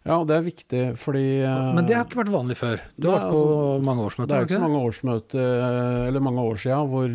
Ja, 0.00 0.16
og 0.16 0.26
det 0.30 0.36
er 0.38 0.44
viktig, 0.46 0.82
fordi 0.96 1.24
eh, 1.44 1.70
Men 1.76 1.84
det 1.84 1.96
har 1.98 2.06
ikke 2.06 2.22
vært 2.22 2.32
vanlig 2.32 2.56
før. 2.56 2.80
Du 2.96 3.10
har 3.10 3.18
vært 3.18 3.34
på 3.34 3.40
altså, 3.42 3.80
mange 3.84 4.06
Det 4.30 4.36
er 4.36 4.46
ikke 4.46 4.56
så 4.56 4.62
mange 4.62 4.84
årsmøter, 4.88 5.64
eller 6.08 6.24
mange 6.24 6.44
år 6.48 6.60
siden, 6.62 6.92
hvor 6.92 7.10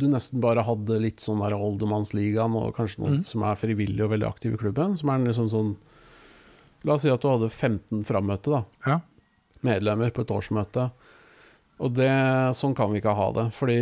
du 0.00 0.06
nesten 0.10 0.42
bare 0.42 0.64
hadde 0.66 0.98
litt 1.04 1.22
sånn 1.22 1.44
der 1.44 1.54
Oldermannsligaen 1.54 2.56
og 2.58 2.72
kanskje 2.78 3.04
noen 3.04 3.20
mm. 3.20 3.28
som 3.30 3.46
er 3.46 3.60
frivillige 3.60 4.08
og 4.08 4.10
veldig 4.16 4.26
aktive 4.26 4.58
i 4.58 4.62
klubben. 4.64 4.96
Som 4.98 5.14
er 5.14 5.28
liksom 5.28 5.52
sånn 5.52 5.76
La 6.86 6.94
oss 6.94 7.02
si 7.02 7.10
at 7.10 7.22
du 7.22 7.26
hadde 7.26 7.48
15 7.50 8.04
frammøte, 8.06 8.52
da. 8.52 8.60
Ja. 8.86 9.00
Medlemmer 9.66 10.12
på 10.14 10.22
et 10.22 10.30
årsmøte. 10.30 10.90
Og 11.82 11.94
det, 11.96 12.10
sånn 12.54 12.76
kan 12.78 12.92
vi 12.92 13.00
ikke 13.02 13.16
ha 13.16 13.30
det, 13.34 13.46
fordi 13.56 13.80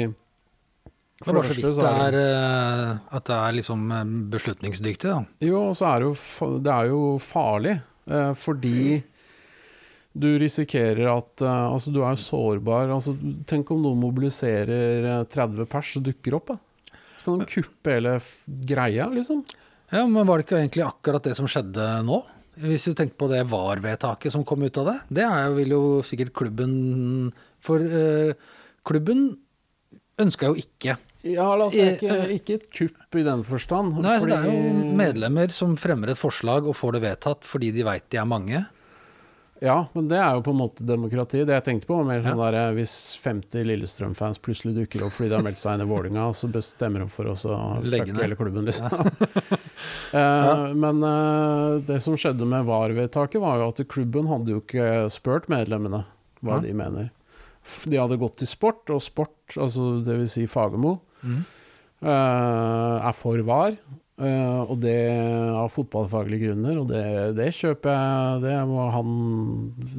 for 1.22 1.30
Det 1.30 1.34
er 1.34 1.36
bare 1.36 1.51
så 1.55 1.55
vidt 1.55 1.76
det 1.78 1.90
er, 1.90 2.16
eh, 2.18 3.03
at 3.16 3.26
det 3.28 3.34
er 3.36 3.55
liksom 3.55 3.82
eh, 3.95 4.14
beslutningsdyktig, 4.32 5.10
da. 5.12 5.20
Jo, 5.47 5.60
og 5.70 5.77
så 5.78 5.93
er 5.93 6.02
det 6.02 6.09
jo, 6.09 6.48
det 6.64 6.73
er 6.74 6.89
jo 6.90 7.02
farlig, 7.23 7.77
fordi 8.36 9.02
du 10.14 10.28
risikerer 10.39 11.09
at 11.10 11.43
eh, 11.43 11.66
Altså, 11.74 11.90
du 11.90 12.01
er 12.06 12.20
sårbar. 12.20 12.93
Altså, 12.94 13.16
tenk 13.51 13.72
om 13.74 13.82
noen 13.82 14.01
mobiliserer 14.02 15.10
eh, 15.10 15.26
30 15.31 15.68
pers 15.70 15.97
og 15.98 16.06
dukker 16.09 16.39
opp, 16.39 16.55
da. 16.55 16.94
Så 17.18 17.26
kan 17.26 17.43
de 17.43 17.51
kuppe 17.51 17.97
hele 17.97 18.14
greia, 18.70 19.09
liksom. 19.10 19.43
Ja, 19.90 20.05
Men 20.06 20.26
var 20.28 20.39
det 20.39 20.47
ikke 20.47 20.60
egentlig 20.60 20.86
akkurat 20.86 21.26
det 21.26 21.35
som 21.39 21.48
skjedde 21.51 21.89
nå? 22.06 22.22
Hvis 22.62 22.86
du 22.86 22.94
tenker 22.94 23.18
på 23.18 23.26
det 23.32 23.43
VAR-vedtaket 23.51 24.31
som 24.31 24.44
kom 24.47 24.62
ut 24.62 24.78
av 24.78 24.93
det. 24.93 24.98
Det 25.18 25.24
jo, 25.26 25.55
vil 25.56 25.74
jo 25.74 25.85
sikkert 26.06 26.31
klubben 26.39 27.32
For 27.64 27.82
eh, 27.82 28.36
klubben 28.86 29.32
ønska 30.20 30.53
jo 30.53 30.55
ikke 30.61 30.97
Ja, 31.24 31.47
la 31.57 31.70
Eh, 31.73 31.95
ikke, 31.95 32.09
eh, 32.12 32.35
ikke 32.36 32.55
et 32.59 32.70
kupp 32.70 33.16
i 33.16 33.23
den 33.24 33.43
forstand. 33.49 33.97
Nei, 34.05 34.19
så 34.20 34.28
Det 34.28 34.36
er 34.36 34.45
jo 34.51 34.95
medlemmer 34.95 35.51
som 35.51 35.77
fremmer 35.77 36.11
et 36.12 36.20
forslag 36.20 36.66
og 36.69 36.77
får 36.77 36.99
det 36.99 37.03
vedtatt 37.07 37.45
fordi 37.49 37.73
de 37.73 37.82
veit 37.82 38.05
de 38.11 38.19
er 38.20 38.28
mange. 38.28 38.66
Ja, 39.62 39.86
men 39.95 40.09
det 40.11 40.19
er 40.19 40.35
jo 40.35 40.43
på 40.45 40.51
en 40.53 40.59
måte 40.59 40.85
demokrati. 40.85 41.45
Det 41.47 41.55
jeg 41.55 41.65
tenkte 41.65 41.89
på, 41.89 41.97
var 41.97 42.09
mer 42.09 42.23
sånn 42.24 42.41
der 42.43 42.57
eh, 42.59 42.73
hvis 42.77 42.93
50 43.23 43.65
Lillestrøm-fans 43.70 44.41
plutselig 44.43 44.74
dukker 44.77 45.07
opp 45.07 45.15
fordi 45.15 45.31
de 45.31 45.39
har 45.39 45.45
meldt 45.47 45.62
seg 45.62 45.78
inn 45.78 45.85
i 45.86 45.89
Vålinga, 45.89 46.27
så 46.41 46.51
bestemmer 46.53 47.05
de 47.05 47.09
for 47.09 47.31
oss 47.32 47.47
å 47.49 47.59
fucke 47.81 48.19
hele 48.20 48.39
klubben, 48.39 48.69
liksom. 48.69 48.91
Eh, 50.15 50.73
Men 50.78 51.03
uh, 51.03 51.81
det 51.82 51.97
som 52.01 52.15
skjedde 52.16 52.47
med 52.47 52.69
VAR-vedtaket, 52.69 53.41
var 53.43 53.59
jo 53.59 53.66
at 53.73 53.81
klubben 53.91 54.28
hadde 54.31 54.53
jo 54.55 54.61
ikke 54.62 55.09
spurt 55.11 55.49
medlemmene 55.51 56.05
hva 56.45 56.61
de 56.62 56.70
mener. 56.77 57.09
De 57.89 57.97
hadde 58.01 58.19
gått 58.20 58.36
til 58.43 58.49
sport, 58.51 58.91
og 58.93 59.01
sport, 59.03 59.36
altså 59.57 59.99
det 60.05 60.19
vil 60.20 60.28
si 60.28 60.47
Fagermo, 60.51 60.99
mm. 61.24 61.39
eh, 62.05 62.97
er 63.09 63.16
for 63.16 63.41
VAR. 63.47 63.77
eh, 64.20 64.61
og 64.69 64.77
det 64.82 64.99
av 65.57 65.70
fotballfaglige 65.74 66.51
grunner, 66.51 66.78
og 66.82 66.89
det, 66.93 67.05
det 67.39 67.49
kjøper 67.57 67.91
jeg. 67.91 68.43
Det 68.45 68.55
han 68.95 69.11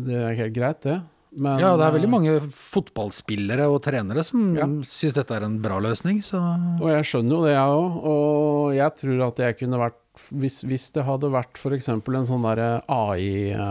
Det 0.05 0.21
er 0.21 0.39
helt 0.43 0.55
greit, 0.55 0.81
det. 0.85 1.01
Men, 1.35 1.59
Ja, 1.59 1.73
det 1.75 1.83
er 1.83 1.91
veldig 1.97 2.07
eh, 2.07 2.13
mange 2.13 2.33
fotballspillere 2.55 3.65
og 3.67 3.81
trenere 3.83 4.23
som 4.23 4.53
Ja. 4.55 4.65
syns 4.87 5.17
dette 5.17 5.35
er 5.35 5.43
en 5.43 5.57
bra 5.59 5.81
løsning, 5.83 6.21
så 6.23 6.39
Og 6.79 6.87
jeg 6.93 7.03
skjønner 7.09 7.35
jo 7.35 7.43
det, 7.43 7.55
jeg 7.57 7.75
òg. 7.75 7.97
Og 8.13 8.75
jeg 8.77 8.95
tror 9.01 9.27
at 9.27 9.37
jeg 9.43 9.57
kunne 9.59 9.81
vært 9.81 9.99
Hvis, 10.31 10.63
hvis 10.67 10.91
det 10.95 11.03
hadde 11.07 11.33
vært 11.33 11.57
f.eks. 11.59 11.89
en 11.91 12.01
sånn 12.29 12.45
AI-assistert 12.47 13.65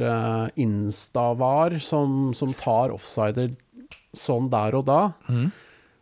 Instavar 0.00 0.50
Insta-var 0.60 1.78
som, 1.84 2.34
som 2.36 2.54
tar 2.58 2.90
offsider 2.94 3.50
sånn 4.16 4.50
der 4.50 4.74
og 4.74 4.84
da, 4.88 5.12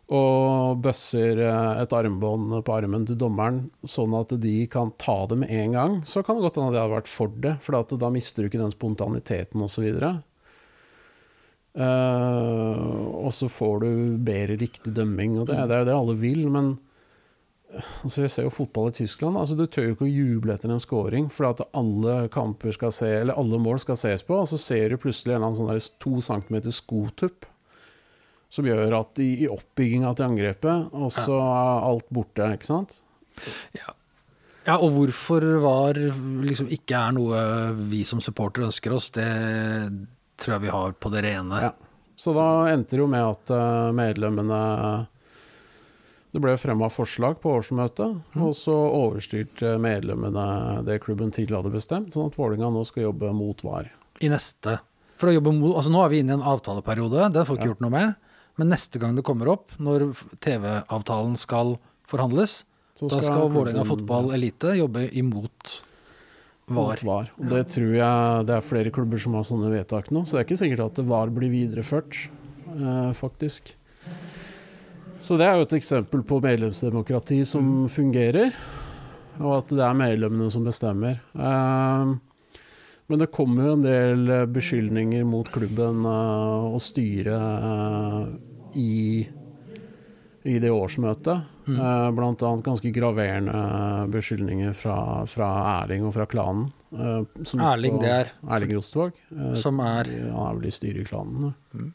og 0.09 0.79
bøsser 0.81 1.37
eh, 1.45 1.81
et 1.83 1.93
armbånd 1.93 2.55
på 2.65 2.73
armen 2.73 3.05
til 3.05 3.17
dommeren, 3.19 3.67
sånn 3.85 4.15
at 4.17 4.33
de 4.41 4.65
kan 4.71 4.89
ta 4.97 5.21
det 5.29 5.37
med 5.43 5.53
en 5.53 5.75
gang, 5.77 5.99
så 6.01 6.23
kan 6.25 6.37
det 6.37 6.47
godt 6.47 6.57
hende 6.57 6.73
jeg 6.73 6.81
hadde 6.81 6.95
vært 6.95 7.11
for 7.11 7.35
det. 7.45 7.53
For 7.61 7.77
da 7.77 8.09
mister 8.13 8.41
du 8.41 8.49
ikke 8.49 8.63
den 8.63 8.73
spontaniteten 8.73 9.61
osv. 9.61 9.85
Uh, 11.77 13.21
og 13.21 13.29
så 13.35 13.47
får 13.53 13.85
du 13.85 13.89
bedre 14.25 14.57
riktig 14.57 14.95
dømming, 14.97 15.37
og 15.39 15.45
det, 15.51 15.59
det 15.69 15.77
er 15.77 15.83
jo 15.83 15.89
det 15.91 15.97
alle 15.99 16.17
vil. 16.25 16.41
Men 16.49 16.73
eh, 16.73 16.88
altså 17.77 18.23
jeg 18.23 18.31
ser 18.33 18.47
jo 18.47 18.53
fotball 18.53 18.89
i 18.89 18.97
Tyskland. 18.97 19.37
Altså 19.37 19.57
du 19.57 19.65
tør 19.67 19.89
jo 19.89 19.95
ikke 19.95 20.07
å 20.07 20.11
juble 20.11 20.55
etter 20.55 20.73
en 20.73 20.81
scoring, 20.83 21.29
for 21.33 21.49
at 21.51 21.61
alle 21.77 22.15
kamper 22.33 22.73
skal 22.75 22.93
se, 22.95 23.11
eller 23.21 23.37
alle 23.39 23.61
mål 23.61 23.81
skal 23.83 23.99
ses 23.99 24.25
på, 24.25 24.39
og 24.41 24.49
så 24.49 24.59
ser 24.61 24.89
du 24.89 25.01
plutselig 25.01 25.35
en 25.35 25.39
eller 25.39 25.51
annen 25.51 25.61
sånn 25.61 25.71
der 25.71 26.01
to 26.01 26.23
centimeter 26.25 26.75
skotupp 26.75 27.47
som 28.49 28.65
gjør 28.65 28.95
at 28.97 29.21
i, 29.21 29.29
i 29.45 29.47
oppbygginga 29.51 30.15
til 30.17 30.25
angrepet, 30.25 30.93
og 30.97 31.11
så 31.13 31.37
er 31.37 31.87
alt 31.91 32.07
borte, 32.09 32.47
ikke 32.57 32.65
sant? 32.65 32.95
Ja, 33.77 34.75
og 34.79 34.89
hvorfor 34.95 35.45
VAR 35.63 35.99
liksom 36.45 36.71
ikke 36.73 36.97
er 36.97 37.13
noe 37.15 37.43
vi 37.91 38.01
som 38.05 38.21
supportere 38.21 38.67
ønsker 38.67 38.95
oss, 38.97 39.11
det 39.15 39.29
tror 40.39 40.55
jeg 40.55 40.65
vi 40.65 40.73
har 40.73 40.97
på 40.97 41.11
det 41.13 41.23
rene. 41.25 41.61
Ja. 41.69 41.71
Så 42.19 42.33
da 42.35 42.67
endte 42.71 42.97
det 42.97 43.03
jo 43.03 43.07
med 43.11 43.23
at 43.23 43.51
eh, 43.55 43.91
medlemmene 43.95 44.59
Det 46.29 46.41
ble 46.43 46.53
fremma 46.61 46.91
forslag 46.93 47.39
på 47.41 47.55
årsmøtet, 47.57 48.19
og 48.37 48.51
så 48.53 48.73
overstyrte 48.75 49.73
medlemmene 49.81 50.83
det 50.85 50.99
klubben 51.01 51.31
tidligere 51.33 51.63
hadde 51.63 51.73
bestemt, 51.73 52.13
sånn 52.13 52.29
at 52.29 52.37
Vålerenga 52.37 52.69
nå 52.75 52.83
skal 52.85 53.07
jobbe 53.07 53.31
mot 53.33 53.63
VAR. 53.65 53.89
I 54.21 54.29
neste. 54.29 54.77
For 55.19 55.31
å 55.31 55.33
jobbe 55.33 55.55
mot, 55.57 55.73
altså 55.79 55.91
Nå 55.91 56.03
er 56.03 56.11
vi 56.13 56.19
inne 56.21 56.35
i 56.35 56.37
en 56.37 56.45
avtaleperiode, 56.45 57.31
den 57.33 57.47
får 57.47 57.55
vi 57.55 57.61
ikke 57.63 57.71
gjort 57.73 57.83
noe 57.87 57.95
med. 57.95 58.13
Men 58.61 58.69
neste 58.75 59.01
gang 59.01 59.17
det 59.17 59.25
kommer 59.25 59.49
opp, 59.55 59.73
når 59.81 60.11
TV-avtalen 60.43 61.37
skal 61.39 61.77
forhandles, 62.09 62.63
Så 62.99 63.07
da 63.09 63.21
skal 63.23 63.49
Vålerenga 63.49 63.85
fotball 63.87 64.33
elite 64.35 64.75
jobbe 64.77 65.07
imot 65.15 65.79
VAR. 66.69 67.01
VAR. 67.01 67.33
Og 67.39 67.49
det 67.55 67.65
tror 67.73 67.93
jeg 67.95 68.45
det 68.45 68.55
er 68.57 68.65
flere 68.65 68.93
klubber 68.93 69.21
som 69.21 69.37
har 69.39 69.47
sånne 69.47 69.71
vedtak 69.73 70.11
nå, 70.13 70.27
så 70.27 70.37
det 70.37 70.43
er 70.43 70.47
ikke 70.49 70.61
sikkert 70.61 70.85
at 70.91 71.03
VAR 71.09 71.33
blir 71.33 71.49
videreført, 71.53 72.27
eh, 72.75 73.11
faktisk. 73.17 73.73
Så 75.19 75.35
det 75.37 75.45
er 75.49 75.57
jo 75.59 75.65
et 75.67 75.73
eksempel 75.77 76.21
på 76.25 76.39
medlemsdemokrati 76.43 77.41
som 77.47 77.87
fungerer, 77.91 78.53
og 79.39 79.57
at 79.59 79.73
det 79.75 79.83
er 79.83 79.97
medlemmene 79.99 80.47
som 80.53 80.63
bestemmer. 80.67 81.19
Eh, 81.35 82.13
men 83.09 83.21
det 83.23 83.31
kommer 83.33 83.67
jo 83.67 83.73
en 83.77 83.83
del 83.83 84.23
eh, 84.31 84.45
beskyldninger 84.53 85.25
mot 85.27 85.49
klubben 85.51 86.05
eh, 86.07 86.65
og 86.71 86.79
styret 86.83 87.67
eh, 87.73 88.23
i, 88.79 89.27
i 90.47 90.57
det 90.63 90.71
årsmøtet. 90.73 91.55
Mm. 91.69 92.15
blant 92.17 92.41
annet 92.41 92.65
ganske 92.65 92.89
graverende 92.89 94.07
beskyldninger 94.09 94.71
fra, 94.73 94.93
fra 95.29 95.49
Erling 95.83 96.07
og 96.07 96.15
fra 96.15 96.25
klanen. 96.25 96.71
eh, 96.97 97.43
som 97.45 97.61
Erling, 97.61 97.99
det 98.01 98.09
er 98.09 98.31
Erling 98.49 98.71
Rostvåg. 98.79 99.19
eh, 99.35 99.51
som 99.53 99.77
er 99.85 100.09
han 100.09 100.39
er 100.47 100.55
vel 100.57 100.65
i 100.65 100.73
styret 100.73 101.03
i 101.03 101.09
klanen. 101.11 101.51
Mm. 101.77 101.91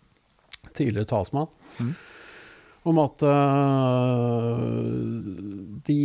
Tidligere 0.71 1.09
talsmann. 1.11 1.51
Mm. 1.81 1.91
Om 2.85 3.01
at 3.01 3.25
eh, 3.25 4.63
de 5.89 5.99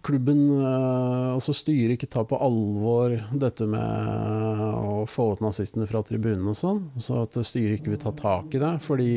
klubben, 0.00 0.38
uh, 0.62 1.34
altså 1.34 1.52
styret, 1.52 1.98
ikke 1.98 2.08
tar 2.08 2.24
på 2.30 2.38
alvor 2.40 3.12
dette 3.36 3.66
med 3.68 4.62
å 4.80 5.02
få 5.10 5.26
ut 5.34 5.42
nazistene 5.44 5.84
fra 5.90 6.00
tribunen 6.06 6.46
og 6.48 6.56
sånn. 6.56 6.80
Så 6.96 7.18
at 7.26 7.36
styret 7.44 7.82
ikke 7.82 7.92
vil 7.92 8.00
ta 8.00 8.14
tak 8.16 8.56
i 8.56 8.62
det. 8.62 8.72
Fordi 8.80 9.12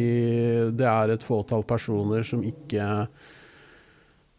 det 0.76 0.90
er 0.91 1.14
et 1.14 1.24
fåtall 1.24 1.64
personer 1.69 2.28
som 2.28 2.44
ikke 2.44 2.88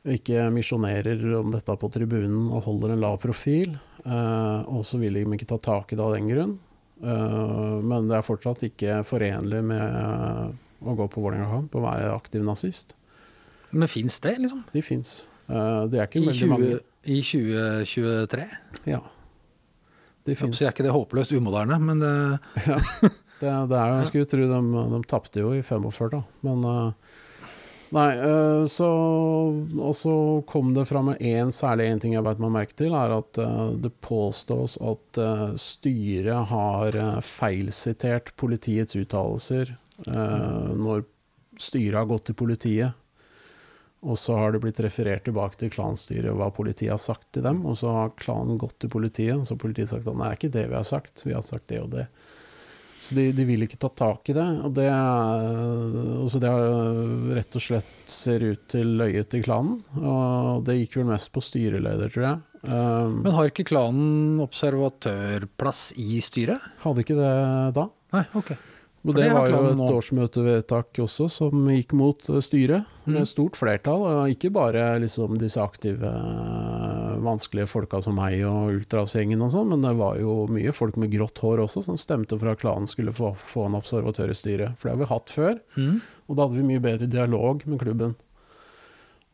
ikke 0.08 0.46
misjonerer 0.54 1.20
om 1.40 1.50
dette 1.52 1.74
på 1.76 1.90
tribunen 1.92 2.48
og 2.52 2.64
holder 2.68 2.94
en 2.94 3.02
lav 3.02 3.18
profil. 3.22 3.76
eh, 4.04 4.60
og 4.68 4.84
så 4.86 4.98
vil 4.98 5.14
de 5.14 5.24
ikke 5.26 5.48
ta 5.48 5.58
tak 5.58 5.92
i 5.92 5.96
det 5.96 6.04
av 6.04 6.14
den 6.14 6.28
grunn. 6.28 6.58
Eh, 7.02 7.82
men 7.82 8.08
det 8.08 8.16
er 8.16 8.26
fortsatt 8.26 8.62
ikke 8.62 9.02
forenlig 9.04 9.62
med 9.64 9.82
eh, 9.82 10.48
å 10.82 10.94
gå 10.98 11.08
på 11.10 11.22
Vålerenga-kamp 11.24 11.74
og 11.78 11.86
være 11.86 12.12
aktiv 12.14 12.44
nazist. 12.46 12.94
Men 13.70 13.90
fins 13.90 14.18
det, 14.24 14.38
liksom? 14.40 14.64
De 14.72 14.82
fins. 14.82 15.14
det 15.48 15.98
er 15.98 16.06
ikke 16.06 16.22
I, 16.22 16.26
veldig 16.26 16.40
20, 16.40 16.52
mange. 16.52 16.80
I 17.04 17.20
2023? 17.24 18.48
Ja. 18.88 19.00
De 20.28 20.36
Så 20.36 20.66
er 20.66 20.72
ikke 20.72 20.84
det 20.84 20.92
håpløst 20.92 21.32
umoderne, 21.32 21.78
men 21.80 22.02
det, 22.04 22.12
Det, 23.38 23.46
det 23.70 23.78
er 23.78 23.92
jo, 23.92 23.98
jeg 24.00 24.10
skulle 24.10 24.28
tro 24.32 24.46
de, 24.50 24.84
de 24.92 25.00
tapte 25.06 25.42
jo 25.44 25.54
i 25.54 25.62
45, 25.62 26.10
da. 26.16 26.22
Men 26.46 26.64
eh, 26.66 27.16
Nei, 27.94 28.08
eh, 28.20 28.62
så 28.68 28.88
Og 29.80 29.94
så 29.96 30.14
kom 30.50 30.74
det 30.76 30.88
fram 30.90 31.14
én 31.14 31.52
særlig 31.54 31.86
én 31.88 32.02
ting 32.02 32.16
jeg 32.16 32.26
beit 32.26 32.42
meg 32.42 32.52
merke 32.52 32.76
til, 32.76 32.96
er 32.98 33.14
at 33.16 33.38
eh, 33.40 33.76
det 33.80 33.94
påstås 34.04 34.76
at 34.84 35.20
eh, 35.22 35.46
styret 35.60 36.50
har 36.50 36.98
feilsitert 37.24 38.34
politiets 38.40 38.98
uttalelser 38.98 39.72
eh, 39.72 39.84
når 40.06 41.04
styret 41.58 41.98
har 41.98 42.06
gått 42.10 42.28
til 42.30 42.36
politiet. 42.38 42.92
Og 44.06 44.14
så 44.14 44.36
har 44.38 44.52
det 44.54 44.60
blitt 44.62 44.78
referert 44.84 45.24
tilbake 45.26 45.58
til 45.58 45.72
klanstyret 45.74 46.30
hva 46.38 46.52
politiet 46.54 46.92
har 46.94 47.00
sagt 47.02 47.32
til 47.34 47.42
dem. 47.42 47.64
Og 47.66 47.74
så 47.80 47.90
har 47.90 48.12
klanen 48.20 48.58
gått 48.62 48.76
til 48.84 48.92
politiet, 48.92 49.34
og 49.34 49.42
så 49.48 49.56
har 49.56 49.62
politiet 49.64 49.90
sagt 49.90 50.06
at 50.06 50.14
nei, 50.14 50.28
det 50.28 50.36
er 50.36 50.38
ikke 50.38 50.54
det 50.54 50.66
vi 50.70 50.76
har 50.78 50.86
sagt, 50.86 51.24
vi 51.26 51.34
har 51.34 51.42
sagt 51.42 51.66
det 51.72 51.80
og 51.82 51.90
det. 51.96 52.04
Så 53.02 53.14
de, 53.14 53.28
de 53.34 53.44
vil 53.46 53.62
ikke 53.62 53.78
ta 53.78 53.90
tak 53.94 54.30
i 54.30 54.34
det. 54.38 54.46
Og 54.66 54.72
det, 54.74 54.86
er- 54.90 56.28
så 56.30 56.38
det 56.42 56.52
rett 57.38 57.58
og 57.58 57.62
slett 57.62 57.90
ser 58.10 58.42
ut 58.52 58.64
til 58.70 58.94
løyet 59.02 59.28
til 59.34 59.42
klanen. 59.46 59.80
Og 59.98 60.62
det 60.66 60.78
gikk 60.80 60.96
vel 61.00 61.10
mest 61.10 61.30
på 61.34 61.42
styreleder, 61.42 62.10
tror 62.14 62.26
jeg. 62.28 62.38
Um, 62.70 63.20
Men 63.22 63.34
har 63.36 63.50
ikke 63.50 63.66
klanen 63.70 64.40
observatørplass 64.42 65.92
i 65.98 66.18
styret? 66.26 66.62
hadde 66.82 67.02
ikke 67.04 67.18
det 67.18 67.34
da. 67.78 67.84
Nei, 68.14 68.24
ok. 68.38 68.50
Og 69.06 69.14
det 69.14 69.24
det 69.28 69.32
var 69.32 69.48
jo 69.48 69.58
et 69.70 69.92
årsmøtevedtak 69.94 70.98
også 71.04 71.28
som 71.30 71.68
gikk 71.70 71.92
mot 71.96 72.18
eh, 72.28 72.40
styret, 72.44 72.84
med 73.06 73.22
Mm. 73.22 73.26
stort 73.26 73.56
flertall. 73.56 74.02
Og 74.04 74.28
ikke 74.34 74.50
bare 74.52 74.98
liksom 75.00 75.38
disse 75.38 75.56
aktive, 75.62 76.02
eh, 76.04 77.14
vanskelige 77.24 77.68
folka 77.70 78.02
som 78.02 78.16
meg 78.18 78.42
og 78.44 78.74
Ultras-gjengen 78.74 79.40
og 79.42 79.50
sånn, 79.54 79.68
men 79.70 79.80
det 79.86 79.96
var 79.96 80.18
jo 80.18 80.46
mye 80.50 80.72
folk 80.74 80.96
med 80.96 81.10
grått 81.14 81.38
hår 81.38 81.62
også 81.64 81.84
som 81.84 81.96
stemte 81.96 82.36
for 82.38 82.48
at 82.50 82.58
klanen 82.60 82.86
skulle 82.90 83.12
få, 83.14 83.34
få 83.36 83.66
en 83.66 83.78
observatør 83.80 84.30
i 84.30 84.36
styret. 84.36 84.76
For 84.76 84.88
det 84.90 84.98
har 84.98 85.06
vi 85.06 85.12
hatt 85.14 85.26
før, 85.32 85.60
Mm. 85.76 86.00
og 86.28 86.36
da 86.36 86.42
hadde 86.48 86.56
vi 86.60 86.68
mye 86.74 86.80
bedre 86.82 87.08
dialog 87.08 87.66
med 87.66 87.78
klubben. 87.80 88.16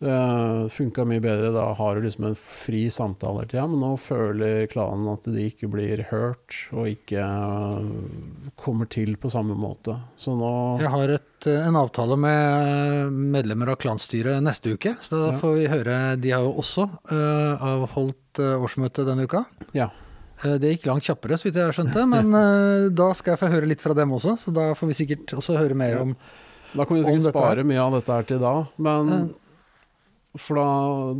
Det 0.04 0.70
funka 0.74 1.04
mye 1.08 1.22
bedre. 1.24 1.48
Da 1.54 1.64
har 1.78 1.96
du 1.96 2.04
liksom 2.04 2.26
en 2.28 2.36
fri 2.36 2.82
samtale 2.92 3.40
hele 3.40 3.48
tida, 3.48 3.64
men 3.70 3.80
nå 3.80 3.94
føler 4.00 4.66
klanen 4.68 5.08
at 5.14 5.24
de 5.24 5.46
ikke 5.48 5.70
blir 5.72 6.02
hørt, 6.10 6.58
og 6.76 6.90
ikke 6.90 7.24
øh, 7.24 8.50
kommer 8.60 8.88
til 8.92 9.14
på 9.20 9.30
samme 9.32 9.56
måte. 9.56 9.96
Så 10.20 10.34
nå 10.36 10.50
Jeg 10.82 10.92
har 10.92 11.14
et, 11.16 11.46
eh, 11.48 11.66
en 11.68 11.78
avtale 11.80 12.18
med 12.20 13.16
medlemmer 13.32 13.72
av 13.72 13.78
klanstyret 13.80 14.44
neste 14.44 14.74
uke, 14.76 14.92
så 15.00 15.16
da 15.16 15.32
Ja. 15.32 15.38
får 15.40 15.54
vi 15.56 15.68
høre 15.72 16.20
De 16.20 16.30
har 16.34 16.42
jo 16.44 16.52
også 16.60 16.84
uh, 17.10 17.64
avholdt 17.64 18.40
årsmøte 18.44 19.06
denne 19.06 19.24
uka. 19.24 19.44
Ja. 19.72 19.88
Det 20.42 20.74
gikk 20.74 20.88
langt 20.90 21.06
kjappere, 21.06 21.38
så 21.38 21.48
vidt 21.48 21.56
jeg 21.56 21.72
skjønte, 21.78 22.02
men 22.10 22.34
uh, 22.34 22.90
da 23.00 23.12
skal 23.16 23.34
jeg 23.34 23.40
få 23.40 23.52
høre 23.54 23.70
litt 23.70 23.80
fra 23.80 23.94
dem 23.96 24.12
også, 24.12 24.36
så 24.36 24.52
da 24.52 24.72
får 24.76 24.90
vi 24.90 24.98
sikkert 25.00 25.32
også 25.38 25.56
høre 25.56 25.78
mer 25.78 26.02
om 26.02 26.12
om 26.12 26.16
Da 26.74 26.84
kan 26.84 26.96
vi 26.98 27.04
sikkert 27.06 27.30
spare 27.30 27.64
mye 27.64 27.80
av 27.80 27.92
dette 27.94 28.12
her 28.12 28.28
til 28.28 28.40
da, 28.42 28.52
men 28.82 29.32
For 30.36 30.58
da, 30.58 30.68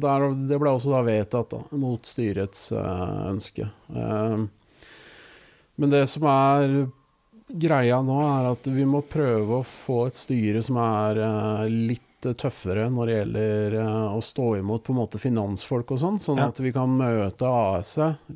der, 0.03 0.24
det 0.51 0.59
ble 0.59 0.73
også 0.74 0.91
da 0.91 1.03
vedtatt 1.07 1.53
da, 1.55 1.61
mot 1.78 2.03
styrets 2.09 2.73
eh, 2.74 3.15
ønske. 3.31 3.69
Eh, 3.95 4.45
Men 5.77 5.91
det 5.93 6.05
som 6.11 6.27
er 6.31 6.74
greia 7.51 8.01
nå, 8.03 8.16
er 8.24 8.49
at 8.55 8.66
vi 8.74 8.85
må 8.89 9.03
prøve 9.07 9.61
å 9.61 9.66
få 9.66 10.07
et 10.09 10.19
styre 10.19 10.62
som 10.66 10.78
er 10.82 11.20
eh, 11.23 11.65
litt 11.93 12.03
tøffere 12.24 12.86
når 12.89 13.07
det 13.11 13.16
gjelder 13.19 13.74
å 14.16 14.20
stå 14.24 14.47
imot 14.57 14.82
på 14.86 14.95
en 14.95 15.01
måte 15.03 15.19
finansfolk 15.20 15.91
og 15.93 15.99
sånn, 16.01 16.16
sånn 16.23 16.39
Ja. 16.41 16.47
at 16.49 16.59
vi 16.65 16.70
kan 16.73 16.89
møte 16.97 17.45
AS 17.45 17.91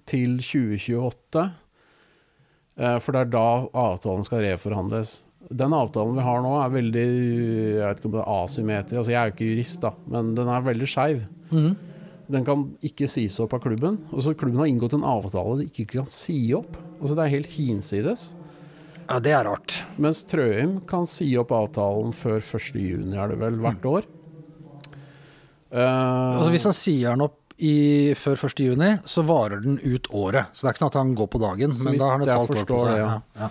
til 0.05 0.35
2028. 0.45 1.47
Eh, 2.77 2.99
For 3.01 3.13
det 3.17 3.23
er 3.25 3.33
da 3.33 3.47
avtalen 3.73 4.27
skal 4.29 4.45
reforhandles. 4.45 5.25
Den 5.49 5.73
avtalen 5.73 6.19
vi 6.19 6.25
har 6.27 6.43
nå 6.45 6.51
er 6.61 6.73
veldig 6.75 7.05
Jeg 7.09 7.85
vet 7.85 8.01
ikke 8.01 8.09
om 8.11 8.17
det 8.17 8.25
er 8.25 8.33
asymmetrisk, 8.35 8.99
altså 9.01 9.13
jeg 9.15 9.21
er 9.21 9.31
jo 9.31 9.35
ikke 9.37 9.51
jurist, 9.53 9.79
da, 9.85 9.93
men 10.13 10.35
den 10.37 10.51
er 10.53 10.67
veldig 10.67 10.89
skeiv. 10.93 11.23
Mm. 11.49 11.71
Den 12.29 12.45
kan 12.45 12.67
ikke 12.85 13.09
sies 13.09 13.39
opp 13.41 13.55
av 13.57 13.63
klubben. 13.65 13.97
Og 14.13 14.21
så 14.21 14.35
Klubben 14.37 14.61
har 14.61 14.69
inngått 14.69 14.99
en 14.99 15.07
avtale 15.09 15.63
de 15.63 15.71
ikke 15.71 15.87
kan 15.95 16.11
si 16.13 16.53
opp. 16.57 16.77
Altså 16.99 17.17
Det 17.17 17.25
er 17.25 17.35
helt 17.39 17.55
hinsides. 17.55 18.27
Ja, 19.09 19.17
det 19.25 19.33
er 19.33 19.47
rart. 19.49 19.79
Mens 19.97 20.21
Trøim 20.29 20.83
kan 20.89 21.09
si 21.09 21.31
opp 21.41 21.55
avtalen 21.57 22.13
før 22.13 22.43
1.6, 22.43 23.15
er 23.17 23.33
det 23.33 23.39
vel, 23.41 23.57
hvert 23.65 23.89
år. 23.89 24.09
Uh, 25.73 25.81
Altså 25.81 26.51
Hvis 26.53 26.69
han 26.69 26.77
sier 26.77 27.17
den 27.17 27.25
opp 27.25 27.57
i, 27.59 28.13
før 28.15 28.37
1. 28.47 28.61
juni, 28.63 28.91
så 29.09 29.25
varer 29.27 29.65
den 29.65 29.81
ut 29.81 30.07
året. 30.15 30.53
Så 30.53 30.63
det 30.63 30.69
er 30.69 30.77
ikke 30.77 30.85
sånn 30.85 30.93
at 30.93 31.01
han 31.01 31.17
går 31.19 31.31
på 31.33 31.41
dagen, 31.43 31.73
men 31.85 31.97
da 31.99 32.11
har 32.11 32.19
han 32.19 32.27
et 32.29 32.35
halvt 32.35 32.53
år 32.53 32.69
på 32.69 32.83
seg. 32.85 32.93
det, 32.93 33.01
ja. 33.01 33.17
ja. 33.41 33.49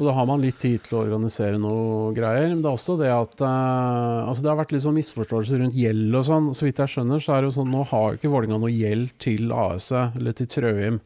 Og 0.00 0.06
da 0.08 0.14
har 0.16 0.24
man 0.24 0.40
litt 0.40 0.56
tid 0.62 0.80
til 0.86 0.96
å 0.96 1.02
organisere 1.04 1.60
noe 1.60 2.14
greier. 2.16 2.48
Men 2.48 2.62
det 2.64 2.70
er 2.70 2.76
også 2.78 2.96
det 2.96 3.10
at 3.12 3.42
eh, 3.44 4.20
Altså 4.24 4.44
det 4.44 4.48
har 4.48 4.60
vært 4.62 4.72
litt 4.72 4.86
sånn 4.86 4.96
misforståelser 4.96 5.60
rundt 5.60 5.76
gjeld 5.76 6.16
og 6.16 6.24
sånn. 6.24 6.46
Så 6.56 6.64
vidt 6.64 6.80
jeg 6.80 6.94
skjønner, 6.94 7.20
så 7.20 7.34
er 7.34 7.42
det 7.42 7.50
jo 7.50 7.58
sånn 7.58 7.74
nå 7.74 7.84
har 7.92 8.06
jo 8.08 8.20
ikke 8.20 8.32
Vålerenga 8.32 8.62
noe 8.62 8.72
gjeld 8.72 9.12
til 9.20 9.52
AS 9.52 9.90
eller 9.92 10.36
til 10.38 10.48
Trøim 10.48 11.02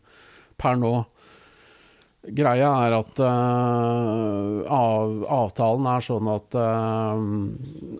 per 0.60 0.78
nå. 0.78 0.94
Greia 2.24 2.70
er 2.86 2.94
at 2.96 3.20
uh, 3.20 4.62
av, 4.72 5.16
avtalen 5.28 5.88
er 5.90 6.04
sånn 6.06 6.30
at 6.32 6.56
uh, 6.56 7.20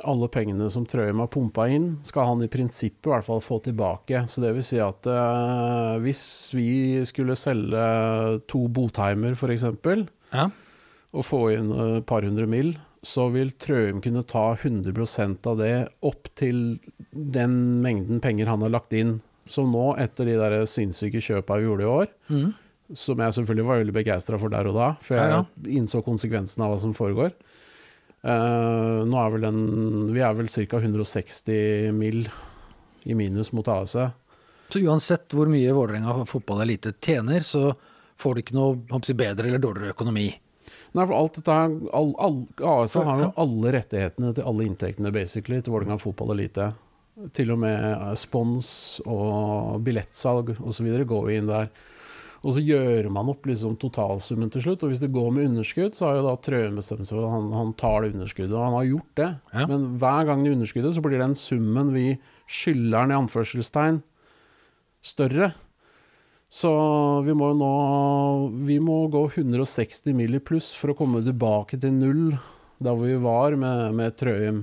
alle 0.08 0.28
pengene 0.32 0.70
som 0.72 0.86
Trøim 0.88 1.20
har 1.20 1.28
pumpa 1.32 1.66
inn, 1.68 1.90
skal 2.06 2.30
han 2.30 2.44
i 2.46 2.48
prinsippet 2.48 3.10
i 3.10 3.12
hvert 3.12 3.26
fall 3.26 3.42
få 3.44 3.58
tilbake. 3.66 4.22
Så 4.30 4.40
det 4.40 4.54
vil 4.56 4.64
si 4.64 4.80
at 4.80 5.10
uh, 5.10 6.00
hvis 6.00 6.24
vi 6.56 6.68
skulle 7.04 7.36
selge 7.36 7.84
to 8.48 8.64
Botheimer 8.72 9.36
f.eks., 9.36 9.66
Ja. 10.32 10.48
Og 11.14 11.24
få 11.26 11.40
inn 11.54 11.70
et 11.70 12.06
par 12.08 12.26
hundre 12.26 12.46
mil, 12.50 12.74
så 13.04 13.28
vil 13.32 13.52
Trøim 13.60 14.00
kunne 14.02 14.24
ta 14.26 14.54
100% 14.56 15.46
av 15.50 15.60
det 15.60 15.74
opp 16.06 16.30
til 16.38 16.80
den 17.12 17.56
mengden 17.84 18.20
penger 18.24 18.50
han 18.50 18.64
har 18.64 18.72
lagt 18.72 18.96
inn. 18.96 19.18
Som 19.46 19.74
nå, 19.74 19.90
etter 20.00 20.30
de 20.30 20.38
der 20.40 20.62
sinnssyke 20.68 21.20
kjøpa 21.20 21.58
vi 21.60 21.66
gjorde 21.66 21.84
i 21.84 21.90
år, 21.92 22.12
mm. 22.32 22.46
som 22.96 23.20
jeg 23.20 23.36
selvfølgelig 23.36 23.66
var 23.68 23.82
veldig 23.82 23.96
begeistra 23.98 24.40
for 24.40 24.54
der 24.54 24.70
og 24.70 24.78
da, 24.78 24.86
for 25.04 25.18
jeg 25.18 25.34
Ja, 25.34 25.42
ja. 25.42 25.68
innså 25.76 26.00
konsekvensen 26.06 26.64
av 26.64 26.72
hva 26.72 26.80
som 26.80 26.96
foregår. 26.96 27.34
Uh, 28.24 29.04
nå 29.04 29.18
er 29.20 29.32
vel 29.34 29.42
den 29.44 29.58
Vi 30.16 30.22
er 30.24 30.32
vel 30.32 30.48
ca. 30.48 30.78
160 30.80 31.92
mil 31.92 32.22
i 33.04 33.12
minus 33.12 33.52
mot 33.52 33.68
AS. 33.68 33.98
Så 34.72 34.80
uansett 34.80 35.28
hvor 35.36 35.50
mye 35.52 35.74
Vålerenga 35.76 36.24
fotball 36.24 36.64
elite 36.64 36.94
tjener, 37.04 37.44
så 37.44 37.74
får 38.16 38.34
de 38.34 38.44
ikke 38.46 38.56
noe 38.56 39.02
bedre 39.12 39.50
eller 39.50 39.60
dårligere 39.60 39.92
økonomi. 39.92 40.30
Nei, 40.94 41.04
for 41.08 41.16
alt 41.18 41.40
dette 41.40 41.54
all, 41.54 42.12
all, 42.22 42.36
AS 42.62 42.92
Så, 42.94 43.02
har 43.02 43.24
jo 43.24 43.32
alle 43.42 43.72
rettighetene 43.74 44.30
til 44.36 44.46
alle 44.46 44.68
inntektene, 44.68 45.10
basically, 45.14 45.58
til 45.58 45.74
Vålerenga 45.74 45.98
fotball 45.98 46.36
elite. 46.36 46.70
Til 47.34 47.50
og 47.54 47.60
med 47.62 47.88
eh, 47.88 48.12
spons 48.18 48.68
og 49.02 49.82
billettsalg 49.86 50.54
osv. 50.62 50.88
går 51.10 51.30
jo 51.30 51.40
inn 51.40 51.50
der. 51.50 51.70
Og 52.44 52.52
så 52.52 52.60
gjør 52.60 53.08
man 53.12 53.30
opp 53.32 53.46
liksom 53.48 53.78
totalsummen 53.80 54.50
til 54.52 54.66
slutt, 54.66 54.82
og 54.84 54.92
hvis 54.92 55.00
det 55.00 55.12
går 55.14 55.30
med 55.32 55.48
underskudd, 55.48 55.96
så 55.96 56.10
har 56.10 56.18
jo 56.18 56.26
da 56.26 56.34
Trøen 56.44 56.76
bestemt 56.76 57.08
seg 57.08 57.16
for 57.16 57.26
at 57.26 57.32
han, 57.32 57.46
han 57.56 57.70
tar 57.80 58.04
det 58.04 58.12
underskuddet, 58.12 58.52
og 58.52 58.66
han 58.66 58.76
har 58.76 58.88
gjort 58.90 59.12
det. 59.20 59.28
Ja. 59.54 59.68
Men 59.70 59.86
hver 60.02 60.28
gang 60.28 60.44
det 60.44 60.50
er 60.50 60.58
underskuddet, 60.58 60.94
så 60.94 61.04
blir 61.06 61.22
den 61.24 61.38
summen 61.38 61.94
vi 61.96 62.06
skylder 62.44 63.06
den 63.06 63.14
i 63.14 63.20
anførselstegn, 63.22 64.02
større. 65.04 65.54
Så 66.54 66.70
vi 67.26 67.34
må 67.34 67.50
jo 67.50 67.56
nå 67.58 67.70
Vi 68.68 68.76
må 68.82 69.00
gå 69.10 69.24
160 69.32 70.14
mil 70.14 70.38
i 70.38 70.42
pluss 70.44 70.70
for 70.78 70.92
å 70.92 70.98
komme 70.98 71.22
tilbake 71.26 71.80
til 71.82 71.94
null, 71.96 72.36
der 72.78 72.94
hvor 72.94 73.08
vi 73.10 73.18
var 73.22 73.56
med, 73.58 73.94
med 73.98 74.16
Trøim. 74.20 74.60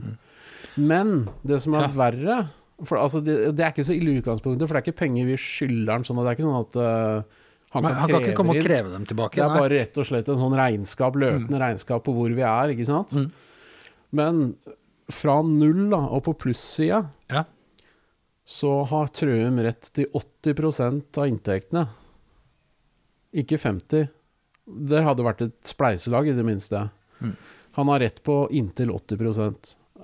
Men 0.80 1.28
det 1.44 1.60
som 1.66 1.76
er 1.76 1.90
Ja. 1.90 1.94
verre 1.98 2.38
for, 2.82 2.98
altså, 2.98 3.20
det, 3.22 3.36
det 3.54 3.62
er 3.66 3.74
ikke 3.76 3.86
så 3.86 3.94
ille 3.94 4.16
i 4.16 4.20
utgangspunktet, 4.24 4.66
for 4.66 4.74
det 4.74 4.80
er 4.82 4.88
ikke 4.88 5.02
penger 5.04 5.28
vi 5.30 5.36
skylder 5.38 5.92
han. 5.94 6.06
Sånn, 6.08 6.18
det 6.24 6.32
er 6.32 6.38
ikke 6.38 6.48
sånn 6.48 6.62
at 6.64 6.78
uh, 6.82 7.42
han 7.76 7.86
Men 7.86 7.94
kan 7.94 8.00
han 8.02 8.10
kan 8.10 8.24
ikke 8.26 8.38
komme 8.40 8.56
og 8.56 8.66
kreve 8.66 8.94
dem 8.96 9.06
tilbake. 9.06 9.38
Det 9.38 9.44
er 9.46 9.52
nei. 9.52 9.60
bare 9.62 9.76
rett 9.76 10.00
og 10.02 10.08
slett 10.10 10.32
en 10.34 10.40
sånn 10.40 10.56
regnskap, 10.58 11.20
løpende 11.22 11.60
regnskap 11.62 12.04
på 12.08 12.16
hvor 12.18 12.34
vi 12.34 12.42
er, 12.48 12.74
ikke 12.74 12.88
sant? 12.90 13.14
Mm. 13.14 13.28
Men 14.18 14.42
fra 15.12 15.38
null 15.46 15.92
da, 15.92 16.02
og 16.10 16.24
på 16.26 16.34
plussida, 16.46 17.04
Ja. 17.32 17.46
Så 18.52 18.72
har 18.90 19.12
Trøim 19.16 19.62
rett 19.64 19.88
til 19.96 20.10
80% 20.12 21.20
av 21.22 21.30
inntektene. 21.30 21.86
Ikke 23.32 23.56
50. 23.62 24.10
Det 24.92 25.04
hadde 25.06 25.26
vært 25.26 25.44
et 25.46 25.56
spleiselag, 25.70 26.28
i 26.28 26.36
det 26.36 26.44
minste. 26.44 26.90
Mm. 27.22 27.38
Han 27.78 27.92
har 27.94 28.04
rett 28.04 28.20
på 28.28 28.36
inntil 28.52 28.92
80 28.92 29.22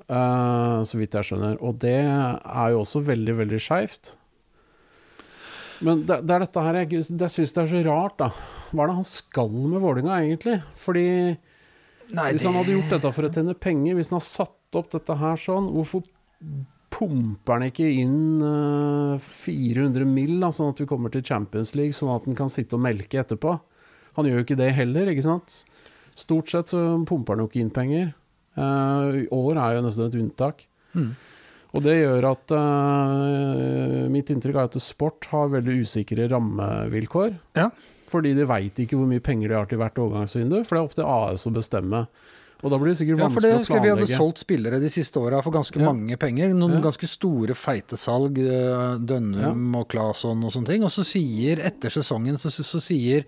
uh, 0.07 0.79
så 0.87 0.99
vidt 0.99 1.17
jeg 1.17 1.27
skjønner. 1.27 1.59
Og 1.59 1.75
det 1.83 1.97
er 1.99 2.71
jo 2.71 2.85
også 2.85 3.03
veldig, 3.09 3.35
veldig 3.41 3.59
skeivt. 3.59 4.13
Men 5.83 6.05
det, 6.07 6.21
det 6.23 6.37
er 6.37 6.45
dette 6.45 6.63
her 6.63 6.79
jeg, 6.79 7.03
jeg 7.03 7.33
syns 7.33 7.53
det 7.53 7.65
er 7.65 7.73
så 7.73 7.83
rart, 7.89 8.15
da. 8.23 8.31
Hva 8.71 8.85
er 8.85 8.93
det 8.93 8.97
han 9.01 9.09
skal 9.11 9.51
med 9.59 9.83
Vålinga 9.83 10.21
egentlig? 10.21 10.61
Fordi 10.79 11.05
Nei, 12.15 12.31
hvis 12.31 12.47
han 12.47 12.55
hadde 12.55 12.71
gjort 12.77 12.95
dette 12.95 13.11
for 13.11 13.27
å 13.27 13.33
tjene 13.35 13.59
penger, 13.59 13.99
hvis 13.99 14.13
han 14.13 14.21
har 14.21 14.27
satt 14.29 14.79
opp 14.79 14.89
dette 14.95 15.19
her 15.19 15.39
sånn, 15.43 15.67
hvorfor 15.75 16.07
pumper 16.93 17.57
han 17.57 17.67
ikke 17.67 17.87
inn 18.01 18.43
eh, 18.43 19.23
400 19.23 20.07
mill., 20.09 20.37
da, 20.43 20.51
sånn 20.55 20.73
at 20.73 20.81
vi 20.81 20.89
kommer 20.89 21.13
til 21.13 21.25
Champions 21.27 21.73
League, 21.77 21.95
sånn 21.95 22.13
at 22.13 22.27
han 22.29 22.37
kan 22.37 22.51
sitte 22.53 22.77
og 22.77 22.83
melke 22.85 23.21
etterpå? 23.21 23.57
Han 24.17 24.27
gjør 24.27 24.41
jo 24.41 24.47
ikke 24.47 24.59
det 24.59 24.71
heller, 24.77 25.11
ikke 25.11 25.25
sant? 25.25 25.61
Stort 26.17 26.49
sett 26.49 26.71
så 26.71 26.81
pumper 27.05 27.35
han 27.35 27.43
jo 27.43 27.49
ikke 27.51 27.61
inn 27.61 27.73
penger. 27.73 28.13
Eh, 28.57 29.23
I 29.23 29.27
år 29.35 29.59
er 29.61 29.77
jo 29.77 29.83
nesten 29.85 30.07
et 30.07 30.21
unntak. 30.21 30.65
Mm. 30.97 31.11
Og 31.75 31.83
det 31.83 31.97
gjør 31.99 32.29
at 32.31 32.53
uh, 32.55 34.07
Mitt 34.09 34.31
inntrykk 34.31 34.55
er 34.55 34.69
at 34.69 34.77
sport 34.81 35.27
har 35.33 35.51
veldig 35.51 35.81
usikre 35.83 36.25
rammevilkår. 36.31 37.35
Ja. 37.59 37.69
Fordi 38.07 38.31
de 38.37 38.47
veit 38.47 38.79
ikke 38.79 38.97
hvor 38.97 39.09
mye 39.09 39.23
penger 39.23 39.51
de 39.51 39.57
har 39.59 39.67
til 39.69 39.81
hvert 39.81 39.99
overgangsvindu, 39.99 40.61
for 40.63 40.77
det 40.77 40.79
er 40.79 40.87
opp 40.87 40.95
til 40.97 41.09
AS 41.11 41.43
å 41.49 41.53
bestemme. 41.53 42.05
Og 42.63 42.71
da 42.73 42.77
blir 42.81 42.89
det 42.89 42.97
sikkert 42.97 43.19
Ja, 43.21 43.27
for 43.29 43.43
det 43.45 43.51
vanskelig 43.53 43.67
å 43.67 43.67
planlegge. 43.69 43.83
vi 43.85 43.93
hadde 43.93 44.17
solgt 44.17 44.41
spillere 44.41 44.79
de 44.81 44.89
siste 44.89 45.19
åra 45.21 45.43
for 45.45 45.51
ganske 45.53 45.77
Ja. 45.79 45.85
mange 45.91 46.17
penger. 46.17 46.49
Noen 46.57 46.79
Ja. 46.79 46.81
ganske 46.89 47.07
store, 47.07 47.53
feite 47.53 47.97
salg. 47.97 48.37
eh, 48.39 48.97
Dønnum 48.97 49.75
og 49.75 49.87
Claesson 49.89 50.43
og 50.43 50.51
sånne 50.51 50.65
ting. 50.65 50.83
Og 50.83 50.89
så 50.89 51.03
sier, 51.05 51.59
etter 51.59 51.89
sesongen, 51.89 52.33
så, 52.37 52.49
så, 52.49 52.81
sier 52.81 53.25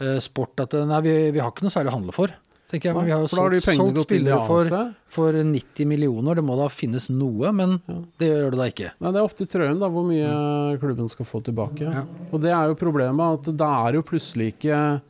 uh, 0.00 0.18
Sport 0.18 0.60
at 0.60 0.74
eh, 0.74 0.84
nei, 0.86 1.00
vi, 1.02 1.30
vi 1.32 1.38
har 1.40 1.50
ikke 1.50 1.62
noe 1.62 1.70
særlig 1.74 1.90
å 1.90 1.96
handle 1.98 2.12
for. 2.12 2.28
Tenker 2.68 2.90
jeg, 2.90 2.94
men 2.96 3.06
vi 3.06 3.10
har 3.12 3.22
jo 3.22 3.28
solgt, 3.32 3.64
solgt 3.64 3.98
spillere 4.04 4.46
for, 4.46 4.94
for 5.08 5.32
90 5.32 5.86
millioner. 5.88 6.34
Det 6.36 6.44
må 6.44 6.54
da 6.58 6.66
finnes 6.68 7.08
noe, 7.08 7.50
men 7.50 7.80
det 8.18 8.28
gjør 8.28 8.50
det 8.52 8.58
da 8.58 8.66
ikke. 8.68 8.90
Nei, 9.00 9.10
det 9.14 9.16
er 9.16 9.24
opp 9.24 9.34
til 9.38 9.46
Trøyen 9.46 9.78
da, 9.80 9.88
hvor 9.88 10.04
mye 10.04 10.78
klubben 10.78 11.08
skal 11.08 11.24
få 11.24 11.40
tilbake. 11.42 11.88
Og 12.30 12.42
det 12.42 12.50
er 12.52 12.68
jo 12.68 12.74
problemet, 12.76 13.38
at 13.40 13.56
det 13.56 13.70
er 13.70 13.96
jo 13.96 14.02
plutselig 14.02 14.52
ikke 14.58 15.00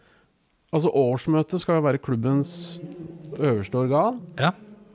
Altså, 0.73 0.90
årsmøtet 0.93 1.61
skal 1.62 1.78
jo 1.78 1.85
være 1.86 1.99
klubbens 2.05 2.81
øverste 3.39 3.78
organ. 3.81 4.19
Ja. 4.39 4.51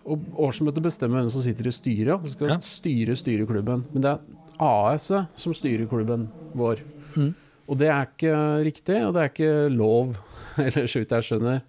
Og 0.06 0.22
årsmøtet 0.38 0.84
bestemmer 0.86 1.22
hvem 1.24 1.30
som 1.34 1.42
sitter 1.42 1.68
i 1.68 1.74
styret. 1.74 2.14
og 2.14 2.22
Så 2.28 2.36
skal 2.36 2.50
Ja. 2.54 2.58
styret 2.60 3.18
styre 3.18 3.46
klubben. 3.48 3.86
Men 3.94 4.02
det 4.02 4.12
er 4.12 4.20
AS-et 4.60 5.28
som 5.36 5.54
styrer 5.54 5.88
klubben 5.90 6.28
vår. 6.56 6.82
Mm. 7.16 7.34
Og 7.70 7.78
det 7.78 7.88
er 7.88 8.06
ikke 8.06 8.64
riktig, 8.66 9.00
og 9.08 9.14
det 9.16 9.22
er 9.24 9.30
ikke 9.32 9.70
lov, 9.76 10.16
eller 10.58 10.86
så 10.88 11.00
vidt 11.00 11.10
jeg 11.16 11.24
skjønner. 11.24 11.62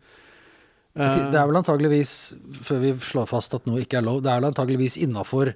Eh, 0.97 1.31
Det 1.31 1.35
er 1.41 1.47
vel 1.47 1.57
antageligvis, 1.57 2.35
før 2.63 2.81
vi 2.81 2.93
slår 2.99 3.27
fast 3.27 3.55
at 3.55 3.65
noe 3.67 3.81
ikke 3.81 3.99
er 3.99 4.03
lov, 4.03 4.21
det 4.23 4.31
er 4.31 4.41
vel 4.41 4.51
antageligvis 4.53 4.99
innafor 5.03 5.55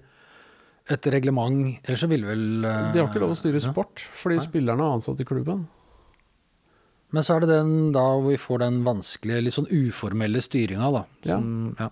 et 0.90 1.02
reglement, 1.12 1.76
ellers 1.84 2.00
så 2.00 2.08
ville 2.08 2.24
vel 2.26 2.64
uh, 2.64 2.92
de 2.92 2.98
har 2.98 3.08
ikke 3.10 3.20
lov 3.20 3.34
å 3.34 3.36
styre 3.36 3.60
sport, 3.60 4.00
fordi 4.16 4.38
Nei. 4.38 4.44
spillerne 4.46 4.80
er 4.80 4.94
ansatt 4.96 5.20
i 5.20 5.24
klubben. 5.28 5.66
Men 7.14 7.24
så 7.24 7.36
er 7.38 7.40
det 7.46 7.48
den 7.54 7.70
da 7.94 8.02
hvor 8.18 8.26
vi 8.28 8.36
får 8.40 8.60
den 8.66 8.82
vanskelige, 8.84 9.44
litt 9.46 9.54
sånn 9.56 9.70
uformelle 9.72 10.42
styringa, 10.44 10.90
da. 10.92 11.02
Som, 11.24 11.46
ja. 11.78 11.86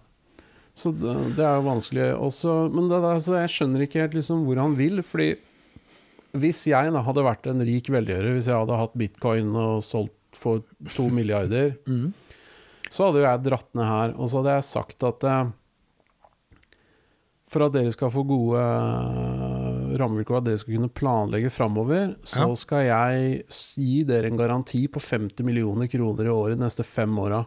Så 0.77 0.91
det, 0.93 1.15
det 1.39 1.45
er 1.47 1.55
jo 1.57 1.65
vanskelig 1.71 2.09
også. 2.21 2.57
Men 2.75 2.91
det, 2.91 2.99
altså, 3.01 3.39
jeg 3.41 3.53
skjønner 3.55 3.87
ikke 3.87 4.03
helt 4.05 4.17
liksom 4.19 4.43
hvor 4.45 4.61
han 4.61 4.75
vil. 4.77 5.01
Fordi 5.07 5.31
hvis 6.37 6.67
jeg 6.69 6.93
da 6.93 7.01
hadde 7.07 7.25
vært 7.25 7.49
en 7.49 7.65
rik 7.65 7.89
velgjører, 7.95 8.35
hvis 8.37 8.51
jeg 8.51 8.59
hadde 8.61 8.77
hatt 8.83 8.99
bitcoin 9.01 9.55
og 9.57 9.79
solgt 9.87 10.37
for 10.37 10.61
to 10.93 11.09
milliarder, 11.17 11.73
Mm. 11.89 12.11
så 12.93 13.07
hadde 13.09 13.23
jo 13.23 13.29
jeg 13.31 13.45
dratt 13.49 13.71
ned 13.75 13.89
her, 13.89 14.13
og 14.21 14.29
så 14.29 14.43
hadde 14.43 14.59
jeg 14.59 14.69
sagt 14.69 15.07
at 15.09 15.25
eh, 15.33 15.49
for 17.51 17.65
at 17.67 17.73
dere 17.79 17.93
skal 17.95 18.13
få 18.13 18.23
gode 18.29 18.61
rammevilkår 20.01 20.39
at 20.39 20.45
dere 20.49 20.59
skal 20.61 20.75
kunne 20.77 20.93
planlegge 20.93 21.51
framover, 21.53 22.15
så 22.27 22.47
Ja. 22.49 22.55
skal 22.55 22.85
jeg 22.87 23.45
gi 23.77 24.03
dere 24.05 24.27
en 24.31 24.37
garanti 24.39 24.87
på 24.89 25.01
50 25.01 25.43
millioner 25.45 25.87
kroner 25.89 26.25
i 26.27 26.35
året 26.35 26.59
de 26.59 26.65
neste 26.65 26.85
fem 26.85 27.15
åra. 27.19 27.45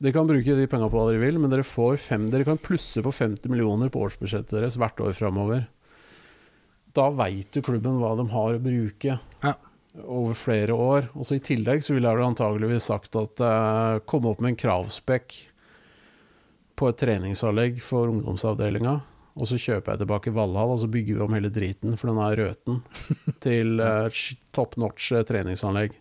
Dere 0.00 0.12
kan 0.14 0.28
bruke 0.28 0.54
de 0.54 0.66
penga 0.70 0.86
på 0.88 0.94
hva 0.94 1.08
dere 1.10 1.18
vil, 1.24 1.38
men 1.42 1.50
dere, 1.50 1.64
får 1.66 1.96
fem, 1.98 2.28
dere 2.30 2.44
kan 2.46 2.58
plusse 2.62 3.02
på 3.02 3.10
50 3.10 3.48
millioner 3.50 3.90
på 3.90 3.98
årsbudsjettet 4.06 4.54
deres 4.60 4.76
hvert 4.78 5.00
år 5.02 5.12
framover. 5.16 5.66
Da 6.94 7.08
veit 7.10 7.50
jo 7.58 7.62
klubben 7.66 7.98
hva 7.98 8.12
de 8.16 8.28
har 8.30 8.54
å 8.54 8.62
bruke 8.62 9.18
Ja. 9.42 9.54
over 10.06 10.34
flere 10.34 10.70
år. 10.70 11.08
Og 11.16 11.24
så 11.26 11.34
I 11.34 11.42
tillegg 11.42 11.82
så 11.82 11.94
ville 11.94 12.08
jeg 12.08 12.22
antageligvis 12.30 12.86
sagt 12.86 13.16
at 13.16 13.40
eh, 13.40 13.98
kom 14.06 14.26
opp 14.26 14.40
med 14.40 14.50
en 14.50 14.56
kravspekk 14.56 15.34
på 16.78 16.88
et 16.88 16.96
treningsanlegg 17.02 17.80
for 17.82 18.06
ungdomsavdelinga. 18.06 19.00
Og 19.38 19.46
så 19.46 19.58
kjøper 19.60 19.94
jeg 19.94 20.02
tilbake 20.02 20.34
Valhall, 20.34 20.74
og 20.74 20.80
så 20.82 20.90
bygger 20.90 21.20
vi 21.20 21.24
om 21.24 21.36
hele 21.36 21.50
driten, 21.54 21.94
for 22.00 22.10
den 22.10 22.18
er 22.24 22.40
røten, 22.42 22.80
til 23.44 23.78
uh, 23.78 24.20
top 24.56 24.74
notch 24.82 25.12
eh, 25.14 25.22
treningsanlegg. 25.28 25.94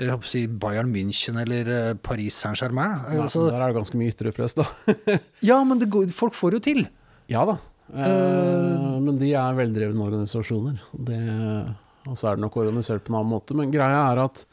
å 0.00 0.16
si 0.24 0.46
Bayern 0.48 0.88
München 0.88 1.36
eller 1.42 1.68
eh, 1.68 1.90
Paris 2.00 2.38
Saint-Germain. 2.38 3.02
Altså, 3.18 3.44
der 3.50 3.60
er 3.60 3.72
det 3.72 3.76
ganske 3.76 3.98
mye 3.98 4.14
ytre 4.14 4.32
press, 4.34 4.54
da. 4.56 4.64
ja, 5.50 5.58
men 5.66 5.82
det 5.82 5.90
går, 5.92 6.08
folk 6.16 6.38
får 6.38 6.56
jo 6.56 6.62
til. 6.64 6.86
Ja 7.30 7.44
da. 7.48 7.58
Uh, 7.92 9.02
men 9.04 9.18
de 9.20 9.34
er 9.36 9.56
veldrevne 9.58 10.06
organisasjoner. 10.06 10.78
Det, 10.96 11.18
og 12.08 12.16
så 12.16 12.30
er 12.30 12.38
det 12.38 12.46
nok 12.46 12.56
organisert 12.62 13.04
på 13.04 13.12
en 13.12 13.18
annen 13.20 13.34
måte. 13.34 13.56
Men 13.58 13.74
greia 13.74 14.06
er 14.14 14.22
at 14.22 14.46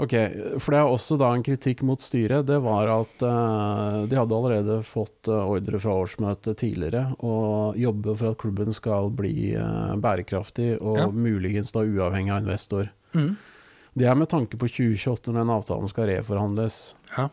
Ok, 0.00 0.14
for 0.62 0.72
det 0.72 0.78
er 0.80 0.88
også 0.88 1.16
da 1.20 1.28
en 1.36 1.42
kritikk 1.44 1.82
mot 1.84 2.00
styret. 2.00 2.46
Det 2.48 2.56
var 2.64 2.88
at 2.88 3.24
uh, 3.26 4.06
de 4.08 4.16
hadde 4.16 4.36
allerede 4.36 4.78
fått 4.86 5.28
eh, 5.28 5.50
ordre 5.52 5.80
fra 5.82 5.96
årsmøtet 6.00 6.56
tidligere 6.62 7.10
å 7.20 7.34
jobbe 7.76 8.14
for 8.16 8.30
at 8.32 8.38
klubben 8.40 8.72
skal 8.72 9.10
bli 9.12 9.50
uh, 9.60 9.92
bærekraftig 10.00 10.70
og 10.78 11.02
Ja. 11.02 11.08
muligens 11.12 11.74
da 11.76 11.82
uavhengig 11.84 12.32
av 12.32 12.40
investor. 12.46 12.88
Det 13.12 14.06
er 14.06 14.16
med 14.16 14.30
tanke 14.32 14.56
på 14.56 14.70
2028 14.70 15.34
når 15.34 15.42
den 15.42 15.52
avtalen 15.58 15.92
skal 15.92 16.08
reforhandles. 16.14 16.78
Ja. 17.18 17.26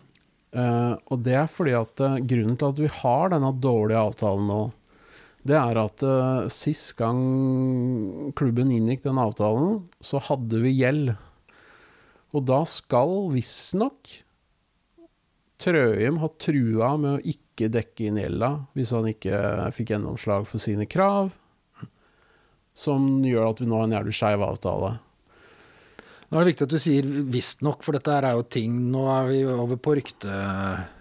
Uh, 0.57 0.97
og 1.07 1.23
det 1.23 1.37
er 1.39 1.47
fordi 1.51 1.75
at 1.77 2.03
grunnen 2.27 2.57
til 2.59 2.73
at 2.73 2.81
vi 2.81 2.89
har 2.99 3.31
denne 3.31 3.53
dårlige 3.63 4.01
avtalen 4.09 4.49
nå, 4.51 4.59
det 5.47 5.55
er 5.55 5.79
at 5.79 6.03
uh, 6.03 6.49
sist 6.51 6.97
gang 6.99 8.33
klubben 8.35 8.75
inngikk 8.75 9.05
den 9.07 9.23
avtalen, 9.23 9.85
så 10.03 10.19
hadde 10.27 10.59
vi 10.65 10.75
gjeld. 10.81 11.13
Og 12.35 12.43
da 12.47 12.61
skal 12.67 13.29
visstnok 13.31 14.11
Trøim 15.57 16.19
ha 16.21 16.29
trua 16.37 16.91
med 17.01 17.15
å 17.15 17.21
ikke 17.33 17.69
dekke 17.73 18.09
inn 18.09 18.19
gjelda 18.21 18.51
hvis 18.77 18.93
han 18.93 19.07
ikke 19.09 19.37
fikk 19.73 19.95
gjennomslag 19.95 20.45
for 20.45 20.61
sine 20.61 20.85
krav, 20.85 21.31
som 22.77 23.07
gjør 23.25 23.49
at 23.49 23.63
vi 23.63 23.69
nå 23.69 23.79
har 23.79 23.87
en 23.87 23.95
jævlig 23.97 24.13
skeiv 24.13 24.43
avtale. 24.45 24.91
Nå 26.27 26.37
er 26.37 26.43
det 26.43 26.51
viktig 26.51 26.67
at 26.67 26.75
du 26.75 26.81
sier 26.81 27.07
'visstnok', 27.07 27.81
for 27.81 27.97
dette 27.97 28.13
er 28.13 28.35
jo 28.35 28.43
ting 28.43 28.75
Nå 28.91 29.07
er 29.09 29.27
vi 29.31 29.39
over 29.47 29.79
på 29.79 29.95
rykte, 29.97 30.29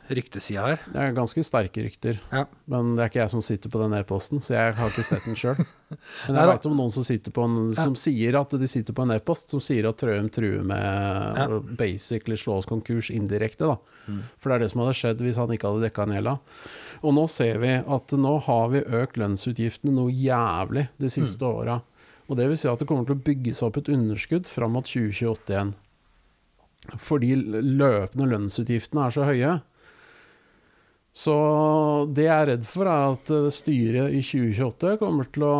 ryktesida 0.08 0.62
her. 0.66 0.80
Det 0.92 1.00
er 1.02 1.14
ganske 1.16 1.42
sterke 1.46 1.82
rykter. 1.84 2.18
Ja. 2.32 2.44
Men 2.70 2.92
det 2.96 3.02
er 3.04 3.10
ikke 3.10 3.20
jeg 3.22 3.32
som 3.32 3.42
sitter 3.44 3.72
på 3.72 3.80
den 3.82 3.94
e-posten, 3.98 4.42
så 4.44 4.54
jeg 4.54 4.74
har 4.78 4.92
ikke 4.92 5.04
sett 5.06 5.24
den 5.26 5.38
sjøl. 5.38 5.58
Men 6.26 6.38
jeg 6.40 6.50
veit 6.50 6.66
om 6.70 6.76
noen 6.78 6.92
som, 6.94 7.04
sitter 7.06 7.34
på 7.34 7.44
en, 7.46 7.56
som 7.76 7.94
sier 7.98 8.38
at 8.40 8.54
de 8.58 8.68
sitter 8.70 8.94
på 8.96 9.04
en 9.06 9.14
e-post 9.16 9.52
som 9.54 9.62
sier 9.62 9.86
at 9.90 9.98
Trøim 10.02 10.28
truer 10.34 10.62
med 10.66 10.82
Ja. 11.40 11.46
å 11.48 11.60
basically 11.78 12.36
slå 12.38 12.58
oss 12.60 12.66
konkurs 12.70 13.10
indirekte. 13.14 13.66
da. 13.70 13.76
For 14.38 14.50
det 14.50 14.56
er 14.56 14.64
det 14.66 14.70
som 14.74 14.82
hadde 14.84 14.96
skjedd 14.98 15.22
hvis 15.26 15.38
han 15.42 15.52
ikke 15.54 15.70
hadde 15.72 15.86
dekka 15.88 16.06
gjelda. 16.10 16.36
Og 17.02 17.14
nå 17.14 17.26
ser 17.30 17.58
vi 17.62 17.72
at 17.82 18.16
nå 18.18 18.36
har 18.46 18.68
vi 18.74 18.84
økt 19.02 19.16
lønnsutgiftene 19.20 19.94
noe 19.94 20.10
jævlig 20.14 20.88
de 20.98 21.10
siste 21.12 21.42
åra. 21.46 21.80
Og 22.26 22.36
det 22.40 22.48
vil 22.50 22.58
si 22.58 22.66
at 22.66 22.78
det 22.82 22.88
kommer 22.90 23.06
til 23.06 23.14
å 23.14 23.22
bygge 23.22 23.52
seg 23.54 23.68
opp 23.68 23.76
et 23.82 23.90
underskudd 23.94 24.48
fram 24.50 24.72
mot 24.74 24.86
2028 24.86 25.52
igjen. 25.54 25.74
Fordi 27.02 27.32
løpende 27.36 28.26
lønnsutgiftene 28.30 29.06
er 29.06 29.14
så 29.14 29.24
høye. 29.26 29.54
Så 31.16 31.34
det 32.12 32.26
jeg 32.26 32.34
er 32.34 32.50
redd 32.50 32.66
for, 32.68 32.88
er 32.90 33.14
at 33.14 33.30
eh, 33.32 33.48
styret 33.54 34.12
i 34.12 34.20
2028 34.20 34.98
kommer 35.00 35.30
til 35.32 35.46
å 35.48 35.56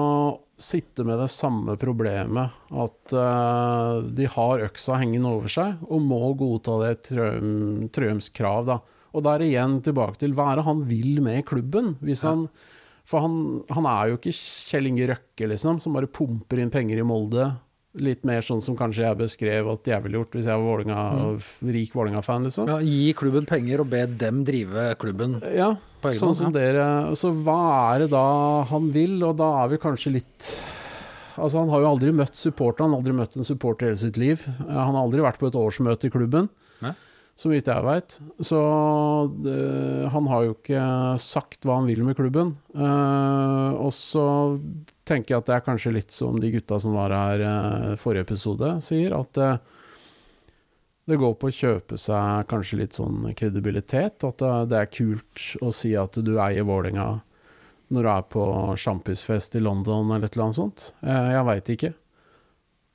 sitte 0.56 1.04
med 1.04 1.16
det 1.20 1.30
samme 1.32 1.78
problemet. 1.80 2.52
At 2.76 3.14
eh, 3.16 3.92
de 4.18 4.28
har 4.34 4.64
øksa 4.68 4.98
hengende 5.00 5.32
over 5.32 5.52
seg, 5.52 5.80
og 5.88 6.04
må 6.04 6.20
godta 6.36 6.76
det 6.84 6.94
Trøm, 7.08 7.88
Trøms 7.88 8.28
krav. 8.36 8.68
Da. 8.68 8.80
Og 9.16 9.24
da 9.24 9.36
er 9.36 9.46
igjen 9.46 9.78
tilbake 9.84 10.20
til 10.20 10.36
hva 10.36 10.50
er 10.52 10.60
det 10.60 10.66
han 10.68 10.84
vil 10.90 11.22
med 11.24 11.46
klubben? 11.48 11.94
Hvis 12.04 12.26
han, 12.28 12.50
for 13.08 13.24
han, 13.24 13.38
han 13.72 13.88
er 13.88 14.12
jo 14.12 14.20
ikke 14.20 14.36
Kjell 14.36 14.90
Inge 14.90 15.08
Røkke, 15.08 15.48
liksom, 15.54 15.80
som 15.80 15.96
bare 15.96 16.10
pumper 16.12 16.60
inn 16.60 16.72
penger 16.74 17.00
i 17.00 17.08
Molde. 17.08 17.48
Litt 17.96 18.26
mer 18.28 18.44
sånn 18.44 18.60
som 18.64 18.76
kanskje 18.76 19.06
jeg 19.06 19.18
beskrev 19.20 19.68
at 19.72 19.88
jeg 19.88 20.04
ville 20.04 20.20
gjort 20.20 20.34
hvis 20.36 20.48
jeg 20.50 20.60
var 20.60 20.66
Vålinga, 20.66 21.02
rik 21.72 21.94
Vålerenga-fan, 21.96 22.48
liksom. 22.48 22.68
Ja, 22.68 22.78
gi 22.84 23.12
klubben 23.16 23.48
penger 23.48 23.84
og 23.84 23.90
be 23.92 24.02
dem 24.20 24.42
drive 24.44 24.90
klubben. 25.00 25.38
Ja, 25.54 25.74
sånn 26.14 26.36
som 26.36 26.52
dere 26.54 27.14
Så 27.18 27.32
hva 27.32 27.94
er 27.94 28.04
det 28.04 28.10
da 28.12 28.26
han 28.70 28.90
vil, 28.94 29.16
og 29.26 29.38
da 29.40 29.48
er 29.62 29.72
vi 29.72 29.80
kanskje 29.82 30.18
litt 30.18 30.50
Altså, 31.36 31.60
han 31.60 31.68
har 31.68 31.82
jo 31.82 31.90
aldri 31.90 32.12
møtt 32.16 32.38
supporter, 32.38 32.86
han 32.86 32.94
har 32.94 33.02
aldri 33.02 33.16
møtt 33.16 33.34
en 33.36 33.44
supporter 33.44 33.84
i 33.84 33.90
hele 33.90 34.00
sitt 34.00 34.16
liv. 34.20 34.40
Han 34.62 34.94
har 34.94 35.02
aldri 35.02 35.24
vært 35.24 35.40
på 35.42 35.50
et 35.50 35.58
årsmøte 35.60 36.08
i 36.08 36.12
klubben, 36.14 36.48
Nei. 36.80 36.94
så 37.36 37.50
vidt 37.52 37.68
jeg 37.68 37.84
veit. 37.84 38.16
Så 38.40 38.60
det, 39.44 39.56
han 40.14 40.30
har 40.32 40.46
jo 40.46 40.54
ikke 40.56 40.86
sagt 41.20 41.68
hva 41.68 41.76
han 41.80 41.90
vil 41.90 42.00
med 42.06 42.16
klubben. 42.16 42.54
Uh, 42.72 43.76
og 43.76 43.92
så 43.92 44.24
tenker 45.06 45.34
jeg 45.34 45.42
at 45.42 45.48
det 45.48 45.56
er 45.56 45.66
kanskje 45.66 45.94
litt 45.94 46.14
som 46.14 46.38
de 46.42 46.50
gutta 46.54 46.78
som 46.82 46.96
var 46.96 47.14
her 47.14 47.44
eh, 47.46 47.94
forrige 48.00 48.26
episode, 48.26 48.72
sier, 48.84 49.14
at 49.16 49.40
eh, 49.42 49.58
det 51.06 51.18
går 51.22 51.36
på 51.38 51.50
å 51.50 51.54
kjøpe 51.54 51.98
seg 52.00 52.48
kanskje 52.50 52.80
litt 52.80 52.96
sånn 52.96 53.28
kredibilitet. 53.38 54.24
At 54.26 54.42
det, 54.42 54.54
det 54.72 54.80
er 54.80 54.90
kult 54.90 55.44
å 55.62 55.70
si 55.74 55.94
at 55.98 56.18
du 56.18 56.34
eier 56.42 56.66
Vålerenga 56.66 57.20
når 57.94 58.02
du 58.02 58.10
er 58.10 58.26
på 58.34 58.44
sjampisfest 58.82 59.54
i 59.54 59.62
London 59.62 60.10
eller 60.10 60.26
et 60.26 60.34
eller 60.34 60.48
annet 60.48 60.58
sånt. 60.58 60.90
Eh, 61.06 61.30
jeg 61.36 61.46
veit 61.46 61.72
ikke. 61.76 61.92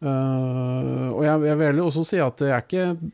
Uh, 0.01 1.11
og 1.13 1.19
jeg, 1.21 1.43
jeg 1.45 1.57
vil 1.59 1.79
også 1.83 2.03
si 2.09 2.17
at 2.19 2.41
jeg 2.41 2.55
er 2.55 2.63
ikke 2.65 3.11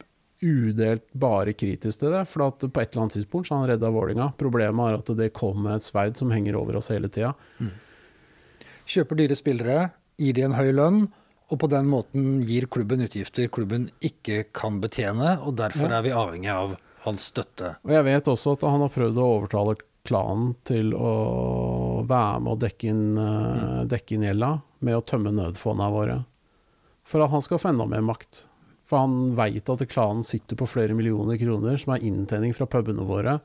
udelt 0.47 1.03
bare 1.17 1.51
kritisk 1.57 1.99
til 1.99 2.13
det, 2.13 2.21
for 2.29 2.53
på 2.55 2.69
et 2.79 2.93
eller 2.93 3.03
annet 3.03 3.17
tidspunkt 3.17 3.49
så 3.49 3.55
har 3.55 3.65
han 3.65 3.71
redda 3.73 3.91
Vålinga. 3.91 4.29
Problemet 4.39 4.89
er 4.93 5.01
at 5.01 5.11
det 5.19 5.33
kom 5.35 5.65
med 5.65 5.77
et 5.77 5.85
sverd 5.85 6.17
som 6.17 6.31
henger 6.33 6.57
over 6.57 6.79
oss 6.79 6.89
hele 6.93 7.11
tida. 7.11 7.33
Kjøper 8.87 9.19
dyre 9.19 9.35
spillere, 9.35 9.79
gir 10.17 10.35
de 10.37 10.45
en 10.47 10.55
høy 10.57 10.71
lønn, 10.71 11.01
og 11.47 11.59
på 11.61 11.69
den 11.71 11.87
måten 11.87 12.41
gir 12.47 12.67
klubben 12.71 13.03
utgifter 13.05 13.47
klubben 13.51 13.89
ikke 14.03 14.45
kan 14.55 14.81
betjene, 14.83 15.37
og 15.43 15.55
derfor 15.59 15.91
er 15.91 16.03
vi 16.03 16.15
avhengig 16.15 16.51
av 16.51 16.75
hans 17.05 17.29
støtte. 17.31 17.77
Og 17.87 17.93
jeg 17.95 18.07
vet 18.07 18.31
også 18.31 18.57
at 18.57 18.65
han 18.67 18.83
har 18.83 18.91
prøvd 18.91 19.21
å 19.21 19.29
overtale 19.37 19.77
klanen 20.07 20.53
til 20.67 20.93
å 20.95 21.11
være 22.07 22.41
med 22.43 22.53
og 22.53 22.61
dekke 22.63 22.91
inn, 22.91 23.05
eh, 23.19 23.85
dekke 23.91 24.15
inn 24.15 24.27
gjelda 24.27 24.51
med 24.87 24.97
å 24.97 25.05
tømme 25.07 25.33
nødfondene 25.35 25.93
våre. 25.93 26.17
For 27.07 27.23
at 27.23 27.31
han 27.31 27.43
skal 27.43 27.59
få 27.59 27.71
enda 27.71 27.87
mer 27.87 28.03
makt. 28.03 28.45
For 28.87 29.03
han 29.03 29.35
veit 29.35 29.69
at 29.71 29.83
klanen 29.91 30.23
sitter 30.23 30.55
på 30.55 30.67
flere 30.67 30.95
millioner 30.95 31.39
kroner, 31.39 31.79
som 31.79 31.95
er 31.95 32.03
inntjening 32.07 32.55
fra 32.55 32.67
pubene 32.71 33.07
våre, 33.07 33.39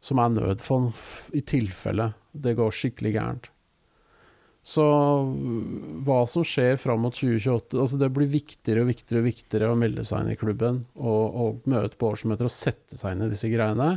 som 0.00 0.18
er 0.22 0.34
nødfond 0.34 0.94
i 1.36 1.42
tilfelle 1.42 2.12
det 2.32 2.54
går 2.56 2.70
skikkelig 2.74 3.14
gærent. 3.14 3.50
Så 4.62 4.84
hva 6.04 6.18
som 6.28 6.44
skjer 6.44 6.76
fram 6.76 7.00
mot 7.06 7.14
2028 7.16 7.78
altså 7.80 7.96
Det 7.96 8.10
blir 8.12 8.28
viktigere 8.28 8.82
og 8.84 8.90
viktigere 8.90 9.22
og 9.22 9.28
viktigere 9.30 9.70
å 9.72 9.78
melde 9.78 10.04
seg 10.04 10.20
inn 10.20 10.34
i 10.34 10.40
klubben 10.40 10.82
og, 11.00 11.22
og 11.44 11.70
møte 11.70 11.96
på 11.96 12.10
årsmøter 12.12 12.48
og 12.48 12.52
sette 12.52 12.98
seg 12.98 13.16
inn 13.16 13.24
i 13.24 13.30
disse 13.32 13.48
greiene. 13.48 13.94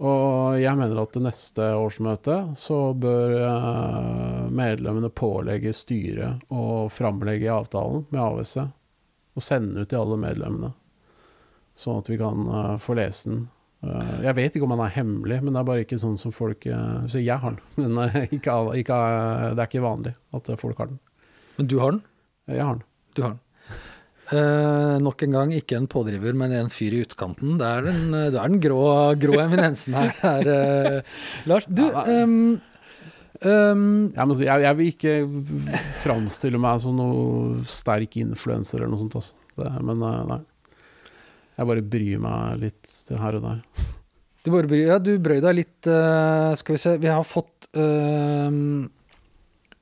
Og 0.00 0.56
jeg 0.56 0.78
mener 0.80 1.02
at 1.02 1.12
det 1.12 1.22
neste 1.26 1.66
årsmøte 1.76 2.36
så 2.58 2.78
bør 2.96 3.34
eh, 3.44 4.44
medlemmene 4.48 5.12
pålegge 5.12 5.74
styret 5.76 6.46
å 6.48 6.88
framlegge 6.90 7.52
avtalen 7.52 8.06
med 8.08 8.22
AWC 8.24 8.54
Og 8.64 9.44
sende 9.44 9.84
ut 9.84 9.90
til 9.92 10.00
alle 10.00 10.16
medlemmene. 10.22 10.72
Sånn 11.76 12.00
at 12.00 12.08
vi 12.10 12.18
kan 12.20 12.48
eh, 12.48 12.76
få 12.80 12.96
lese 12.96 13.28
den. 13.28 13.44
Eh, 13.80 14.16
jeg 14.26 14.36
vet 14.36 14.56
ikke 14.56 14.66
om 14.66 14.74
den 14.74 14.82
er 14.84 14.92
hemmelig, 14.92 15.38
men 15.40 15.54
det 15.54 15.60
er 15.60 15.68
bare 15.70 15.84
ikke 15.86 16.00
sånn 16.00 16.18
som 16.20 16.34
folk 16.36 16.66
uh, 16.68 17.06
Så 17.08 17.22
jeg 17.22 17.40
har 17.40 17.54
den, 17.56 17.62
men 17.80 18.02
eh, 18.04 18.26
ikke, 18.36 18.56
ikke, 18.82 18.96
eh, 18.96 19.46
det 19.56 19.64
er 19.64 19.70
ikke 19.70 19.86
vanlig 19.86 20.16
at 20.36 20.50
eh, 20.52 20.60
folk 20.60 20.82
har 20.82 20.90
den. 20.92 21.00
Men 21.56 21.70
du 21.70 21.78
har 21.80 21.94
den? 21.94 22.02
Jeg 22.50 22.66
har 22.66 22.76
den. 22.76 22.84
Du 23.16 23.24
har 23.24 23.36
den. 23.36 23.46
Eh, 24.30 24.96
nok 25.02 25.24
en 25.26 25.34
gang 25.34 25.52
ikke 25.56 25.78
en 25.80 25.88
pådriver, 25.90 26.36
men 26.38 26.52
en 26.54 26.68
fyr 26.70 26.94
i 26.94 27.00
utkanten. 27.02 27.56
Det 27.58 27.66
er 27.66 27.88
den, 27.88 28.02
det 28.12 28.38
er 28.38 28.52
den 28.52 28.60
grå, 28.62 28.82
grå 29.18 29.40
eminensen 29.42 29.96
her, 29.96 30.12
her 30.20 30.50
eh, 30.54 31.16
Lars. 31.50 31.66
Du, 31.66 31.82
um, 31.88 32.04
um, 32.04 32.60
ehm, 33.40 33.88
ehm, 34.14 34.36
Jeg, 34.44 34.62
jeg, 34.66 34.78
vil 34.78 34.92
ikke 34.92 35.16
framstille 36.04 36.60
meg 36.62 36.84
som 36.84 37.00
noe 37.00 37.64
sterk 37.66 38.20
influenser 38.20 38.78
eller 38.78 38.92
noe 38.92 39.02
sånt. 39.02 39.18
Altså. 39.18 39.50
Det, 39.56 39.72
men 39.88 40.06
eh, 40.06 40.22
nei. 40.30 40.40
Jeg 41.60 41.68
bare 41.68 41.82
bryr 41.92 42.20
meg 42.24 42.62
litt 42.62 42.90
her 43.20 43.36
og 43.36 43.42
der. 43.44 43.58
du, 44.44 44.48
bare, 44.54 44.68
bryr, 44.70 44.86
ja, 44.88 44.96
du 45.02 45.10
brøy 45.20 45.42
deg 45.44 45.58
litt 45.58 45.88
uh, 45.92 46.54
Skal 46.56 46.76
vi 46.78 46.80
se, 46.80 46.94
vi 47.02 47.10
har 47.12 47.26
fått 47.28 47.68
uh, 47.76 48.48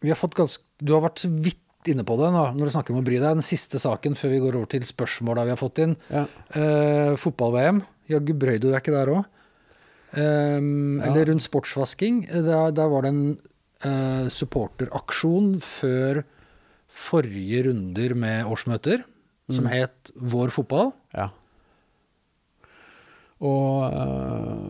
Vi 0.03 0.11
har 0.11 0.19
fått 0.19 0.35
ganske 0.39 0.65
Du 0.83 0.93
har 0.97 1.05
vært 1.07 1.23
så 1.23 1.31
vidt 1.31 1.63
inne 1.89 2.03
på 2.05 2.17
det 2.19 2.29
nå, 2.35 2.43
når 2.59 2.69
du 2.69 2.73
snakker 2.75 2.93
om 2.93 2.99
å 3.01 3.05
bry 3.07 3.17
deg. 3.17 3.31
Den 3.39 3.47
siste 3.47 3.79
saken 3.81 4.17
før 4.19 4.33
vi 4.35 4.41
går 4.43 4.57
over 4.59 4.69
til 4.75 4.83
spørsmåla 4.85 5.45
vi 5.47 5.53
har 5.55 5.61
fått 5.61 5.79
inn. 5.81 5.95
Ja. 6.13 6.25
Uh, 6.53 7.15
Fotball-VM. 7.17 7.79
Jaggu 8.11 8.35
brøy 8.37 8.59
du 8.61 8.67
deg 8.73 8.81
ikke 8.83 8.93
der 8.97 9.13
òg? 9.15 9.23
Ja. 10.19 10.59
Eller 11.07 11.29
rundt 11.31 11.45
sportsvasking. 11.47 12.23
Der, 12.29 12.75
der 12.77 12.91
var 12.93 13.07
det 13.07 13.13
en 13.15 13.23
uh, 13.87 14.27
supporteraksjon 14.33 15.55
før 15.65 16.23
forrige 16.89 17.67
runder 17.69 18.15
med 18.19 18.49
årsmøter, 18.53 19.05
som 19.53 19.65
Mm. 19.69 19.73
het 19.79 20.13
Vår 20.17 20.49
fotball. 20.53 20.93
ja. 21.15 21.31
Og 23.39 23.85
eh, 23.87 24.63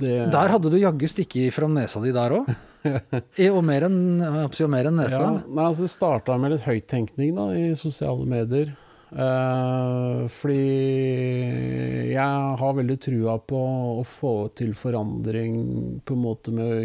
det 0.00 0.14
Der 0.34 0.50
hadde 0.50 0.70
du 0.72 0.78
jaggu 0.80 1.06
stikket 1.08 1.54
fram 1.54 1.76
nesa 1.76 2.02
di 2.02 2.14
der 2.14 2.34
òg. 2.40 2.48
Og 3.56 3.62
mer 3.64 3.86
enn 3.86 4.98
nesa. 4.98 5.20
Ja, 5.22 5.30
nei, 5.46 5.62
altså 5.66 5.86
det 5.86 5.92
starta 5.92 6.36
med 6.40 6.56
litt 6.56 6.66
høyttenkning 6.66 7.38
da, 7.38 7.48
i 7.54 7.70
sosiale 7.78 8.26
medier. 8.28 8.74
Uh, 9.06 10.26
fordi 10.34 12.10
jeg 12.10 12.56
har 12.60 12.72
veldig 12.74 12.96
trua 13.00 13.36
på 13.38 13.60
å 14.00 14.02
få 14.06 14.34
til 14.58 14.74
forandring 14.74 16.00
på 16.02 16.16
en 16.16 16.24
måte 16.24 16.54
med 16.54 16.82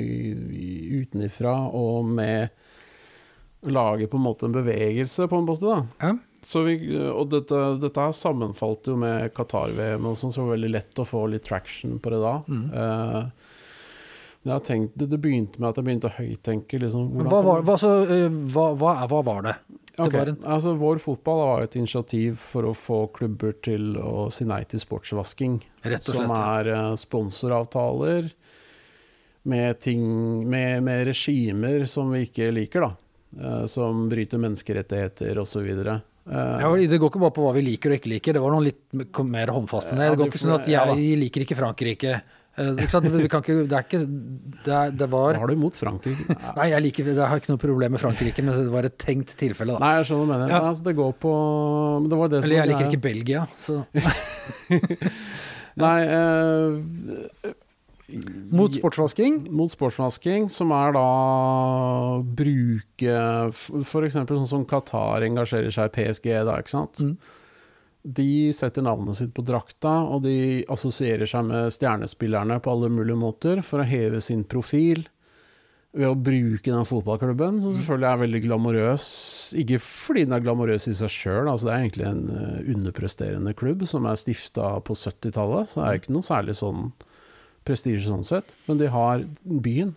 utenifra, 1.01 1.55
og 1.73 2.05
med 2.13 2.53
å 3.65 3.73
lage 3.73 4.09
på 4.09 4.22
en 4.22 4.27
måte 4.30 4.45
en 4.47 4.53
bevegelse, 4.53 5.26
på 5.26 5.41
en 5.41 5.49
måte. 5.49 5.65
da. 5.65 5.81
Ja. 6.05 6.13
Så 6.45 6.63
vi, 6.65 6.76
og 6.97 7.30
dette, 7.30 7.57
dette 7.81 8.01
her 8.01 8.13
sammenfalt 8.18 8.89
jo 8.89 8.95
med 8.99 9.30
Qatar-VM, 9.38 10.07
sånn, 10.18 10.34
så 10.34 10.41
det 10.41 10.45
var 10.47 10.55
veldig 10.55 10.72
lett 10.73 11.01
å 11.01 11.05
få 11.05 11.26
litt 11.30 11.45
traction 11.45 11.99
på 12.01 12.13
det 12.13 12.22
da. 12.23 12.34
Mm. 12.49 12.63
Eh, 12.81 13.49
har 14.49 14.63
tenkt, 14.65 14.95
det, 14.97 15.11
det 15.11 15.19
begynte 15.22 15.61
med 15.61 15.69
at 15.69 15.77
jeg 15.77 15.85
begynte 15.85 16.09
å 16.09 16.15
høyttenke. 16.15 16.80
Liksom, 16.81 17.11
Hva 17.30 17.43
var, 17.45 17.61
hva, 17.68 17.77
så, 17.77 17.91
eh, 18.09 18.26
hva, 18.55 18.72
hva, 18.73 19.22
var 19.22 19.45
det? 19.45 19.55
Det 19.91 20.07
okay. 20.07 20.18
var 20.18 20.31
en- 20.31 20.45
altså 20.55 20.73
Vår 20.80 21.01
fotball 21.03 21.41
var 21.43 21.65
et 21.68 21.76
initiativ 21.77 22.39
for 22.41 22.65
å 22.65 22.73
få 22.73 23.03
klubber 23.13 23.53
til 23.61 23.99
å 24.01 24.31
si 24.34 24.47
nei 24.49 24.63
til 24.63 24.81
sportsvasking. 24.81 25.59
Som 25.84 25.99
slett. 25.99 26.26
ja. 26.26 26.41
er 26.57 26.72
eh, 26.73 26.95
sponsoravtaler 26.97 28.31
med, 29.43 29.80
ting, 29.80 30.49
med, 30.49 30.81
med 30.84 31.05
regimer 31.05 31.85
som 31.85 32.09
vi 32.13 32.26
ikke 32.26 32.49
liker, 32.53 32.89
da. 32.89 32.95
Som 33.65 34.09
bryter 34.11 34.41
menneskerettigheter 34.41 35.38
osv. 35.39 35.69
Uh, 36.27 36.57
Ja, 36.61 36.68
det 36.88 36.99
går 37.02 37.10
ikke 37.10 37.23
bare 37.23 37.34
på 37.34 37.48
hva 37.48 37.56
vi 37.56 37.64
liker 37.65 37.93
og 37.93 37.98
ikke 37.98 38.11
liker, 38.11 38.38
det 38.38 38.43
var 38.43 38.53
noe 38.53 38.68
litt 38.68 38.84
mer 39.26 39.52
håndfast 39.56 39.91
enn 39.91 40.03
det. 40.03 40.11
Det 40.11 40.19
går 40.22 40.30
ikke 40.30 40.43
sånn 40.43 40.60
at 40.60 40.69
jeg 40.69 41.18
liker 41.23 41.48
ikke 41.48 41.57
Frankrike. 41.57 42.22
Eh, 42.60 42.68
Ikke 42.84 42.91
sant? 42.91 43.06
Vi 43.07 43.30
kan 43.31 43.39
ikke, 43.39 43.61
det 43.64 43.76
er 43.77 43.85
ikke 43.85 43.99
Det, 44.65 44.73
er, 44.76 44.89
det 44.91 45.06
Hva 45.07 45.22
var 45.30 45.38
har 45.39 45.48
du 45.48 45.53
imot 45.56 45.77
Frankrike? 45.80 46.35
Nei, 46.57 46.65
jeg 46.73 46.84
liker 46.84 47.07
Jeg 47.14 47.23
har 47.23 47.39
ikke 47.39 47.53
noe 47.53 47.61
problem 47.61 47.95
med 47.95 48.02
Frankrike, 48.03 48.43
men 48.43 48.57
det 48.57 48.73
var 48.73 48.88
et 48.89 48.98
tenkt 48.99 49.31
tilfelle, 49.39 49.77
da. 49.77 49.80
Nei, 49.80 49.93
jeg 50.02 50.10
skjønner 50.10 50.27
hva 50.27 50.35
du 50.35 50.43
mener. 50.43 50.52
Ja. 50.52 50.60
Altså, 50.68 50.84
det 50.89 50.95
går 50.99 51.14
på 51.23 51.31
men 52.02 52.10
det 52.11 52.19
var 52.19 52.34
det 52.34 52.41
som 52.43 52.49
Eller 52.49 52.60
jeg 52.60 52.72
liker 52.73 52.89
ikke 52.91 53.03
Belgia, 53.07 53.45
så 53.56 53.80
Nei 55.81 55.98
eh, 56.03 57.56
Mot 58.51 58.73
sportsvasking. 58.75 59.43
mot 59.51 59.71
sportsvasking, 59.71 60.49
som 60.51 60.73
er 60.75 60.95
da 60.95 61.05
bruke 62.21 63.13
F.eks. 63.51 64.17
sånn 64.17 64.49
som 64.49 64.65
Qatar 64.67 65.25
engasjerer 65.27 65.73
seg 65.73 65.91
i 65.91 65.95
PSG, 65.97 66.33
da, 66.47 66.57
ikke 66.59 66.73
sant. 66.73 67.03
Mm. 67.05 67.15
De 68.01 68.29
setter 68.57 68.81
navnet 68.81 69.19
sitt 69.19 69.33
på 69.38 69.45
drakta, 69.45 69.99
og 70.09 70.23
de 70.25 70.63
assosierer 70.73 71.29
seg 71.29 71.45
med 71.47 71.73
stjernespillerne 71.73 72.57
på 72.63 72.73
alle 72.73 72.89
mulige 72.89 73.19
måter 73.19 73.61
for 73.65 73.83
å 73.83 73.88
heve 73.88 74.21
sin 74.25 74.43
profil 74.43 75.05
ved 75.91 76.07
å 76.07 76.15
bruke 76.15 76.71
den 76.71 76.88
fotballklubben, 76.88 77.59
som 77.61 77.73
selvfølgelig 77.75 78.07
er 78.07 78.19
veldig 78.21 78.41
glamorøs. 78.45 79.05
Ikke 79.59 79.79
fordi 79.83 80.23
den 80.23 80.38
er 80.38 80.43
glamorøs 80.43 80.88
i 80.88 80.95
seg 80.95 81.11
sjøl, 81.11 81.49
altså 81.51 81.67
det 81.67 81.73
er 81.73 81.83
egentlig 81.83 82.07
en 82.07 82.21
eh, 82.31 82.59
underpresterende 82.73 83.53
klubb 83.59 83.83
som 83.89 84.07
er 84.07 84.19
stifta 84.19 84.77
på 84.88 84.95
70-tallet, 84.95 85.69
så 85.69 85.81
det 85.81 85.89
er 85.89 85.99
ikke 85.99 86.15
noe 86.15 86.27
særlig 86.27 86.55
sånn 86.61 86.93
prestisje 87.67 88.09
sånn 88.09 88.25
sett. 88.27 88.55
Men 88.67 88.79
de 88.81 88.88
har 88.91 89.23
byen. 89.45 89.95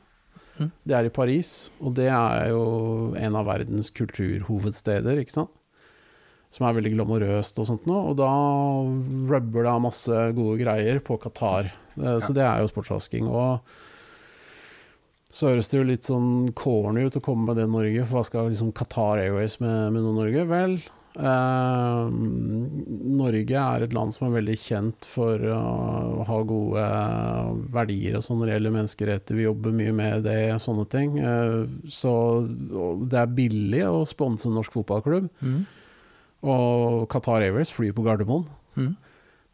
Mm. 0.59 0.71
Det 0.87 0.95
er 0.95 1.09
i 1.09 1.13
Paris, 1.15 1.71
og 1.83 1.97
det 1.99 2.07
er 2.15 2.51
jo 2.53 3.15
en 3.19 3.37
av 3.41 3.49
verdens 3.49 3.89
kulturhovedsteder, 3.91 5.19
ikke 5.25 5.35
sant. 5.35 5.51
Som 6.55 6.69
er 6.69 6.77
veldig 6.77 6.93
glamorøst 6.95 7.57
og 7.59 7.67
sånt 7.67 7.89
noe. 7.91 8.13
Og 8.13 8.19
da 8.21 8.29
rubber 9.33 9.65
det 9.67 9.73
av 9.73 9.81
masse 9.83 10.21
gode 10.37 10.61
greier 10.61 11.01
på 11.03 11.17
Qatar. 11.19 11.73
Eh, 11.99 12.21
Så 12.23 12.31
det 12.37 12.45
er 12.47 12.61
jo 12.63 12.71
sportsvasking. 12.71 13.27
Og 13.27 13.59
så 15.35 15.49
høres 15.51 15.67
det 15.73 15.81
jo 15.81 15.87
litt 15.89 16.07
sånn 16.07 16.53
corny 16.55 17.09
ut 17.09 17.17
å 17.19 17.25
komme 17.25 17.49
med 17.49 17.59
det 17.59 17.67
Norge, 17.67 18.05
for 18.07 18.21
hva 18.21 18.25
skal 18.29 18.53
liksom 18.53 18.71
Qatar 18.73 19.19
Airways 19.25 19.59
med, 19.59 19.97
med 19.97 20.07
Norge? 20.07 20.45
Vel, 20.47 20.77
Norge 23.15 23.55
er 23.61 23.85
et 23.87 23.93
land 23.95 24.15
som 24.15 24.27
er 24.29 24.35
veldig 24.41 24.57
kjent 24.59 25.07
for 25.09 25.39
å 25.55 26.25
ha 26.27 26.39
gode 26.49 26.83
eh, 26.83 27.51
verdier 27.75 28.19
og 28.19 28.25
sånn 28.27 28.41
når 28.41 28.51
det 28.51 28.57
gjelder 28.57 28.75
menneskeretter. 28.79 29.39
Vi 29.39 29.47
jobber 29.47 29.77
mye 29.77 29.95
med 29.95 30.25
det, 30.27 30.39
sånne 30.65 30.87
ting. 30.91 31.19
Eh, 31.23 31.65
så 31.93 32.13
det 33.07 33.21
er 33.23 33.35
billig 33.39 33.85
å 33.89 34.03
sponse 34.11 34.51
norsk 34.53 34.75
fotballklubb. 34.81 35.31
Mm. 35.45 35.63
Og 36.51 37.07
Qatar 37.13 37.47
Airways 37.47 37.73
flyr 37.73 37.95
på 37.97 38.05
Gardermoen. 38.07 38.45
Mm. 38.77 38.93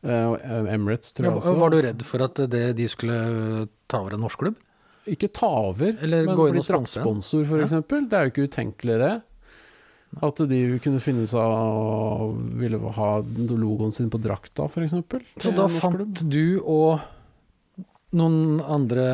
Eh, 0.01 0.73
Emirates, 0.75 1.13
tror 1.13 1.27
Ja, 1.29 1.35
jeg 1.37 1.43
også. 1.45 1.59
var 1.61 1.71
du 1.75 1.81
redd 1.85 2.03
for 2.09 2.25
at 2.25 2.41
det, 2.51 2.65
de 2.81 2.89
skulle 2.89 3.69
ta 3.91 4.01
over 4.01 4.17
en 4.17 4.25
norsk 4.25 4.39
klubb? 4.47 4.57
Ikke 5.11 5.31
ta 5.33 5.49
over, 5.71 5.95
Eller 6.05 6.27
men 6.29 6.37
bli 6.37 6.61
draktsponsor, 6.61 7.45
for 7.49 7.59
Ja. 7.61 7.65
eksempel. 7.65 8.09
Det 8.09 8.17
er 8.19 8.25
jo 8.29 8.31
ikke 8.35 8.49
utenkelig, 8.49 8.99
det. 9.01 9.15
At 10.19 10.41
de 10.51 10.79
kunne 10.83 10.99
finne 10.99 11.23
seg 11.31 11.39
å 11.39 12.33
ville 12.59 12.81
ha 12.97 13.11
logoen 13.23 13.93
sin 13.95 14.11
på 14.11 14.19
drakta, 14.19 14.67
f.eks. 14.67 14.97
Så 15.39 15.53
da 15.55 15.69
fant 15.71 16.25
du 16.29 16.59
og 16.65 16.99
Noen 18.11 18.57
andre 18.67 19.05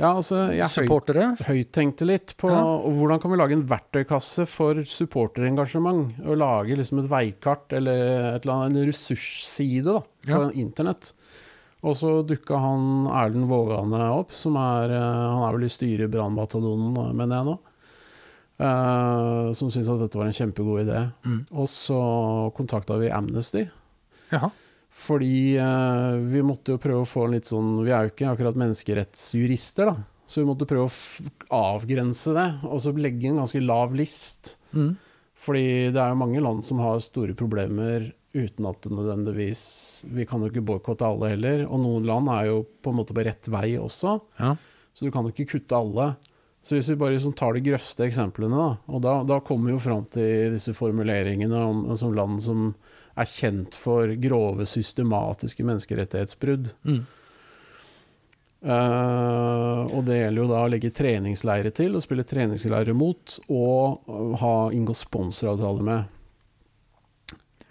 Ja, 0.00 0.08
altså, 0.16 0.48
jeg 0.50 0.66
høyt, 0.66 0.74
supportere? 0.88 1.26
høyttenkte 1.46 2.02
litt 2.08 2.32
på 2.36 2.48
Ja. 2.50 2.64
hvordan 2.82 3.20
kan 3.22 3.30
vi 3.30 3.36
lage 3.38 3.52
en 3.54 3.62
verktøykasse 3.70 4.48
for 4.50 4.74
supporterengasjement. 4.82 6.16
Og 6.26 6.38
lage 6.42 6.74
liksom 6.76 6.98
et 6.98 7.08
veikart 7.12 7.72
eller 7.78 8.34
et 8.34 8.42
eller 8.44 8.54
annet, 8.66 8.76
en 8.82 8.88
ressursside 8.90 9.84
da, 9.86 10.00
på 10.26 10.40
Ja. 10.42 10.50
internett. 10.50 11.12
Og 11.84 11.94
så 11.94 12.26
dukka 12.26 12.58
han 12.58 13.06
Erlend 13.06 13.46
Vågane 13.46 14.02
opp, 14.18 14.32
som 14.32 14.56
er 14.56 14.90
eh, 14.90 14.98
Han 15.30 15.44
er 15.48 15.52
vel 15.52 15.64
i 15.68 15.70
styret 15.70 16.08
i 16.08 16.10
Brannbataljonen, 16.18 17.14
mener 17.14 17.36
jeg 17.36 17.46
nå. 17.52 17.58
Eh, 18.54 19.52
som 19.52 19.70
syntes 19.70 19.90
at 19.90 20.02
dette 20.04 20.18
var 20.18 20.30
en 20.30 20.36
kjempegod 20.36 20.84
idé. 20.84 21.00
Mm. 21.26 21.40
Og 21.58 21.70
så 21.70 21.98
kontakta 22.56 22.98
vi 23.00 23.10
Amnesty. 23.10 23.64
Jaha. 24.30 24.50
Fordi 24.94 25.58
uh, 25.58 26.14
vi 26.30 26.42
måtte 26.46 26.76
jo 26.76 26.80
prøve 26.82 27.02
å 27.02 27.08
få 27.08 27.24
en 27.26 27.32
litt 27.34 27.48
sånn 27.48 27.80
Vi 27.82 27.90
er 27.90 28.06
jo 28.06 28.12
ikke 28.12 28.28
akkurat 28.30 28.58
menneskerettsjurister, 28.60 29.90
da. 29.90 29.96
Så 30.24 30.40
vi 30.40 30.46
måtte 30.48 30.68
prøve 30.70 30.86
å 30.86 31.56
avgrense 31.74 32.32
det, 32.36 32.46
og 32.64 32.78
så 32.80 32.94
legge 32.96 33.28
en 33.28 33.40
ganske 33.42 33.60
lav 33.60 33.92
list. 33.98 34.54
Mm. 34.72 34.94
Fordi 35.44 35.66
det 35.92 36.00
er 36.00 36.12
jo 36.12 36.20
mange 36.22 36.44
land 36.44 36.62
som 36.64 36.78
har 36.80 37.02
store 37.02 37.34
problemer 37.36 38.06
uten 38.34 38.66
at 38.66 38.80
det 38.82 38.90
nødvendigvis 38.90 39.60
Vi 40.10 40.24
kan 40.26 40.42
jo 40.42 40.48
ikke 40.50 40.64
boikotte 40.66 41.06
alle 41.06 41.34
heller, 41.34 41.66
og 41.66 41.82
noen 41.82 42.06
land 42.08 42.30
er 42.32 42.48
jo 42.52 42.62
på 42.82 42.94
en 42.94 42.98
måte 43.02 43.14
på 43.16 43.26
rett 43.26 43.50
vei 43.50 43.74
også. 43.80 44.16
Ja. 44.38 44.54
Så 44.94 45.06
du 45.06 45.12
kan 45.14 45.26
jo 45.26 45.34
ikke 45.34 45.56
kutte 45.56 45.78
alle. 45.78 46.12
Så 46.64 46.78
hvis 46.78 46.88
vi 46.88 46.96
bare 46.96 47.12
liksom 47.12 47.34
tar 47.36 47.52
de 47.52 47.60
grøvste 47.60 48.06
eksemplene, 48.06 48.56
da, 48.56 48.68
og 48.88 49.02
da, 49.04 49.18
da 49.28 49.36
kommer 49.44 49.68
vi 49.68 49.74
jo 49.74 49.82
fram 49.84 50.06
til 50.08 50.54
disse 50.54 50.72
formuleringene 50.72 51.58
om 51.60 51.90
som 52.00 52.14
land 52.16 52.40
som 52.40 52.70
er 53.20 53.28
kjent 53.28 53.76
for 53.76 54.08
grove, 54.22 54.64
systematiske 54.66 55.66
menneskerettighetsbrudd. 55.66 56.72
Mm. 56.88 57.02
Uh, 58.64 59.84
og 59.92 60.06
det 60.08 60.22
gjelder 60.22 60.40
jo 60.40 60.48
da 60.48 60.62
å 60.64 60.70
legge 60.72 60.92
treningsleire 60.96 61.68
til, 61.76 61.98
og 61.98 62.04
spille 62.04 62.24
treningsleire 62.24 62.96
mot, 62.96 63.36
og 63.52 64.08
øh, 64.08 64.32
ha 64.40 64.54
inngå 64.72 64.96
sponsoravtale 64.96 65.84
med. 65.84 66.08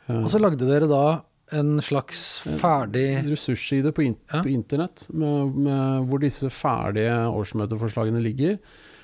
Uh. 0.05 0.21
Og 0.21 0.29
så 0.29 0.37
lagde 0.37 0.69
dere 0.69 0.91
da 0.91 1.05
en 1.53 1.77
slags 1.81 2.39
ferdig 2.59 3.05
ressursside 3.29 3.91
på, 3.95 4.03
in 4.07 4.15
Ja. 4.31 4.41
på 4.41 4.49
internett 4.51 5.07
med, 5.13 5.55
med, 5.55 6.07
hvor 6.09 6.19
disse 6.23 6.49
ferdige 6.53 7.13
årsmøteforslagene 7.29 8.21
ligger. 8.23 8.57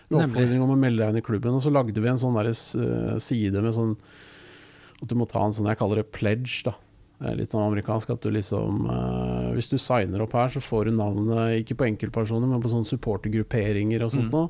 Med 0.10 0.24
oppfordring 0.26 0.62
om 0.66 0.72
å 0.74 0.78
melde 0.80 1.04
deg 1.06 1.10
inn 1.14 1.22
i 1.22 1.26
klubben. 1.26 1.54
Og 1.54 1.62
så 1.62 1.70
lagde 1.72 2.02
vi 2.02 2.10
en 2.10 2.18
sånn 2.18 2.34
der, 2.40 2.50
eh, 2.50 3.18
side 3.22 3.62
med 3.62 3.74
sånn 3.76 3.96
At 5.02 5.08
du 5.08 5.16
må 5.16 5.28
ta 5.30 5.44
en 5.46 5.54
sånn 5.54 5.68
Jeg 5.70 5.78
kaller 5.78 6.02
det 6.02 6.12
pledge, 6.12 6.64
da. 6.66 6.74
Litt 7.36 7.52
sånn 7.52 7.66
amerikansk 7.68 8.10
at 8.10 8.22
du 8.24 8.32
liksom 8.32 8.86
uh, 8.90 9.52
Hvis 9.54 9.70
du 9.70 9.78
signer 9.78 10.22
opp 10.24 10.34
her, 10.34 10.48
så 10.50 10.60
får 10.64 10.86
du 10.86 10.92
navnet 10.98 11.60
ikke 11.62 11.76
på 11.78 11.88
enkeltpersoner, 11.92 12.48
men 12.48 12.62
på 12.64 12.72
sånne 12.72 12.88
supportergrupperinger 12.88 14.02
og 14.04 14.12
sånt 14.12 14.32
Mm. 14.32 14.32
noe. 14.32 14.50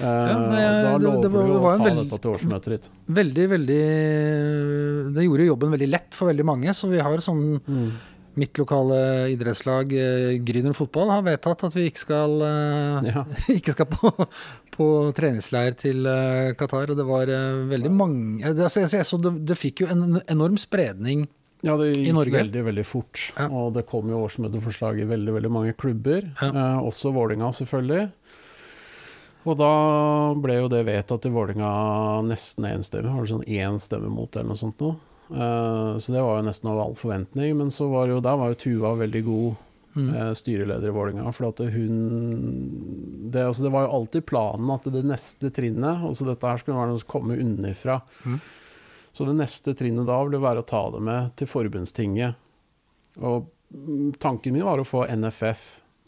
Eh, 0.00 0.04
men 0.04 0.50
da 0.50 0.98
det- 0.98 1.02
lover 1.04 1.22
det 1.22 1.30
var- 1.30 1.46
du 1.46 1.52
å 1.54 1.76
ta 1.78 1.84
veld- 1.84 2.08
dette 2.10 2.20
til 2.22 2.30
årsmøtet 2.34 2.64
ditt. 2.74 2.88
Veldig, 3.08 3.48
veldig 3.54 5.14
Det 5.14 5.22
gjorde 5.26 5.46
jobben 5.46 5.70
veldig 5.76 5.88
lett 5.90 6.14
for 6.14 6.32
veldig 6.32 6.44
mange. 6.44 6.74
Så 6.74 6.88
vi 6.90 6.98
har 6.98 7.16
sånn 7.18 7.60
Mm. 7.68 7.90
Mitt 8.36 8.52
lokale 8.58 9.30
idrettslag, 9.30 9.92
Gryner 10.44 10.74
fotball, 10.74 11.08
har 11.08 11.22
vedtatt 11.22 11.62
at 11.68 11.72
vi 11.72 11.88
ikke 11.88 11.98
skal, 12.02 12.42
eh, 12.42 13.12
Ja. 13.14 13.24
ikke 13.48 13.70
skal 13.76 13.86
på, 13.86 14.10
på 14.72 15.14
treningsleir 15.14 15.76
til 15.78 16.04
eh, 16.04 16.52
Qatar. 16.54 16.90
Og 16.90 16.96
det 16.96 17.06
var 17.06 17.26
veldig 17.26 17.92
ja. 17.92 17.94
mange 17.94 18.42
det, 18.42 18.58
altså, 18.58 18.80
jeg, 18.82 18.90
jeg 18.90 19.06
så 19.06 19.20
det, 19.22 19.46
det 19.46 19.56
fikk 19.56 19.84
jo 19.84 19.86
en 19.86 20.20
enorm 20.26 20.58
spredning. 20.58 21.28
Ja, 21.62 21.76
det 21.78 21.94
gikk 21.96 22.12
veldig, 22.34 22.64
veldig 22.64 22.84
fort. 22.84 23.32
Ja. 23.38 23.46
Og 23.48 23.72
det 23.72 23.86
kom 23.86 24.08
jo 24.10 24.26
årsmøteforslag 24.26 24.98
i 25.00 25.06
veldig, 25.06 25.32
veldig 25.38 25.50
mange 25.54 25.72
klubber. 25.78 26.26
Ja. 26.42 26.48
Eh, 26.50 26.82
også 26.82 27.14
Vålinga 27.14 27.52
selvfølgelig. 27.54 28.10
Og 29.44 29.58
da 29.60 29.72
ble 30.40 30.60
jo 30.62 30.70
det 30.72 30.84
vedtatt 30.88 31.26
i 31.28 31.32
Vålinga 31.32 31.70
nesten 32.24 32.68
enstemmig. 32.70 33.12
Var 33.12 33.26
det 33.26 33.32
sånn 33.34 33.44
én 33.44 33.80
stemme 33.82 34.08
mot 34.12 34.32
eller 34.32 34.54
noe 34.54 34.60
sånt 34.60 34.80
noe. 34.80 34.96
Uh, 35.28 35.96
så 36.00 36.12
det 36.12 36.22
var 36.24 36.38
jo 36.38 36.46
nesten 36.46 36.70
over 36.72 36.86
all 36.86 36.96
forventning. 36.96 37.52
Men 37.58 37.72
så 37.74 37.90
var 37.92 38.08
jo, 38.08 38.22
der 38.24 38.40
var 38.40 38.54
jo 38.54 38.60
Tuva 38.64 38.94
veldig 39.04 39.24
god 39.28 39.62
Mm. 39.94 40.14
eh, 40.14 40.32
styreleder 40.34 40.88
i 40.88 40.90
Vålinga. 40.90 41.32
For 41.32 41.48
at 41.48 41.58
hun 41.70 43.30
det, 43.30 43.46
altså 43.46 43.62
det 43.62 43.70
var 43.70 43.84
jo 43.86 43.92
alltid 43.98 44.26
planen 44.26 44.70
at 44.74 44.88
det 44.90 45.04
neste 45.06 45.50
trinnet 45.54 46.02
altså 46.02 46.26
Dette 46.26 46.50
her 46.50 46.58
skulle 46.58 46.78
være 46.78 46.90
noe 46.90 47.02
som 47.02 47.10
komme 47.12 47.38
unnifra. 47.38 48.00
Mm. 48.26 48.40
Så 49.14 49.26
det 49.28 49.36
neste 49.38 49.74
trinnet 49.78 50.08
da 50.08 50.18
ville 50.24 50.42
være 50.42 50.64
å 50.64 50.66
ta 50.66 50.82
det 50.90 51.02
med 51.06 51.36
til 51.38 51.46
forbundstinget. 51.46 52.34
Og 53.22 53.46
mm, 53.70 54.16
tanken 54.18 54.56
min 54.56 54.66
var 54.66 54.82
å 54.82 54.88
få 54.88 55.04
NFF 55.06 55.62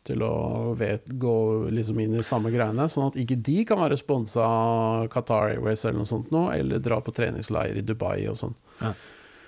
til 0.07 0.23
å 0.25 0.73
vet, 0.79 1.09
gå 1.21 1.35
liksom 1.75 1.99
inn 2.03 2.17
i 2.21 2.25
samme 2.27 2.53
greiene, 2.55 2.87
sånn 2.91 3.11
at 3.11 3.19
ikke 3.21 3.39
de 3.47 3.59
kan 3.69 3.81
være 3.83 3.99
sponsa 4.01 4.45
av 4.47 5.09
Qatar 5.13 5.53
Airways 5.57 5.85
eller 5.85 6.01
noe 6.03 6.11
sånt 6.11 6.33
nå, 6.35 6.47
eller 6.55 6.83
dra 6.83 7.01
på 7.03 7.15
treningsleir 7.17 7.79
i 7.81 7.85
Dubai 7.87 8.23
og 8.31 8.39
sånn. 8.39 8.55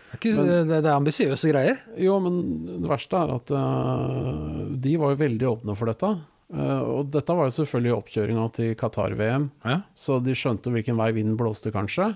Det 0.09 0.33
er, 0.33 0.65
det, 0.65 0.79
det 0.81 0.89
er 0.89 0.95
ambisiøse 0.97 1.51
greier. 1.51 1.81
Jo, 2.01 2.15
men 2.25 2.39
det 2.81 2.89
verste 2.89 3.19
er 3.21 3.33
at 3.35 3.51
uh, 3.53 4.63
de 4.73 4.95
var 5.01 5.13
jo 5.13 5.21
veldig 5.21 5.49
åpne 5.51 5.77
for 5.77 5.91
dette. 5.93 6.13
Uh, 6.49 6.81
og 6.81 7.11
dette 7.13 7.35
var 7.37 7.51
jo 7.51 7.57
selvfølgelig 7.59 7.93
oppkjøringa 7.99 8.47
til 8.57 8.73
Qatar-VM, 8.81 9.51
Ja. 9.69 9.83
så 9.93 10.17
de 10.25 10.33
skjønte 10.39 10.73
hvilken 10.73 10.97
vei 10.97 11.11
vinden 11.17 11.37
blåste, 11.37 11.73
kanskje. 11.75 12.15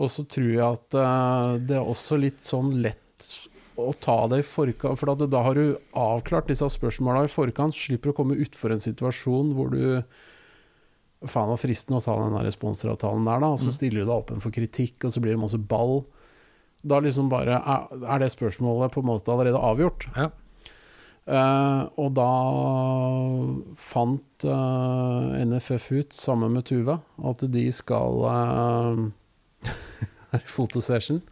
Og 0.00 0.08
så 0.12 0.24
tror 0.28 0.48
jeg 0.48 0.64
at 0.64 0.96
uh, 0.96 1.58
det 1.60 1.76
er 1.76 1.84
også 1.84 2.16
litt 2.20 2.40
sånn 2.44 2.72
lett 2.80 3.28
å 3.76 3.90
ta 4.00 4.16
det 4.32 4.40
i 4.42 4.46
forkant, 4.46 4.98
for 4.98 5.26
da 5.26 5.42
har 5.44 5.58
du 5.58 5.76
avklart 5.96 6.48
disse 6.50 6.68
spørsmåla 6.76 7.26
i 7.26 7.32
forkant, 7.32 7.76
slipper 7.76 8.12
å 8.12 8.16
komme 8.16 8.38
utfor 8.42 8.74
en 8.74 8.82
situasjon 8.82 9.52
hvor 9.56 9.74
du 9.74 9.84
Faen, 11.26 11.48
var 11.48 11.56
fristende 11.58 11.96
å 11.96 12.04
ta 12.04 12.12
den 12.20 12.34
responsavtalen 12.44 12.52
sponsoravtalen 12.52 13.24
der, 13.24 13.40
da. 13.40 13.48
Og 13.54 13.60
så 13.62 13.72
stiller 13.72 14.02
du 14.02 14.04
deg 14.04 14.18
åpen 14.18 14.42
for 14.42 14.52
kritikk, 14.54 15.00
og 15.00 15.14
så 15.14 15.22
blir 15.24 15.32
det 15.32 15.40
masse 15.40 15.58
ball. 15.58 16.02
Da 16.86 17.00
liksom 17.00 17.30
bare 17.32 17.56
Er, 17.56 17.86
er 18.04 18.20
det 18.20 18.28
spørsmålet 18.34 18.92
på 18.92 19.00
en 19.00 19.08
måte 19.08 19.32
allerede 19.32 19.58
avgjort? 19.58 20.06
Ja. 20.14 20.28
Uh, 21.26 21.88
og 21.98 22.12
da 22.14 22.28
fant 23.80 24.46
uh, 24.46 25.34
NFF 25.40 25.88
ut, 25.96 26.12
sammen 26.14 26.52
med 26.54 26.68
Tuva, 26.68 27.00
at 27.18 27.42
de 27.50 27.64
skal 27.74 28.20
uh, 28.30 29.08
Fotosession. 30.46 31.24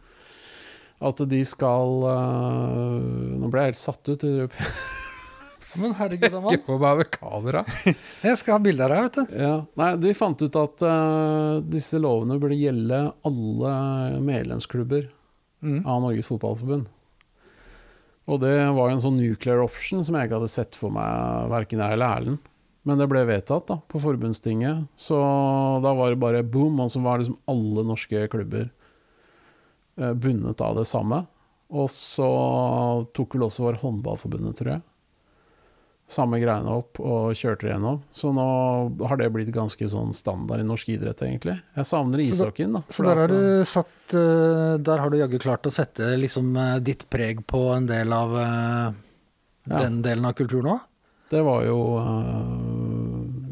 At 1.03 1.19
de 1.27 1.41
skal 1.45 2.05
uh, 2.07 2.99
Nå 3.41 3.49
ble 3.51 3.65
jeg 3.65 3.73
helt 3.73 3.81
satt 3.81 4.09
ut. 4.13 4.23
Men 5.75 5.91
herregud, 5.97 6.37
med 6.45 7.09
kamera. 7.11 7.65
Jeg 8.23 8.37
skal 8.39 8.55
ha 8.55 8.59
bilde 8.63 8.85
av 8.85 8.93
deg, 8.93 9.01
vet 9.09 9.17
du. 9.19 9.33
Ja. 9.43 9.55
Nei, 9.81 9.89
de 9.99 10.13
fant 10.15 10.39
ut 10.45 10.55
at 10.61 10.85
uh, 10.87 11.59
disse 11.67 11.99
lovene 11.99 12.37
burde 12.39 12.55
gjelde 12.59 13.01
alle 13.27 13.75
medlemsklubber 14.23 15.11
Mm. 15.65 15.79
av 15.87 16.01
Norges 16.03 16.27
Fotballforbund. 16.29 16.83
Og 18.29 18.37
det 18.43 18.51
var 18.75 18.89
jo 18.89 18.93
en 18.95 19.01
sånn 19.01 19.15
nuclear 19.17 19.63
option 19.63 20.03
som 20.05 20.13
jeg 20.19 20.27
ikke 20.27 20.37
hadde 20.37 20.49
sett 20.51 20.77
for 20.77 20.93
meg, 20.93 21.47
verken 21.49 21.81
jeg 21.81 21.95
eller 21.95 22.19
Erlend. 22.19 22.51
Men 22.85 22.99
det 23.01 23.07
ble 23.09 23.23
vedtatt 23.25 23.65
da, 23.71 23.79
på 23.89 23.97
forbundstinget. 24.03 24.83
Så 24.99 25.17
da 25.81 25.93
var 25.97 26.11
det 26.13 26.19
bare 26.21 26.43
boom, 26.45 26.77
og 26.83 26.91
så 26.93 27.01
var 27.01 27.17
liksom 27.23 27.39
alle 27.49 27.85
norske 27.87 28.27
klubber 28.29 28.67
bundet 29.95 30.61
av 30.61 30.75
det 30.79 30.85
samme. 30.89 31.23
Og 31.75 31.87
så 31.89 32.27
tok 33.15 33.35
vel 33.35 33.47
også 33.47 33.63
vår 33.65 33.79
håndballforbundet, 33.81 34.57
tror 34.59 34.69
jeg. 34.75 34.83
Samme 36.05 36.37
greiene 36.37 36.69
opp 36.69 36.99
og 37.01 37.31
kjørte 37.33 37.65
det 37.65 37.71
gjennom. 37.71 37.95
Så 38.13 38.29
nå 38.35 38.43
har 39.09 39.17
det 39.17 39.31
blitt 39.33 39.49
ganske 39.55 39.87
sånn 39.89 40.11
standard 40.13 40.61
i 40.61 40.67
norsk 40.67 40.91
idrett, 40.93 41.23
egentlig. 41.25 41.55
Jeg 41.73 41.87
savner 41.89 42.21
ishockeyen, 42.21 42.75
da. 42.77 42.83
Så 42.93 43.05
der 43.07 43.21
har 43.23 43.31
du 43.33 43.63
satt 43.65 44.13
eh, 44.13 44.75
Der 44.85 45.01
har 45.01 45.09
du 45.09 45.17
jaggu 45.17 45.39
klart 45.41 45.65
å 45.65 45.73
sette 45.73 46.11
liksom 46.21 46.51
eh, 46.61 46.75
ditt 46.85 47.07
preg 47.09 47.41
på 47.49 47.63
en 47.73 47.87
del 47.89 48.13
av 48.13 48.37
eh, 48.37 49.01
Ja. 49.65 49.79
den 49.81 50.03
delen 50.05 50.27
av 50.29 50.35
kulturen 50.37 50.75
òg? 50.75 50.83
Det 51.33 51.41
var 51.41 51.63
jo 51.65 51.79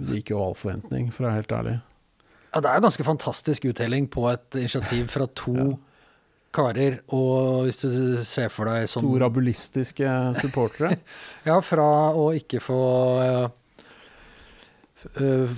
Det 0.06 0.20
gikk 0.20 0.30
jo 0.36 0.44
all 0.44 0.54
forventning, 0.54 1.08
for 1.10 1.24
å 1.26 1.32
være 1.32 1.40
helt 1.42 1.56
ærlig. 1.58 1.74
Ja, 2.54 2.62
det 2.62 2.70
er 2.70 2.78
jo 2.78 2.86
ganske 2.86 3.06
fantastisk 3.08 3.66
uttelling 3.72 4.06
på 4.14 4.28
et 4.30 4.60
initiativ 4.62 5.08
fra 5.10 5.26
to 5.26 5.56
Ja. 5.58 5.72
Karer, 6.54 7.00
og 7.16 7.66
hvis 7.68 7.82
du 7.82 7.90
ser 8.26 8.52
for 8.54 8.70
deg 8.70 8.88
sånn 8.90 9.06
To 9.06 9.18
rabulistiske 9.22 10.14
supportere. 10.40 10.98
Ja, 11.50 11.60
fra 11.66 11.88
å 12.16 12.30
ikke 12.38 12.62
få 12.64 12.80
eh, 13.24 13.48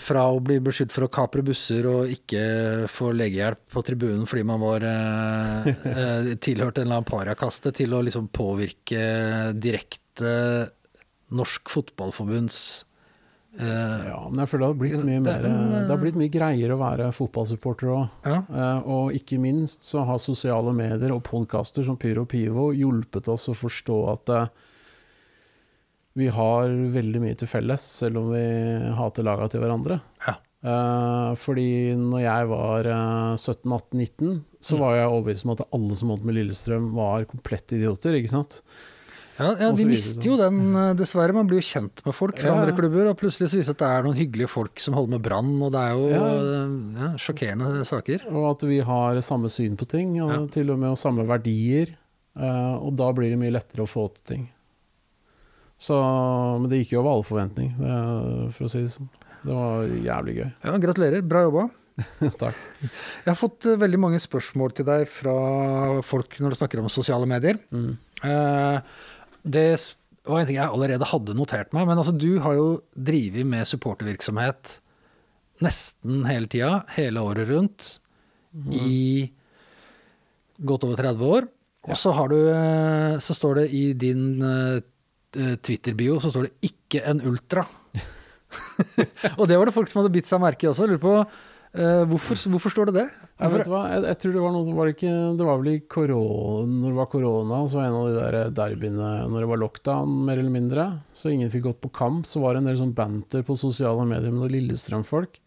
Fra 0.02 0.24
å 0.34 0.40
bli 0.42 0.58
beskyldt 0.64 0.96
for 0.96 1.06
å 1.06 1.12
kapre 1.14 1.44
busser 1.46 1.86
og 1.90 2.10
ikke 2.14 2.88
få 2.92 3.12
legehjelp 3.14 3.62
på 3.76 3.84
tribunen 3.86 4.26
fordi 4.30 4.48
man 4.48 4.64
var 4.64 4.88
eh, 4.90 5.70
eh, 5.92 6.32
tilhørt 6.40 6.80
en 6.80 6.88
eller 6.88 7.02
annen 7.02 7.12
pariakaste, 7.12 7.76
til 7.76 7.94
å 7.94 8.02
liksom 8.06 8.32
påvirke 8.34 9.06
direkte 9.54 10.34
Norsk 11.36 11.70
Fotballforbunds 11.74 12.60
Ja, 13.60 14.19
men 14.30 14.41
jeg 14.44 14.49
føler 14.52 14.65
det 14.65 14.72
har 14.73 14.80
blitt 14.82 15.06
mye, 15.06 15.15
er 15.19 15.26
mer, 15.26 15.45
en, 15.48 15.57
øh, 15.69 15.76
det 15.86 15.94
har 15.94 16.02
blitt 16.02 16.18
mye 16.19 16.32
greiere 16.34 16.76
å 16.76 16.82
være 16.82 17.10
fotballsupporter 17.15 17.91
òg. 17.94 18.07
ja. 18.27 18.40
og 18.84 19.14
ikke 19.15 19.38
minst 19.40 19.86
så 19.88 20.03
har 20.06 20.18
sosiale 20.19 20.73
medier 20.76 21.14
og 21.15 21.23
podkaster 21.23 21.86
som 21.88 21.95
Pyro 21.98 22.26
Pivo 22.26 22.72
hjulpet 22.76 23.27
oss 23.32 23.48
å 23.49 23.56
forstå 23.56 23.99
at 24.11 24.30
eh, 24.36 24.48
vi 26.15 26.27
har 26.32 26.69
veldig 26.95 27.22
mye 27.23 27.36
til 27.36 27.48
felles, 27.52 27.84
selv 28.02 28.22
om 28.22 28.30
vi 28.32 28.44
hater 28.95 29.26
laga 29.27 29.49
til 29.52 29.60
hverandre. 29.64 29.98
Ja. 30.27 30.36
Eh, 30.65 31.32
fordi 31.38 31.68
når 31.99 32.22
jeg 32.23 32.48
var 32.49 32.88
eh, 32.88 33.36
17-18-19, 33.36 34.41
så 34.65 34.76
Mm. 34.76 34.80
var 34.82 34.95
jeg 34.95 35.10
overbevist 35.11 35.45
om 35.45 35.52
at 35.53 35.65
alle 35.76 35.95
som 35.95 36.10
holdt 36.10 36.23
med 36.26 36.36
Lillestrøm, 36.40 36.88
var 36.95 37.26
komplette 37.30 37.76
idioter, 37.77 38.15
ikke 38.18 38.32
sant? 38.32 38.61
Ja, 39.36 39.49
ja 39.60 39.70
de 39.76 39.84
mister 39.90 40.24
jo 40.30 40.38
den, 40.40 40.60
eh, 40.80 40.94
dessverre. 40.95 41.34
Man 41.36 41.48
blir 41.49 41.60
jo 41.60 41.68
kjent 41.68 41.99
med 42.06 42.16
folk 42.16 42.38
fra 42.40 42.53
Ja, 42.53 42.56
andre 42.62 42.76
klubber, 42.78 43.10
og 43.12 43.18
plutselig 43.20 43.49
så 43.52 43.57
viser 43.60 43.74
det 43.74 43.76
at 43.76 43.84
det 43.84 43.90
er 43.91 44.03
noen 44.07 44.16
hyggelige 44.20 44.48
folk 44.53 44.80
som 44.80 44.95
holder 44.95 45.18
med 45.18 45.26
brann, 45.28 45.52
og 45.62 45.74
det 45.76 45.82
er 45.82 45.91
jo 45.91 46.07
Ja. 46.14 47.10
eh, 47.10 47.18
sjokkerende 47.20 47.84
saker. 47.86 48.26
Og 48.32 48.49
at 48.56 48.68
vi 48.70 48.80
har 48.80 49.20
samme 49.22 49.49
syn 49.52 49.76
på 49.76 49.88
ting, 49.91 50.22
og 50.24 50.52
til 50.56 50.72
og 50.72 50.80
med 50.80 50.90
og 50.91 50.98
samme 50.98 51.26
verdier. 51.28 51.95
eh, 52.38 52.76
og 52.80 52.95
da 52.98 53.12
blir 53.14 53.30
det 53.32 53.40
mye 53.40 53.52
lettere 53.52 53.84
å 53.84 53.88
få 53.88 54.10
til 54.14 54.24
ting. 54.36 54.49
Så, 55.78 55.95
men 56.60 56.70
det 56.70 56.82
gikk 56.86 56.94
jo 56.95 56.99
over 57.02 57.14
alle 57.16 57.28
forventning, 57.28 57.72
for 58.56 58.66
å 58.68 58.70
si 58.72 58.82
det 58.84 58.91
sånn. 58.91 59.10
Det 59.45 59.53
var 59.53 59.84
jævlig 59.88 60.36
gøy. 60.40 60.53
Ja, 60.64 60.78
gratulerer, 60.78 61.22
bra 61.28 61.41
jobba. 61.45 61.70
Takk. 62.41 62.56
Jeg 62.82 63.30
har 63.30 63.38
fått 63.40 63.68
veldig 63.80 63.99
mange 64.03 64.20
spørsmål 64.20 64.74
til 64.76 64.86
deg 64.88 65.06
fra 65.07 66.02
folk 66.03 66.36
når 66.44 66.49
du 66.52 66.56
snakker 66.60 66.82
om 66.82 66.90
sosiale 66.91 67.28
medier. 67.30 67.56
Mm. 67.72 67.94
Eh, 68.24 68.80
det 69.46 69.70
var 70.26 70.42
en 70.42 70.50
ting 70.50 70.58
jeg 70.58 70.66
allerede 70.66 71.08
hadde 71.10 71.36
notert 71.38 71.74
meg, 71.76 71.86
men 71.88 72.02
altså, 72.02 72.16
du 72.18 72.40
har 72.42 72.58
jo 72.58 72.68
drevet 72.98 73.46
med 73.48 73.68
supportervirksomhet 73.70 74.80
nesten 75.64 76.26
hele 76.28 76.50
tida, 76.52 76.82
hele 76.98 77.22
året 77.24 77.48
rundt, 77.52 77.92
i 78.72 79.30
godt 80.58 80.88
over 80.88 81.00
30 81.00 81.32
år. 81.38 81.48
Og 81.86 82.00
så 82.00 82.14
har 82.18 82.32
du 82.32 82.38
eh, 82.50 83.18
Så 83.22 83.36
står 83.38 83.60
det 83.60 83.66
i 83.78 83.82
din 83.94 84.40
eh, 84.42 84.80
Twitter-bio 85.36 86.16
så 86.24 86.32
står 86.32 86.48
det 86.48 86.54
'ikke 86.64 87.04
en 87.04 87.20
ultra'. 87.22 87.68
og 89.40 89.48
det 89.50 89.58
var 89.58 89.68
det 89.68 89.76
folk 89.76 89.90
som 89.92 90.02
hadde 90.02 90.14
bitt 90.16 90.30
seg 90.30 90.42
merke 90.44 90.66
i 90.66 90.70
også. 90.70 90.86
Jeg 90.86 90.96
lurer 90.96 91.04
på 91.04 91.16
eh, 91.77 92.02
hvorfor, 92.10 92.39
hvorfor 92.53 92.73
står 92.73 92.89
det 92.89 92.95
det? 92.97 93.06
Jeg 93.39 93.53
vet 93.53 93.69
hva, 93.72 93.81
jeg, 93.91 94.03
jeg 94.10 94.19
tror 94.22 94.35
det 94.35 94.43
var 94.43 94.53
noe 94.56 94.76
var 94.77 94.89
det, 94.89 94.95
ikke, 94.97 95.14
det 95.39 95.47
var 95.47 95.61
vel 95.61 95.72
i 95.72 95.76
korona, 95.91 96.65
når 96.72 96.93
det 96.93 96.99
var 96.99 97.10
korona, 97.11 97.61
så 97.68 97.80
var 97.80 97.88
en 97.89 97.97
av 97.99 98.07
de 98.10 98.15
der 98.19 98.53
derbyene 98.60 99.10
når 99.31 99.45
det 99.45 99.49
var 99.52 99.61
lockdown, 99.64 100.15
mer 100.30 100.41
eller 100.41 100.56
mindre, 100.56 100.88
så 101.15 101.34
ingen 101.34 101.52
fikk 101.53 101.68
gått 101.69 101.81
på 101.84 101.93
kamp, 101.95 102.30
så 102.30 102.43
var 102.43 102.56
det 102.56 102.64
en 102.64 102.72
del 102.72 102.80
sånn 102.81 102.95
banter 102.97 103.45
på 103.47 103.57
sosiale 103.60 104.07
medier 104.07 104.31
med 104.31 104.43
noen 104.43 104.56
Lillestrøm-folk. 104.56 105.41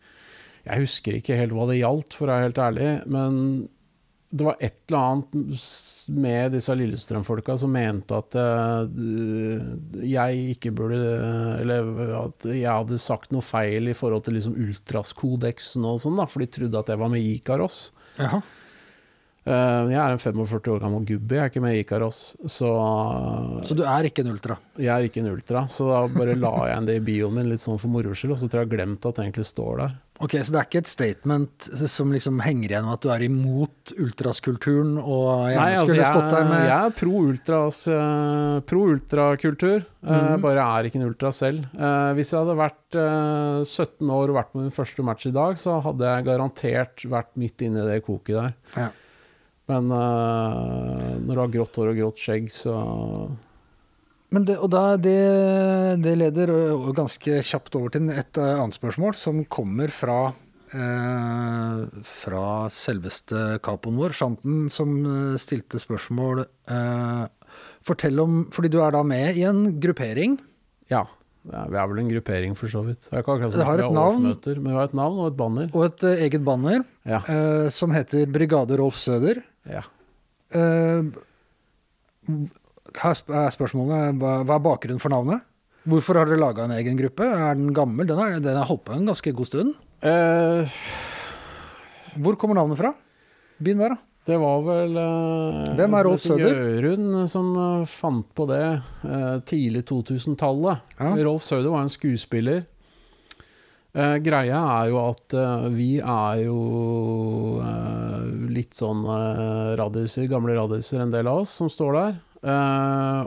Jeg 0.69 0.85
husker 0.85 1.17
ikke 1.17 1.39
helt 1.39 1.55
hva 1.57 1.69
det 1.71 1.81
gjaldt, 1.81 2.17
for 2.19 2.29
å 2.29 2.35
være 2.35 2.49
helt 2.51 2.63
ærlig, 2.63 2.93
men 3.09 3.43
det 4.31 4.45
var 4.45 4.59
et 4.61 4.77
eller 4.91 4.99
annet 4.99 6.09
med 6.13 6.53
disse 6.53 6.75
Lillestrøm-folka 6.77 7.55
som 7.61 7.73
mente 7.73 8.17
at 8.19 8.37
eh, 8.37 10.03
jeg 10.05 10.43
ikke 10.55 10.73
burde 10.77 10.99
Eller 11.63 11.89
at 12.19 12.49
jeg 12.51 12.69
hadde 12.69 13.01
sagt 13.01 13.33
noe 13.33 13.45
feil 13.45 13.89
i 13.89 13.97
forhold 13.97 14.27
til 14.27 14.37
liksom 14.37 14.59
Ultras-kodeksen 14.61 15.87
og 15.89 16.03
sånn, 16.05 16.21
for 16.29 16.45
de 16.45 16.51
trodde 16.59 16.83
at 16.83 16.93
jeg 16.93 17.01
var 17.01 17.13
med 17.13 17.25
Ikaros. 17.25 17.89
Jaha. 18.19 18.43
Eh, 19.49 19.93
jeg 19.95 19.99
er 20.03 20.15
en 20.15 20.21
45 20.21 20.75
år 20.75 20.83
gammel 20.83 21.07
gubbe, 21.09 21.37
jeg 21.39 21.45
er 21.47 21.53
ikke 21.53 21.63
med 21.65 21.77
i 21.77 21.81
Ikaros, 21.85 22.19
så 22.45 22.69
Så 23.65 23.77
du 23.79 23.85
er 23.89 24.09
ikke 24.09 24.25
en 24.25 24.35
ultra? 24.35 24.59
jeg 24.77 24.93
er 24.93 25.09
ikke 25.09 25.23
en 25.23 25.33
ultra. 25.33 25.65
Så 25.73 25.89
da 25.89 26.03
bare 26.13 26.37
la 26.37 26.53
jeg 26.67 26.75
igjen 26.75 26.87
det 26.91 26.99
i 26.99 27.07
bioen 27.07 27.35
min 27.39 27.49
litt 27.49 27.63
sånn 27.63 27.81
for 27.81 27.89
moro 27.93 28.13
skyld, 28.13 28.37
og 28.37 28.43
så 28.43 28.49
tror 28.49 28.63
jeg 28.63 28.69
jeg 28.69 28.71
har 28.71 28.77
glemt 28.77 29.09
at 29.09 29.17
det 29.17 29.25
egentlig 29.25 29.49
står 29.49 29.81
der. 29.83 29.97
Ok, 30.21 30.33
Så 30.43 30.51
det 30.51 30.59
er 30.59 30.67
ikke 30.67 30.81
et 30.83 30.91
statement 30.91 31.69
som 31.89 32.11
liksom 32.11 32.41
henger 32.43 32.73
igjen 32.73 32.87
med 32.89 32.97
at 32.97 33.05
du 33.07 33.11
er 33.15 33.23
imot 33.23 33.93
ultraskulturen 34.03 34.97
og 34.99 35.47
gjerne 35.47 35.63
Nei, 35.63 35.77
altså, 35.79 35.95
jeg, 35.95 36.09
stått 36.11 36.33
der 36.35 36.49
med 36.49 36.65
jeg 36.67 36.75
er 36.75 36.97
pro 36.99 37.21
ultras, 37.23 37.81
eh, 37.95 38.59
pro 38.67 38.83
ultrakultur, 38.97 39.85
mm. 40.03 40.43
Bare 40.43 40.65
er 40.79 40.89
ikke 40.89 40.99
en 40.99 41.07
ultra 41.09 41.31
selv. 41.35 41.69
Eh, 41.71 42.11
hvis 42.19 42.35
jeg 42.35 42.43
hadde 42.43 42.59
vært 42.59 42.99
eh, 42.99 43.63
17 43.63 44.11
år 44.19 44.33
og 44.33 44.39
vært 44.41 44.53
på 44.53 44.63
min 44.65 44.75
første 44.75 45.07
match 45.07 45.31
i 45.31 45.35
dag, 45.35 45.59
så 45.63 45.79
hadde 45.87 46.11
jeg 46.11 46.27
garantert 46.27 47.07
vært 47.15 47.31
midt 47.39 47.63
inne 47.67 47.87
i 47.87 47.93
det 47.95 48.03
koket 48.07 48.41
der. 48.43 48.59
ja. 48.77 48.91
Men 49.69 49.91
uh, 49.93 51.19
når 51.21 51.29
du 51.35 51.41
har 51.43 51.53
grått 51.53 51.77
hår 51.77 51.91
og 51.93 51.99
grått 52.01 52.23
skjegg, 52.23 52.49
så 52.53 52.75
Men 54.33 54.45
det, 54.49 54.59
og 54.61 54.71
da, 54.73 54.97
det, 55.01 55.17
det 56.05 56.15
leder 56.21 56.53
ganske 56.97 57.39
kjapt 57.45 57.77
over 57.79 57.93
til 57.95 58.11
et 58.13 58.41
annet 58.41 58.77
spørsmål, 58.77 59.15
som 59.17 59.43
kommer 59.49 59.89
fra 59.93 60.19
eh, 60.77 61.79
fra 62.05 62.43
selveste 62.73 63.59
capoen 63.65 63.97
vår, 64.01 64.13
Shanten, 64.17 64.67
som 64.73 64.93
stilte 65.41 65.81
spørsmål 65.81 66.43
eh, 66.45 67.25
Fortell 67.89 68.21
om 68.21 68.43
Fordi 68.53 68.69
du 68.75 68.83
er 68.85 68.93
da 68.93 69.01
med 69.07 69.39
i 69.41 69.47
en 69.49 69.63
gruppering. 69.81 70.37
ja. 70.93 71.07
ja. 71.49 71.63
Vi 71.71 71.79
er 71.81 71.87
vel 71.89 72.03
en 72.03 72.11
gruppering, 72.13 72.53
for 72.59 72.69
så 72.69 72.83
vidt. 72.85 73.09
Det 73.09 73.23
har 73.25 73.81
et 73.81 73.95
navn. 73.97 74.27
men 74.29 74.67
vi 74.69 74.77
har 74.77 74.91
et 74.91 74.97
navn 74.99 75.23
og 75.23 75.31
et 75.31 75.39
banner. 75.39 75.71
Og 75.73 75.87
et 75.87 76.05
eget 76.27 76.45
banner 76.45 76.85
Ja. 77.09 77.23
eh, 77.25 77.69
som 77.73 77.95
heter 77.97 78.27
Brigade 78.29 78.77
Rolf 78.77 79.01
Søder. 79.01 79.41
Ja. 79.69 79.85
Uh, 80.55 81.05
her 82.99 83.21
er 83.43 83.53
spørsmålet 83.53 84.17
hva, 84.21 84.39
hva 84.49 84.57
er 84.57 84.65
bakgrunnen 84.65 85.03
for 85.03 85.13
navnet? 85.13 85.45
Hvorfor 85.89 86.19
har 86.21 86.29
dere 86.29 86.41
laga 86.41 86.67
en 86.67 86.75
egen 86.77 86.99
gruppe? 86.99 87.25
Er 87.25 87.57
den 87.57 87.71
gammel? 87.77 88.09
Den 88.09 88.21
har, 88.21 88.37
den 88.45 88.59
har 88.59 88.69
holdt 88.69 88.85
på 88.89 88.97
en 88.97 89.09
ganske 89.09 89.33
god 89.37 89.49
stund. 89.49 89.75
Uh, 90.05 90.69
Hvor 92.23 92.37
kommer 92.41 92.59
navnet 92.59 92.81
fra? 92.81 92.93
Begynn 93.59 93.81
der, 93.83 93.97
da. 93.97 94.05
Det 94.29 94.37
var 94.37 94.59
vel 94.61 94.99
uh, 95.01 95.69
Hvem 95.79 95.95
er 95.97 96.05
Rolf 96.05 96.21
Søder? 96.21 96.53
Jørund 96.53 97.23
som 97.33 97.55
fant 97.89 98.27
på 98.37 98.45
det 98.51 98.65
tidlig 99.49 99.87
2000-tallet. 99.89 100.83
Ja. 100.99 101.15
Rolf 101.25 101.47
Søder 101.47 101.73
var 101.73 101.87
en 101.87 101.93
skuespiller. 101.93 102.67
Eh, 103.97 104.17
greia 104.21 104.59
er 104.83 104.91
jo 104.91 104.99
at 105.01 105.33
eh, 105.33 105.69
vi 105.73 105.93
er 105.97 106.43
jo 106.45 106.59
eh, 107.65 108.27
litt 108.53 108.77
sånn 108.77 109.07
radiser, 109.81 110.29
gamle 110.29 110.57
radiser, 110.59 111.01
en 111.01 111.15
del 111.15 111.31
av 111.31 111.45
oss, 111.45 111.57
som 111.63 111.71
står 111.73 111.97
der. 111.97 112.19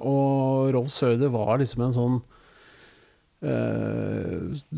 Og 0.07 0.69
Rolf 0.71 0.93
Søder 0.93 1.33
var 1.33 1.57
liksom 1.59 1.83
en 1.83 1.97
sånn 1.97 2.21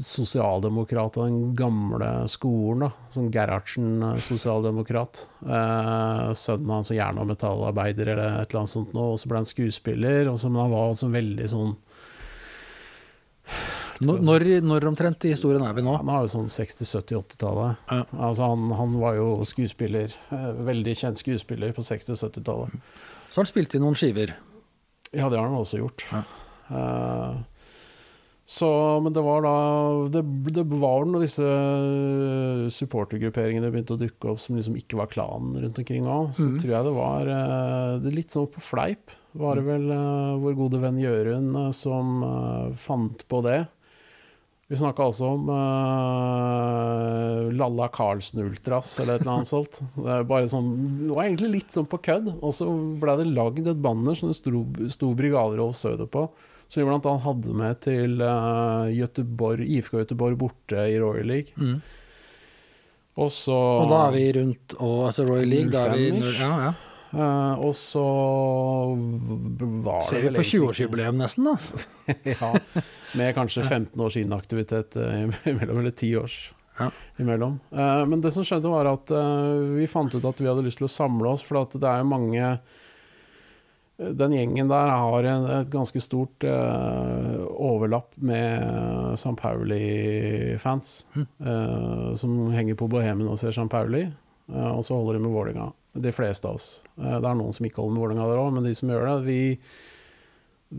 sosialdemokrat 0.08 1.18
av 1.20 1.28
den 1.28 1.52
gamle 1.60 2.08
skolen, 2.32 2.86
da. 2.86 3.10
Sånn 3.14 3.28
Gerhardsen-sosialdemokrat. 3.36 5.26
Sønnen 6.40 6.72
hans 6.72 6.94
er 6.94 7.02
jern- 7.02 7.20
og 7.22 7.28
metallarbeider 7.30 8.14
eller 8.16 8.40
et 8.40 8.48
eller 8.48 8.62
annet 8.64 8.74
sånt 8.74 8.96
nå, 8.96 9.10
og 9.14 9.20
så 9.20 9.30
ble 9.30 9.42
han 9.44 9.50
skuespiller. 9.52 10.32
Og 10.32 10.40
men 10.48 10.62
han 10.64 10.74
var 10.74 10.96
også 10.96 11.12
veldig 11.14 11.50
sånn 11.52 11.76
Når, 14.02 14.46
når, 14.66 14.88
omtrent 14.90 15.28
i 15.28 15.34
historien 15.36 15.64
er 15.66 15.76
vi 15.78 15.84
nå? 15.86 15.94
Han 16.00 16.10
er 16.10 16.24
jo 16.24 16.32
sånn 16.34 16.50
60-, 16.52 16.88
70-, 16.88 17.20
80-tallet. 17.20 17.86
Ja. 17.92 18.02
Altså 18.30 18.50
han, 18.50 18.66
han 18.80 18.98
var 19.02 19.20
jo 19.20 19.28
skuespiller. 19.48 20.16
eh, 20.34 20.50
Veldig 20.72 20.96
kjent 20.98 21.22
skuespiller 21.22 21.76
på 21.76 21.86
60- 21.86 22.16
og 22.16 22.22
70-tallet. 22.24 22.92
Så 23.30 23.40
har 23.40 23.46
han 23.46 23.52
spilt 23.52 23.76
inn 23.78 23.86
noen 23.86 24.00
skiver. 24.00 24.36
Ja, 25.14 25.30
det 25.30 25.38
har 25.38 25.46
han 25.46 25.60
også 25.60 25.84
gjort. 25.84 26.08
Ja. 26.10 26.24
Uh, 26.74 27.42
så, 28.46 28.68
men 29.04 29.14
det 29.16 29.22
var 29.24 29.44
da 29.46 29.54
Det, 30.12 30.22
det 30.52 30.64
var 30.68 31.06
når 31.08 31.24
disse 31.24 31.46
supportergrupperingene 32.76 33.70
begynte 33.72 33.96
å 33.96 34.02
dukke 34.02 34.34
opp 34.34 34.42
som 34.44 34.58
liksom 34.58 34.76
ikke 34.80 35.00
var 35.00 35.12
klanen 35.12 35.56
rundt 35.64 35.80
omkring 35.80 36.04
nå, 36.04 36.18
så 36.36 36.50
mm. 36.50 36.58
tror 36.60 36.74
jeg 36.74 36.88
det 36.88 36.96
var 36.98 37.32
eh, 37.38 37.94
det 38.04 38.14
litt 38.18 38.36
sånn 38.36 38.50
på 38.52 38.64
fleip. 38.64 39.16
Var 39.40 39.60
det 39.60 39.64
vel 39.66 39.88
eh, 39.96 40.34
vår 40.44 40.58
gode 40.60 40.82
venn 40.84 41.00
Jørund 41.00 41.56
eh, 41.62 41.70
som 41.78 42.20
eh, 42.28 42.68
fant 42.78 43.24
på 43.32 43.40
det. 43.48 43.62
Vi 44.74 44.78
snakka 44.80 45.04
altså 45.06 45.28
om 45.36 45.50
uh, 45.54 47.52
Lalla 47.54 47.88
Carlsen 47.94 48.40
Ultras 48.42 48.96
eller 49.00 49.20
et 49.20 49.22
eller 49.22 49.36
annet 49.36 49.50
sånt. 49.52 49.78
Det, 49.94 50.08
er 50.10 50.24
bare 50.26 50.48
sånn, 50.50 50.72
det 51.04 51.12
var 51.12 51.28
egentlig 51.28 51.50
litt 51.60 51.76
sånn 51.76 51.86
på 51.92 52.00
kødd. 52.08 52.32
Og 52.40 52.56
så 52.58 52.66
ble 53.04 53.14
det 53.20 53.28
lagd 53.30 53.70
et 53.70 53.84
banner 53.86 54.18
som 54.18 54.32
det 54.32 54.38
sto, 54.40 54.64
sto 54.90 55.12
Brigader 55.20 55.62
Rolf 55.62 55.78
Søder 55.78 56.10
på. 56.10 56.26
Som 56.66 56.82
vi 56.82 56.88
blant 56.90 57.06
annet 57.06 57.26
hadde 57.28 57.54
med 57.60 57.84
til 57.86 58.18
uh, 58.26 58.90
Göteborg, 58.90 59.62
IFK 59.76 60.00
Göteborg 60.00 60.42
borte 60.42 60.88
i 60.90 60.98
Royal 60.98 61.30
League. 61.30 61.54
Og 63.22 63.30
så 63.30 63.54
Og 63.54 63.94
da 63.94 64.08
er 64.08 64.18
vi 64.18 64.26
rundt 64.40 64.74
og, 64.80 65.04
altså 65.12 65.28
Royal 65.30 65.54
League. 65.54 65.70
Da 65.76 65.86
er 65.92 66.02
vi, 66.02 66.34
ja, 66.42 66.50
ja. 66.66 66.74
Eh, 67.14 67.54
Og 67.64 67.76
så 67.78 68.04
var 69.84 70.00
det 70.00 70.08
Ser 70.08 70.22
vi 70.26 70.32
på 70.36 70.46
20-årsjubileum 70.50 71.18
nesten, 71.22 71.48
da? 71.48 71.58
ja, 72.34 72.52
med 73.20 73.36
kanskje 73.38 73.64
15 73.64 74.02
års 74.02 74.18
inaktivitet 74.18 74.98
eh, 74.98 75.28
imellom, 75.52 75.80
eller 75.84 75.92
10 75.94 76.18
års 76.24 76.38
Ja. 76.80 76.88
imellom. 77.22 77.60
Uh, 77.70 78.02
men 78.10 78.22
det 78.22 78.32
som 78.34 78.44
skjedde 78.44 78.66
var 78.72 78.88
at 78.90 79.12
vi 79.78 79.86
fant 79.88 80.16
ut 80.16 80.26
at 80.26 80.40
vi 80.42 80.48
hadde 80.50 80.64
lyst 80.66 80.80
til 80.82 80.88
å 80.88 80.96
samle 80.96 81.30
oss, 81.36 81.44
for 81.46 81.62
at 81.62 81.76
det 81.78 81.86
er 81.86 82.02
jo 82.02 82.08
mange 82.10 82.48
Den 84.18 84.34
gjengen 84.34 84.72
der 84.72 84.90
har 84.90 85.24
en, 85.30 85.44
et 85.60 85.70
ganske 85.70 86.02
stort 86.02 86.44
uh, 86.50 87.46
overlapp 87.54 88.18
med 88.18 89.14
St. 89.14 89.36
Pauli-fans, 89.38 91.06
eh, 91.22 92.10
som 92.18 92.50
henger 92.52 92.76
på 92.82 92.88
Bohemen 92.90 93.30
og 93.30 93.38
ser 93.40 93.54
St. 93.54 93.70
Pauli, 93.70 94.08
uh, 94.50 94.72
og 94.74 94.82
så 94.84 94.98
holder 94.98 95.20
de 95.20 95.24
med 95.28 95.36
Vålerenga. 95.38 95.70
De 95.94 96.12
fleste 96.12 96.48
av 96.50 96.58
oss. 96.58 96.82
Eh, 96.98 97.20
det 97.22 97.28
er 97.30 97.36
noen 97.38 97.54
som 97.54 97.68
ikke 97.68 97.84
holder 97.84 97.94
med 97.94 98.02
Vålerenga 98.02 98.30
der 98.32 98.42
òg, 98.42 98.54
men 98.56 98.66
de 98.66 98.74
som 98.78 98.90
gjør 98.90 99.10
det, 99.10 99.18
vi 99.28 99.42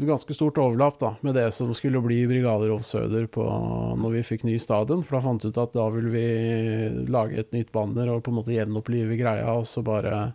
ganske 0.02 0.34
stort 0.34 0.58
overlapp 0.58 0.98
da, 0.98 1.12
med 1.20 1.36
det 1.38 1.50
som 1.54 1.70
skulle 1.74 2.00
bli 2.02 2.24
Brigaderov 2.26 2.80
Søder 2.82 3.26
på, 3.30 3.44
når 4.00 4.16
vi 4.16 4.22
fikk 4.26 4.44
ny 4.46 4.56
stadion. 4.58 5.04
For 5.06 5.18
da 5.18 5.24
fant 5.24 5.44
vi 5.44 5.52
ut 5.52 5.60
at 5.62 5.76
da 5.76 5.84
ville 5.94 6.10
vi 6.10 7.10
lage 7.12 7.38
et 7.38 7.52
nytt 7.54 7.70
banner 7.74 8.10
og 8.10 8.24
på 8.24 8.32
en 8.32 8.40
måte 8.40 8.54
gjenopplive 8.54 9.18
greia, 9.20 9.52
og 9.54 9.68
så 9.70 9.84
bare 9.86 10.32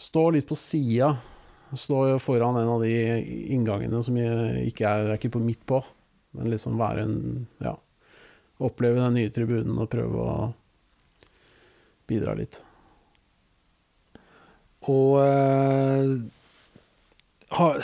stå 0.00 0.24
litt 0.34 0.48
på 0.50 0.58
sida. 0.58 1.12
Stå 1.70 2.18
foran 2.18 2.58
en 2.58 2.72
av 2.72 2.82
de 2.82 2.90
inngangene 3.54 4.02
som 4.02 4.16
ikke 4.18 4.88
er, 4.88 5.12
er 5.12 5.20
ikke 5.20 5.36
på 5.36 5.42
midt 5.44 5.62
på, 5.70 5.78
men 6.34 6.50
liksom 6.50 6.80
være 6.80 7.06
en 7.06 7.20
Ja. 7.62 7.76
Oppleve 8.60 9.00
den 9.00 9.14
nye 9.16 9.30
tribunen 9.32 9.78
og 9.80 9.88
prøve 9.88 10.20
å 10.20 10.32
bidra 12.10 12.34
litt. 12.36 12.58
Og 14.90 15.16
eh, 15.22 16.12
har, 17.60 17.80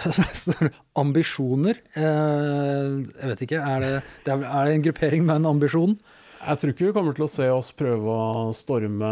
ambisjoner? 1.03 1.81
Eh, 1.99 2.93
jeg 3.23 3.33
vet 3.33 3.49
ikke, 3.49 3.63
er 3.63 3.83
det, 3.87 3.97
er, 4.31 4.39
det 4.47 4.77
en 4.77 4.87
gruppering 4.91 5.27
med 5.27 5.41
en 5.43 5.53
ambisjon? 5.57 5.99
Jeg 6.47 6.61
tror 6.61 6.71
ikke 6.71 6.85
vi 6.87 6.93
kommer 6.95 7.15
til 7.17 7.25
å 7.25 7.31
se 7.31 7.47
oss 7.51 7.73
prøve 7.75 8.13
å 8.13 8.43
storme 8.55 9.09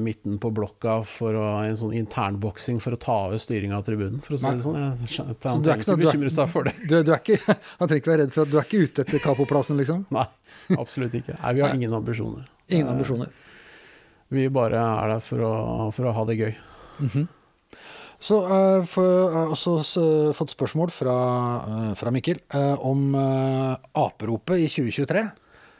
midten 0.00 0.38
på 0.40 0.48
blokka 0.54 0.94
for 1.04 1.36
å, 1.36 1.42
en 1.66 1.76
sånn 1.76 1.92
internboksing 1.98 2.78
for 2.80 2.96
å 2.96 3.00
ta 3.02 3.16
over 3.26 3.42
styringa 3.42 3.76
av 3.76 3.84
tribunen, 3.84 4.22
for 4.24 4.38
å 4.38 4.40
si 4.40 4.46
Nei. 4.48 4.54
det 4.56 4.64
sånn. 4.64 4.78
Jeg, 4.80 4.94
jeg, 5.02 5.26
jeg 5.26 5.36
du 5.36 5.42
trenger 5.42 5.74
ikke 5.82 5.88
sånn- 5.90 6.00
bekymre 6.06 6.32
seg 6.32 6.48
for 6.54 6.70
det. 6.70 6.74
Du, 6.88 6.96
du 7.04 7.12
ikke, 7.12 7.36
han 7.82 7.90
trenger 7.90 8.00
ikke 8.00 8.12
være 8.14 8.22
redd 8.24 8.32
for 8.38 8.46
at 8.46 8.54
du 8.54 8.56
er 8.62 8.68
ikke 8.70 8.82
ute 8.86 9.04
etter 9.04 9.24
Kapo-plassen, 9.26 9.80
liksom? 9.82 10.06
Nei, 10.16 10.24
absolutt 10.78 11.18
ikke. 11.20 11.36
Nei, 11.42 11.52
vi 11.58 11.66
har 11.66 11.76
ingen 11.76 11.98
ambisjoner. 12.00 12.48
Ingen 12.72 12.86
Eh, 12.88 12.92
ambisjoner. 12.94 13.34
Vi 14.32 14.46
bare 14.48 14.80
er 14.80 15.12
der 15.12 15.20
for 15.26 15.44
å, 15.44 15.54
for 15.92 16.08
å 16.08 16.16
ha 16.16 16.24
det 16.30 16.38
gøy. 16.40 16.54
Så 18.22 18.36
uh, 18.38 18.84
for, 18.86 19.02
jeg 19.06 19.34
har 19.34 19.48
også 19.50 19.72
s- 19.82 20.36
fått 20.38 20.52
spørsmål 20.54 20.92
fra, 20.94 21.14
uh, 21.66 21.94
fra 21.98 22.12
Mikkel 22.14 22.38
uh, 22.54 22.76
om 22.86 23.14
aperopet 23.98 24.62
i 24.62 24.68
2023. 24.70 25.24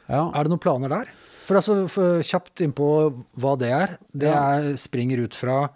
Ja, 0.09 0.25
Er 0.35 0.43
det 0.43 0.51
noen 0.51 0.59
planer 0.63 0.91
der? 0.91 1.11
For 1.43 1.59
altså, 1.59 1.77
for, 1.91 2.19
Kjapt 2.23 2.59
innpå 2.65 2.87
hva 3.39 3.53
det 3.59 3.71
er. 3.71 3.95
Det 4.11 4.27
Ja. 4.31 4.41
er, 4.59 4.73
springer 4.79 5.23
ut 5.23 5.35
fra 5.35 5.69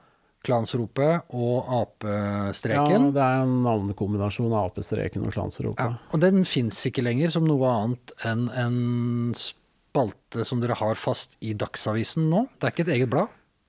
klansropet 0.47 1.23
og 1.35 1.65
apestreken. 1.75 3.07
ja, 3.09 3.11
det 3.15 3.23
er 3.23 3.41
en 3.43 3.55
navnekombinasjon 3.65 4.51
av 4.55 4.69
apestreken 4.69 5.25
og 5.27 5.33
klansropet. 5.35 5.79
Ja, 5.79 5.97
og 6.13 6.19
den 6.23 6.43
fins 6.47 6.79
ikke 6.87 7.03
lenger 7.03 7.31
som 7.33 7.43
noe 7.47 7.67
annet 7.67 8.13
enn 8.27 8.45
en 8.55 9.33
spalte 9.35 10.45
som 10.47 10.61
dere 10.63 10.75
har 10.79 10.95
fast 10.95 11.35
i 11.43 11.53
Dagsavisen 11.57 12.29
nå. 12.31 12.45
Det 12.59 12.67
er 12.69 12.75
ikke 12.75 12.87
et 12.87 12.95
eget 12.95 13.09
blad. 13.11 13.27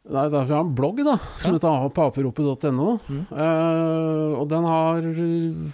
Nei, 0.08 0.22
derfor 0.32 0.48
har 0.48 0.62
jeg 0.62 0.64
en 0.66 0.74
blogg 0.78 1.00
da, 1.04 1.16
som 1.36 1.52
Ja. 1.52 1.58
heter 1.58 1.90
paperopet.no. 1.92 2.86
Eh, 3.28 4.38
og 4.40 4.46
den 4.48 4.64
har 4.64 5.02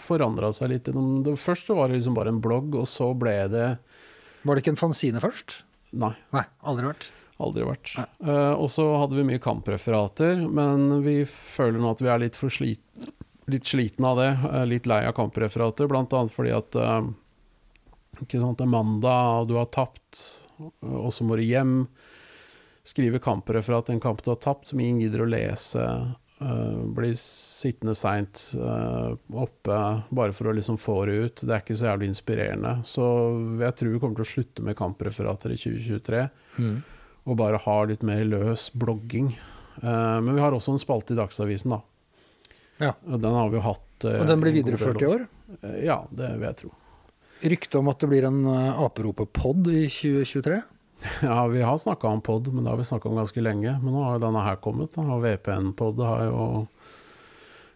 forandra 0.03 0.51
seg 0.53 0.71
litt. 0.73 0.85
det- 0.91 1.39
Først 1.39 1.67
så 1.69 1.77
var 1.77 1.89
det 1.89 1.99
liksom 2.01 2.15
bare 2.15 2.29
en 2.33 2.41
blogg, 2.41 2.75
og 2.75 2.85
så 2.87 3.13
ble 3.17 3.49
det 3.49 3.79
Var 4.45 4.55
det 4.57 4.65
ikke 4.65 4.73
en 4.75 4.77
fanzine 4.91 5.21
først? 5.23 5.63
Nei, 5.93 6.15
Nei, 6.33 6.43
aldri 6.65 6.85
vært. 6.91 7.09
aldri 7.41 7.63
vært. 7.65 7.95
Eh, 8.27 8.55
og 8.59 8.69
så 8.69 8.99
hadde 8.99 9.15
vi 9.15 9.23
mye 9.23 9.39
kampreferater, 9.41 10.51
men 10.51 11.03
vi 11.03 11.23
føler 11.25 11.79
nå 11.81 11.91
at 11.93 12.01
vi 12.01 12.09
er 12.09 12.19
litt 12.19 12.35
for 12.35 12.49
slitne. 12.51 13.13
litt 13.47 13.63
sliten 13.65 14.05
av 14.05 14.17
det. 14.17 14.53
eh, 14.53 14.65
litt 14.65 14.87
lei 14.87 15.05
av 15.05 15.15
kampreferater, 15.15 15.87
annet 15.87 16.31
fordi 16.33 16.51
at 16.57 16.75
eh, 16.77 17.03
ikke 18.25 18.41
sant, 18.41 18.59
det 18.59 18.65
er 18.65 18.71
mandag, 18.71 19.41
og 19.43 19.49
du 19.49 19.55
har 19.55 19.67
tapt, 19.67 20.39
og 20.83 21.11
så 21.13 21.23
må 21.25 21.37
du 21.37 21.43
hjem. 21.43 21.87
Skrive 22.85 23.19
kampreferat 23.19 23.87
at 23.87 23.95
en 23.95 24.01
kamp 24.01 24.21
du 24.25 24.29
har 24.31 24.37
tapt, 24.37 24.69
som 24.69 24.81
ingen 24.81 25.01
gidder 25.01 25.25
å 25.25 25.31
lese. 25.31 25.85
Uh, 26.43 26.83
blir 26.93 27.15
sittende 27.17 27.95
seint 27.97 28.41
uh, 28.59 29.15
oppe 29.39 29.77
bare 30.11 30.35
for 30.37 30.51
å 30.51 30.53
liksom 30.53 30.77
få 30.77 30.99
det 31.09 31.15
ut. 31.15 31.45
Det 31.47 31.55
er 31.55 31.63
ikke 31.63 31.77
så 31.79 31.89
jævlig 31.89 32.11
inspirerende. 32.13 32.75
Så 32.85 33.07
jeg 33.63 33.77
tror 33.79 33.95
vi 33.95 34.03
kommer 34.03 34.21
til 34.21 34.27
å 34.27 34.33
slutte 34.35 34.67
med 34.67 34.77
kampreferater 34.77 35.55
i 35.55 35.57
2023, 35.63 36.21
og 37.25 37.41
bare 37.41 37.63
ha 37.65 37.79
litt 37.89 38.05
mer 38.05 38.21
løs 38.29 38.67
blogging. 38.77 39.33
Uh, 39.81 40.21
men 40.21 40.35
vi 40.35 40.45
har 40.45 40.53
også 40.53 40.77
en 40.77 40.83
spalte 40.83 41.17
i 41.17 41.21
Dagsavisen, 41.23 41.79
da. 41.79 41.81
Ja. 42.83 42.93
Og 43.09 43.17
den 43.23 43.39
har 43.39 43.49
vi 43.49 43.61
jo 43.63 43.65
hatt. 43.65 43.89
Og 44.11 44.29
den 44.29 44.45
blir 44.45 44.59
videreført 44.59 45.01
i 45.01 45.09
år? 45.09 45.25
Ja, 45.81 46.03
det 46.13 46.35
vil 46.35 46.49
jeg 46.51 46.61
tro. 46.61 46.75
Rykte 47.55 47.81
om 47.81 47.89
at 47.89 48.03
det 48.03 48.13
blir 48.13 48.29
en 48.29 48.45
aperope-pod 48.51 49.73
i 49.73 49.87
2023? 49.89 50.61
Ja, 51.29 51.47
vi 51.51 51.63
har 51.63 51.79
snakka 51.79 52.09
om 52.09 52.21
pod, 52.25 52.49
men 52.53 52.65
det 52.65 52.71
har 52.73 52.81
vi 52.81 52.85
snakka 52.89 53.09
om 53.09 53.19
ganske 53.19 53.43
lenge. 53.45 53.77
Men 53.83 53.97
nå 53.97 54.05
har 54.07 54.19
jo 54.19 54.25
denne 54.27 54.45
her 54.47 54.61
kommet, 54.65 54.95
da, 54.97 55.05
og 55.05 55.25
VPN-pod 55.25 56.01
har 56.05 56.25
jo 56.29 56.47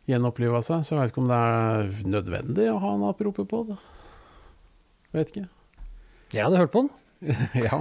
gjenoppliva 0.08 0.62
seg. 0.64 0.84
Så 0.86 0.94
jeg 0.94 1.02
vet 1.02 1.12
ikke 1.12 1.24
om 1.24 1.30
det 1.30 1.40
er 1.48 1.90
nødvendig 2.08 2.70
å 2.72 2.78
ha 2.82 2.94
en 2.96 3.04
apropos-pod. 3.10 3.74
Vet 5.16 5.32
ikke. 5.32 5.48
Jeg 6.34 6.44
hadde 6.44 6.60
hørt 6.60 6.72
på 6.74 6.84
den. 6.86 6.94
ja. 7.66 7.80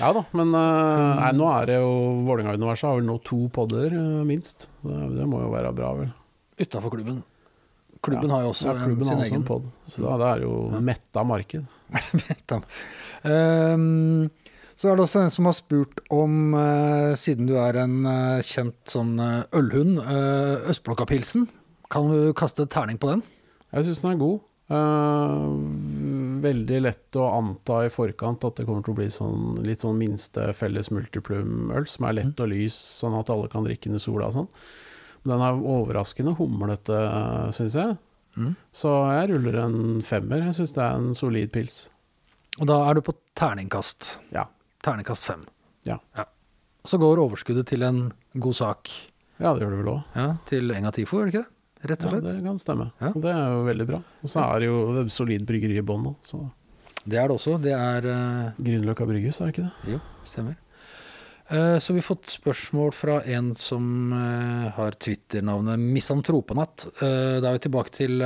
ja 0.00 0.08
da, 0.16 0.22
men 0.32 0.54
eh, 0.56 1.10
nei, 1.18 1.30
nå 1.36 1.48
er 1.52 1.66
det 1.68 1.74
jo 1.82 1.88
Vålerenga-universet 2.24 2.86
har 2.88 2.96
vel 2.96 3.04
nå 3.10 3.18
to 3.26 3.42
podder, 3.52 3.92
eh, 3.92 4.22
minst. 4.26 4.70
Så 4.82 4.98
det 5.12 5.26
må 5.28 5.42
jo 5.42 5.50
være 5.52 5.72
bra, 5.76 5.90
vel. 5.98 6.12
Utafor 6.62 6.94
klubben. 6.94 7.20
Klubben 8.04 8.30
Ja. 8.30 8.36
har 8.36 8.46
jo 8.46 8.52
også 8.54 8.70
ja, 8.70 8.76
klubben 8.78 9.02
en, 9.02 9.08
sin 9.08 9.16
har 9.18 9.24
også 9.24 9.32
egen 9.34 9.42
en 9.42 9.48
pod. 9.48 9.68
Så 9.88 10.04
da, 10.04 10.16
det 10.20 10.30
er 10.30 10.46
jo 10.46 10.54
metta 10.84 11.24
marked. 11.26 11.66
Tam. 12.50 12.64
Ehm, 13.24 14.24
så 14.74 14.90
er 14.90 14.96
det 14.96 15.04
også 15.04 15.22
en 15.22 15.32
som 15.32 15.48
har 15.48 15.54
spurt 15.56 16.00
om, 16.14 16.54
eh, 16.58 17.12
siden 17.18 17.46
du 17.46 17.54
er 17.60 17.78
en 17.82 18.00
eh, 18.10 18.42
kjent 18.42 18.78
sånn 18.90 19.14
eh, 19.22 19.44
ølhund, 19.54 20.00
Østblokkapilsen. 20.70 21.46
Kan 21.94 22.10
du 22.10 22.32
kaste 22.36 22.66
et 22.66 22.72
terning 22.74 22.98
på 22.98 23.12
den? 23.12 23.22
Jeg 23.74 23.86
syns 23.86 24.02
den 24.02 24.14
er 24.14 24.22
god. 24.22 24.42
Eh, 24.74 25.44
veldig 26.44 26.80
lett 26.80 27.18
å 27.20 27.28
anta 27.36 27.82
i 27.84 27.92
forkant 27.92 28.46
at 28.48 28.58
det 28.58 28.66
kommer 28.66 28.82
til 28.86 28.94
å 28.94 28.98
bli 28.98 29.10
sånn, 29.12 29.60
litt 29.66 29.84
sånn 29.84 30.00
minste 30.00 30.48
felles 30.56 30.90
multiplum-øl, 30.94 31.86
som 31.90 32.08
er 32.08 32.18
lett 32.20 32.42
og 32.42 32.50
lys, 32.50 32.76
sånn 33.02 33.16
at 33.18 33.30
alle 33.32 33.50
kan 33.52 33.66
drikke 33.66 33.90
den 33.90 34.00
i 34.00 34.02
sola 34.02 34.30
og 34.30 34.40
sånn. 34.40 34.50
Men 35.24 35.36
den 35.36 35.46
er 35.46 35.62
overraskende 35.76 36.34
humlete, 36.40 36.98
syns 37.56 37.78
jeg. 37.78 37.96
Mm. 38.34 38.54
Så 38.74 38.90
jeg 39.14 39.30
ruller 39.30 39.60
en 39.62 40.02
femmer. 40.04 40.42
Jeg 40.48 40.58
syns 40.58 40.74
det 40.76 40.82
er 40.84 40.98
en 40.98 41.14
solid 41.16 41.52
pils. 41.54 41.84
Og 42.58 42.68
da 42.70 42.80
er 42.88 42.98
du 42.98 43.04
på 43.06 43.14
terningkast. 43.38 44.18
Ja. 44.34 44.48
Terningkast 44.84 45.24
fem. 45.26 45.44
Ja. 45.88 45.98
Så 46.84 46.98
går 47.00 47.22
overskuddet 47.22 47.66
til 47.72 47.84
en 47.86 48.06
god 48.36 48.56
sak. 48.58 48.90
Ja, 49.40 49.54
det 49.56 49.64
gjør 49.64 49.72
det 49.74 49.78
vel 49.82 49.92
òg. 49.94 50.02
Ja, 50.14 50.26
til 50.48 50.70
Enga 50.76 50.92
Tifo, 50.94 51.18
gjør 51.22 51.30
det 51.30 51.34
ikke 51.34 51.44
det? 51.44 51.50
Rett 51.90 52.04
og 52.06 52.12
slett. 52.14 52.26
Ja, 52.28 52.34
det 52.38 52.44
kan 52.46 52.60
stemme. 52.62 52.86
Ja. 53.00 53.10
Og 53.12 53.22
det 53.24 53.32
er 53.32 53.48
jo 53.52 53.64
veldig 53.66 53.86
bra. 53.88 53.98
Og 54.24 54.30
så 54.32 54.44
er 54.44 54.60
det 54.62 54.68
jo 54.70 54.76
det 54.94 55.00
er 55.04 55.08
solid 55.12 55.46
bryggeri 55.48 55.80
i 55.80 55.84
bånn 55.84 56.06
òg, 56.12 56.14
så 56.24 56.44
det, 57.04 57.18
er 57.20 57.28
det 57.28 57.34
også. 57.34 57.58
Det 57.60 57.74
er 57.76 58.06
uh... 58.08 58.52
Grünerløkka 58.56 59.04
brygghus, 59.08 59.40
er 59.44 59.50
det 59.50 59.56
ikke 59.56 59.66
det? 59.66 59.96
Jo, 59.96 59.98
stemmer. 60.24 60.54
Eh, 61.52 61.76
Så 61.84 61.92
vi 61.92 62.00
har 62.00 62.06
fått 62.06 62.30
spørsmål 62.32 62.94
fra 62.96 63.18
en 63.28 63.50
som 63.60 63.84
eh, 64.16 64.70
har 64.78 64.96
Twitter-navnet 64.96 65.82
Misantropenatt. 65.82 66.86
Eh, 67.04 67.36
Da 67.44 67.50
er 67.50 67.58
vi 67.58 67.64
tilbake 67.66 67.92
til 67.92 68.24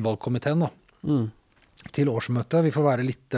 valgkomiteen, 0.00 0.64
da. 0.64 0.70
Mm. 1.04 1.28
Til 1.96 2.08
årsmøtet. 2.12 2.64
Vi 2.64 2.72
får 2.72 2.86
være 2.88 3.04
litt 3.04 3.36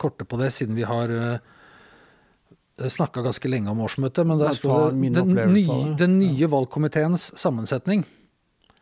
korte 0.00 0.26
på 0.28 0.38
det, 0.40 0.52
siden 0.54 0.78
vi 0.78 0.86
har 0.88 1.10
snakka 2.78 3.24
ganske 3.26 3.50
lenge 3.50 3.72
om 3.72 3.80
årsmøtet. 3.82 4.26
Men 4.26 4.38
der 4.38 4.54
står 4.54 4.92
det 4.94 5.10
den 5.18 5.34
nye, 5.34 5.78
den 5.98 6.16
nye 6.22 6.48
valgkomiteens 6.50 7.32
sammensetning. 7.38 8.06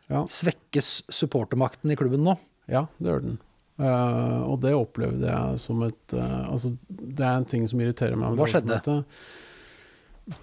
Ja. 0.07 0.23
Svekkes 0.29 1.01
supportermakten 1.09 1.91
i 1.91 1.97
klubben 1.99 2.23
nå? 2.23 2.37
Ja, 2.71 2.85
det 3.01 3.11
gjør 3.11 3.25
den. 3.25 3.35
Uh, 3.77 4.41
og 4.47 4.61
det 4.63 4.71
opplevde 4.73 5.27
jeg 5.29 5.59
som 5.61 5.83
et 5.85 6.13
uh, 6.17 6.47
Altså, 6.49 6.71
det 6.89 7.21
er 7.21 7.35
en 7.35 7.45
ting 7.45 7.67
som 7.69 7.81
irriterer 7.83 8.17
meg. 8.17 8.33
Hva 8.39 8.47
skjedde? 8.49 8.79
årsmøtet. 8.79 9.27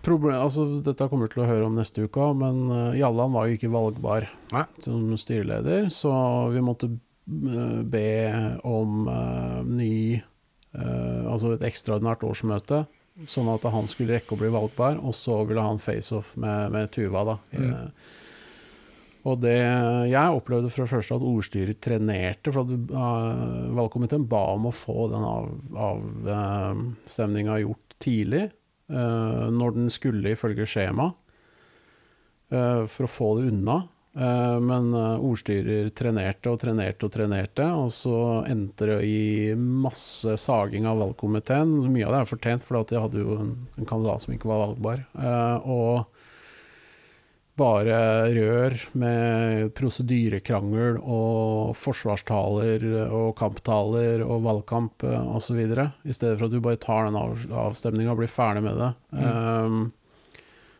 Problem, 0.04 0.36
altså, 0.38 0.64
dette 0.84 1.08
kommer 1.10 1.28
du 1.28 1.34
til 1.34 1.42
å 1.44 1.48
høre 1.48 1.66
om 1.66 1.74
neste 1.76 2.06
uke 2.06 2.30
men 2.38 2.60
uh, 2.70 2.94
Jalland 2.96 3.34
var 3.36 3.48
jo 3.48 3.58
ikke 3.58 3.72
valgbar 3.72 4.28
Nei. 4.54 4.64
som 4.84 5.10
styreleder, 5.20 5.90
så 5.92 6.12
vi 6.54 6.62
måtte 6.64 6.88
eh, 6.88 7.82
be 7.82 8.06
om 8.64 9.10
eh, 9.12 9.58
ny 9.68 9.96
eh, 10.14 10.22
Altså 10.74 11.52
et 11.54 11.62
ekstraordinært 11.68 12.24
årsmøte, 12.26 12.80
sånn 13.30 13.48
at 13.52 13.62
han 13.70 13.86
skulle 13.90 14.16
rekke 14.16 14.34
å 14.34 14.40
bli 14.40 14.50
valgbar, 14.52 14.98
og 14.98 15.14
så 15.16 15.38
ville 15.46 15.62
han 15.62 15.78
face-off 15.82 16.34
med, 16.40 16.72
med 16.74 16.90
Tuva, 16.94 17.22
da. 17.28 17.36
Mm. 17.54 17.68
Eh, 17.70 18.12
og 19.24 19.38
det 19.40 19.56
Jeg 20.10 20.36
opplevde 20.36 20.68
fra 20.72 20.84
første 20.88 21.16
at 21.16 21.24
ordstyret 21.24 21.80
trenerte, 21.84 22.52
for 22.52 22.60
at 22.64 22.70
uh, 22.92 23.72
valgkomiteen 23.76 24.26
ba 24.28 24.42
om 24.52 24.68
å 24.68 24.74
få 24.74 25.06
den 25.14 25.24
avstemninga 25.86 27.56
gjort 27.62 27.96
tidlig, 28.04 28.44
uh, 28.92 29.48
når 29.48 29.78
den 29.78 29.88
skulle 29.94 30.34
ifølge 30.34 30.66
skjema, 30.68 31.08
uh, 32.52 32.82
for 32.84 33.06
å 33.06 33.14
få 33.14 33.30
det 33.38 33.48
unna. 33.54 33.78
Uh, 34.14 34.60
men 34.62 34.92
uh, 34.94 35.18
ordstyrer 35.26 35.88
trenerte 35.90 36.52
og 36.52 36.60
trenerte 36.62 37.08
og 37.08 37.14
trenerte, 37.14 37.66
og 37.66 37.90
så 37.90 38.18
endte 38.46 38.86
det 38.92 39.00
i 39.08 39.22
masse 39.58 40.36
saging 40.38 40.86
av 40.86 41.00
valgkomiteen. 41.02 41.80
Mye 41.90 42.06
av 42.06 42.14
det 42.14 42.20
er 42.22 42.30
fortjent, 42.30 42.66
for 42.66 42.78
de 42.78 43.02
hadde 43.02 43.24
jo 43.24 43.40
en, 43.42 43.56
en 43.74 43.90
kandidat 43.90 44.22
som 44.22 44.36
ikke 44.36 44.50
var 44.52 44.62
valgbar. 44.68 45.02
Uh, 45.18 45.66
og 45.66 46.24
bare 47.54 47.98
rør 48.34 48.74
med 48.98 49.68
prosedyrekrangel 49.78 50.96
og 50.98 51.74
forsvarstaler 51.78 52.82
og 53.04 53.34
kamptaler 53.38 54.24
og 54.26 54.42
valgkamp 54.42 55.04
eh, 55.06 55.28
osv. 55.38 55.60
I 55.62 56.16
stedet 56.16 56.38
for 56.38 56.48
at 56.48 56.54
du 56.54 56.58
bare 56.64 56.80
tar 56.82 57.06
den 57.06 57.18
av, 57.18 57.44
avstemninga 57.68 58.10
og 58.14 58.24
blir 58.24 58.32
ferdig 58.32 58.64
med 58.66 58.80
det. 58.82 58.90
Um, 59.14 59.84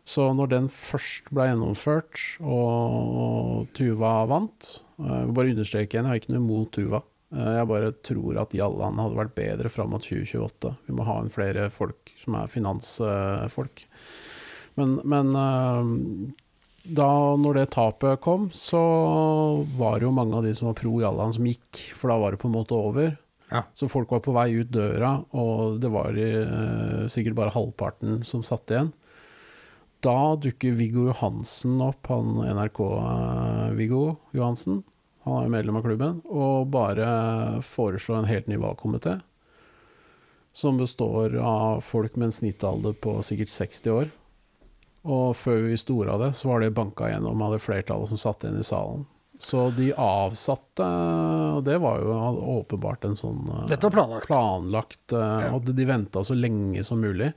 så 0.04 0.26
når 0.36 0.50
den 0.52 0.66
først 0.68 1.30
ble 1.32 1.46
gjennomført, 1.48 2.20
og 2.44 3.70
Tuva 3.76 4.12
vant 4.28 4.66
eh, 5.00 5.08
Jeg 5.08 5.26
vil 5.30 5.36
bare 5.38 5.52
understreke 5.54 5.96
igjen, 5.96 6.04
jeg 6.04 6.12
har 6.12 6.20
ikke 6.20 6.34
noe 6.34 6.42
imot 6.42 6.72
Tuva. 6.76 7.00
Eh, 7.32 7.50
Jeg 7.56 7.68
bare 7.70 7.92
tror 8.04 8.40
at 8.42 8.56
Jalland 8.56 9.00
hadde 9.00 9.20
vært 9.22 9.34
bedre 9.38 9.72
fram 9.72 9.94
mot 9.94 10.04
2028. 10.04 10.74
Vi 10.90 10.96
må 10.98 11.06
ha 11.08 11.16
inn 11.22 11.32
flere 11.32 11.70
folk 11.72 12.12
som 12.20 12.36
er 12.36 12.52
finansfolk. 12.52 13.86
Men, 14.76 14.98
men 15.08 15.32
eh, 15.40 15.88
da 17.00 17.08
når 17.40 17.62
det 17.62 17.68
tapet 17.72 18.20
kom, 18.20 18.50
så 18.52 18.82
var 19.78 19.96
det 20.02 20.04
jo 20.10 20.12
mange 20.12 20.36
av 20.36 20.44
de 20.44 20.52
som 20.52 20.68
var 20.68 20.76
pro 20.82 20.98
Jalland, 21.00 21.38
som 21.38 21.48
gikk, 21.48 21.80
for 21.96 22.12
da 22.12 22.18
var 22.20 22.34
det 22.36 22.42
på 22.42 22.50
en 22.50 22.58
måte 22.58 22.76
over. 22.76 23.14
Ja. 23.48 23.62
Så 23.72 23.88
folk 23.88 24.12
var 24.12 24.20
på 24.20 24.34
vei 24.36 24.50
ut 24.58 24.68
døra, 24.74 25.14
og 25.32 25.80
det 25.80 25.88
var 25.94 26.12
sikkert 27.12 27.36
bare 27.38 27.54
halvparten 27.54 28.20
som 28.28 28.44
satt 28.44 28.68
igjen. 28.74 28.92
Da 30.04 30.36
dukker 30.36 30.70
Viggo 30.76 31.06
Johansen 31.06 31.78
opp, 31.80 32.06
han 32.06 32.34
NRK-Viggo 32.44 34.16
Johansen. 34.36 34.82
Han 35.24 35.38
er 35.38 35.46
jo 35.46 35.52
medlem 35.54 35.78
av 35.80 35.86
klubben, 35.86 36.18
og 36.28 36.66
bare 36.74 37.06
foreslår 37.64 38.18
en 38.18 38.28
helt 38.28 38.50
ny 38.50 38.58
valgkomité. 38.60 39.14
Som 40.52 40.76
består 40.78 41.38
av 41.40 41.80
folk 41.80 42.18
med 42.18 42.28
en 42.28 42.36
snittalder 42.36 42.92
på 43.00 43.16
sikkert 43.24 43.54
60 43.54 43.94
år. 43.94 44.12
Og 45.08 45.32
før 45.40 45.62
vi 45.62 45.72
visste 45.72 45.96
ordet 45.96 46.12
av 46.12 46.26
det, 46.26 46.30
så 46.36 46.52
var 46.52 46.60
det 46.60 46.74
banka 46.76 47.08
gjennom 47.08 47.40
av 47.44 47.56
det 47.56 47.64
flertallet 47.64 48.12
som 48.12 48.20
satt 48.20 48.44
igjen 48.44 48.60
i 48.60 48.68
salen. 48.68 49.08
Så 49.40 49.66
de 49.74 49.88
avsatte 49.98 50.86
Og 51.56 51.64
det 51.66 51.74
var 51.82 51.98
jo 51.98 52.12
åpenbart 52.52 53.02
en 53.08 53.16
sånn 53.18 53.40
eh, 53.50 53.64
Dette 53.72 53.88
var 53.88 53.96
planlagt. 53.96 54.28
planlagt 54.30 55.14
eh. 55.18 55.48
Og 55.50 55.66
de 55.74 55.86
venta 55.88 56.22
så 56.22 56.36
lenge 56.38 56.84
som 56.86 57.02
mulig. 57.02 57.32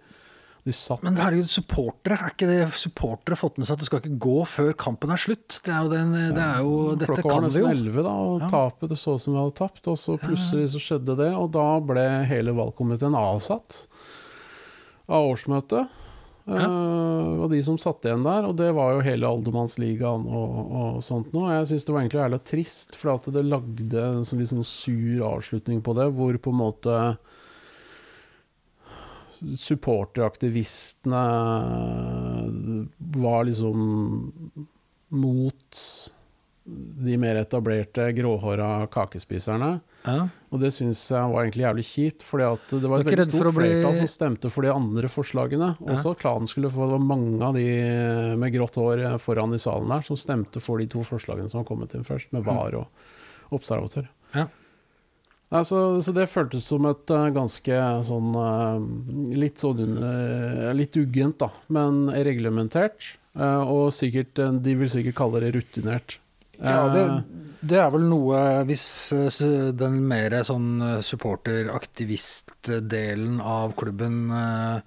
De 0.67 0.73
satt 0.75 1.03
Men 1.05 1.15
herregud, 1.15 1.47
supportere, 1.47 2.17
er 2.19 2.33
ikke 2.33 2.47
det 2.49 2.57
supportere 2.75 3.37
fått 3.39 3.55
med 3.55 3.69
seg 3.69 3.77
at 3.77 3.83
det 3.83 3.87
skal 3.87 4.01
ikke 4.01 4.17
gå 4.25 4.39
før 4.51 4.73
kampen 4.75 5.13
er 5.15 5.21
slutt? 5.21 5.61
Det 5.63 5.71
er 5.71 5.85
jo 5.85 5.91
den, 5.93 6.09
det 6.35 6.43
er 6.43 6.57
jo, 6.65 6.73
dette 6.99 7.13
Klokka 7.13 7.29
var 7.37 7.45
nesten 7.45 7.63
jo. 7.63 7.69
elleve, 7.71 8.03
da, 8.03 8.15
og 8.27 8.41
Ja. 8.43 8.49
tapet 8.51 8.91
det 8.91 8.97
så 8.99 9.15
ut 9.15 9.23
som 9.23 9.37
vi 9.37 9.39
hadde 9.39 9.55
tapt. 9.61 9.87
Og 9.87 9.95
så 10.01 10.17
plutselig 10.19 10.73
så 10.73 10.81
skjedde 10.83 11.15
det, 11.21 11.29
og 11.39 11.53
da 11.55 11.67
ble 11.79 12.03
hele 12.27 12.51
valgkomiteen 12.57 13.15
avsatt 13.15 13.85
av 15.07 15.29
årsmøtet. 15.29 15.87
Ja. 16.47 16.67
Uh, 16.67 17.43
og 17.43 17.49
de 17.51 17.61
som 17.63 17.79
satt 17.79 18.05
igjen 18.07 18.23
der, 18.23 18.45
og 18.47 18.55
det 18.59 18.69
var 18.75 18.93
jo 18.95 19.01
hele 19.03 19.27
Aldermannsligaen 19.27 20.27
og, 20.27 20.59
og 20.67 21.01
sånt 21.03 21.33
noe. 21.35 21.51
Jeg 21.61 21.71
syns 21.71 21.87
det 21.87 21.95
var 21.95 22.03
egentlig 22.03 22.23
jævla 22.23 22.43
trist, 22.51 22.95
for 22.99 23.15
at 23.15 23.27
det 23.35 23.43
lagde 23.47 24.03
en 24.03 24.27
sånn 24.27 24.43
sånn 24.51 24.67
sur 24.67 25.25
avslutning 25.31 25.79
på 25.83 25.95
det, 25.95 26.07
hvor 26.15 26.39
på 26.39 26.51
en 26.55 26.61
måte 26.61 26.99
supporteraktivistene 29.57 31.23
var 32.97 33.43
liksom 33.47 34.31
mot 35.09 35.81
de 36.99 37.13
mer 37.17 37.35
etablerte, 37.39 38.09
gråhåra 38.11 38.87
kakespiserne. 38.91 39.77
Ja. 40.03 40.25
Og 40.51 40.59
det 40.59 40.73
syns 40.75 40.99
jeg 41.13 41.29
var 41.31 41.45
egentlig 41.45 41.63
jævlig 41.63 41.85
kjipt, 41.87 42.25
for 42.27 42.41
det 42.43 42.47
var 42.91 42.99
et 42.99 43.07
veldig 43.07 43.25
stort 43.29 43.53
bli- 43.55 43.69
flertall 43.69 43.95
som 44.01 44.09
stemte 44.11 44.51
for 44.51 44.67
de 44.67 44.73
andre 44.73 45.07
forslagene. 45.11 45.69
Ja. 45.79 45.93
Også 45.95 46.11
klanen 46.19 46.47
skulle 46.51 46.71
få 46.73 46.89
Det 46.89 46.97
var 46.97 47.05
mange 47.07 47.39
av 47.47 47.55
de 47.55 48.35
med 48.35 48.51
grått 48.53 48.75
hår 48.75 49.05
foran 49.23 49.55
i 49.55 49.57
salen 49.63 49.87
der 49.95 50.03
som 50.03 50.19
stemte 50.19 50.59
for 50.63 50.77
de 50.83 50.87
to 50.91 51.05
forslagene 51.07 51.47
som 51.49 51.61
var 51.63 51.69
kommet 51.71 51.95
inn 51.95 52.03
først, 52.03 52.33
med 52.35 52.43
VAR 52.43 52.75
og 52.81 52.87
observatør. 53.55 54.09
Ja. 54.35 54.47
Nei, 55.47 55.61
så, 55.63 55.77
så 56.03 56.11
det 56.11 56.25
føltes 56.27 56.65
som 56.67 56.83
et 56.89 57.07
eh, 57.15 57.29
ganske 57.31 57.75
sånn 58.03 58.33
eh, 58.35 58.81
Litt 59.39 59.55
sånn 59.63 59.93
Litt 60.75 60.97
uggent, 60.99 61.37
da, 61.39 61.47
men 61.71 62.09
reglementert. 62.11 63.13
eh, 63.37 63.61
og 63.63 63.93
sikkert 63.95 64.35
eh, 64.43 64.51
De 64.65 64.73
vil 64.81 64.89
sikkert 64.91 65.15
kalle 65.21 65.39
det 65.45 65.53
rutinert. 65.55 66.17
Ja, 66.59 66.89
det, 66.91 67.05
Eh, 67.07 67.21
det 67.69 67.77
er 67.79 67.89
vel 67.93 68.03
noe 68.09 68.41
Hvis 68.67 68.83
eh, 69.15 69.71
den 69.77 70.01
mer 70.09 70.35
sånn 70.47 70.81
eh, 70.83 70.99
supporter-aktivist-delen 71.05 73.39
av 73.41 73.71
klubben 73.79 74.19
eh, 74.31 74.79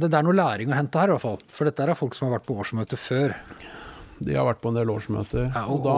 Det 0.00 0.08
det 0.10 0.16
er 0.20 0.24
noe 0.24 0.32
læring 0.36 0.70
å 0.72 0.76
hente 0.78 0.98
her, 1.00 1.08
i 1.10 1.12
hvert 1.16 1.22
fall. 1.26 1.40
For 1.52 1.64
dette 1.68 1.82
er 1.84 1.94
folk 1.98 2.14
som 2.16 2.26
har 2.28 2.34
vært 2.38 2.46
på 2.48 2.56
årsmøte 2.62 2.96
før. 2.96 3.34
De 4.20 4.32
har 4.36 4.46
vært 4.48 4.60
på 4.62 4.68
en 4.72 4.78
del 4.78 4.88
årsmøter. 4.94 5.44
Ja, 5.52 5.62
og, 5.66 5.70
og- 5.80 5.84
da 5.84 5.96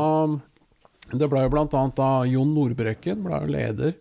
Det 1.18 1.28
ble 1.30 1.44
jo 1.44 1.52
annet 1.60 1.98
da 1.98 2.10
Jon 2.28 2.54
Nordbrekken 2.56 3.22
ble 3.26 3.42
jo 3.44 3.52
leder. 3.52 3.94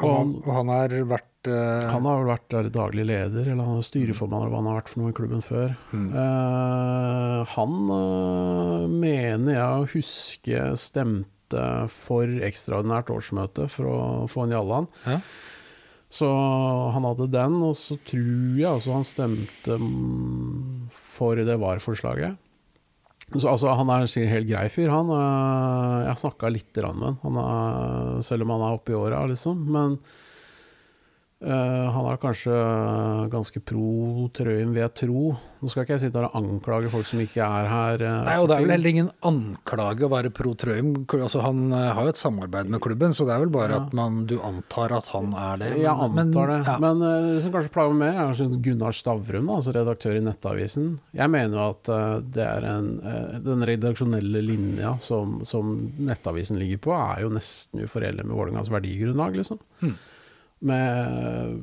Han, 0.00 0.40
Og- 0.40 0.48
han 0.48 0.68
har 0.72 0.88
vært 1.04 1.48
eh, 1.50 1.90
Han 1.90 2.06
har 2.08 2.24
vært 2.24 2.48
der 2.48 2.70
daglig 2.72 3.04
leder, 3.06 3.50
eller 3.52 3.64
han 3.66 3.80
er 3.80 3.84
styreformann, 3.86 4.46
eller 4.46 4.54
hva 4.54 4.62
han 4.62 4.70
har 4.70 4.80
vært 4.80 4.92
for 4.92 5.02
noe 5.02 5.12
i 5.12 5.16
klubben 5.18 5.44
før. 5.44 5.76
Mm. 5.92 6.08
Uh, 6.14 7.44
han 7.52 7.74
uh, 7.92 8.88
mener 8.88 9.52
jeg 9.52 9.68
å 9.82 9.88
huske 9.92 10.66
stemte 10.80 11.64
for 11.92 12.24
ekstraordinært 12.48 13.12
årsmøte 13.12 13.68
for 13.68 13.90
å 13.90 13.98
få 14.32 14.46
en 14.46 14.54
Jallan. 14.56 14.88
Ja. 15.04 15.18
Så 16.12 16.28
han 16.92 17.04
hadde 17.08 17.30
den, 17.32 17.58
og 17.64 17.76
så 17.76 17.96
tror 18.04 18.56
jeg 18.60 18.68
også 18.68 18.96
han 18.96 19.06
stemte 19.08 19.76
for 20.92 21.40
det 21.40 21.56
VAR-forslaget. 21.60 22.36
Så, 23.38 23.48
altså, 23.48 23.72
han 23.78 23.88
er 23.90 24.02
en 24.04 24.10
helt 24.28 24.48
grei 24.50 24.66
fyr, 24.72 24.90
han. 24.92 25.08
Eh, 25.08 25.98
Jeg 26.04 26.10
har 26.12 26.20
snakka 26.20 26.50
litt 26.52 26.76
med 26.82 26.92
han, 27.22 27.22
selv 28.26 28.42
om 28.44 28.50
han 28.56 28.66
er 28.68 28.76
oppe 28.76 28.92
i 28.92 28.98
åra, 28.98 29.22
liksom. 29.30 29.62
Men 29.72 29.98
eh, 31.42 31.86
han 31.94 32.06
er 32.12 32.18
kanskje 32.22 32.54
ganske 33.32 33.60
pro 33.66 34.28
Trøim, 34.34 34.72
vil 34.74 34.82
jeg 34.82 34.92
tro. 35.02 35.22
Nå 35.62 35.70
skal 35.70 35.84
ikke 35.84 35.94
jeg 35.96 36.02
sitte 36.06 36.18
her 36.18 36.26
og 36.28 36.36
anklage 36.40 36.90
folk 36.90 37.06
som 37.06 37.20
ikke 37.22 37.42
er 37.44 37.68
her. 37.70 38.02
eh, 38.02 38.24
Nei, 38.26 38.36
og 38.42 38.48
det 38.50 38.56
er 38.56 38.64
vel 38.64 38.72
heller 38.74 38.90
ingen 38.92 39.10
anklage 39.28 40.06
å 40.06 40.10
være 40.12 40.30
pro 40.34 40.54
Trøim. 40.58 40.92
Altså, 41.18 41.42
han 41.44 41.64
eh, 41.72 41.88
har 41.96 42.08
jo 42.08 42.12
et 42.14 42.20
samarbeid 42.20 42.70
med 42.72 42.82
klubben, 42.84 43.14
så 43.14 43.26
det 43.28 43.34
er 43.36 43.42
vel 43.44 43.52
bare 43.54 43.76
Ja. 43.76 43.80
at 43.86 43.92
man, 43.96 44.24
du 44.26 44.36
antar 44.42 44.92
at 44.96 45.08
han 45.14 45.32
er 45.34 45.56
det. 45.62 45.70
Jeg 45.82 45.92
antar 46.08 46.52
det. 46.54 46.58
ja. 46.66 46.76
Men 46.82 47.02
det 47.02 47.42
som 47.44 47.52
kanskje 47.54 47.72
plager 47.74 47.98
meg 48.00 48.14
er 48.22 48.32
sånn 48.38 48.56
Gunnar 48.62 48.92
Stavrum, 48.96 49.46
da, 49.50 49.58
altså 49.60 49.74
redaktør 49.76 50.16
i 50.18 50.24
Nettavisen. 50.26 50.88
Jeg 51.14 51.30
mener 51.32 51.58
jo 51.58 51.68
at 51.70 51.92
det 52.34 52.46
er 52.46 52.66
en, 52.72 52.90
den 53.44 53.66
redaksjonelle 53.68 54.42
linja 54.44 54.96
som, 55.02 55.40
som 55.48 55.74
Nettavisen 55.98 56.58
ligger 56.60 56.82
på, 56.88 56.96
er 56.96 57.22
jo 57.26 57.32
nesten 57.34 57.82
uforenlig 57.86 58.24
med 58.26 58.36
Vålerengas 58.36 58.70
verdigrunnlag, 58.72 59.36
liksom. 59.38 59.58
Hmm. 59.82 59.94
Med 60.62 61.18
eh, 61.26 61.54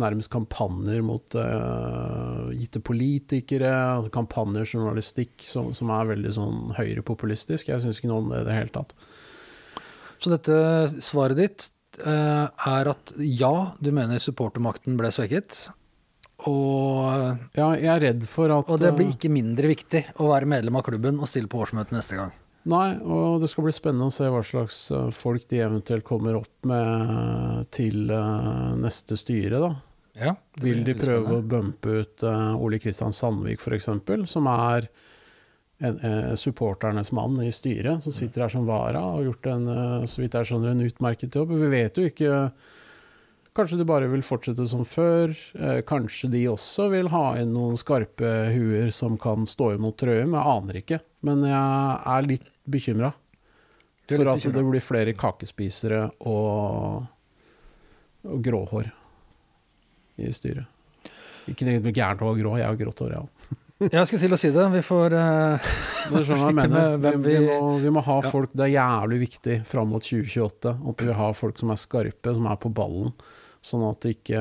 nærmest 0.00 0.30
kampanjer 0.32 1.02
mot 1.04 1.36
uh, 1.36 2.48
gitte 2.56 2.80
politikere, 2.84 3.70
altså 3.98 4.12
kampanjer, 4.14 4.68
journalistikk, 4.68 5.34
som, 5.44 5.72
som 5.76 5.92
er 5.92 6.12
veldig 6.14 6.32
sånn 6.32 6.60
høyrepopulistisk. 6.78 7.68
Jeg 7.68 7.84
syns 7.84 8.00
ikke 8.00 8.10
noe 8.12 8.22
om 8.24 8.30
det 8.32 8.42
i 8.42 8.48
det 8.48 8.56
hele 8.56 8.72
tatt. 8.72 8.94
Så 10.18 10.32
dette 10.32 10.56
svaret 11.04 11.38
ditt 11.38 11.68
uh, 12.02 12.48
er 12.48 12.92
at 12.94 13.12
ja, 13.20 13.54
du 13.80 13.92
mener 13.94 14.22
supportermakten 14.22 14.96
ble 15.00 15.12
svekket. 15.14 15.68
Og, 16.46 17.38
Ja, 17.58 17.72
jeg 17.74 17.90
er 17.90 18.04
redd 18.10 18.26
for 18.30 18.52
at 18.54 18.68
og 18.70 18.78
det 18.78 18.92
blir 18.94 19.08
eh, 19.08 19.16
ikke 19.16 19.30
mindre 19.32 19.70
viktig 19.72 20.04
å 20.22 20.30
være 20.30 20.46
medlem 20.50 20.78
av 20.78 20.84
klubben 20.86 21.18
og 21.18 21.30
stille 21.30 21.50
på 21.50 21.64
årsmøtet 21.64 21.96
neste 21.96 22.18
gang. 22.20 22.34
Nei, 22.68 22.98
og 23.00 23.40
det 23.40 23.48
skal 23.52 23.64
bli 23.68 23.72
spennende 23.72 24.08
å 24.10 24.12
se 24.12 24.26
hva 24.28 24.40
slags 24.44 24.78
eh, 24.92 25.10
folk 25.14 25.46
de 25.48 25.60
eventuelt 25.64 26.04
kommer 26.04 26.40
opp 26.40 26.66
med 26.68 27.68
til 27.74 28.10
eh, 28.12 28.72
neste 28.82 29.16
styre, 29.16 29.60
da. 29.62 29.74
Ja, 30.18 30.32
Vil 30.58 30.82
de 30.82 30.96
prøve 30.98 31.38
å 31.38 31.44
bumpe 31.46 32.00
ut 32.02 32.24
eh, 32.26 32.56
Ole 32.58 32.80
Kristian 32.82 33.14
Sandvik 33.14 33.62
f.eks., 33.62 33.86
som 34.26 34.50
er 34.50 34.88
en, 35.78 36.00
eh, 36.02 36.34
supporternes 36.34 37.12
mann 37.14 37.38
i 37.44 37.52
styret, 37.54 38.02
som 38.02 38.12
sitter 38.12 38.44
her 38.44 38.52
som 38.52 38.66
vara 38.66 39.02
og 39.04 39.20
har 39.20 39.28
gjort 39.28 39.50
en, 39.52 39.68
eh, 39.68 40.06
så 40.10 40.24
vidt 40.24 40.34
jeg 40.34 40.50
skjønner, 40.50 40.74
en 40.74 40.88
utmerket 40.88 41.38
jobb. 41.38 41.54
Vi 41.54 41.70
vet 41.70 42.00
jo 42.00 42.08
ikke 42.10 42.32
Kanskje 43.58 43.80
de 43.80 43.84
bare 43.88 44.06
vil 44.06 44.22
fortsette 44.22 44.62
som 44.70 44.84
før. 44.86 45.32
Eh, 45.58 45.80
kanskje 45.86 46.28
de 46.30 46.44
også 46.52 46.84
vil 46.92 47.08
ha 47.10 47.24
inn 47.40 47.50
noen 47.56 47.74
skarpe 47.80 48.28
huer 48.54 48.92
som 48.94 49.16
kan 49.18 49.42
stå 49.50 49.72
imot 49.74 49.96
Trøim. 49.98 50.36
Jeg 50.36 50.52
aner 50.54 50.78
ikke, 50.78 51.00
men 51.26 51.42
jeg 51.48 51.96
er 52.14 52.28
litt 52.28 52.46
bekymra. 52.70 53.10
For 54.08 54.30
at 54.30 54.46
det 54.54 54.62
blir 54.64 54.80
flere 54.80 55.12
kakespisere 55.18 56.04
og, 56.30 57.02
og 58.24 58.38
gråhår 58.46 58.92
i 60.22 60.30
styret. 60.32 60.64
Ikke 61.50 61.66
noe 61.66 61.92
gærent 61.92 62.22
å 62.22 62.30
ha 62.30 62.36
grå, 62.38 62.54
jeg 62.60 62.68
har 62.70 62.78
grått 62.78 63.02
hår, 63.04 63.16
jeg 63.16 63.26
òg. 63.26 63.56
Jeg 63.94 64.08
skulle 64.08 64.24
til 64.24 64.34
å 64.34 64.38
si 64.42 64.48
det. 64.50 64.62
Vi 64.72 64.80
får 64.82 65.14
uh, 65.14 65.66
vi, 66.10 67.12
vi- 67.22 67.36
må, 67.44 67.58
vi 67.78 67.92
må 67.94 68.02
ha 68.02 68.16
folk 68.26 68.50
Det 68.50 68.64
er 68.64 68.72
jævlig 68.72 69.20
viktig 69.22 69.54
fram 69.70 69.92
mot 69.94 70.02
2028 70.02 70.72
at 70.90 71.04
vi 71.06 71.14
har 71.14 71.36
folk 71.38 71.60
som 71.62 71.70
er 71.70 71.78
skarpe, 71.78 72.32
som 72.34 72.48
er 72.50 72.58
på 72.58 72.72
ballen. 72.74 73.12
Sånn 73.68 73.84
at 73.88 74.06
ikke 74.08 74.40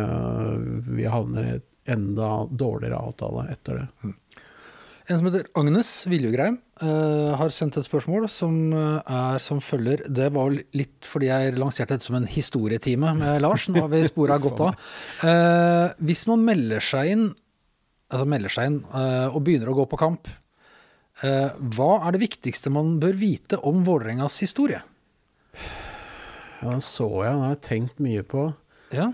vi 0.87 1.03
ikke 1.03 1.15
havner 1.15 1.47
i 1.47 1.55
et 1.57 1.67
enda 1.87 2.45
dårligere 2.51 2.99
avtale 2.99 3.47
etter 3.51 3.81
det. 3.81 4.13
En 5.07 5.19
som 5.21 5.27
heter 5.29 5.45
Agnes 5.55 5.89
Viljugreim, 6.11 6.57
eh, 6.83 7.35
har 7.39 7.51
sendt 7.55 7.77
et 7.79 7.85
spørsmål 7.87 8.25
som 8.27 8.73
eh, 8.75 9.13
er 9.15 9.39
som 9.39 9.61
følger. 9.63 10.03
Det 10.11 10.27
var 10.35 10.51
litt 10.51 11.07
fordi 11.07 11.29
jeg 11.29 11.55
lanserte 11.55 11.95
dette 11.95 12.07
som 12.09 12.17
en 12.19 12.27
historietime 12.27 13.13
med 13.15 13.39
Lars. 13.45 13.69
Nå 13.71 13.85
har 13.85 13.93
vi 13.93 14.03
spora 14.09 14.35
godt 14.43 14.65
av. 14.65 14.89
Eh, 15.23 15.95
hvis 16.09 16.25
man 16.27 16.43
melder 16.43 16.83
seg 16.83 17.13
inn, 17.13 17.25
altså 18.11 18.27
melder 18.27 18.51
seg 18.51 18.73
inn 18.73 18.81
eh, 18.83 19.31
og 19.31 19.39
begynner 19.47 19.71
å 19.71 19.77
gå 19.79 19.87
på 19.93 20.01
kamp, 20.03 20.27
eh, 21.23 21.55
hva 21.55 21.91
er 22.01 22.17
det 22.17 22.25
viktigste 22.27 22.75
man 22.75 22.97
bør 22.99 23.15
vite 23.15 23.63
om 23.63 23.87
Vålerengas 23.87 24.41
historie? 24.43 24.83
Ja, 25.55 26.73
den 26.73 26.83
så 26.83 27.07
jeg, 27.23 27.31
den 27.31 27.45
har 27.45 27.55
jeg 27.55 27.63
tenkt 27.63 28.03
mye 28.03 28.27
på. 28.27 28.49
Ja, 28.95 29.09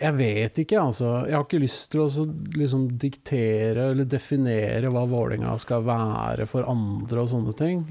Jeg 0.00 0.14
vet 0.18 0.58
ikke, 0.58 0.80
altså. 0.82 1.10
Jeg 1.28 1.36
har 1.36 1.44
ikke 1.46 1.60
lyst 1.62 1.84
til 1.92 2.00
å 2.02 2.08
så 2.10 2.24
liksom 2.58 2.88
diktere 2.98 3.90
eller 3.92 4.08
definere 4.10 4.90
hva 4.90 5.04
Vålerenga 5.06 5.52
skal 5.62 5.84
være 5.86 6.48
for 6.50 6.66
andre 6.68 7.22
og 7.22 7.28
sånne 7.30 7.54
ting. 7.56 7.84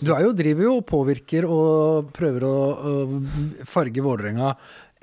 Du 0.00 0.14
er 0.16 0.24
jo, 0.24 0.32
driver 0.32 0.64
jo 0.64 0.72
og 0.78 0.86
påvirker 0.88 1.44
og 1.44 2.08
prøver 2.16 2.46
å, 2.48 2.54
å 2.80 2.94
farge 3.68 4.00
Vålerenga 4.02 4.54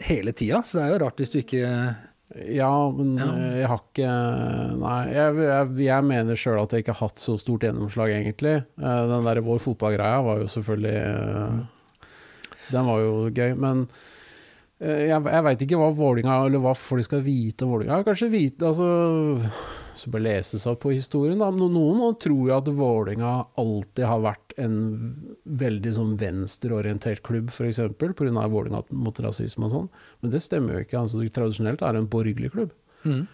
hele 0.10 0.34
tida, 0.34 0.64
så 0.66 0.80
det 0.80 0.86
er 0.88 0.92
jo 0.96 1.02
rart 1.06 1.22
hvis 1.22 1.32
du 1.36 1.40
ikke 1.44 1.62
Ja, 2.58 2.74
men 2.92 3.14
Ja. 3.22 3.30
eh, 3.38 3.54
jeg 3.62 3.68
har 3.72 3.80
ikke 3.86 4.10
Nei, 4.82 4.98
jeg, 5.14 5.38
jeg, 5.46 5.72
jeg 5.86 6.04
mener 6.10 6.36
sjøl 6.42 6.60
at 6.66 6.74
jeg 6.76 6.84
ikke 6.84 6.98
har 6.98 7.06
hatt 7.08 7.22
så 7.24 7.38
stort 7.40 7.64
gjennomslag, 7.70 8.12
egentlig. 8.18 8.58
Eh, 8.82 9.02
Den 9.14 9.24
der 9.30 9.40
vår 9.46 9.62
fotballgreia 9.64 10.20
var 10.26 10.42
jo 10.42 10.50
selvfølgelig 10.52 10.98
eh, 11.06 11.58
Den 12.74 12.86
var 12.90 13.00
jo 13.06 13.14
gøy, 13.32 13.54
men 13.56 13.86
jeg, 14.78 15.10
jeg 15.10 15.44
veit 15.48 15.66
ikke 15.66 15.80
hva 15.80 15.90
Vålinga, 15.96 16.38
eller 16.46 16.62
hva 16.62 16.76
folk 16.78 17.06
skal 17.08 17.24
vite 17.26 17.66
om 17.66 17.74
Vålinga. 17.74 18.04
Kanskje 18.06 18.30
vite 18.30 18.68
altså, 18.70 18.90
Så 19.98 20.12
bør 20.14 20.22
lese 20.28 20.60
seg 20.62 20.76
opp 20.76 20.84
på 20.84 20.94
historien, 20.94 21.40
da. 21.42 21.50
Noen 21.50 22.18
tror 22.22 22.44
jo 22.52 22.54
at 22.54 22.70
Vålinga 22.78 23.32
alltid 23.58 24.06
har 24.06 24.22
vært 24.28 24.54
en 24.62 24.78
veldig 25.64 25.94
sånn 25.98 26.14
venstreorientert 26.22 27.24
klubb, 27.26 27.50
f.eks. 27.50 27.82
pga. 27.98 28.46
Vålinga 28.54 28.84
mot 28.94 29.24
rasisme 29.26 29.66
og 29.66 29.74
sånn. 29.74 29.90
Men 30.22 30.36
det 30.36 30.44
stemmer 30.46 30.78
jo 30.78 30.86
ikke. 30.86 31.02
Altså, 31.02 31.26
tradisjonelt 31.26 31.82
er 31.82 31.98
det 31.98 32.06
en 32.06 32.12
borgerlig 32.14 32.54
klubb. 32.54 32.78
Mm. 33.08 33.26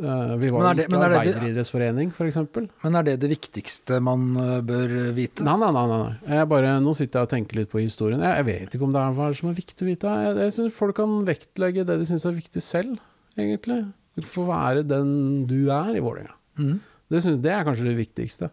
Eh, 0.00 0.36
vi 0.40 0.48
var 0.48 0.70
er 0.70 0.74
det- 0.74 0.86
ikke 0.88 0.96
er 0.96 1.08
det- 1.08 1.18
arbeideridrettsforening, 1.18 2.10
f.eks. 2.12 2.36
Men 2.84 2.94
er 2.96 3.02
det 3.02 3.20
det 3.20 3.30
viktigste 3.30 4.00
man 4.00 4.34
eh, 4.36 4.60
bør 4.62 5.12
vite? 5.14 5.44
Nei, 5.44 5.56
nei, 5.58 5.70
nei. 5.72 6.16
nei, 6.26 6.44
bare, 6.46 6.80
nå 6.80 6.94
sitter 6.96 7.20
jeg 7.20 7.26
og 7.26 7.32
tenker 7.34 7.56
litt 7.56 7.70
på 7.70 7.82
historien. 7.82 8.20
Jeg, 8.20 8.36
jeg 8.40 8.46
vet 8.46 8.74
ikke 8.76 8.86
om 8.86 8.92
det 8.92 9.00
er 9.02 9.12
hva 9.12 9.28
er 9.28 9.34
som 9.34 9.50
er 9.50 9.54
viktig 9.58 9.84
å 9.84 9.90
vite. 9.90 10.08
Jeg, 10.24 10.36
jeg 10.36 10.52
synes 10.56 10.72
Folk 10.72 10.96
kan 10.96 11.24
vektlegge 11.26 11.84
det 11.84 11.98
de 12.00 12.06
syns 12.08 12.24
er 12.24 12.32
viktig 12.38 12.62
selv, 12.62 12.98
egentlig. 13.36 13.92
Du 14.16 14.22
får 14.26 14.46
være 14.46 14.86
den 14.88 15.46
du 15.46 15.68
er 15.70 15.92
i 15.96 16.00
Vålerenga. 16.00 16.32
Mm. 16.58 16.80
Det, 17.10 17.22
synes, 17.22 17.40
det 17.42 17.52
er 17.52 17.64
kanskje 17.64 17.88
det 17.90 17.98
viktigste. 17.98 18.50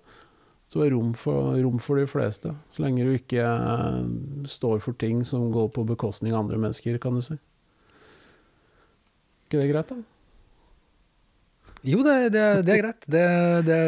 Så 0.68 0.84
er 0.84 0.92
rom 0.92 1.14
for, 1.16 1.56
rom 1.64 1.80
for 1.80 1.96
de 1.96 2.06
fleste. 2.12 2.52
Så 2.76 2.84
lenge 2.84 3.06
du 3.08 3.14
ikke 3.16 3.40
eh, 3.40 4.04
står 4.44 4.82
for 4.84 4.98
ting 5.00 5.24
som 5.24 5.48
går 5.54 5.72
på 5.72 5.86
bekostning 5.88 6.34
av 6.34 6.44
andre 6.44 6.58
mennesker, 6.60 7.00
kan 7.00 7.16
du 7.16 7.22
si. 7.24 7.38
ikke 9.48 9.62
det 9.62 9.72
greit, 9.72 9.88
da? 9.96 9.96
Jo, 11.86 12.02
det, 12.06 12.16
det, 12.34 12.44
det 12.66 12.74
er 12.74 12.82
greit. 12.82 13.06
Det, 13.08 13.26
det, 13.68 13.80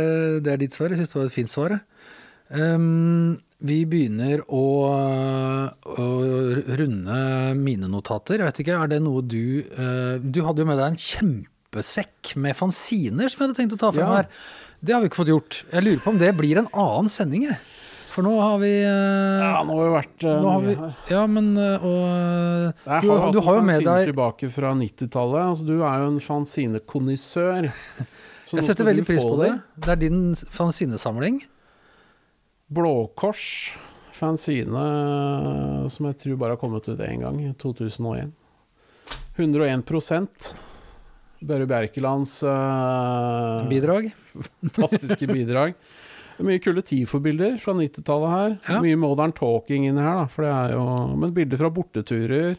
det 0.46 0.52
er 0.54 0.62
ditt 0.62 0.76
svar. 0.78 0.92
Jeg 0.94 1.02
syns 1.02 1.14
det 1.14 1.20
var 1.20 1.30
et 1.30 1.36
fint 1.36 1.52
svar. 1.52 1.78
Ehm, 2.54 3.40
vi 3.60 3.80
begynner 3.90 4.44
å, 4.48 4.64
å 5.84 6.08
runde 6.80 7.20
mine 7.60 7.90
notater. 7.92 8.40
Jeg 8.40 8.48
vet 8.52 8.62
ikke, 8.64 8.78
er 8.84 8.92
det 8.94 9.02
noe 9.04 9.24
du 9.26 9.66
uh, 9.76 10.16
Du 10.22 10.42
hadde 10.46 10.64
jo 10.64 10.70
med 10.70 10.80
deg 10.80 10.94
en 10.94 11.02
kjempesekk 11.04 12.36
med 12.40 12.56
fanziner 12.58 13.28
som 13.30 13.42
jeg 13.42 13.50
hadde 13.50 13.58
tenkt 13.60 13.76
å 13.76 13.82
ta 13.82 13.92
frem 13.96 14.06
Ja. 14.08 14.22
her. 14.22 14.32
Det 14.80 14.96
har 14.96 15.04
vi 15.04 15.10
ikke 15.12 15.20
fått 15.24 15.34
gjort. 15.34 15.60
Jeg 15.74 15.84
lurer 15.84 16.00
på 16.06 16.14
om 16.14 16.22
det 16.22 16.32
blir 16.40 16.62
en 16.62 16.70
annen 16.72 17.12
sending, 17.12 17.50
jeg. 17.50 17.60
For 18.10 18.26
nå 18.26 18.32
har 18.42 18.58
vi 18.62 18.72
eh, 18.82 19.42
Ja, 19.44 19.60
nå 19.66 19.76
har 19.78 19.84
vi 19.86 19.92
vært 19.94 20.24
eh, 20.26 20.40
nå 20.42 20.54
har 20.54 20.64
vi. 20.66 20.76
Ja, 21.12 21.26
men 21.30 21.52
eh, 21.62 21.86
og 21.86 22.00
Jeg 22.02 23.04
du, 23.06 23.10
har, 23.12 23.28
du 23.34 23.38
hatt 23.40 23.46
har 23.46 23.60
jo 23.60 23.66
med 23.68 23.86
deg 23.86 24.10
tilbake 24.10 24.50
fra 24.54 24.72
90-tallet. 24.78 25.44
Altså, 25.52 25.68
du 25.68 25.76
er 25.78 26.02
jo 26.04 26.08
en 26.16 26.24
fanzinekonissør. 26.24 27.70
Jeg 28.50 28.66
setter 28.66 28.88
veldig 28.88 29.06
pris 29.06 29.22
på 29.22 29.36
det. 29.44 29.52
det. 29.54 29.84
Det 29.86 29.94
er 29.94 30.02
din 30.08 30.24
fanzinesamling. 30.34 31.38
Blåkors. 32.74 33.46
Fanzine 34.20 34.82
som 35.88 36.08
jeg 36.10 36.18
tror 36.20 36.40
bare 36.42 36.58
har 36.58 36.60
kommet 36.60 36.90
ut 36.90 37.04
én 37.06 37.22
gang, 37.22 37.38
i 37.40 37.54
2001. 37.62 38.34
101 39.38 40.50
Børre 41.40 41.70
Bjerkelands 41.70 42.34
uh, 42.44 43.64
Bidrag. 43.70 44.10
fantastiske 44.60 45.30
bidrag. 45.30 45.78
Det 46.40 46.46
er 46.46 46.48
Mye 46.48 46.62
kule 46.64 46.82
TIFO-bilder 46.88 47.58
fra 47.60 47.74
90-tallet 47.76 48.32
her. 48.32 48.54
Ja. 48.70 48.78
Mye 48.80 48.96
modern 48.96 49.34
talking 49.36 49.90
inni 49.90 50.00
her, 50.00 50.22
da. 50.22 50.28
For 50.32 50.46
det 50.48 50.52
er 50.56 50.72
jo, 50.78 50.84
men 51.20 51.34
bilder 51.36 51.60
fra 51.60 51.70
borteturer. 51.76 52.54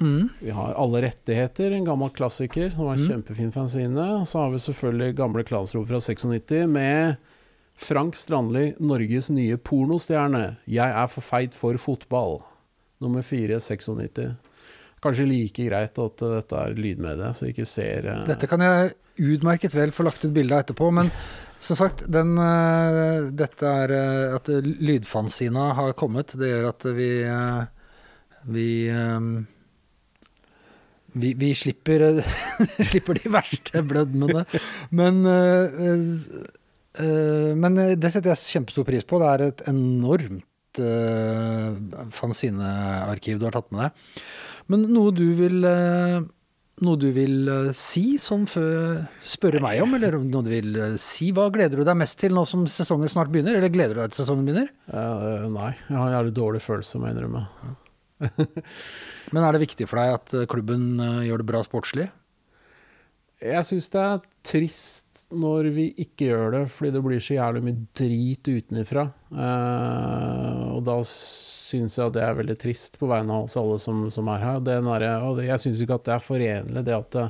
Mm. 0.00 0.26
Vi 0.40 0.52
har 0.56 0.74
Alle 0.80 1.00
rettigheter, 1.06 1.72
en 1.76 1.86
gammel 1.88 2.12
klassiker 2.16 2.68
som 2.74 2.84
var 2.90 2.98
en 2.98 3.06
Mm. 3.06 3.08
kjempefin 3.08 3.52
fanzine. 3.52 4.26
Så 4.28 4.38
har 4.44 4.50
vi 4.52 4.58
selvfølgelig 4.60 5.16
Gamle 5.16 5.44
Klansrop 5.44 5.88
fra 5.88 5.96
96 6.00 6.66
med 6.68 7.16
Frank 7.80 8.14
Strandli, 8.16 8.74
Norges 8.78 9.30
nye 9.30 9.56
pornostjerne. 9.56 10.56
'Jeg 10.68 10.90
er 10.92 11.06
for 11.08 11.20
feit 11.24 11.54
for 11.54 11.72
fotball'. 11.80 12.42
Nummer 13.00 13.22
4, 13.22 13.56
96. 13.60 14.36
Kanskje 15.02 15.26
like 15.26 15.68
greit 15.70 15.96
at 15.98 16.22
uh, 16.22 16.34
dette 16.36 16.52
er 16.52 16.74
lydmedie, 16.76 17.32
så 17.32 17.46
vi 17.46 17.52
ikke 17.54 17.64
ser 17.64 18.04
uh, 18.12 18.26
Dette 18.26 18.46
kan 18.46 18.60
jeg 18.60 18.92
utmerket 19.16 19.72
vel 19.74 19.90
få 19.90 20.04
lagt 20.04 20.24
ut 20.26 20.34
bilde 20.34 20.52
av 20.52 20.60
etterpå, 20.66 20.90
men 20.92 21.08
som 21.60 21.76
sagt, 21.76 22.06
den, 22.08 22.38
eh, 22.40 23.28
dette 23.36 23.68
er 23.68 23.92
eh, 23.92 24.34
at 24.34 24.48
lydfanzina 24.64 25.74
har 25.76 25.92
kommet. 25.92 26.32
Det 26.40 26.48
gjør 26.48 26.68
at 26.72 26.86
vi 26.96 27.10
eh, 27.28 27.62
vi 28.48 28.68
vi, 31.12 31.32
vi 31.34 31.50
slipper, 31.58 32.22
slipper 32.90 33.18
de 33.18 33.32
verste 33.34 33.82
blødmene. 33.84 34.44
Men, 34.94 35.20
men 37.60 37.80
det 37.98 38.12
setter 38.14 38.30
jeg 38.30 38.38
kjempestor 38.54 38.86
pris 38.86 39.04
på. 39.04 39.18
Det 39.20 39.28
er 39.28 39.44
et 39.48 39.64
enormt 39.68 40.80
fanzinearkiv 42.14 43.42
du 43.42 43.48
har 43.48 43.58
tatt 43.58 43.74
med 43.74 43.82
deg. 43.84 44.22
Men 44.70 44.86
noe 44.94 45.10
du 45.12 45.26
vil 45.34 45.66
noe 46.84 46.98
du 47.00 47.08
vil 47.14 47.48
eh, 47.50 47.70
si 47.76 48.16
som 48.20 48.46
spørre 48.48 49.62
meg 49.62 49.82
om, 49.84 49.96
eller 49.96 50.18
noe 50.22 50.46
du 50.46 50.50
vil 50.52 50.76
eh, 50.76 50.96
si? 51.00 51.30
Hva 51.36 51.48
gleder 51.52 51.80
du 51.80 51.86
deg 51.86 51.98
mest 52.00 52.18
til 52.20 52.34
nå 52.36 52.44
som 52.48 52.66
sesongen 52.70 53.10
snart 53.10 53.32
begynner? 53.32 53.58
Eller 53.58 53.72
gleder 53.72 53.96
du 53.96 54.02
deg 54.02 54.14
til 54.14 54.22
sesongen 54.22 54.48
begynner? 54.48 54.70
uh, 54.92 55.48
Nei, 55.52 55.72
jeg 55.88 55.96
har 55.96 56.06
en 56.08 56.16
jævlig 56.18 56.36
dårlig 56.36 56.62
følelse, 56.64 57.00
må 57.00 57.08
jeg 57.08 57.18
innrømme. 57.18 57.44
Men 59.34 59.44
er 59.46 59.56
det 59.56 59.64
viktig 59.64 59.88
for 59.88 60.00
deg 60.00 60.16
at 60.18 60.34
klubben 60.50 60.90
gjør 61.24 61.40
det 61.40 61.48
bra 61.48 61.62
sportslig? 61.64 62.10
Jeg 63.40 63.64
syns 63.64 63.86
det 63.92 64.00
er 64.04 64.24
trist 64.44 65.22
når 65.32 65.70
vi 65.72 65.86
ikke 66.02 66.26
gjør 66.28 66.50
det, 66.58 66.64
fordi 66.74 66.90
det 66.92 67.02
blir 67.04 67.22
så 67.24 67.38
jævlig 67.38 67.62
mye 67.64 67.84
drit 67.96 68.50
utenfra. 68.50 69.06
Uh, 69.32 70.76
og 70.76 70.82
da 70.84 70.98
syns 71.06 71.96
jeg 71.96 72.10
at 72.10 72.16
det 72.18 72.24
er 72.26 72.36
veldig 72.36 72.58
trist 72.60 72.98
på 73.00 73.08
vegne 73.08 73.32
av 73.32 73.46
oss 73.48 73.56
alle 73.56 73.78
som, 73.80 74.04
som 74.12 74.28
er 74.32 74.44
her. 74.44 74.60
Det 74.66 74.76
er 74.76 75.24
og 75.24 75.38
det, 75.38 75.48
jeg 75.48 75.64
syns 75.64 75.84
ikke 75.84 75.96
at 75.96 76.06
det 76.08 76.14
er 76.16 76.24
forenlig, 76.24 76.84
det 76.84 76.96
at 76.96 77.16
det, 77.16 77.26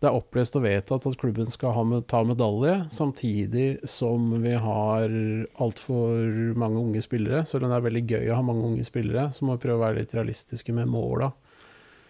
det 0.00 0.08
er 0.08 0.16
opplest 0.16 0.56
og 0.56 0.64
vedtatt 0.64 1.06
at 1.08 1.16
klubben 1.20 1.48
skal 1.52 1.74
ha 1.76 1.84
med, 1.84 2.06
ta 2.08 2.22
medalje, 2.24 2.74
samtidig 2.92 3.66
som 3.88 4.30
vi 4.40 4.54
har 4.56 5.12
altfor 5.60 6.56
mange 6.60 6.80
unge 6.80 7.04
spillere. 7.04 7.44
Selv 7.48 7.66
om 7.66 7.72
det 7.72 7.78
er 7.80 7.86
veldig 7.88 8.04
gøy 8.08 8.30
å 8.32 8.38
ha 8.38 8.44
mange 8.44 8.64
unge 8.72 8.84
spillere, 8.88 9.26
så 9.36 9.44
må 9.44 9.56
vi 9.56 9.64
prøve 9.66 9.76
å 9.80 9.84
være 9.86 10.00
litt 10.00 10.14
realistiske 10.16 10.72
med 10.76 10.88
måla. 10.88 11.28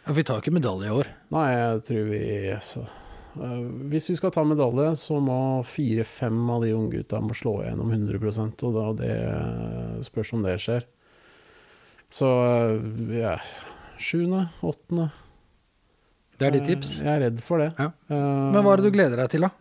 Ja, 0.07 0.15
vi 0.15 0.27
tar 0.27 0.39
ikke 0.39 0.55
medalje 0.55 0.87
i 0.87 0.95
år. 1.03 1.11
Nei, 1.35 1.47
jeg 1.51 1.83
tror 1.91 2.07
vi 2.13 2.23
så, 2.67 2.85
eh, 2.87 3.10
Hvis 3.91 4.09
vi 4.11 4.17
skal 4.19 4.33
ta 4.35 4.43
medalje, 4.45 4.89
så 4.99 5.21
må 5.23 5.37
fire-fem 5.67 6.39
av 6.51 6.65
de 6.65 6.73
unggutta 6.75 7.21
må 7.23 7.35
slå 7.39 7.61
igjennom 7.63 7.93
100% 7.95 8.65
og 8.67 8.75
da 8.75 8.87
det 8.99 9.15
spørs 10.07 10.33
om 10.35 10.43
det 10.47 10.57
skjer. 10.63 10.87
Så 12.11 12.27
eh, 12.27 13.15
ja, 13.21 13.37
sjuende, 14.03 14.49
åttende 14.67 15.07
Det 16.41 16.49
er 16.49 16.57
ditt 16.57 16.67
tips. 16.73 16.97
Eh, 16.99 17.07
Jeg 17.07 17.13
er 17.15 17.23
redd 17.29 17.39
for 17.47 17.63
det. 17.63 17.69
Ja. 17.79 17.93
Eh, 18.11 18.51
Men 18.57 18.65
hva 18.67 18.73
er 18.75 18.83
det 18.83 18.91
du 18.91 18.97
gleder 18.99 19.23
deg 19.23 19.31
til, 19.37 19.47
da? 19.47 19.53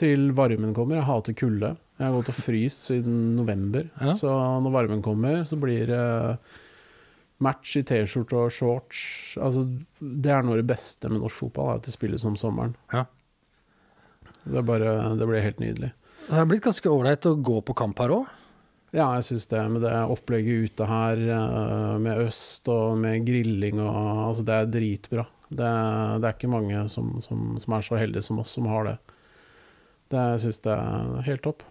Til 0.00 0.30
varmen 0.32 0.72
kommer. 0.72 0.96
Jeg 1.02 1.08
hater 1.10 1.36
kulde. 1.36 1.74
Jeg 2.00 2.06
har 2.08 2.14
gått 2.16 2.30
og 2.32 2.38
fryst 2.40 2.86
siden 2.88 3.18
november. 3.36 3.90
Ja. 4.00 4.14
Så 4.16 4.32
når 4.64 4.72
varmen 4.72 5.02
kommer, 5.04 5.42
så 5.44 5.58
blir 5.60 5.84
det 5.92 6.04
match 7.44 7.78
i 7.80 7.84
T-skjorte 7.86 8.36
og 8.36 8.52
shorts. 8.54 9.04
Altså, 9.40 9.64
det 10.00 10.32
er 10.32 10.44
noe 10.44 10.58
av 10.58 10.62
det 10.62 10.68
beste 10.70 11.10
med 11.10 11.22
norsk 11.22 11.46
fotball, 11.46 11.72
er 11.72 11.80
at 11.80 11.88
det 11.88 11.94
spilles 11.94 12.26
om 12.28 12.36
sommeren. 12.40 12.76
Ja. 12.92 13.06
Det, 14.44 14.58
er 14.60 14.66
bare, 14.66 14.92
det 15.16 15.28
blir 15.28 15.44
helt 15.44 15.62
nydelig. 15.62 15.92
Det 16.26 16.36
har 16.36 16.46
blitt 16.48 16.64
ganske 16.66 16.92
ålreit 16.92 17.26
å 17.28 17.36
gå 17.40 17.60
på 17.66 17.76
kamp 17.80 18.00
her 18.02 18.14
òg. 18.20 18.36
Ja, 18.90 19.06
jeg 19.14 19.26
syns 19.28 19.46
det. 19.50 19.60
Med 19.70 19.84
det 19.86 19.94
opplegget 20.10 20.70
ute 20.70 20.86
her, 20.90 21.20
eh, 21.36 21.96
med 22.02 22.24
øst 22.26 22.66
og 22.72 22.98
med 22.98 23.26
grilling 23.26 23.78
og 23.84 23.98
Altså, 24.28 24.46
det 24.46 24.56
er 24.56 24.72
dritbra. 24.76 25.26
Det, 25.50 25.70
det 26.22 26.26
er 26.26 26.34
ikke 26.34 26.50
mange 26.50 26.84
som, 26.90 27.16
som, 27.22 27.54
som 27.58 27.74
er 27.74 27.86
så 27.86 27.98
heldige 27.98 28.26
som 28.26 28.38
oss, 28.42 28.54
som 28.54 28.66
har 28.70 28.86
det. 28.86 28.96
Det 30.10 30.24
syns 30.42 30.60
jeg 30.66 30.74
er 30.74 31.26
helt 31.26 31.44
topp. 31.46 31.62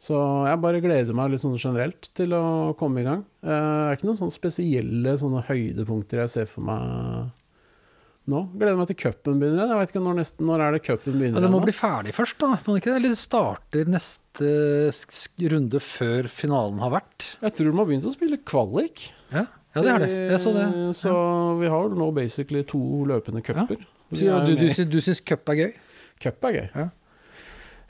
Så 0.00 0.16
jeg 0.48 0.60
bare 0.62 0.80
gleder 0.80 1.12
meg 1.16 1.28
litt 1.34 1.42
sånn 1.42 1.58
generelt 1.60 2.08
til 2.16 2.32
å 2.32 2.42
komme 2.80 3.02
i 3.02 3.04
gang. 3.04 3.20
Eh, 3.44 3.50
Det 3.50 3.90
er 3.90 3.98
ikke 3.98 4.06
noen 4.08 4.20
sånne 4.22 4.32
spesielle 4.32 5.12
sånne 5.20 5.42
høydepunkter 5.50 6.22
jeg 6.22 6.32
ser 6.32 6.46
for 6.48 6.64
meg 6.64 7.28
nå. 8.30 8.40
Gleder 8.56 8.78
meg 8.78 8.88
til 8.88 8.96
cupen 9.02 9.40
begynner. 9.42 9.68
Jeg 9.68 9.80
vet 9.80 9.92
ikke 9.92 10.02
når, 10.06 10.16
nesten, 10.22 10.46
når 10.48 10.62
er 10.64 10.76
det 10.76 10.80
cupen 10.86 11.18
begynner. 11.18 11.36
Men 11.36 11.44
det 11.44 11.50
må 11.52 11.60
bli 11.66 11.74
ferdig 11.76 12.14
først, 12.16 12.38
da. 12.40 12.50
Må 12.64 12.76
det 12.76 12.80
ikke 12.80 12.94
det? 12.94 12.98
Eller 13.02 13.18
starter 13.18 13.90
neste 13.92 15.50
runde 15.52 15.82
før 15.84 16.28
finalen 16.32 16.80
har 16.80 16.94
vært. 16.96 17.26
Jeg 17.42 17.56
tror 17.58 17.70
de 17.70 17.80
har 17.82 17.88
begynt 17.90 18.08
å 18.08 18.14
spille 18.14 18.38
kvalik. 18.40 19.04
Ja, 19.34 19.44
ja 19.74 19.82
det 19.84 19.92
er 19.92 20.04
det. 20.06 20.10
Jeg 20.32 20.40
så 20.46 20.54
det. 20.56 20.64
Ja. 20.78 20.86
Så 20.96 21.12
vi 21.60 21.72
har 21.74 21.92
nå 22.00 22.08
basically 22.16 22.64
to 22.72 22.80
løpende 23.10 23.44
cuper. 23.44 23.84
Ja, 24.16 24.40
du, 24.46 24.56
du, 24.56 24.64
du, 24.64 24.84
du 24.96 24.98
syns 25.04 25.20
cup 25.20 25.52
er 25.52 25.60
gøy? 25.60 25.70
Cup 26.24 26.48
er 26.48 26.56
gøy. 26.56 26.88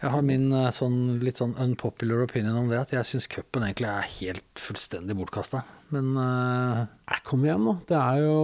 Jeg 0.01 0.15
har 0.15 0.23
min 0.25 0.47
eh, 0.57 0.71
sånn, 0.73 1.19
litt 1.21 1.37
sånn 1.37 1.53
unpopular 1.61 2.23
opinion 2.25 2.57
om 2.57 2.71
det, 2.71 2.79
at 2.81 2.93
jeg 2.95 3.05
syns 3.05 3.27
cupen 3.29 3.67
egentlig 3.67 3.91
er 3.91 4.07
helt 4.15 4.61
fullstendig 4.61 5.17
bortkasta. 5.19 5.61
Men 5.93 6.15
eh, 6.17 6.81
Nei, 7.11 7.19
kom 7.27 7.45
igjen, 7.45 7.67
da. 7.67 7.75
Det 7.91 7.99
er 7.99 8.23
jo 8.25 8.39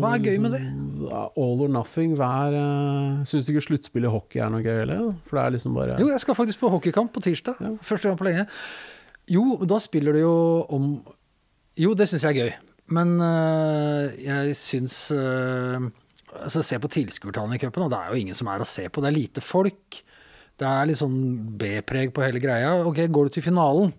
Hva 0.00 0.14
er 0.16 0.24
gøy 0.24 0.40
med 0.40 0.56
det? 0.56 0.62
All 1.10 1.64
or 1.66 1.72
nothing. 1.72 2.14
Hver 2.16 2.56
uh, 2.56 3.20
Syns 3.28 3.44
du 3.44 3.52
ikke 3.52 3.66
sluttspill 3.66 4.08
i 4.08 4.12
hockey 4.12 4.40
er 4.40 4.52
noe 4.54 4.64
gøy 4.64 4.78
heller? 4.84 5.10
For 5.28 5.36
det 5.36 5.44
er 5.44 5.56
liksom 5.58 5.76
bare 5.76 6.00
Jo, 6.00 6.08
jeg 6.14 6.24
skal 6.24 6.38
faktisk 6.38 6.62
på 6.62 6.72
hockeykamp 6.72 7.12
på 7.12 7.24
tirsdag. 7.28 7.60
Ja. 7.60 7.74
Første 7.84 8.08
gang 8.08 8.20
på 8.20 8.28
lenge. 8.30 8.46
Jo, 9.30 9.44
da 9.68 9.80
spiller 9.82 10.16
du 10.16 10.22
jo 10.22 10.36
om 10.72 10.92
Jo, 11.80 11.92
det 11.98 12.08
syns 12.08 12.24
jeg 12.24 12.38
er 12.38 12.46
gøy. 12.46 12.54
Men 12.96 13.18
uh, 13.20 14.06
jeg 14.16 14.56
syns 14.58 15.02
uh, 15.12 15.90
Altså, 16.30 16.62
se 16.62 16.78
på 16.78 16.88
tilskuertallene 16.94 17.58
i 17.58 17.60
cupen, 17.60 17.82
og 17.82 17.90
det 17.90 17.98
er 17.98 18.14
jo 18.14 18.22
ingen 18.22 18.36
som 18.38 18.48
er 18.48 18.62
å 18.62 18.68
se 18.68 18.84
på. 18.86 19.02
Det 19.02 19.10
er 19.10 19.16
lite 19.16 19.42
folk. 19.42 19.98
Det 20.60 20.68
er 20.68 20.88
litt 20.90 21.00
sånn 21.00 21.16
B-preg 21.60 22.10
på 22.12 22.22
hele 22.24 22.40
greia. 22.42 22.74
Ok, 22.84 22.98
går 23.08 23.30
du 23.30 23.36
til 23.38 23.44
finalen, 23.46 23.94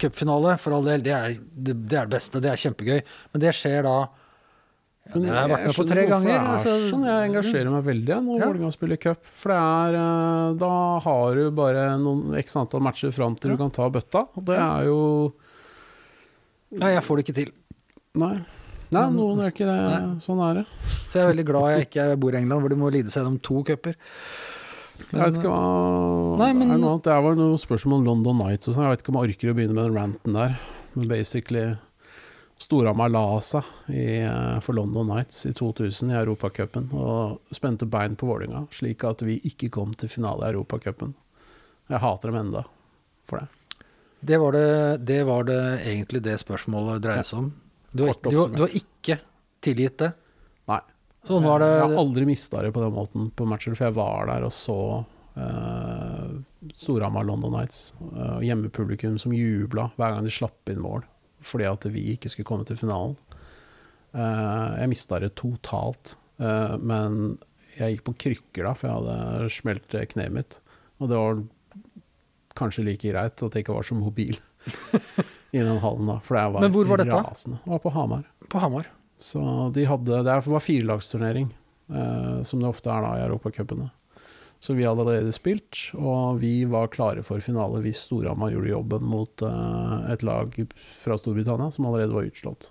cupfinale, 0.00 0.58
for 0.60 0.76
all 0.76 0.84
del, 0.84 1.00
det 1.06 1.14
er 1.16 1.38
det, 1.38 1.72
er 1.96 2.04
det 2.04 2.12
beste. 2.12 2.42
Det 2.44 2.50
er 2.52 2.60
kjempegøy. 2.60 3.00
Men 3.32 3.44
det 3.44 3.54
skjer 3.56 3.86
da 3.86 3.94
ja, 5.04 5.20
Det 5.20 5.28
har 5.28 5.36
jeg 5.36 5.50
vært 5.52 5.64
med 5.68 5.76
på 5.76 5.86
tre 5.88 6.04
ganger. 6.08 6.34
Er 6.34 6.50
altså- 6.54 6.74
sånn 6.90 7.04
jeg 7.04 7.28
engasjerer 7.30 7.70
meg 7.72 7.84
veldig 7.84 8.18
når 8.24 8.38
Ja. 8.40 8.46
Vålerenga 8.48 8.72
spiller 8.72 8.96
cup. 8.96 9.24
For 9.24 9.52
det 9.52 9.58
er 9.60 9.94
eh, 10.00 10.54
Da 10.64 10.70
har 11.04 11.34
du 11.34 11.50
bare 11.50 11.98
noen 12.00 12.36
x 12.40 12.56
antall 12.56 12.80
matcher 12.80 13.12
fram 13.12 13.36
til 13.36 13.50
du 13.52 13.56
kan 13.60 13.70
ta 13.70 13.88
bøtta. 13.88 14.28
Det 14.44 14.56
er 14.56 14.84
jo 14.88 15.32
Nei, 16.74 16.90
jeg 16.96 17.02
får 17.04 17.16
det 17.16 17.24
ikke 17.26 17.34
til. 17.34 17.52
Nei. 18.18 18.34
Nei, 18.94 19.10
noen 19.10 19.38
gjør 19.42 19.52
ikke 19.52 19.66
det. 19.68 19.76
Nei. 19.84 20.18
Sånn 20.22 20.40
er 20.42 20.54
det. 20.60 20.64
Så 21.06 21.18
jeg 21.18 21.22
er 21.24 21.32
veldig 21.32 21.46
glad 21.46 21.68
jeg 21.74 21.86
ikke 21.88 22.06
bor 22.18 22.34
i 22.34 22.38
England, 22.40 22.62
hvor 22.62 22.72
du 22.72 22.76
må 22.76 22.90
lide 22.94 23.10
seg 23.12 23.22
gjennom 23.22 23.40
to 23.42 23.62
cuper. 23.62 23.94
Jeg 24.98 25.20
vet 25.20 25.38
ikke 25.38 25.50
hva 25.50 26.38
Nei, 26.38 26.52
men- 26.52 26.70
er 26.70 26.78
noe 26.78 26.94
annet? 26.96 27.04
det 27.08 27.16
var 27.24 27.34
noe 27.38 27.58
spørsmål 27.58 27.98
om 28.00 28.04
London 28.04 28.38
Nights 28.38 28.68
og 28.68 28.74
sånn. 28.74 28.84
Jeg 28.86 28.90
vet 28.96 29.02
ikke 29.04 29.14
om 29.14 29.18
jeg 29.22 29.34
orker 29.34 29.50
å 29.52 29.56
begynne 29.58 29.74
med 29.74 29.84
den 29.88 29.96
ranten 29.98 30.32
der. 30.38 30.58
Men 30.94 31.08
basically 31.08 31.76
Storhamar 32.58 33.10
la 33.10 33.24
seg 33.40 33.64
i, 33.90 34.20
eh, 34.22 34.60
for 34.60 34.72
London 34.74 35.08
Nights 35.08 35.44
i 35.46 35.52
2000 35.52 36.10
i 36.10 36.14
Europacupen 36.14 36.92
og 36.94 37.40
spente 37.52 37.84
bein 37.90 38.14
på 38.16 38.26
Vålinga 38.30 38.68
slik 38.70 39.02
at 39.04 39.20
vi 39.26 39.40
ikke 39.44 39.70
kom 39.70 39.92
til 39.94 40.08
finale 40.08 40.46
i 40.46 40.52
Europacupen. 40.52 41.14
Jeg 41.90 41.98
hater 42.00 42.30
dem 42.30 42.36
enda 42.46 42.64
for 43.26 43.40
det. 43.40 43.48
Det 44.24 44.38
var 44.40 44.52
det, 44.52 45.04
det 45.04 45.26
var 45.26 45.42
det 45.44 45.58
egentlig 45.84 46.22
det 46.22 46.38
spørsmålet 46.40 47.02
dreide 47.02 47.24
seg 47.26 47.38
om. 47.42 47.52
Du 47.94 48.06
har, 48.06 48.14
du, 48.22 48.30
du 48.54 48.62
har 48.64 48.72
ikke 48.72 49.18
tilgitt 49.60 49.98
det. 49.98 50.14
Nei. 51.28 51.40
nå 51.44 51.54
er 51.54 51.62
det. 51.64 51.70
Jeg 51.72 51.84
har 51.88 52.00
aldri 52.04 52.26
mista 52.28 52.62
det 52.62 52.72
på 52.74 52.82
den 52.84 52.94
måten 52.94 53.30
på 53.34 53.46
matcher, 53.48 53.76
for 53.78 53.88
jeg 53.88 53.96
var 53.96 54.28
der 54.28 54.44
og 54.44 54.52
så 54.54 54.78
uh, 55.38 56.26
Storhamar 56.76 57.24
London 57.28 57.54
Nights. 57.56 57.94
Uh, 58.00 58.40
hjemmepublikum 58.44 59.16
som 59.20 59.34
jubla 59.36 59.90
hver 59.96 60.14
gang 60.16 60.26
de 60.26 60.34
slapp 60.34 60.72
inn 60.72 60.82
mål 60.84 61.06
fordi 61.44 61.66
at 61.68 61.84
vi 61.92 62.06
ikke 62.14 62.30
skulle 62.32 62.48
komme 62.48 62.64
til 62.64 62.78
finalen. 62.80 63.18
Uh, 64.16 64.76
jeg 64.80 64.92
mista 64.94 65.18
det 65.20 65.34
totalt, 65.36 66.14
Uh, 66.34 66.74
men 66.82 67.36
jeg 67.78 67.96
gikk 67.96 68.06
på 68.08 68.14
krykker 68.26 68.66
da, 68.66 68.74
for 68.78 68.88
jeg 68.88 68.96
hadde 68.98 69.50
smelt 69.54 69.96
kneet 70.14 70.34
mitt. 70.34 70.58
Og 71.02 71.10
det 71.10 71.20
var 71.20 71.42
kanskje 72.58 72.86
like 72.86 73.10
greit 73.10 73.42
at 73.42 73.56
jeg 73.56 73.64
ikke 73.64 73.76
var 73.76 73.86
så 73.86 73.98
mobil 73.98 74.36
i 75.56 75.60
den 75.62 75.80
hallen 75.82 76.10
da, 76.10 76.20
for 76.22 76.38
jeg 76.38 76.54
var, 76.54 76.64
Men 76.64 76.74
hvor 76.74 76.90
var 76.90 77.02
dette? 77.02 77.18
rasende. 77.18 77.60
Det 77.64 77.74
var 77.74 77.82
på 77.82 77.94
Hamar. 77.94 78.28
På 78.50 78.62
Hamar. 78.62 78.90
Så 79.18 79.40
de 79.74 79.86
hadde, 79.88 80.22
det 80.26 80.38
var 80.46 80.62
firelagsturnering, 80.62 81.48
eh, 81.92 82.42
som 82.42 82.60
det 82.60 82.70
ofte 82.70 82.90
er 82.92 83.04
da 83.04 83.12
i 83.18 83.26
europacupene. 83.26 83.90
Så 84.64 84.72
vi 84.74 84.86
hadde 84.86 85.02
allerede 85.04 85.32
spilt, 85.36 85.90
og 85.98 86.38
vi 86.40 86.64
var 86.64 86.92
klare 86.92 87.24
for 87.26 87.42
finale 87.44 87.82
hvis 87.84 88.06
Storhamar 88.06 88.54
gjorde 88.54 88.72
jobben 88.72 89.04
mot 89.10 89.44
eh, 89.44 89.98
et 90.14 90.24
lag 90.24 90.56
fra 90.78 91.18
Storbritannia 91.20 91.68
som 91.74 91.88
allerede 91.88 92.16
var 92.16 92.30
utslått. 92.30 92.70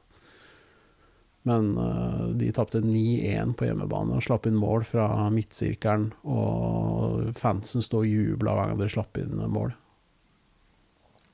Men 1.44 1.78
eh, 1.78 2.26
de 2.40 2.52
tapte 2.56 2.82
9-1 2.82 3.54
på 3.60 3.68
hjemmebane 3.68 4.18
og 4.18 4.26
slapp 4.26 4.48
inn 4.48 4.58
mål 4.60 4.88
fra 4.88 5.08
midtsirkelen. 5.34 6.10
Og 6.24 7.34
fansen 7.38 7.84
sto 7.84 8.02
og 8.02 8.10
jubla 8.10 8.56
hver 8.58 8.72
gang 8.72 8.82
de 8.82 8.90
slapp 8.92 9.20
inn 9.22 9.38
mål. 9.52 9.76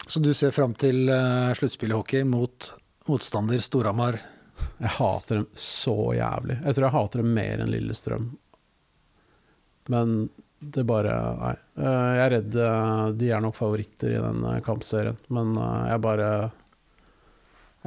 Så 0.09 0.21
du 0.25 0.31
ser 0.33 0.51
fram 0.55 0.73
til 0.73 1.05
uh, 1.05 1.53
sluttspill 1.53 1.91
i 1.93 1.97
hockey 1.97 2.25
mot 2.25 2.71
motstander 3.05 3.61
Storhamar. 3.61 4.17
Jeg 4.79 4.93
hater 4.97 5.41
dem 5.41 5.47
så 5.59 5.95
jævlig. 6.15 6.59
Jeg 6.65 6.75
tror 6.77 6.85
jeg 6.87 6.95
hater 6.97 7.23
dem 7.23 7.33
mer 7.35 7.63
enn 7.63 7.73
Lillestrøm. 7.73 8.29
Men 9.89 10.15
det 10.59 10.83
bare 10.87 11.13
Nei. 11.39 11.55
Eh, 11.79 12.07
Jeg 12.19 12.23
er 12.25 12.33
redd 12.35 12.55
eh, 12.59 13.03
de 13.19 13.29
er 13.31 13.43
nok 13.43 13.55
favoritter 13.55 14.11
i 14.17 14.19
den 14.23 14.41
eh, 14.49 14.57
kampserien, 14.65 15.15
men 15.31 15.53
jeg 15.87 16.01
bare 16.03 16.27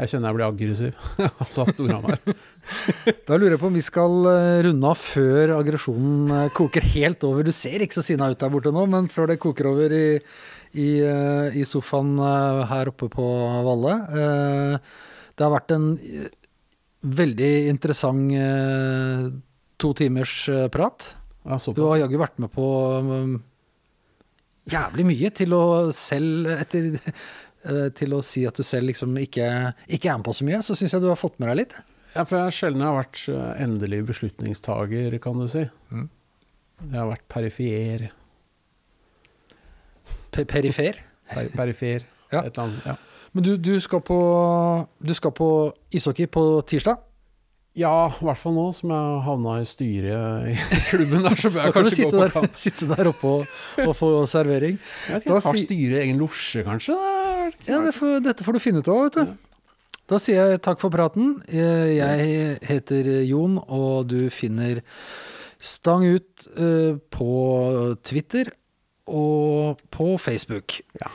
Jeg 0.01 0.09
kjenner 0.09 0.31
jeg 0.32 0.39
blir 0.39 0.47
aggressiv. 0.49 1.03
altså 1.44 1.66
Storhamar. 1.69 2.16
Da 3.28 3.36
lurer 3.36 3.57
jeg 3.57 3.61
på 3.61 3.69
om 3.69 3.77
vi 3.77 3.85
skal 3.85 4.16
runde 4.65 4.89
av 4.89 4.99
før 5.03 5.53
aggresjonen 5.59 6.49
koker 6.57 6.85
helt 6.94 7.24
over. 7.28 7.44
Du 7.44 7.53
ser 7.53 7.85
ikke 7.85 7.99
så 7.99 8.05
sinna 8.07 8.31
ut 8.32 8.40
der 8.40 8.53
borte 8.55 8.73
nå, 8.73 8.86
men 8.89 9.11
før 9.12 9.28
det 9.32 9.40
koker 9.43 9.69
over 9.69 9.93
i, 9.93 10.07
i, 10.78 10.89
i 11.61 11.65
sofaen 11.69 12.15
her 12.70 12.89
oppe 12.93 13.11
på 13.12 13.27
Valle. 13.66 13.99
Det 15.36 15.44
har 15.44 15.53
vært 15.59 15.74
en 15.77 15.90
veldig 17.03 17.53
interessant 17.70 18.33
eh, 18.37 19.27
to 19.83 19.93
timers 19.99 20.49
eh, 20.49 20.69
prat. 20.73 21.16
Ja, 21.43 21.59
Du 21.74 21.83
har 21.89 21.99
jaggu 21.99 22.20
vært 22.20 22.39
med 22.39 22.53
på 22.55 22.65
um, 23.03 23.33
jævlig 24.70 25.07
mye 25.09 25.31
til 25.35 25.57
å 25.57 25.65
selv 25.97 26.53
etter 26.55 26.93
eh, 27.66 27.89
Til 27.99 28.15
å 28.15 28.20
si 28.23 28.45
at 28.47 28.55
du 28.55 28.62
selv 28.62 28.93
liksom 28.93 29.16
ikke, 29.19 29.49
ikke 29.91 30.12
er 30.12 30.20
med 30.20 30.29
på 30.29 30.37
så 30.39 30.47
mye, 30.47 30.62
så 30.62 30.79
syns 30.79 30.95
jeg 30.95 31.03
du 31.03 31.11
har 31.11 31.19
fått 31.19 31.41
med 31.43 31.51
deg 31.51 31.65
litt. 31.65 31.79
Ja, 32.12 32.27
for 32.29 32.39
jeg 32.39 32.57
sjelden 32.57 32.85
har 32.87 32.99
vært 33.01 33.24
eh, 33.33 33.53
endelig 33.65 34.03
beslutningstager, 34.12 35.19
kan 35.23 35.41
du 35.43 35.49
si. 35.51 35.65
Mm. 35.91 36.11
Jeg 36.83 36.99
har 36.99 37.09
vært 37.11 37.29
perifer. 37.31 38.11
Per 40.33 40.47
perifer. 40.49 40.99
Per 41.33 41.49
perifer. 41.57 42.07
Ja. 42.33 42.43
Et 42.45 42.55
eller 42.55 42.69
annet. 42.69 42.87
Ja. 42.93 43.12
Men 43.33 43.45
du, 43.47 43.55
du, 43.57 43.73
skal 43.81 44.03
på, 44.05 44.17
du 45.01 45.15
skal 45.17 45.33
på 45.33 45.47
ishockey 45.97 46.27
på 46.29 46.43
tirsdag. 46.69 46.99
ja, 47.75 47.93
i 48.13 48.25
hvert 48.27 48.37
fall 48.37 48.53
nå 48.53 48.67
som 48.77 48.91
jeg 48.93 49.21
havna 49.25 49.55
i 49.63 49.65
styret 49.65 50.51
i 50.53 50.57
klubben 50.91 51.23
der, 51.25 51.37
så 51.41 51.49
bør 51.55 51.65
jeg 51.71 51.73
kanskje 51.79 52.05
gå 52.05 52.11
på 52.13 52.19
der, 52.21 52.35
kamp. 52.35 52.59
sitte 52.61 52.89
der 52.91 53.09
oppe 53.09 53.31
og, 53.39 53.55
og 53.87 53.95
få 53.97 54.11
servering. 54.29 54.77
Jeg 55.09 55.15
vet 55.15 55.25
ikke, 55.25 55.39
Har 55.49 55.57
styret 55.63 56.03
egen 56.03 56.21
losje, 56.21 56.65
kanskje? 56.67 56.99
Ja, 57.71 57.81
det 57.87 57.95
får, 57.97 58.19
Dette 58.29 58.45
får 58.45 58.59
du 58.59 58.61
finne 58.67 58.85
ut 58.85 58.93
av, 58.93 59.01
vet 59.09 59.17
du. 59.23 59.33
Da 60.13 60.19
sier 60.21 60.51
jeg 60.53 60.61
takk 60.67 60.83
for 60.83 60.93
praten. 60.93 61.39
Eh, 61.49 61.95
Jeg 61.97 62.59
heter 62.69 63.09
Jon, 63.25 63.57
og 63.65 64.11
du 64.11 64.27
finner 64.35 64.83
Stang 65.63 66.05
ut 66.05 66.49
eh, 66.59 66.99
på 67.15 67.31
Twitter 68.05 68.51
og 69.07 69.79
på 69.91 70.19
Facebook. 70.19 70.73
Ja. 71.01 71.07